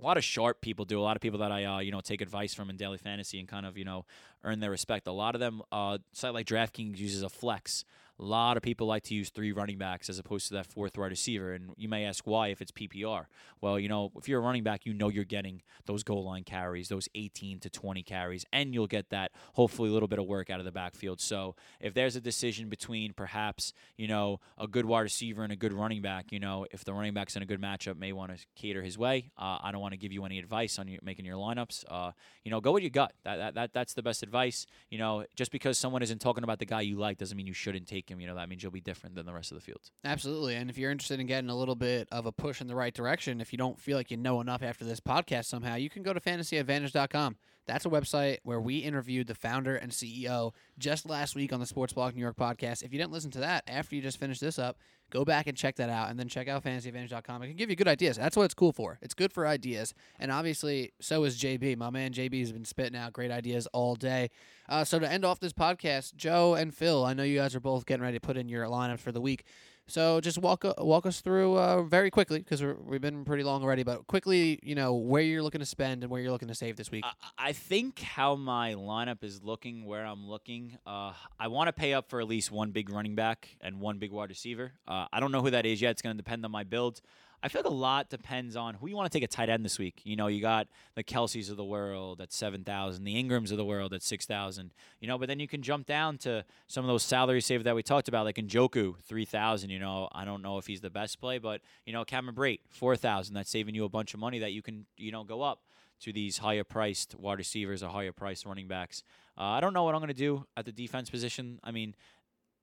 a 0.00 0.04
lot 0.04 0.16
of 0.16 0.24
sharp 0.24 0.60
people 0.60 0.84
do. 0.84 0.98
A 0.98 1.02
lot 1.02 1.16
of 1.16 1.22
people 1.22 1.40
that 1.40 1.52
I 1.52 1.64
uh, 1.64 1.78
you 1.80 1.92
know 1.92 2.00
take 2.00 2.20
advice 2.20 2.54
from 2.54 2.70
in 2.70 2.76
daily 2.76 2.98
fantasy 2.98 3.38
and 3.38 3.48
kind 3.48 3.66
of 3.66 3.76
you 3.76 3.84
know 3.84 4.04
earn 4.44 4.60
their 4.60 4.70
respect. 4.70 5.06
A 5.06 5.12
lot 5.12 5.34
of 5.34 5.40
them, 5.40 5.62
uh, 5.70 5.98
site 6.12 6.34
like 6.34 6.46
DraftKings 6.46 6.98
uses 6.98 7.22
a 7.22 7.28
flex. 7.28 7.84
A 8.20 8.24
lot 8.24 8.58
of 8.58 8.62
people 8.62 8.86
like 8.86 9.04
to 9.04 9.14
use 9.14 9.30
three 9.30 9.50
running 9.50 9.78
backs 9.78 10.10
as 10.10 10.18
opposed 10.18 10.48
to 10.48 10.54
that 10.54 10.66
fourth 10.66 10.98
wide 10.98 11.10
receiver. 11.10 11.54
And 11.54 11.70
you 11.78 11.88
may 11.88 12.04
ask 12.04 12.26
why 12.26 12.48
if 12.48 12.60
it's 12.60 12.70
PPR. 12.70 13.24
Well, 13.62 13.78
you 13.78 13.88
know, 13.88 14.12
if 14.16 14.28
you're 14.28 14.40
a 14.40 14.42
running 14.42 14.62
back, 14.62 14.84
you 14.84 14.92
know 14.92 15.08
you're 15.08 15.24
getting 15.24 15.62
those 15.86 16.02
goal 16.02 16.24
line 16.24 16.44
carries, 16.44 16.88
those 16.88 17.08
18 17.14 17.60
to 17.60 17.70
20 17.70 18.02
carries, 18.02 18.44
and 18.52 18.74
you'll 18.74 18.86
get 18.86 19.08
that 19.08 19.32
hopefully 19.54 19.88
a 19.88 19.92
little 19.92 20.08
bit 20.08 20.18
of 20.18 20.26
work 20.26 20.50
out 20.50 20.58
of 20.58 20.66
the 20.66 20.72
backfield. 20.72 21.18
So 21.20 21.56
if 21.80 21.94
there's 21.94 22.14
a 22.14 22.20
decision 22.20 22.68
between 22.68 23.14
perhaps, 23.14 23.72
you 23.96 24.06
know, 24.06 24.40
a 24.58 24.66
good 24.66 24.84
wide 24.84 25.00
receiver 25.00 25.42
and 25.42 25.52
a 25.52 25.56
good 25.56 25.72
running 25.72 26.02
back, 26.02 26.30
you 26.30 26.40
know, 26.40 26.66
if 26.72 26.84
the 26.84 26.92
running 26.92 27.14
back's 27.14 27.36
in 27.36 27.42
a 27.42 27.46
good 27.46 27.60
matchup, 27.60 27.98
may 27.98 28.12
want 28.12 28.36
to 28.36 28.44
cater 28.54 28.82
his 28.82 28.98
way. 28.98 29.30
Uh, 29.38 29.58
I 29.62 29.72
don't 29.72 29.80
want 29.80 29.92
to 29.92 29.98
give 29.98 30.12
you 30.12 30.26
any 30.26 30.38
advice 30.38 30.78
on 30.78 30.88
your, 30.88 31.00
making 31.02 31.24
your 31.24 31.36
lineups. 31.36 31.84
Uh, 31.88 32.12
you 32.44 32.50
know, 32.50 32.60
go 32.60 32.72
with 32.72 32.82
your 32.82 32.90
gut. 32.90 33.14
That, 33.24 33.36
that, 33.36 33.54
that, 33.54 33.72
that's 33.72 33.94
the 33.94 34.02
best 34.02 34.22
advice. 34.22 34.66
You 34.90 34.98
know, 34.98 35.24
just 35.36 35.52
because 35.52 35.78
someone 35.78 36.02
isn't 36.02 36.20
talking 36.20 36.44
about 36.44 36.58
the 36.58 36.66
guy 36.66 36.82
you 36.82 36.98
like 36.98 37.16
doesn't 37.16 37.36
mean 37.36 37.46
you 37.46 37.54
shouldn't 37.54 37.86
take 37.86 38.09
him. 38.10 38.20
You 38.20 38.26
know, 38.26 38.34
that 38.34 38.48
means 38.48 38.62
you'll 38.62 38.72
be 38.72 38.80
different 38.80 39.14
than 39.14 39.26
the 39.26 39.32
rest 39.32 39.52
of 39.52 39.56
the 39.56 39.62
field. 39.62 39.80
Absolutely. 40.04 40.56
And 40.56 40.68
if 40.70 40.78
you're 40.78 40.90
interested 40.90 41.20
in 41.20 41.26
getting 41.26 41.50
a 41.50 41.56
little 41.56 41.76
bit 41.76 42.08
of 42.10 42.26
a 42.26 42.32
push 42.32 42.60
in 42.60 42.66
the 42.66 42.74
right 42.74 42.92
direction, 42.94 43.40
if 43.40 43.52
you 43.52 43.58
don't 43.58 43.80
feel 43.80 43.96
like 43.96 44.10
you 44.10 44.16
know 44.16 44.40
enough 44.40 44.62
after 44.62 44.84
this 44.84 45.00
podcast 45.00 45.46
somehow, 45.46 45.76
you 45.76 45.90
can 45.90 46.02
go 46.02 46.12
to 46.12 46.20
fantasyadvantage.com. 46.20 47.36
That's 47.70 47.86
a 47.86 47.90
website 47.90 48.38
where 48.42 48.60
we 48.60 48.78
interviewed 48.78 49.28
the 49.28 49.34
founder 49.34 49.76
and 49.76 49.92
CEO 49.92 50.52
just 50.78 51.08
last 51.08 51.36
week 51.36 51.52
on 51.52 51.60
the 51.60 51.66
Sports 51.66 51.92
Blog 51.92 52.14
New 52.14 52.20
York 52.20 52.36
podcast. 52.36 52.82
If 52.82 52.92
you 52.92 52.98
didn't 52.98 53.12
listen 53.12 53.30
to 53.32 53.40
that 53.40 53.64
after 53.68 53.94
you 53.94 54.02
just 54.02 54.18
finished 54.18 54.40
this 54.40 54.58
up, 54.58 54.76
Go 55.10 55.24
back 55.24 55.48
and 55.48 55.56
check 55.56 55.76
that 55.76 55.90
out, 55.90 56.08
and 56.08 56.18
then 56.18 56.28
check 56.28 56.48
out 56.48 56.62
fantasyadvantage.com. 56.62 57.42
It 57.42 57.48
can 57.48 57.56
give 57.56 57.68
you 57.68 57.74
good 57.74 57.88
ideas. 57.88 58.16
That's 58.16 58.36
what 58.36 58.44
it's 58.44 58.54
cool 58.54 58.72
for. 58.72 58.98
It's 59.02 59.12
good 59.12 59.32
for 59.32 59.44
ideas, 59.46 59.92
and 60.20 60.30
obviously, 60.30 60.92
so 61.00 61.24
is 61.24 61.36
JB. 61.36 61.76
My 61.76 61.90
man 61.90 62.12
JB 62.12 62.38
has 62.40 62.52
been 62.52 62.64
spitting 62.64 62.96
out 62.96 63.12
great 63.12 63.32
ideas 63.32 63.66
all 63.72 63.96
day. 63.96 64.30
Uh, 64.68 64.84
so 64.84 65.00
to 65.00 65.10
end 65.10 65.24
off 65.24 65.40
this 65.40 65.52
podcast, 65.52 66.14
Joe 66.14 66.54
and 66.54 66.72
Phil, 66.72 67.04
I 67.04 67.12
know 67.12 67.24
you 67.24 67.38
guys 67.38 67.56
are 67.56 67.60
both 67.60 67.86
getting 67.86 68.02
ready 68.02 68.18
to 68.18 68.20
put 68.20 68.36
in 68.36 68.48
your 68.48 68.64
lineups 68.66 69.00
for 69.00 69.10
the 69.10 69.20
week. 69.20 69.44
So 69.90 70.20
just 70.20 70.38
walk 70.38 70.64
uh, 70.64 70.74
walk 70.78 71.04
us 71.04 71.20
through 71.20 71.58
uh, 71.58 71.82
very 71.82 72.10
quickly 72.10 72.38
because 72.38 72.62
we've 72.62 73.00
been 73.00 73.24
pretty 73.24 73.42
long 73.42 73.62
already, 73.62 73.82
but 73.82 74.06
quickly, 74.06 74.60
you 74.62 74.74
know, 74.76 74.94
where 74.94 75.22
you're 75.22 75.42
looking 75.42 75.58
to 75.58 75.66
spend 75.66 76.04
and 76.04 76.10
where 76.10 76.20
you're 76.20 76.30
looking 76.30 76.48
to 76.48 76.54
save 76.54 76.76
this 76.76 76.90
week. 76.90 77.04
I, 77.04 77.48
I 77.48 77.52
think 77.52 77.98
how 77.98 78.36
my 78.36 78.74
lineup 78.74 79.24
is 79.24 79.42
looking, 79.42 79.84
where 79.84 80.06
I'm 80.06 80.28
looking, 80.28 80.78
uh, 80.86 81.12
I 81.38 81.48
want 81.48 81.68
to 81.68 81.72
pay 81.72 81.92
up 81.92 82.08
for 82.08 82.20
at 82.20 82.28
least 82.28 82.52
one 82.52 82.70
big 82.70 82.88
running 82.88 83.16
back 83.16 83.48
and 83.60 83.80
one 83.80 83.98
big 83.98 84.12
wide 84.12 84.28
receiver. 84.28 84.72
Uh, 84.86 85.06
I 85.12 85.18
don't 85.18 85.32
know 85.32 85.42
who 85.42 85.50
that 85.50 85.66
is 85.66 85.82
yet. 85.82 85.90
It's 85.90 86.02
going 86.02 86.16
to 86.16 86.22
depend 86.22 86.44
on 86.44 86.52
my 86.52 86.62
build. 86.62 87.00
I 87.42 87.48
feel 87.48 87.62
like 87.62 87.70
a 87.70 87.74
lot 87.74 88.10
depends 88.10 88.54
on 88.54 88.74
who 88.74 88.86
you 88.88 88.96
want 88.96 89.10
to 89.10 89.16
take 89.16 89.24
a 89.24 89.28
tight 89.28 89.48
end 89.48 89.64
this 89.64 89.78
week. 89.78 90.02
You 90.04 90.14
know, 90.14 90.26
you 90.26 90.42
got 90.42 90.68
the 90.94 91.02
Kelces 91.02 91.50
of 91.50 91.56
the 91.56 91.64
world 91.64 92.20
at 92.20 92.32
seven 92.32 92.64
thousand, 92.64 93.04
the 93.04 93.16
Ingrams 93.16 93.50
of 93.50 93.56
the 93.56 93.64
world 93.64 93.94
at 93.94 94.02
six 94.02 94.26
thousand. 94.26 94.72
You 95.00 95.08
know, 95.08 95.16
but 95.16 95.28
then 95.28 95.40
you 95.40 95.48
can 95.48 95.62
jump 95.62 95.86
down 95.86 96.18
to 96.18 96.44
some 96.66 96.84
of 96.84 96.88
those 96.88 97.02
salary 97.02 97.40
savers 97.40 97.64
that 97.64 97.74
we 97.74 97.82
talked 97.82 98.08
about, 98.08 98.26
like 98.26 98.36
Njoku 98.36 98.98
three 99.00 99.24
thousand. 99.24 99.70
You 99.70 99.78
know, 99.78 100.08
I 100.12 100.24
don't 100.24 100.42
know 100.42 100.58
if 100.58 100.66
he's 100.66 100.82
the 100.82 100.90
best 100.90 101.20
play, 101.20 101.38
but 101.38 101.62
you 101.86 101.92
know, 101.92 102.04
Cameron 102.04 102.34
Brate 102.34 102.60
four 102.68 102.94
thousand. 102.96 103.34
That's 103.34 103.50
saving 103.50 103.74
you 103.74 103.84
a 103.84 103.88
bunch 103.88 104.12
of 104.12 104.20
money 104.20 104.38
that 104.40 104.52
you 104.52 104.60
can 104.60 104.84
you 104.98 105.10
know 105.10 105.24
go 105.24 105.40
up 105.40 105.60
to 106.00 106.12
these 106.12 106.38
higher 106.38 106.64
priced 106.64 107.14
wide 107.18 107.38
receivers 107.38 107.82
or 107.82 107.90
higher 107.90 108.12
priced 108.12 108.44
running 108.44 108.68
backs. 108.68 109.02
Uh, 109.38 109.44
I 109.44 109.60
don't 109.60 109.72
know 109.72 109.84
what 109.84 109.94
I'm 109.94 110.00
going 110.00 110.08
to 110.08 110.14
do 110.14 110.44
at 110.56 110.66
the 110.66 110.72
defense 110.72 111.08
position. 111.08 111.60
I 111.62 111.70
mean, 111.70 111.94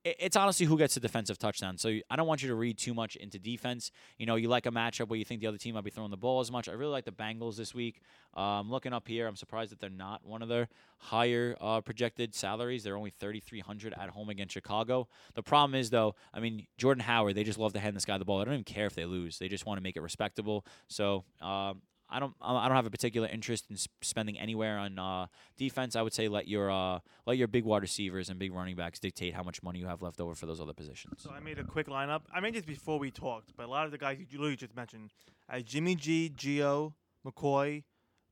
it's 0.04 0.36
honestly 0.36 0.66
who 0.66 0.78
gets 0.78 0.94
the 0.94 1.00
defensive 1.00 1.38
touchdown. 1.38 1.78
So 1.78 1.90
I 2.10 2.16
don't 2.16 2.28
want 2.28 2.42
you 2.42 2.50
to 2.50 2.56
read 2.56 2.78
too 2.78 2.94
much 2.94 3.16
into 3.16 3.40
defense. 3.40 3.92
You 4.18 4.26
know, 4.26 4.36
you 4.36 4.48
like 4.48 4.66
a 4.66 4.72
matchup 4.72 5.10
where 5.10 5.20
you 5.20 5.26
think 5.26 5.42
the 5.42 5.48
other 5.48 5.58
team 5.58 5.76
might 5.76 5.84
be 5.84 5.90
throwing 5.90 6.12
the 6.12 6.18
ball 6.18 6.40
as 6.40 6.52
much. 6.52 6.70
I 6.70 6.74
really 6.74 6.92
like 6.92 7.06
the 7.06 7.12
Bengals 7.12 7.58
this 7.58 7.74
week. 7.74 8.02
Um, 8.36 8.70
looking 8.70 8.94
up 8.94 9.08
here, 9.08 9.28
I'm 9.28 9.36
surprised 9.36 9.72
that 9.72 9.80
they're 9.80 9.90
not 9.90 10.26
one 10.26 10.42
of 10.42 10.50
their 10.50 10.70
higher 11.00 11.56
uh, 11.60 11.82
projected 11.82 12.36
salaries. 12.36 12.84
They're 12.84 12.98
only 12.98 13.10
3,300 13.10 13.94
at 13.94 14.10
home 14.10 14.30
against 14.30 14.54
Chicago. 14.54 15.08
The 15.36 15.44
problem 15.44 15.76
is, 15.76 15.90
though, 15.90 16.16
I 16.34 16.40
mean, 16.40 16.68
Jordan 16.78 17.04
Howard, 17.04 17.36
they 17.36 17.44
just 17.44 17.60
love 17.60 17.74
to 17.74 17.80
hand 17.80 17.96
this 17.96 18.06
guy 18.06 18.18
the 18.18 18.26
ball. 18.26 18.42
I 18.42 18.46
don't 18.46 18.54
even 18.54 18.64
care 18.64 18.86
if 18.86 18.96
they 18.96 19.06
lose. 19.06 19.40
They 19.40 19.48
just 19.48 19.66
want 19.66 19.78
to 19.78 19.82
make 19.82 19.98
it 19.98 20.02
respectable. 20.02 20.66
So 20.88 21.26
um, 21.42 21.82
I 22.10 22.20
don't 22.20 22.34
I 22.42 22.68
don't 22.68 22.76
have 22.76 22.86
a 22.86 22.92
particular 22.92 23.28
interest 23.28 23.66
in 23.70 23.78
spending 24.02 24.40
anywhere 24.40 24.78
on 24.78 24.98
uh, 24.98 25.28
defense. 25.58 25.96
I 25.96 26.02
would 26.02 26.14
say 26.14 26.28
let 26.28 26.48
your 26.48 26.72
uh, 26.72 27.00
let 27.26 27.38
your 27.38 27.48
big 27.48 27.66
wide 27.66 27.82
receivers 27.82 28.30
and 28.30 28.40
big 28.40 28.54
running 28.54 28.76
backs 28.76 29.00
dictate 29.00 29.34
how 29.34 29.44
much 29.44 29.62
money 29.62 29.80
you 29.80 29.88
have 29.88 30.02
left 30.02 30.20
over 30.20 30.34
for 30.36 30.46
those 30.46 30.62
other 30.62 30.74
positions. 30.74 31.22
So 31.22 31.32
I 31.32 31.40
made 31.40 31.60
a 31.60 31.64
quick 31.64 31.88
lineup. 31.88 32.22
I 32.34 32.40
made 32.40 32.54
this 32.54 32.66
before 32.66 32.98
we 33.00 33.12
talked, 33.12 33.56
but 33.58 33.66
a 33.66 33.70
lot 33.70 33.86
of 33.86 33.92
the 33.92 33.98
guys 33.98 34.18
you 34.20 34.38
literally 34.38 34.56
just 34.56 34.76
mentioned, 34.76 35.12
I 35.50 35.62
Jimmy 35.62 35.96
G, 35.96 36.32
Gio, 36.36 36.94
McCoy, 37.26 37.84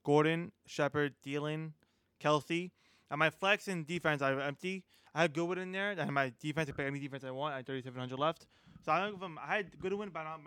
Gordon, 0.04 0.52
Shepard, 0.66 1.16
Thielen, 1.26 1.72
Kelce. 2.22 2.72
And 3.12 3.20
my 3.20 3.30
flex 3.30 3.68
and 3.68 3.86
defense 3.86 4.22
I 4.22 4.30
have 4.30 4.40
empty. 4.40 4.84
I 5.14 5.22
had 5.22 5.34
Goodwin 5.34 5.60
in 5.60 5.72
there. 5.72 5.96
I 5.98 6.10
my 6.10 6.34
defense. 6.42 6.70
I 6.70 6.74
pick 6.74 6.86
any 6.86 7.00
defense 7.00 7.24
I 7.24 7.32
want. 7.32 7.54
I 7.54 7.58
had 7.58 7.66
3,700 7.66 8.20
left. 8.20 8.48
So 8.86 8.92
I 8.92 9.00
don't 9.00 9.12
give 9.12 9.20
them. 9.22 9.40
I 9.42 9.56
had 9.58 9.80
Goodwin, 9.80 10.10
but 10.10 10.26
I 10.26 10.34
up. 10.34 10.42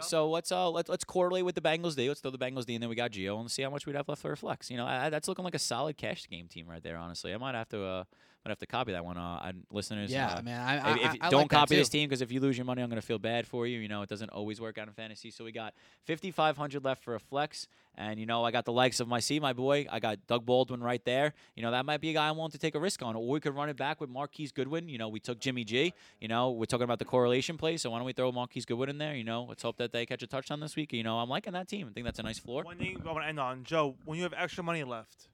So 0.00 0.30
let's 0.30 0.52
uh 0.52 0.70
let's 0.70 0.88
let's 0.88 1.04
correlate 1.04 1.44
with 1.44 1.54
the 1.54 1.60
Bengals 1.60 1.96
D. 1.96 2.08
Let's 2.08 2.20
throw 2.20 2.30
the 2.30 2.38
Bengals 2.38 2.66
D, 2.66 2.74
and 2.74 2.82
then 2.82 2.88
we 2.88 2.96
got 2.96 3.10
Gio, 3.12 3.38
and 3.40 3.50
see 3.50 3.62
how 3.62 3.70
much 3.70 3.86
we'd 3.86 3.96
have 3.96 4.08
left 4.08 4.22
for 4.22 4.32
a 4.32 4.36
flex. 4.36 4.70
You 4.70 4.76
know, 4.76 4.86
I, 4.86 5.10
that's 5.10 5.28
looking 5.28 5.44
like 5.44 5.54
a 5.54 5.60
solid 5.60 5.96
cash 5.96 6.28
game 6.28 6.48
team 6.48 6.66
right 6.68 6.82
there. 6.82 6.96
Honestly, 6.96 7.34
I 7.34 7.36
might 7.36 7.54
have 7.54 7.68
to 7.70 7.82
uh 7.82 8.04
might 8.46 8.52
have 8.52 8.58
to 8.60 8.66
copy 8.66 8.92
that 8.92 9.04
one. 9.04 9.16
Uh, 9.16 9.52
listeners, 9.72 10.12
yeah, 10.12 10.34
uh, 10.34 10.42
man. 10.42 10.60
I, 10.60 10.76
I, 10.76 10.94
if, 10.94 10.98
if 10.98 11.22
I, 11.22 11.26
I 11.26 11.30
don't 11.30 11.42
like 11.42 11.50
copy 11.50 11.74
this 11.74 11.88
team 11.88 12.08
because 12.08 12.22
if 12.22 12.30
you 12.30 12.38
lose 12.38 12.56
your 12.56 12.64
money, 12.64 12.80
I'm 12.80 12.88
going 12.88 13.00
to 13.00 13.06
feel 13.06 13.18
bad 13.18 13.44
for 13.46 13.66
you. 13.66 13.80
You 13.80 13.88
know, 13.88 14.02
it 14.02 14.08
doesn't 14.08 14.30
always 14.30 14.60
work 14.60 14.78
out 14.78 14.86
in 14.86 14.94
fantasy. 14.94 15.32
So 15.32 15.44
we 15.44 15.50
got 15.50 15.74
5,500 16.06 16.84
left 16.84 17.02
for 17.02 17.16
a 17.16 17.20
flex, 17.20 17.66
and 17.96 18.20
you 18.20 18.26
know, 18.26 18.44
I 18.44 18.52
got 18.52 18.64
the 18.64 18.72
likes 18.72 19.00
of 19.00 19.08
my 19.08 19.18
C, 19.18 19.40
my 19.40 19.52
boy. 19.52 19.86
I 19.90 19.98
got 19.98 20.24
Doug 20.28 20.46
Baldwin 20.46 20.80
right 20.80 21.04
there. 21.04 21.34
You 21.56 21.62
know, 21.62 21.72
that 21.72 21.84
might 21.84 22.00
be 22.00 22.10
a 22.10 22.12
guy 22.12 22.28
I'm 22.28 22.36
willing 22.36 22.52
to 22.52 22.58
take 22.58 22.76
a 22.76 22.80
risk 22.80 23.02
on, 23.02 23.16
or 23.16 23.26
we 23.26 23.40
could 23.40 23.54
run 23.54 23.68
it 23.68 23.76
back 23.76 24.00
with 24.00 24.10
Marquise 24.10 24.52
Goodwin. 24.52 24.88
You 24.88 24.98
know, 24.98 25.08
we 25.08 25.18
took 25.18 25.40
Jimmy 25.40 25.64
G. 25.64 25.92
You 26.20 26.28
know, 26.28 26.52
we're 26.52 26.66
talking 26.66 26.84
about 26.84 27.00
the 27.00 27.04
correlation 27.04 27.56
play, 27.56 27.76
so 27.76 27.90
why 27.90 27.98
don't 27.98 28.06
we 28.06 28.12
throw 28.12 28.30
Marquise 28.30 28.64
Goodwin 28.64 28.90
in 28.90 28.98
there? 28.98 29.16
You 29.16 29.24
know, 29.24 29.50
let's 29.56 29.62
hope 29.62 29.78
that 29.78 29.90
they 29.90 30.04
catch 30.04 30.22
a 30.22 30.26
touchdown 30.26 30.60
this 30.60 30.76
week. 30.76 30.92
You 30.92 31.02
know, 31.02 31.16
I'm 31.16 31.30
liking 31.30 31.54
that 31.54 31.66
team. 31.66 31.88
I 31.88 31.92
think 31.94 32.04
that's 32.04 32.18
a 32.18 32.22
nice 32.22 32.38
floor. 32.38 32.62
One 32.62 32.76
thing 32.76 33.00
I 33.02 33.10
want 33.10 33.24
to 33.24 33.28
end 33.28 33.40
on, 33.40 33.64
Joe. 33.64 33.94
When 34.04 34.18
you 34.18 34.24
have 34.24 34.34
extra 34.36 34.62
money 34.62 34.84
left, 34.84 35.28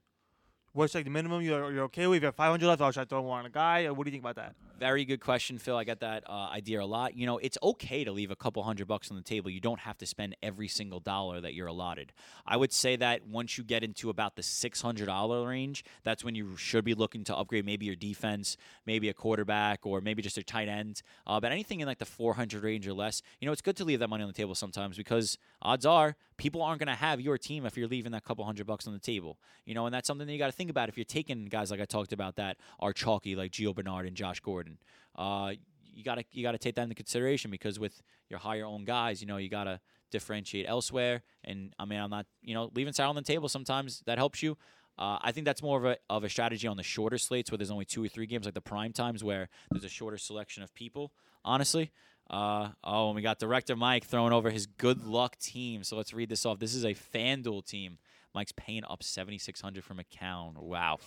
what's 0.73 0.95
like 0.95 1.05
the 1.05 1.11
minimum 1.11 1.41
you're, 1.41 1.71
you're 1.71 1.83
okay 1.85 2.07
with? 2.07 2.17
If 2.17 2.23
you 2.23 2.25
have 2.27 2.35
500 2.35 2.67
left, 2.67 2.93
should 2.93 3.01
I 3.01 3.05
throw 3.05 3.21
one 3.21 3.39
on 3.39 3.45
a 3.45 3.49
guy? 3.49 3.85
Or 3.85 3.93
what 3.93 4.05
do 4.05 4.09
you 4.09 4.13
think 4.13 4.23
about 4.23 4.35
that? 4.35 4.55
Very 4.79 5.05
good 5.05 5.21
question, 5.21 5.59
Phil. 5.59 5.77
I 5.77 5.83
get 5.83 6.01
that 6.01 6.23
uh, 6.27 6.49
idea 6.51 6.81
a 6.81 6.83
lot. 6.83 7.15
You 7.15 7.25
know, 7.25 7.37
it's 7.37 7.57
okay 7.61 8.03
to 8.03 8.11
leave 8.11 8.31
a 8.31 8.35
couple 8.35 8.61
hundred 8.63 8.87
bucks 8.87 9.09
on 9.11 9.15
the 9.15 9.23
table. 9.23 9.49
You 9.49 9.61
don't 9.61 9.79
have 9.79 9.97
to 9.99 10.05
spend 10.05 10.35
every 10.41 10.67
single 10.67 10.99
dollar 10.99 11.39
that 11.39 11.53
you're 11.53 11.67
allotted. 11.67 12.11
I 12.45 12.57
would 12.57 12.73
say 12.73 12.95
that 12.97 13.25
once 13.25 13.57
you 13.57 13.63
get 13.63 13.83
into 13.83 14.09
about 14.09 14.35
the 14.35 14.41
$600 14.41 15.47
range, 15.47 15.85
that's 16.03 16.23
when 16.23 16.35
you 16.35 16.57
should 16.57 16.83
be 16.83 16.95
looking 16.95 17.23
to 17.25 17.37
upgrade 17.37 17.65
maybe 17.65 17.85
your 17.85 17.95
defense, 17.95 18.57
maybe 18.85 19.09
a 19.09 19.13
quarterback, 19.13 19.85
or 19.85 20.01
maybe 20.01 20.21
just 20.21 20.37
a 20.37 20.43
tight 20.43 20.67
end. 20.67 21.01
Uh, 21.25 21.39
but 21.39 21.51
anything 21.51 21.79
in 21.79 21.87
like 21.87 21.99
the 21.99 22.05
400 22.05 22.63
range 22.63 22.87
or 22.87 22.93
less, 22.93 23.21
you 23.39 23.45
know, 23.45 23.51
it's 23.51 23.61
good 23.61 23.77
to 23.77 23.85
leave 23.85 23.99
that 23.99 24.09
money 24.09 24.23
on 24.23 24.27
the 24.27 24.33
table 24.33 24.55
sometimes 24.55 24.97
because 24.97 25.37
odds 25.61 25.85
are 25.85 26.15
people 26.37 26.61
aren't 26.61 26.79
going 26.79 26.87
to 26.87 26.95
have 26.95 27.19
your 27.21 27.37
team 27.37 27.65
if 27.65 27.77
you're 27.77 27.87
leaving 27.87 28.11
that 28.11 28.23
couple 28.23 28.45
hundred 28.45 28.67
bucks 28.67 28.87
on 28.87 28.93
the 28.93 28.99
table. 28.99 29.39
You 29.65 29.73
know, 29.73 29.85
and 29.85 29.93
that's 29.93 30.07
something 30.07 30.27
that 30.27 30.33
you 30.33 30.39
got 30.39 30.47
to 30.47 30.53
think 30.53 30.69
about 30.69 30.89
if 30.89 30.97
you're 30.97 31.05
taking 31.05 31.45
guys 31.45 31.71
like 31.71 31.81
I 31.81 31.85
talked 31.85 32.13
about 32.13 32.35
that 32.37 32.57
are 32.79 32.93
chalky 32.93 33.35
like 33.35 33.51
Gio 33.51 33.73
Bernard 33.75 34.05
and 34.05 34.15
Josh 34.15 34.39
Gordon. 34.39 34.77
Uh, 35.15 35.53
you 35.95 36.03
gotta 36.03 36.23
you 36.31 36.43
gotta 36.43 36.57
take 36.57 36.75
that 36.75 36.83
into 36.83 36.95
consideration 36.95 37.51
because 37.51 37.79
with 37.79 38.01
your 38.29 38.39
higher 38.39 38.65
own 38.65 38.83
guys, 38.83 39.21
you 39.21 39.27
know, 39.27 39.37
you 39.37 39.49
gotta 39.49 39.79
differentiate 40.11 40.65
elsewhere. 40.67 41.23
And 41.43 41.73
I 41.77 41.85
mean, 41.85 41.99
I'm 41.99 42.09
not 42.09 42.25
you 42.41 42.53
know 42.53 42.71
leaving 42.73 42.93
Sarah 42.93 43.09
on 43.09 43.15
the 43.15 43.21
table 43.21 43.47
sometimes 43.49 44.01
that 44.05 44.17
helps 44.17 44.41
you. 44.41 44.57
Uh, 44.97 45.17
I 45.21 45.31
think 45.31 45.45
that's 45.45 45.63
more 45.63 45.77
of 45.77 45.85
a 45.85 45.97
of 46.09 46.23
a 46.23 46.29
strategy 46.29 46.67
on 46.67 46.77
the 46.77 46.83
shorter 46.83 47.17
slates 47.17 47.51
where 47.51 47.57
there's 47.57 47.71
only 47.71 47.85
two 47.85 48.03
or 48.03 48.07
three 48.07 48.25
games, 48.25 48.45
like 48.45 48.53
the 48.53 48.61
prime 48.61 48.93
times 48.93 49.23
where 49.23 49.49
there's 49.71 49.83
a 49.83 49.89
shorter 49.89 50.17
selection 50.17 50.63
of 50.63 50.73
people. 50.73 51.11
Honestly. 51.45 51.91
Uh, 52.29 52.69
oh, 52.83 53.07
and 53.07 53.15
we 53.15 53.21
got 53.21 53.37
director 53.39 53.75
Mike 53.75 54.05
throwing 54.05 54.33
over 54.33 54.49
his 54.49 54.65
good 54.65 55.05
luck 55.05 55.37
team. 55.37 55.83
So 55.83 55.95
let's 55.97 56.13
read 56.13 56.29
this 56.29 56.45
off. 56.45 56.59
This 56.59 56.73
is 56.73 56.83
a 56.85 56.93
FanDuel 56.93 57.65
team. 57.65 57.97
Mike's 58.33 58.53
paying 58.53 58.83
up 58.85 59.03
7600 59.03 59.83
for 59.83 59.93
McCown. 59.93 60.57
Wow. 60.57 60.97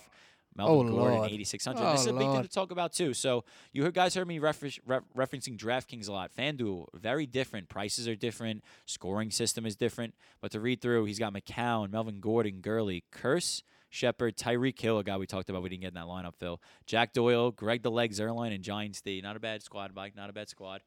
Melvin 0.55 0.87
Oh, 0.87 0.91
Gordon, 0.91 1.17
Lord. 1.19 1.31
8600. 1.31 1.83
Oh, 1.83 1.91
this 1.91 2.01
is 2.01 2.07
a 2.07 2.13
big 2.13 2.31
thing 2.31 2.41
to 2.41 2.47
talk 2.47 2.71
about 2.71 2.91
too. 2.93 3.13
So 3.13 3.43
you 3.73 3.83
heard, 3.83 3.93
guys 3.93 4.15
heard 4.15 4.27
me 4.27 4.39
refer- 4.39 4.69
re- 4.87 4.99
referencing 5.15 5.57
DraftKings 5.57 6.07
a 6.07 6.11
lot. 6.11 6.31
FanDuel, 6.35 6.87
very 6.95 7.25
different. 7.27 7.69
Prices 7.69 8.07
are 8.07 8.15
different. 8.15 8.63
Scoring 8.85 9.29
system 9.29 9.65
is 9.65 9.75
different. 9.75 10.15
But 10.41 10.51
to 10.51 10.59
read 10.59 10.81
through, 10.81 11.05
he's 11.05 11.19
got 11.19 11.33
McCown, 11.33 11.91
Melvin 11.91 12.19
Gordon, 12.21 12.61
Gurley, 12.61 13.03
Kearse, 13.13 13.61
Shepard, 13.97 14.37
Tyreek 14.37 14.79
Hill, 14.79 14.99
a 14.99 15.03
guy 15.03 15.17
we 15.17 15.25
talked 15.25 15.49
about. 15.49 15.63
We 15.63 15.69
didn't 15.69 15.81
get 15.81 15.87
in 15.89 15.93
that 15.95 16.05
lineup, 16.05 16.35
Phil. 16.35 16.61
Jack 16.85 17.13
Doyle, 17.13 17.51
Greg 17.51 17.81
the 17.81 17.89
Legs 17.89 18.19
Zuerlein, 18.19 18.53
and 18.53 18.63
Giant 18.63 18.95
State. 18.95 19.23
Not 19.23 19.35
a 19.35 19.39
bad 19.39 19.63
squad, 19.63 19.91
Mike. 19.95 20.15
Not 20.15 20.29
a 20.29 20.33
bad 20.33 20.49
squad. 20.49 20.81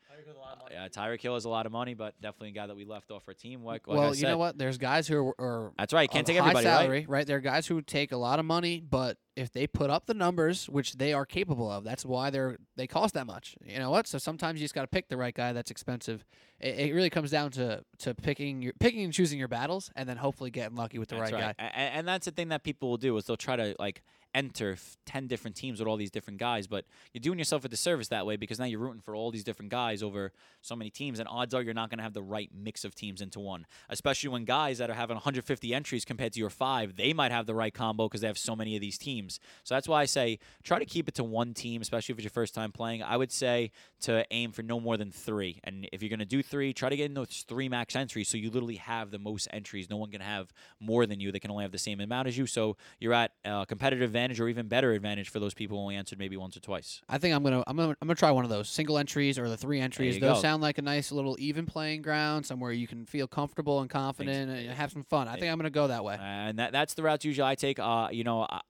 Yeah, 0.70 0.89
Tyreek 0.89 1.20
Hill 1.20 1.37
is 1.37 1.45
a 1.45 1.49
lot 1.49 1.66
of 1.66 1.73
money, 1.73 1.95
but 1.95 2.15
definitely 2.20 2.51
a 2.51 2.53
guy 2.53 2.66
that 2.69 2.77
we 2.77 2.85
left 2.85 3.11
off 3.11 3.24
our 3.27 3.35
team. 3.35 3.65
Like, 3.65 3.89
like 3.89 3.97
I 3.97 4.01
well, 4.01 4.09
you 4.11 4.20
said, 4.20 4.28
know 4.31 4.39
what? 4.39 4.57
There's 4.57 4.78
guys 4.78 5.09
who 5.09 5.28
are, 5.28 5.41
are 5.41 5.73
That's 5.77 5.93
right. 5.93 6.09
Can't 6.11 6.27
take 6.27 6.37
high 6.39 6.51
everybody, 6.51 6.66
right? 6.66 6.73
salary, 6.73 7.07
right? 7.09 7.27
There 7.27 7.37
are 7.37 7.41
guys 7.41 7.66
who 7.66 7.82
take 7.82 8.12
a 8.12 8.16
lot 8.16 8.39
of 8.39 8.45
money, 8.45 8.81
but 8.81 9.19
if 9.37 9.53
they 9.53 9.66
put 9.66 9.91
up 9.91 10.07
the 10.07 10.15
numbers, 10.15 10.69
which 10.69 10.95
they 10.95 11.12
are 11.12 11.24
capable 11.24 11.70
of, 11.70 11.82
that's 11.82 12.05
why 12.05 12.31
they're 12.31 12.59
they 12.77 12.87
cost 12.87 13.15
that 13.15 13.27
much. 13.27 13.57
You 13.65 13.78
know 13.78 13.91
what? 13.91 14.07
So 14.07 14.19
sometimes 14.19 14.61
you 14.61 14.65
just 14.65 14.74
got 14.74 14.82
to 14.82 14.89
pick 14.89 15.09
the 15.09 15.16
right 15.16 15.35
guy 15.35 15.53
that's 15.53 15.70
expensive. 15.70 16.24
It, 16.61 16.78
it 16.91 16.95
really 16.95 17.11
comes 17.11 17.31
down 17.31 17.51
to 17.53 17.82
to 18.01 18.15
picking 18.15 18.61
your 18.62 18.74
picking 18.78 19.03
and 19.03 19.12
choosing 19.12 19.39
your 19.39 19.49
battles, 19.49 19.91
and 19.97 20.09
then 20.09 20.16
hopefully 20.16 20.51
getting 20.51 20.77
lucky 20.77 20.99
with 20.99 21.09
the 21.09 21.16
That's 21.16 21.32
right, 21.32 21.43
right. 21.43 21.57
guy. 21.57 21.65
A- 21.65 21.69
a- 21.69 21.91
And, 21.97 22.09
that's 22.09 22.27
the 22.27 22.32
thing 22.32 22.49
that 22.49 22.62
people 22.65 22.91
will 22.91 22.97
do 23.01 23.16
is 23.16 23.24
they'll 23.24 23.36
try 23.36 23.56
to 23.56 23.74
like 23.78 24.02
enter 24.35 24.73
f- 24.73 24.97
10 25.07 25.27
different 25.27 25.57
teams 25.57 25.78
with 25.78 25.89
all 25.89 25.97
these 25.97 26.11
different 26.11 26.39
guys, 26.39 26.66
but 26.66 26.85
you're 27.12 27.20
doing 27.20 27.39
yourself 27.39 27.65
a 27.65 27.69
disservice 27.69 28.09
that 28.09 28.27
way 28.27 28.36
because 28.36 28.59
now 28.59 28.65
you're 28.65 28.81
rooting 28.81 29.01
for 29.01 29.15
all 29.15 29.31
these 29.31 29.44
different 29.44 29.70
guys 29.70 30.02
over 30.02 30.32
so 30.61 30.77
many 30.77 30.90
teams, 30.90 31.19
and 31.19 31.28
odds 31.28 31.55
are 31.55 31.62
you're 31.62 31.74
not 31.74 31.90
going 31.90 31.98
to 31.98 32.02
have 32.02 32.15
the 32.15 32.23
right 32.23 32.51
mix 32.55 32.85
of 32.85 32.94
teams 32.94 33.20
into 33.20 33.40
one. 33.40 33.66
Especially 33.89 34.28
when 34.28 34.44
guys 34.44 34.78
that 34.78 34.90
are 34.90 34.94
having 34.94 35.16
150 35.16 35.74
entries 35.74 36.05
compared 36.05 36.32
to 36.32 36.40
your 36.40 36.51
five, 36.51 36.97
they 36.97 37.12
might 37.12 37.32
have 37.32 37.47
the 37.47 37.55
right 37.55 37.73
combo 37.73 38.09
because 38.09 38.20
they 38.20 38.27
have 38.27 38.39
so 38.39 38.55
many 38.55 38.74
of 38.77 38.81
these 38.81 38.98
teams. 38.98 39.40
So 39.65 39.74
that's 39.74 39.89
why 39.89 40.02
I 40.02 40.05
say 40.05 40.39
try 40.62 40.78
to 40.78 40.85
keep 40.85 41.09
it 41.09 41.15
to 41.16 41.24
one 41.24 41.55
team, 41.55 41.82
especially 41.82 42.12
if 42.12 42.19
it's 42.19 42.24
your 42.24 42.31
first 42.31 42.55
time 42.55 42.73
playing. 42.73 43.02
I 43.02 43.16
would 43.16 43.32
say 43.32 43.73
to 44.02 44.24
aim 44.31 44.52
for 44.52 44.62
no 44.62 44.81
more 44.81 44.97
than 44.97 45.11
three, 45.11 45.61
and 45.65 45.89
if 45.93 46.02
you're 46.02 46.09
going 46.09 46.20
to 46.20 46.24
do 46.24 46.43
three, 46.43 46.73
try 46.73 46.89
to 46.89 46.97
get 46.97 47.07
in 47.07 47.15
those 47.15 47.44
three 47.48 47.69
max 47.69 47.97
entries 47.97 48.28
so 48.28 48.36
you 48.36 48.51
literally 48.51 48.77
have 48.77 49.11
the 49.11 49.19
most 49.19 49.48
entries. 49.52 49.90
No 49.90 49.97
one 49.97 50.11
can 50.11 50.20
have 50.20 50.52
more 50.78 51.07
than 51.07 51.20
you; 51.20 51.32
they 51.32 51.40
can 51.40 51.51
only 51.51 51.65
have 51.65 51.73
the 51.73 51.78
same 51.78 52.01
amount 52.01 52.28
as 52.28 52.39
you. 52.39 52.47
So 52.47 52.77
you're 52.98 53.15
at 53.15 53.32
a 53.44 53.65
competitive 53.66 54.15
advantage 54.20 54.40
or 54.40 54.48
even 54.48 54.68
better 54.68 54.92
advantage 54.92 55.30
for 55.30 55.40
those 55.40 55.55
people 55.55 55.76
who 55.76 55.82
only 55.82 55.97
answered 55.97 56.18
maybe 56.18 56.36
once 56.36 56.56
or 56.56 56.60
twice. 56.60 57.01
I 57.09 57.18
think 57.18 57.34
I'm 57.34 57.42
gonna 57.42 57.62
I'm 57.66 57.76
gonna 57.76 57.97
I'm 58.01 58.09
gonna 58.09 58.14
try 58.14 58.30
one 58.30 58.44
of 58.44 58.51
those 58.51 58.68
single 58.68 58.98
entries 58.98 59.38
or 59.38 59.48
the 59.48 59.56
three 59.56 59.80
entries. 59.80 60.18
Those 60.20 60.36
go. 60.36 60.40
sound 60.40 60.62
like 60.62 60.78
a 60.78 60.82
nice 60.82 61.10
little 61.10 61.36
even 61.38 61.66
playing 61.66 62.02
ground, 62.02 62.47
somewhere 62.47 62.72
you 62.72 62.86
can 62.86 63.06
feel 63.06 63.26
comfortable 63.26 63.80
and 63.80 63.88
confident 63.88 64.51
and 64.51 64.70
have 64.70 64.92
some 64.92 65.05
fun. 65.05 65.28
I 65.28 65.36
think 65.36 65.51
I'm 65.51 65.59
gonna 65.59 65.70
go 65.70 65.88
that 65.88 66.05
way. 66.05 66.16
and 66.20 66.59
that 66.59 66.72
that's 66.72 66.94
the 66.94 67.02
route 67.02 67.24
usually 67.24 67.47
I 67.48 67.55
take. 67.55 67.78
Uh, 67.78 68.09
you 68.10 68.24
know, 68.24 68.47
I, 68.48 68.60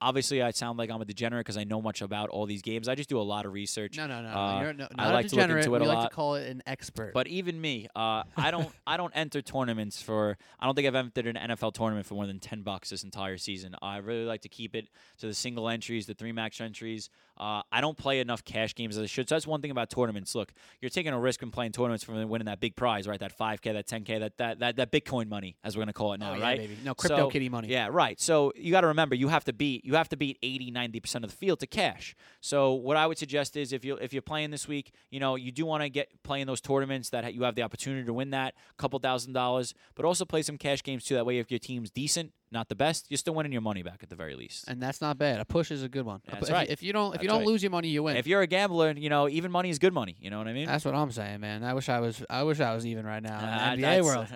obviously, 0.00 0.42
I 0.42 0.50
sound 0.50 0.78
like 0.78 0.90
I'm 0.90 1.00
a 1.00 1.04
degenerate 1.04 1.44
because 1.44 1.56
I 1.56 1.64
know 1.64 1.80
much 1.80 2.02
about 2.02 2.28
all 2.28 2.46
these 2.46 2.62
games. 2.62 2.88
I 2.88 2.94
just 2.94 3.08
do 3.08 3.18
a 3.18 3.22
lot 3.22 3.46
of 3.46 3.52
research. 3.52 3.96
No, 3.96 4.06
no, 4.06 4.22
no. 4.22 4.28
Uh, 4.28 4.62
You're 4.62 4.72
no, 4.74 4.88
I 4.98 5.12
like 5.12 5.26
a 5.26 5.28
to 5.30 5.36
look 5.36 5.50
into 5.50 5.74
it 5.74 5.80
we 5.80 5.86
a 5.86 5.88
like 5.88 5.98
lot. 5.98 6.10
to 6.10 6.14
call 6.14 6.34
it 6.36 6.48
an 6.48 6.62
expert. 6.66 7.12
But 7.14 7.28
even 7.28 7.60
me, 7.60 7.88
uh, 7.96 8.24
I 8.36 8.50
don't 8.50 8.68
I 8.86 8.96
don't 8.96 9.12
enter 9.14 9.42
tournaments 9.42 10.02
for 10.02 10.36
I 10.58 10.66
don't 10.66 10.74
think 10.74 10.86
I've 10.86 10.94
entered 10.94 11.26
an 11.26 11.36
NFL 11.36 11.74
tournament 11.74 12.06
for 12.06 12.14
more 12.14 12.26
than 12.26 12.38
ten 12.40 12.62
bucks 12.62 12.90
this 12.90 13.02
entire 13.04 13.38
season. 13.38 13.74
I 13.80 13.98
really 13.98 14.24
like 14.24 14.42
to 14.42 14.48
keep 14.48 14.74
it 14.74 14.88
to 15.18 15.26
the 15.26 15.34
single 15.34 15.68
entries, 15.68 16.06
the 16.06 16.14
three 16.14 16.32
max 16.32 16.60
entries. 16.60 17.10
Uh, 17.40 17.62
I 17.72 17.80
don't 17.80 17.96
play 17.96 18.20
enough 18.20 18.44
cash 18.44 18.74
games 18.74 18.98
as 18.98 19.02
I 19.02 19.06
should. 19.06 19.26
So 19.26 19.34
that's 19.34 19.46
one 19.46 19.62
thing 19.62 19.70
about 19.70 19.88
tournaments. 19.88 20.34
Look, 20.34 20.52
you're 20.82 20.90
taking 20.90 21.14
a 21.14 21.18
risk 21.18 21.40
when 21.40 21.50
playing 21.50 21.72
tournaments 21.72 22.04
for 22.04 22.12
winning 22.26 22.44
that 22.44 22.60
big 22.60 22.76
prize, 22.76 23.08
right? 23.08 23.18
That 23.18 23.32
five 23.32 23.62
K, 23.62 23.72
that 23.72 23.86
ten 23.86 24.04
K, 24.04 24.18
that, 24.18 24.36
that 24.36 24.58
that 24.58 24.76
that 24.76 24.92
Bitcoin 24.92 25.26
money, 25.28 25.56
as 25.64 25.74
we're 25.74 25.80
gonna 25.80 25.94
call 25.94 26.12
it 26.12 26.20
now, 26.20 26.32
oh, 26.32 26.36
yeah, 26.36 26.42
right? 26.42 26.58
baby. 26.58 26.76
No 26.84 26.94
crypto 26.94 27.16
So, 27.16 27.30
kitty 27.30 27.48
money. 27.48 27.68
Yeah, 27.68 27.88
right. 27.90 28.20
So 28.20 28.52
you 28.56 28.70
got 28.70 28.82
to 28.82 28.88
remember 28.88 29.14
you 29.14 29.28
have 29.28 29.44
to 29.44 29.54
beat 29.54 29.86
you 29.86 29.94
have 29.94 30.10
to 30.10 30.18
beat 30.18 30.38
80 30.42 30.70
90% 30.70 31.14
of 31.16 31.22
the 31.22 31.28
field 31.36 31.60
to 31.60 31.66
cash. 31.66 32.14
So 32.42 32.74
what 32.74 32.98
I 32.98 33.06
would 33.06 33.16
suggest 33.16 33.56
is 33.56 33.72
if 33.72 33.86
you 33.86 33.96
if 33.96 34.12
you're 34.12 34.20
playing 34.20 34.50
this 34.50 34.68
week, 34.68 34.92
you 35.10 35.18
know, 35.18 35.36
you 35.36 35.50
do 35.50 35.64
want 35.64 35.82
to 35.82 35.88
get 35.88 36.22
playing 36.22 36.46
those 36.46 36.60
tournaments 36.60 37.08
that 37.08 37.32
you 37.32 37.44
have 37.44 37.54
the 37.54 37.62
opportunity 37.62 38.04
to 38.04 38.12
win 38.12 38.30
that 38.30 38.54
couple 38.76 38.98
thousand 38.98 39.32
dollars, 39.32 39.72
but 39.94 40.04
also 40.04 40.26
play 40.26 40.42
some 40.42 40.58
cash 40.58 40.82
games 40.82 41.04
too 41.04 41.14
that 41.14 41.24
way 41.24 41.38
if 41.38 41.50
your 41.50 41.58
team's 41.58 41.90
decent, 41.90 42.32
not 42.52 42.68
the 42.68 42.74
best, 42.74 43.06
you're 43.08 43.18
still 43.18 43.34
winning 43.34 43.52
your 43.52 43.60
money 43.60 43.82
back 43.82 44.00
at 44.02 44.08
the 44.10 44.16
very 44.16 44.34
least. 44.34 44.66
And 44.68 44.82
that's 44.82 45.00
not 45.00 45.18
bad. 45.18 45.40
A 45.40 45.44
push 45.44 45.70
is 45.70 45.82
a 45.82 45.88
good 45.88 46.04
one. 46.04 46.20
That's 46.28 46.48
if, 46.48 46.52
right. 46.52 46.66
You, 46.68 46.72
if 46.72 46.82
you 46.82 46.92
don't, 46.92 47.06
if 47.08 47.12
That's 47.12 47.22
you 47.22 47.28
don't 47.28 47.38
right. 47.38 47.46
lose 47.46 47.62
your 47.62 47.70
money, 47.70 47.88
you 47.88 48.02
win. 48.02 48.16
If 48.16 48.26
you're 48.26 48.42
a 48.42 48.46
gambler, 48.46 48.92
you 48.92 49.08
know, 49.08 49.28
even 49.28 49.52
money 49.52 49.70
is 49.70 49.78
good 49.78 49.92
money, 49.92 50.16
you 50.20 50.30
know 50.30 50.38
what 50.38 50.48
I 50.48 50.52
mean? 50.52 50.66
that's 50.66 50.84
what 50.84 50.94
I'm 50.94 51.12
saying, 51.12 51.40
man. 51.40 51.62
I 51.62 51.74
wish 51.74 51.88
I 51.88 52.00
was. 52.00 52.22
I 52.28 52.42
wish 52.42 52.58
I 52.60 52.74
was 52.74 52.84
even 52.86 53.06
right 53.06 53.22
now 53.22 53.38
Uh, 53.38 53.74
in 53.74 53.80
the 53.80 53.86
NBA 53.86 54.02
world. 54.04 54.26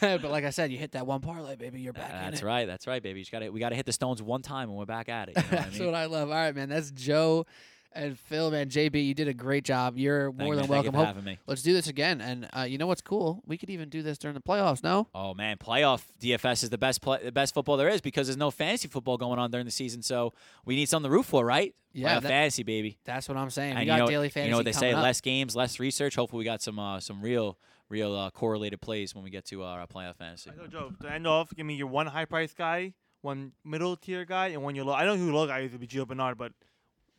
but 0.22 0.30
like 0.30 0.44
I 0.44 0.50
said, 0.50 0.70
you 0.70 0.78
hit 0.78 0.92
that 0.92 1.06
one 1.06 1.20
parlay, 1.20 1.56
baby. 1.56 1.80
You're 1.80 1.92
back 1.92 2.10
in 2.10 2.30
That's 2.30 2.42
it. 2.42 2.46
right. 2.46 2.66
That's 2.66 2.86
right, 2.86 3.02
baby. 3.02 3.20
You 3.20 3.26
got 3.30 3.40
to 3.40 3.50
we 3.50 3.60
got 3.60 3.70
to 3.70 3.76
hit 3.76 3.86
the 3.86 3.92
stones 3.92 4.22
one 4.22 4.42
time 4.42 4.68
and 4.68 4.78
we're 4.78 4.84
back 4.86 5.08
at 5.08 5.28
it. 5.30 5.36
You 5.36 5.42
know 5.42 5.48
what 5.48 5.58
I 5.58 5.62
That's 5.64 5.78
mean? 5.78 5.86
what 5.86 5.94
I 5.96 6.04
love. 6.06 6.28
All 6.30 6.34
right, 6.36 6.54
man. 6.54 6.68
That's 6.68 6.90
Joe 6.92 7.46
and 7.94 8.18
Phil, 8.18 8.50
man. 8.50 8.68
JB, 8.68 9.06
you 9.06 9.14
did 9.14 9.28
a 9.28 9.34
great 9.34 9.64
job. 9.64 9.96
You're 9.96 10.30
Thank 10.30 10.38
more 10.40 10.54
you, 10.54 10.60
than 10.60 10.68
man. 10.70 10.82
Thank 10.82 10.84
you 10.86 10.90
welcome. 10.90 10.92
for 10.92 10.98
Hope- 10.98 11.06
having 11.06 11.24
me. 11.24 11.38
let's 11.46 11.62
do 11.62 11.72
this 11.72 11.86
again. 11.88 12.20
And 12.20 12.48
uh, 12.56 12.62
you 12.62 12.78
know 12.78 12.86
what's 12.86 13.00
cool? 13.00 13.42
We 13.46 13.56
could 13.56 13.70
even 13.70 13.88
do 13.88 14.02
this 14.02 14.18
during 14.18 14.34
the 14.34 14.40
playoffs. 14.40 14.82
No? 14.82 15.08
Oh 15.14 15.34
man, 15.34 15.56
playoff 15.58 16.02
DFS 16.20 16.62
is 16.64 16.70
the 16.70 16.78
best 16.78 17.00
play, 17.02 17.20
the 17.22 17.32
best 17.32 17.54
football 17.54 17.76
there 17.76 17.88
is 17.88 18.00
because 18.00 18.26
there's 18.26 18.36
no 18.36 18.50
fantasy 18.50 18.88
football 18.88 19.16
going 19.16 19.38
on 19.38 19.50
during 19.50 19.64
the 19.66 19.70
season. 19.72 20.02
So 20.02 20.32
we 20.64 20.76
need 20.76 20.88
something 20.88 21.08
to 21.10 21.14
root 21.14 21.24
for, 21.26 21.44
right? 21.44 21.74
Yeah, 21.92 22.18
that- 22.20 22.28
fantasy, 22.28 22.62
baby. 22.64 22.98
That's 23.04 23.28
what 23.28 23.36
I'm 23.38 23.50
saying. 23.50 23.70
And 23.72 23.78
we 23.80 23.84
you 23.84 23.86
got 23.92 23.98
know, 24.00 24.06
daily 24.08 24.28
fantasy 24.28 24.46
you 24.48 24.50
know 24.50 24.56
what 24.58 24.64
they 24.64 24.72
say: 24.72 24.92
up. 24.92 25.02
less 25.02 25.20
games, 25.20 25.54
less 25.54 25.78
research. 25.78 26.16
Hopefully, 26.16 26.40
we 26.40 26.44
got 26.44 26.60
some 26.62 26.78
uh, 26.78 26.98
some 27.00 27.22
real, 27.22 27.56
real 27.88 28.14
uh, 28.16 28.30
correlated 28.30 28.80
plays 28.80 29.14
when 29.14 29.22
we 29.22 29.30
get 29.30 29.44
to 29.46 29.62
uh, 29.62 29.66
our 29.66 29.86
playoff 29.86 30.16
fantasy. 30.16 30.50
So 30.56 30.66
Joe, 30.66 30.92
to 31.02 31.12
end 31.12 31.26
off, 31.26 31.54
give 31.54 31.64
me 31.66 31.74
your 31.74 31.86
one 31.86 32.06
high 32.08 32.24
price 32.24 32.52
guy, 32.52 32.94
one 33.22 33.52
middle 33.64 33.94
tier 33.96 34.24
guy, 34.24 34.48
and 34.48 34.62
one 34.64 34.74
your 34.74 34.84
low. 34.84 34.92
I 34.94 35.04
know 35.04 35.16
who 35.16 35.32
low 35.32 35.46
guy 35.46 35.60
is 35.60 35.70
would 35.72 35.80
be 35.80 35.86
Gio 35.86 36.04
Bernard, 36.06 36.36
but 36.36 36.50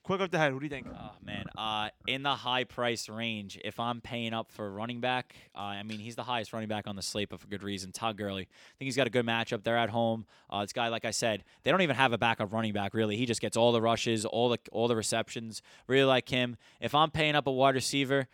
quick 0.05 0.21
off 0.21 0.29
the 0.29 0.37
head, 0.37 0.51
who 0.51 0.59
do 0.59 0.65
you 0.65 0.69
think? 0.69 0.85
Oh 0.87 1.11
man, 1.23 1.45
uh, 1.57 1.89
in 2.07 2.21
the 2.21 2.35
high 2.35 2.63
price 2.63 3.09
range, 3.09 3.59
if 3.65 3.79
I'm 3.79 4.01
paying 4.01 4.33
up 4.33 4.51
for 4.51 4.71
running 4.71 5.01
back, 5.01 5.35
uh, 5.55 5.61
I 5.61 5.83
mean 5.83 5.99
he's 5.99 6.15
the 6.15 6.23
highest 6.23 6.53
running 6.53 6.69
back 6.69 6.85
on 6.87 6.95
the 6.95 7.01
slate, 7.01 7.29
but 7.29 7.39
for 7.39 7.47
good 7.47 7.63
reason. 7.63 7.91
Todd 7.91 8.15
Gurley, 8.15 8.43
I 8.43 8.73
think 8.77 8.85
he's 8.85 8.95
got 8.95 9.07
a 9.07 9.09
good 9.09 9.25
matchup. 9.25 9.63
They're 9.63 9.77
at 9.77 9.89
home. 9.89 10.27
Uh, 10.49 10.61
this 10.61 10.73
guy, 10.73 10.89
like 10.89 11.05
I 11.05 11.11
said, 11.11 11.43
they 11.63 11.71
don't 11.71 11.81
even 11.81 11.95
have 11.95 12.13
a 12.13 12.19
backup 12.19 12.53
running 12.53 12.71
back 12.71 12.93
really. 12.93 13.17
He 13.17 13.25
just 13.25 13.41
gets 13.41 13.57
all 13.57 13.71
the 13.71 13.81
rushes, 13.81 14.25
all 14.25 14.49
the 14.49 14.59
all 14.71 14.87
the 14.87 14.95
receptions. 14.95 15.63
Really 15.87 16.05
like 16.05 16.29
him. 16.29 16.57
If 16.79 16.93
I'm 16.93 17.09
paying 17.09 17.35
up 17.35 17.47
a 17.47 17.51
wide 17.51 17.75
receiver. 17.75 18.27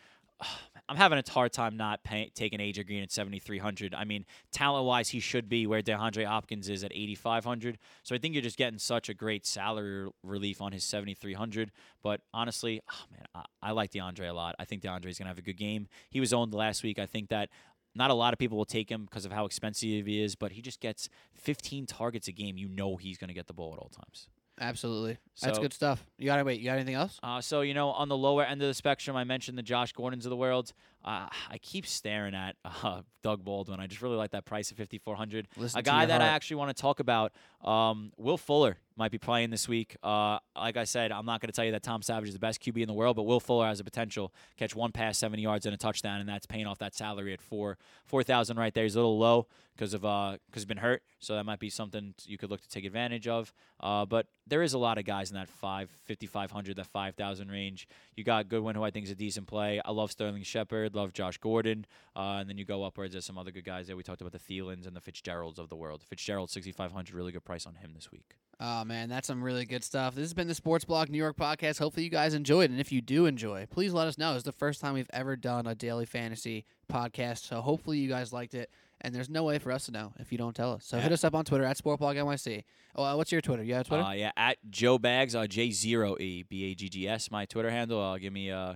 I'm 0.92 0.98
having 0.98 1.18
a 1.26 1.32
hard 1.32 1.54
time 1.54 1.78
not 1.78 2.04
pay, 2.04 2.30
taking 2.36 2.60
AJ 2.60 2.86
Green 2.86 3.02
at 3.02 3.14
7,300. 3.14 3.96
I 3.96 4.04
mean, 4.04 4.26
talent 4.52 4.86
wise, 4.86 5.08
he 5.08 5.22
should 5.22 5.48
be 5.48 5.66
where 5.66 5.82
DeAndre 5.82 6.26
Hopkins 6.26 6.68
is 6.68 6.84
at 6.84 6.92
8,500. 6.94 7.78
So 8.04 8.14
I 8.14 8.18
think 8.18 8.34
you're 8.36 8.44
just 8.44 8.58
getting 8.58 8.78
such 8.78 9.08
a 9.08 9.14
great 9.14 9.46
salary 9.46 10.10
relief 10.22 10.62
on 10.62 10.74
his 10.74 10.84
7,300. 10.84 11.72
But 12.04 12.20
honestly, 12.34 12.82
oh 12.92 13.06
man, 13.10 13.24
I, 13.34 13.46
I 13.70 13.72
like 13.72 13.92
DeAndre 13.92 14.28
a 14.28 14.34
lot. 14.34 14.58
I 14.60 14.66
think 14.66 14.82
DeAndre's 14.82 15.18
going 15.18 15.28
to 15.28 15.30
have 15.30 15.38
a 15.38 15.42
good 15.42 15.56
game. 15.56 15.88
He 16.10 16.20
was 16.20 16.34
owned 16.34 16.54
last 16.54 16.84
week. 16.84 17.00
I 17.00 17.06
think 17.06 17.30
that 17.30 17.48
not 17.96 18.12
a 18.12 18.14
lot 18.14 18.34
of 18.34 18.40
people 18.40 18.58
will 18.58 18.66
take 18.66 18.92
him 18.92 19.06
because 19.06 19.24
of 19.24 19.32
how 19.32 19.46
expensive 19.46 20.06
he 20.06 20.22
is, 20.22 20.36
but 20.36 20.52
he 20.52 20.62
just 20.62 20.82
gets 20.82 21.08
15 21.36 21.86
targets 21.86 22.28
a 22.28 22.34
game. 22.34 22.58
You 22.58 22.68
know 22.68 22.98
he's 22.98 23.18
going 23.18 23.30
to 23.30 23.34
get 23.34 23.48
the 23.48 23.54
ball 23.54 23.72
at 23.72 23.80
all 23.80 23.92
times. 23.96 24.28
Absolutely. 24.62 25.18
That's 25.42 25.58
So- 25.58 25.62
good 25.62 25.74
stuff. 25.74 26.06
You 26.20 26.26
got 26.28 26.38
to 26.38 26.44
wait. 26.44 26.60
You 26.60 26.66
got 26.66 26.76
anything 26.76 26.94
else? 26.94 27.20
Uh, 27.24 27.42
so 27.42 27.62
you 27.62 27.74
know, 27.74 27.90
on 27.90 28.08
the 28.10 28.16
lower 28.18 28.44
end 28.46 28.62
of 28.62 28.68
the 28.68 28.74
spectrum, 28.76 29.18
I 29.18 29.24
mentioned 29.24 29.58
the 29.58 29.64
Josh 29.64 29.92
Gordons 29.92 30.26
of 30.26 30.30
the 30.30 30.38
world. 30.38 30.72
Uh, 31.04 31.28
I 31.50 31.58
keep 31.62 31.86
staring 31.88 32.36
at 32.36 32.56
uh, 32.84 33.02
Doug 33.24 33.44
Baldwin. 33.44 33.80
I 33.80 33.88
just 33.88 34.02
really 34.02 34.16
like 34.16 34.32
that 34.32 34.46
price 34.46 34.72
of 34.72 34.78
fifty 34.78 34.98
four 34.98 35.16
hundred. 35.16 35.48
Listen 35.58 35.80
A 35.80 35.84
guy 35.84 36.06
that 36.06 36.22
I 36.22 36.28
actually 36.28 36.58
want 36.58 36.76
to 36.76 36.82
talk 36.82 37.00
about, 37.00 37.34
um, 37.64 38.12
Will 38.18 38.38
Fuller 38.38 38.78
might 38.96 39.12
be 39.12 39.18
playing 39.18 39.50
this 39.50 39.68
week. 39.68 39.96
Uh, 40.04 40.38
like 40.56 40.78
I 40.78 40.84
said, 40.84 41.12
I'm 41.12 41.26
not 41.26 41.42
going 41.42 41.48
to 41.48 41.54
tell 41.54 41.66
you 41.66 41.72
that 41.72 41.84
Tom 41.84 42.02
Savage 42.02 42.28
is 42.30 42.34
the 42.34 42.40
best 42.40 42.62
QB 42.62 42.82
in 42.82 42.88
the 42.88 42.94
world, 42.94 43.16
but 43.16 43.24
Will 43.24 43.40
Fuller 43.40 43.68
has 43.68 43.78
the 43.80 43.84
potential 43.84 44.34
catch 44.58 44.76
one 44.76 44.92
pass, 44.92 45.18
70 45.18 45.42
yards, 45.42 45.66
and 45.66 45.74
a 45.74 45.78
touchdown, 45.78 46.20
and 46.20 46.30
that's 46.30 46.46
paying 46.46 46.68
off 46.68 46.78
that 46.80 46.94
salary 46.94 47.34
at 47.34 47.42
four 47.42 47.78
four 48.06 48.24
thousand 48.24 48.58
right 48.58 48.74
there. 48.74 48.84
He's 48.84 48.96
a 48.96 49.00
little 49.00 49.18
low 49.18 49.48
because 49.76 49.94
of 49.94 50.06
uh 50.06 50.38
because 50.48 50.64
he's 50.64 50.66
been 50.66 50.78
hurt, 50.78 51.02
so 51.20 51.36
that 51.36 51.46
might 51.46 51.60
be 51.60 51.70
something 51.70 52.14
you 52.26 52.38
could 52.38 52.50
look 52.52 52.62
to 52.62 52.70
take 52.70 52.86
advantage 52.86 53.28
of. 53.28 53.54
Uh, 53.80 54.06
but 54.06 54.28
there 54.46 54.62
is 54.62 54.74
a 54.74 54.78
lot 54.78 54.98
of 54.98 55.06
guys 55.06 55.32
in 55.32 55.36
that 55.36 55.48
five 55.48 55.90
fifty 56.06 56.28
five 56.28 56.52
hundred, 56.52 56.76
that 56.76 56.88
five 56.88 57.16
thousand 57.16 57.50
range. 57.50 57.88
You 58.16 58.24
got 58.24 58.50
Goodwin, 58.50 58.76
who 58.76 58.84
I 58.84 58.92
think 58.92 59.06
is 59.06 59.12
a 59.12 59.16
decent 59.16 59.48
play. 59.48 59.82
I 59.84 59.92
love 59.92 60.12
Sterling 60.12 60.44
Shepard, 60.44 60.91
love 60.96 61.14
Josh 61.14 61.38
Gordon, 61.38 61.86
uh, 62.16 62.38
and 62.40 62.50
then 62.50 62.58
you 62.58 62.66
go 62.66 62.84
upwards. 62.84 63.14
There's 63.14 63.26
some 63.26 63.38
other 63.38 63.52
good 63.52 63.66
guys 63.66 63.88
there. 63.88 63.96
We 63.96 64.04
talked 64.04 64.22
about 64.22 64.34
the 64.34 64.40
Thielens 64.40 64.86
and 64.88 64.96
the 64.96 65.02
Fitzgeralds 65.02 65.60
of 65.60 65.70
the 65.70 65.76
world. 65.76 66.04
Fitzgerald 66.04 66.50
sixty 66.50 66.72
five 66.72 66.92
hundred, 66.92 67.16
really 67.16 67.32
good 67.32 67.46
price 67.46 67.66
on 67.66 67.76
him 67.76 67.92
this 67.94 68.12
week. 68.12 68.36
Oh 68.60 68.84
man, 68.86 69.10
that's 69.10 69.26
some 69.28 69.44
really 69.44 69.66
good 69.66 69.84
stuff. 69.84 70.14
This 70.14 70.24
has 70.24 70.34
been 70.36 70.48
the 70.48 70.54
Sports 70.56 70.86
Blog 70.86 71.10
New 71.10 71.18
York 71.18 71.36
podcast. 71.36 71.80
Hopefully 71.80 72.04
you 72.04 72.12
guys 72.12 72.34
enjoyed, 72.34 72.70
and 72.70 72.80
if 72.80 72.92
you 72.92 73.02
do 73.02 73.26
enjoy, 73.26 73.66
please 73.72 73.92
let 73.94 74.08
us 74.08 74.18
know. 74.18 74.36
It's 74.36 74.44
the 74.44 74.52
first 74.52 74.80
time 74.82 74.94
we've 74.94 75.10
ever 75.14 75.36
done 75.36 75.66
a 75.66 75.74
daily 75.74 76.06
fantasy 76.06 76.66
podcast, 76.92 77.40
so 77.48 77.62
hopefully 77.62 77.98
you 77.98 78.08
guys 78.10 78.32
liked 78.32 78.54
it. 78.54 78.70
And 79.04 79.16
there's 79.16 79.32
no 79.32 79.44
way 79.44 79.58
for 79.58 79.72
us 79.72 79.88
to 79.88 79.92
know 79.92 80.14
if 80.20 80.32
you 80.32 80.38
don't 80.38 80.56
tell 80.56 80.74
us. 80.74 80.86
So 80.86 80.98
Yeah. 80.98 81.02
hit 81.04 81.12
us 81.12 81.24
up 81.24 81.34
on 81.34 81.44
Twitter 81.44 81.64
at 81.64 81.76
SportBlogNYC. 81.76 82.64
Oh, 82.96 83.04
uh, 83.04 83.16
what's 83.16 83.32
your 83.32 83.42
Twitter? 83.42 83.64
You 83.64 83.74
have 83.74 83.88
Twitter? 83.88 84.04
Uh, 84.04 84.12
yeah, 84.12 84.32
at 84.38 84.58
Joe 84.70 85.00
Bags, 85.00 85.34
uh, 85.34 85.48
J 85.48 85.72
zero 85.72 86.16
E 86.20 86.44
B 86.44 86.66
A 86.66 86.76
G 86.76 86.88
G 86.88 87.08
S, 87.08 87.32
my 87.32 87.46
Twitter 87.46 87.72
handle. 87.72 88.00
Uh, 88.00 88.20
give 88.20 88.32
me 88.32 88.52
uh, 88.52 88.76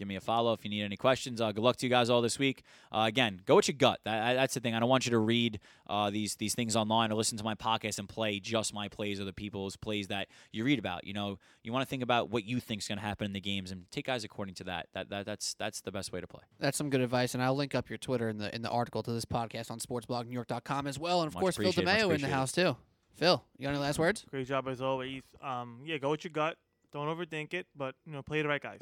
give 0.00 0.08
me 0.08 0.16
a 0.16 0.20
follow 0.20 0.54
if 0.54 0.64
you 0.64 0.70
need 0.70 0.82
any 0.82 0.96
questions. 0.96 1.42
Uh, 1.42 1.52
good 1.52 1.62
luck 1.62 1.76
to 1.76 1.86
you 1.86 1.90
guys 1.90 2.08
all 2.08 2.22
this 2.22 2.38
week. 2.38 2.62
Uh, 2.90 3.04
again, 3.06 3.42
go 3.44 3.56
with 3.56 3.68
your 3.68 3.76
gut. 3.76 4.00
That, 4.04 4.32
that's 4.32 4.54
the 4.54 4.60
thing. 4.60 4.74
I 4.74 4.80
don't 4.80 4.88
want 4.88 5.04
you 5.04 5.10
to 5.10 5.18
read 5.18 5.60
uh, 5.86 6.08
these 6.08 6.36
these 6.36 6.54
things 6.54 6.74
online 6.74 7.12
or 7.12 7.16
listen 7.16 7.36
to 7.36 7.44
my 7.44 7.54
podcast 7.54 7.98
and 7.98 8.08
play 8.08 8.40
just 8.40 8.72
my 8.72 8.88
plays 8.88 9.20
or 9.20 9.24
the 9.24 9.32
people's 9.34 9.76
plays 9.76 10.08
that 10.08 10.28
you 10.52 10.64
read 10.64 10.78
about. 10.78 11.06
You 11.06 11.12
know, 11.12 11.38
you 11.62 11.70
want 11.70 11.86
to 11.86 11.88
think 11.88 12.02
about 12.02 12.30
what 12.30 12.44
you 12.44 12.60
think 12.60 12.80
is 12.80 12.88
going 12.88 12.98
to 12.98 13.04
happen 13.04 13.26
in 13.26 13.34
the 13.34 13.40
games 13.40 13.70
and 13.70 13.84
take 13.90 14.06
guys 14.06 14.24
according 14.24 14.54
to 14.54 14.64
that. 14.64 14.88
That, 14.94 15.10
that 15.10 15.26
that's 15.26 15.52
that's 15.54 15.82
the 15.82 15.92
best 15.92 16.12
way 16.12 16.22
to 16.22 16.26
play. 16.26 16.42
That's 16.58 16.78
some 16.78 16.88
good 16.88 17.02
advice, 17.02 17.34
and 17.34 17.42
I'll 17.42 17.54
link 17.54 17.74
up 17.74 17.90
your 17.90 17.98
Twitter 17.98 18.30
in 18.30 18.38
the 18.38 18.52
in 18.54 18.62
the 18.62 18.70
article 18.70 19.02
to 19.02 19.12
this 19.12 19.26
podcast 19.26 19.70
on 19.70 19.80
sportsblognewyork.com 19.80 20.86
as 20.86 20.98
well. 20.98 21.20
And 21.20 21.28
of 21.28 21.34
Much 21.34 21.42
course, 21.42 21.56
Phil 21.58 21.68
appreciated, 21.68 21.84
much 21.84 22.00
DeMayo 22.00 22.14
in 22.14 22.20
the 22.22 22.28
house 22.28 22.52
too. 22.52 22.74
Phil, 23.16 23.44
you 23.58 23.64
got 23.64 23.70
any 23.70 23.78
last 23.78 23.98
words? 23.98 24.24
Great 24.30 24.46
job 24.48 24.66
as 24.66 24.80
always. 24.80 25.20
Um, 25.42 25.80
yeah, 25.84 25.98
go 25.98 26.10
with 26.10 26.24
your 26.24 26.30
gut. 26.30 26.56
Don't 26.90 27.06
overthink 27.06 27.54
it, 27.54 27.66
but 27.76 27.94
you 28.06 28.12
know, 28.12 28.22
play 28.22 28.40
the 28.42 28.48
right 28.48 28.62
guys. 28.62 28.80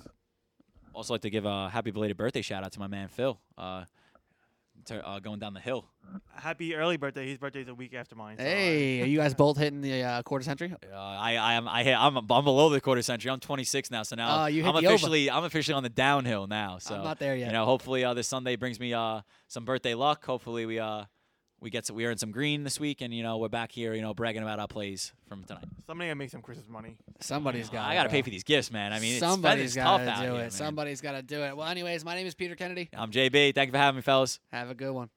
Also, 0.98 1.14
like 1.14 1.20
to 1.22 1.30
give 1.30 1.44
a 1.44 1.68
happy 1.68 1.92
belated 1.92 2.16
birthday 2.16 2.42
shout 2.42 2.64
out 2.64 2.72
to 2.72 2.80
my 2.80 2.88
man 2.88 3.06
Phil. 3.06 3.38
Uh, 3.56 3.84
to, 4.86 5.06
uh, 5.06 5.20
going 5.20 5.38
down 5.38 5.54
the 5.54 5.60
hill. 5.60 5.84
Happy 6.34 6.74
early 6.74 6.96
birthday. 6.96 7.28
His 7.28 7.38
birthday's 7.38 7.68
a 7.68 7.74
week 7.74 7.94
after 7.94 8.16
mine. 8.16 8.36
so, 8.36 8.42
uh, 8.42 8.46
Hey, 8.46 9.00
are 9.02 9.06
you 9.06 9.18
guys 9.18 9.32
both 9.32 9.58
hitting 9.58 9.80
the 9.80 10.02
uh, 10.02 10.22
quarter 10.22 10.44
century? 10.44 10.74
Uh, 10.92 10.96
I 10.96 11.36
I 11.36 11.52
am 11.54 11.68
I 11.68 11.84
hit, 11.84 11.96
I'm 11.96 12.16
I'm 12.16 12.26
below 12.26 12.68
the 12.68 12.80
quarter 12.80 13.02
century. 13.02 13.30
I'm 13.30 13.38
26 13.38 13.92
now, 13.92 14.02
so 14.02 14.16
now 14.16 14.46
you 14.46 14.64
hit 14.64 14.68
I'm 14.74 14.82
the 14.82 14.88
over. 14.88 14.94
officially 14.96 15.30
I'm 15.30 15.44
officially 15.44 15.74
on 15.74 15.84
the 15.84 15.88
downhill 15.88 16.48
now. 16.48 16.78
So 16.78 16.96
I'm 16.96 17.04
not 17.04 17.20
there 17.20 17.36
yet. 17.36 17.46
you 17.46 17.52
know, 17.52 17.64
hopefully 17.64 18.02
uh, 18.02 18.14
this 18.14 18.26
Sunday 18.26 18.56
brings 18.56 18.80
me 18.80 18.92
uh 18.92 19.20
some 19.46 19.64
birthday 19.64 19.94
luck. 19.94 20.24
Hopefully 20.24 20.66
we 20.66 20.80
uh 20.80 21.04
we 21.60 21.70
get 21.70 21.86
some, 21.86 21.96
we 21.96 22.06
earn 22.06 22.16
some 22.18 22.30
green 22.30 22.64
this 22.64 22.78
week, 22.78 23.00
and 23.00 23.12
you 23.12 23.22
know 23.22 23.38
we're 23.38 23.48
back 23.48 23.72
here, 23.72 23.94
you 23.94 24.02
know, 24.02 24.14
bragging 24.14 24.42
about 24.42 24.60
our 24.60 24.68
plays 24.68 25.12
from 25.28 25.44
tonight. 25.44 25.64
Somebody 25.86 26.08
gotta 26.08 26.16
make 26.16 26.30
some 26.30 26.42
Christmas 26.42 26.68
money. 26.68 26.96
Somebody's 27.20 27.68
got. 27.68 27.88
I 27.88 27.94
gotta 27.94 28.08
pay 28.08 28.22
for 28.22 28.30
these 28.30 28.44
gifts, 28.44 28.70
man. 28.70 28.92
I 28.92 29.00
mean, 29.00 29.12
it's, 29.12 29.20
Somebody's 29.20 29.64
it's 29.66 29.76
got 29.76 29.98
to 29.98 30.26
do 30.26 30.34
it. 30.36 30.38
man. 30.38 30.50
Somebody's 30.50 31.00
got 31.00 31.12
to 31.12 31.22
do 31.22 31.42
it. 31.42 31.56
Well, 31.56 31.66
anyways, 31.66 32.04
my 32.04 32.14
name 32.14 32.26
is 32.26 32.34
Peter 32.34 32.54
Kennedy. 32.54 32.88
I'm 32.94 33.10
JB. 33.10 33.54
Thank 33.54 33.68
you 33.68 33.72
for 33.72 33.78
having 33.78 33.96
me, 33.96 34.02
fellas. 34.02 34.38
Have 34.52 34.70
a 34.70 34.74
good 34.74 34.92
one. 34.92 35.10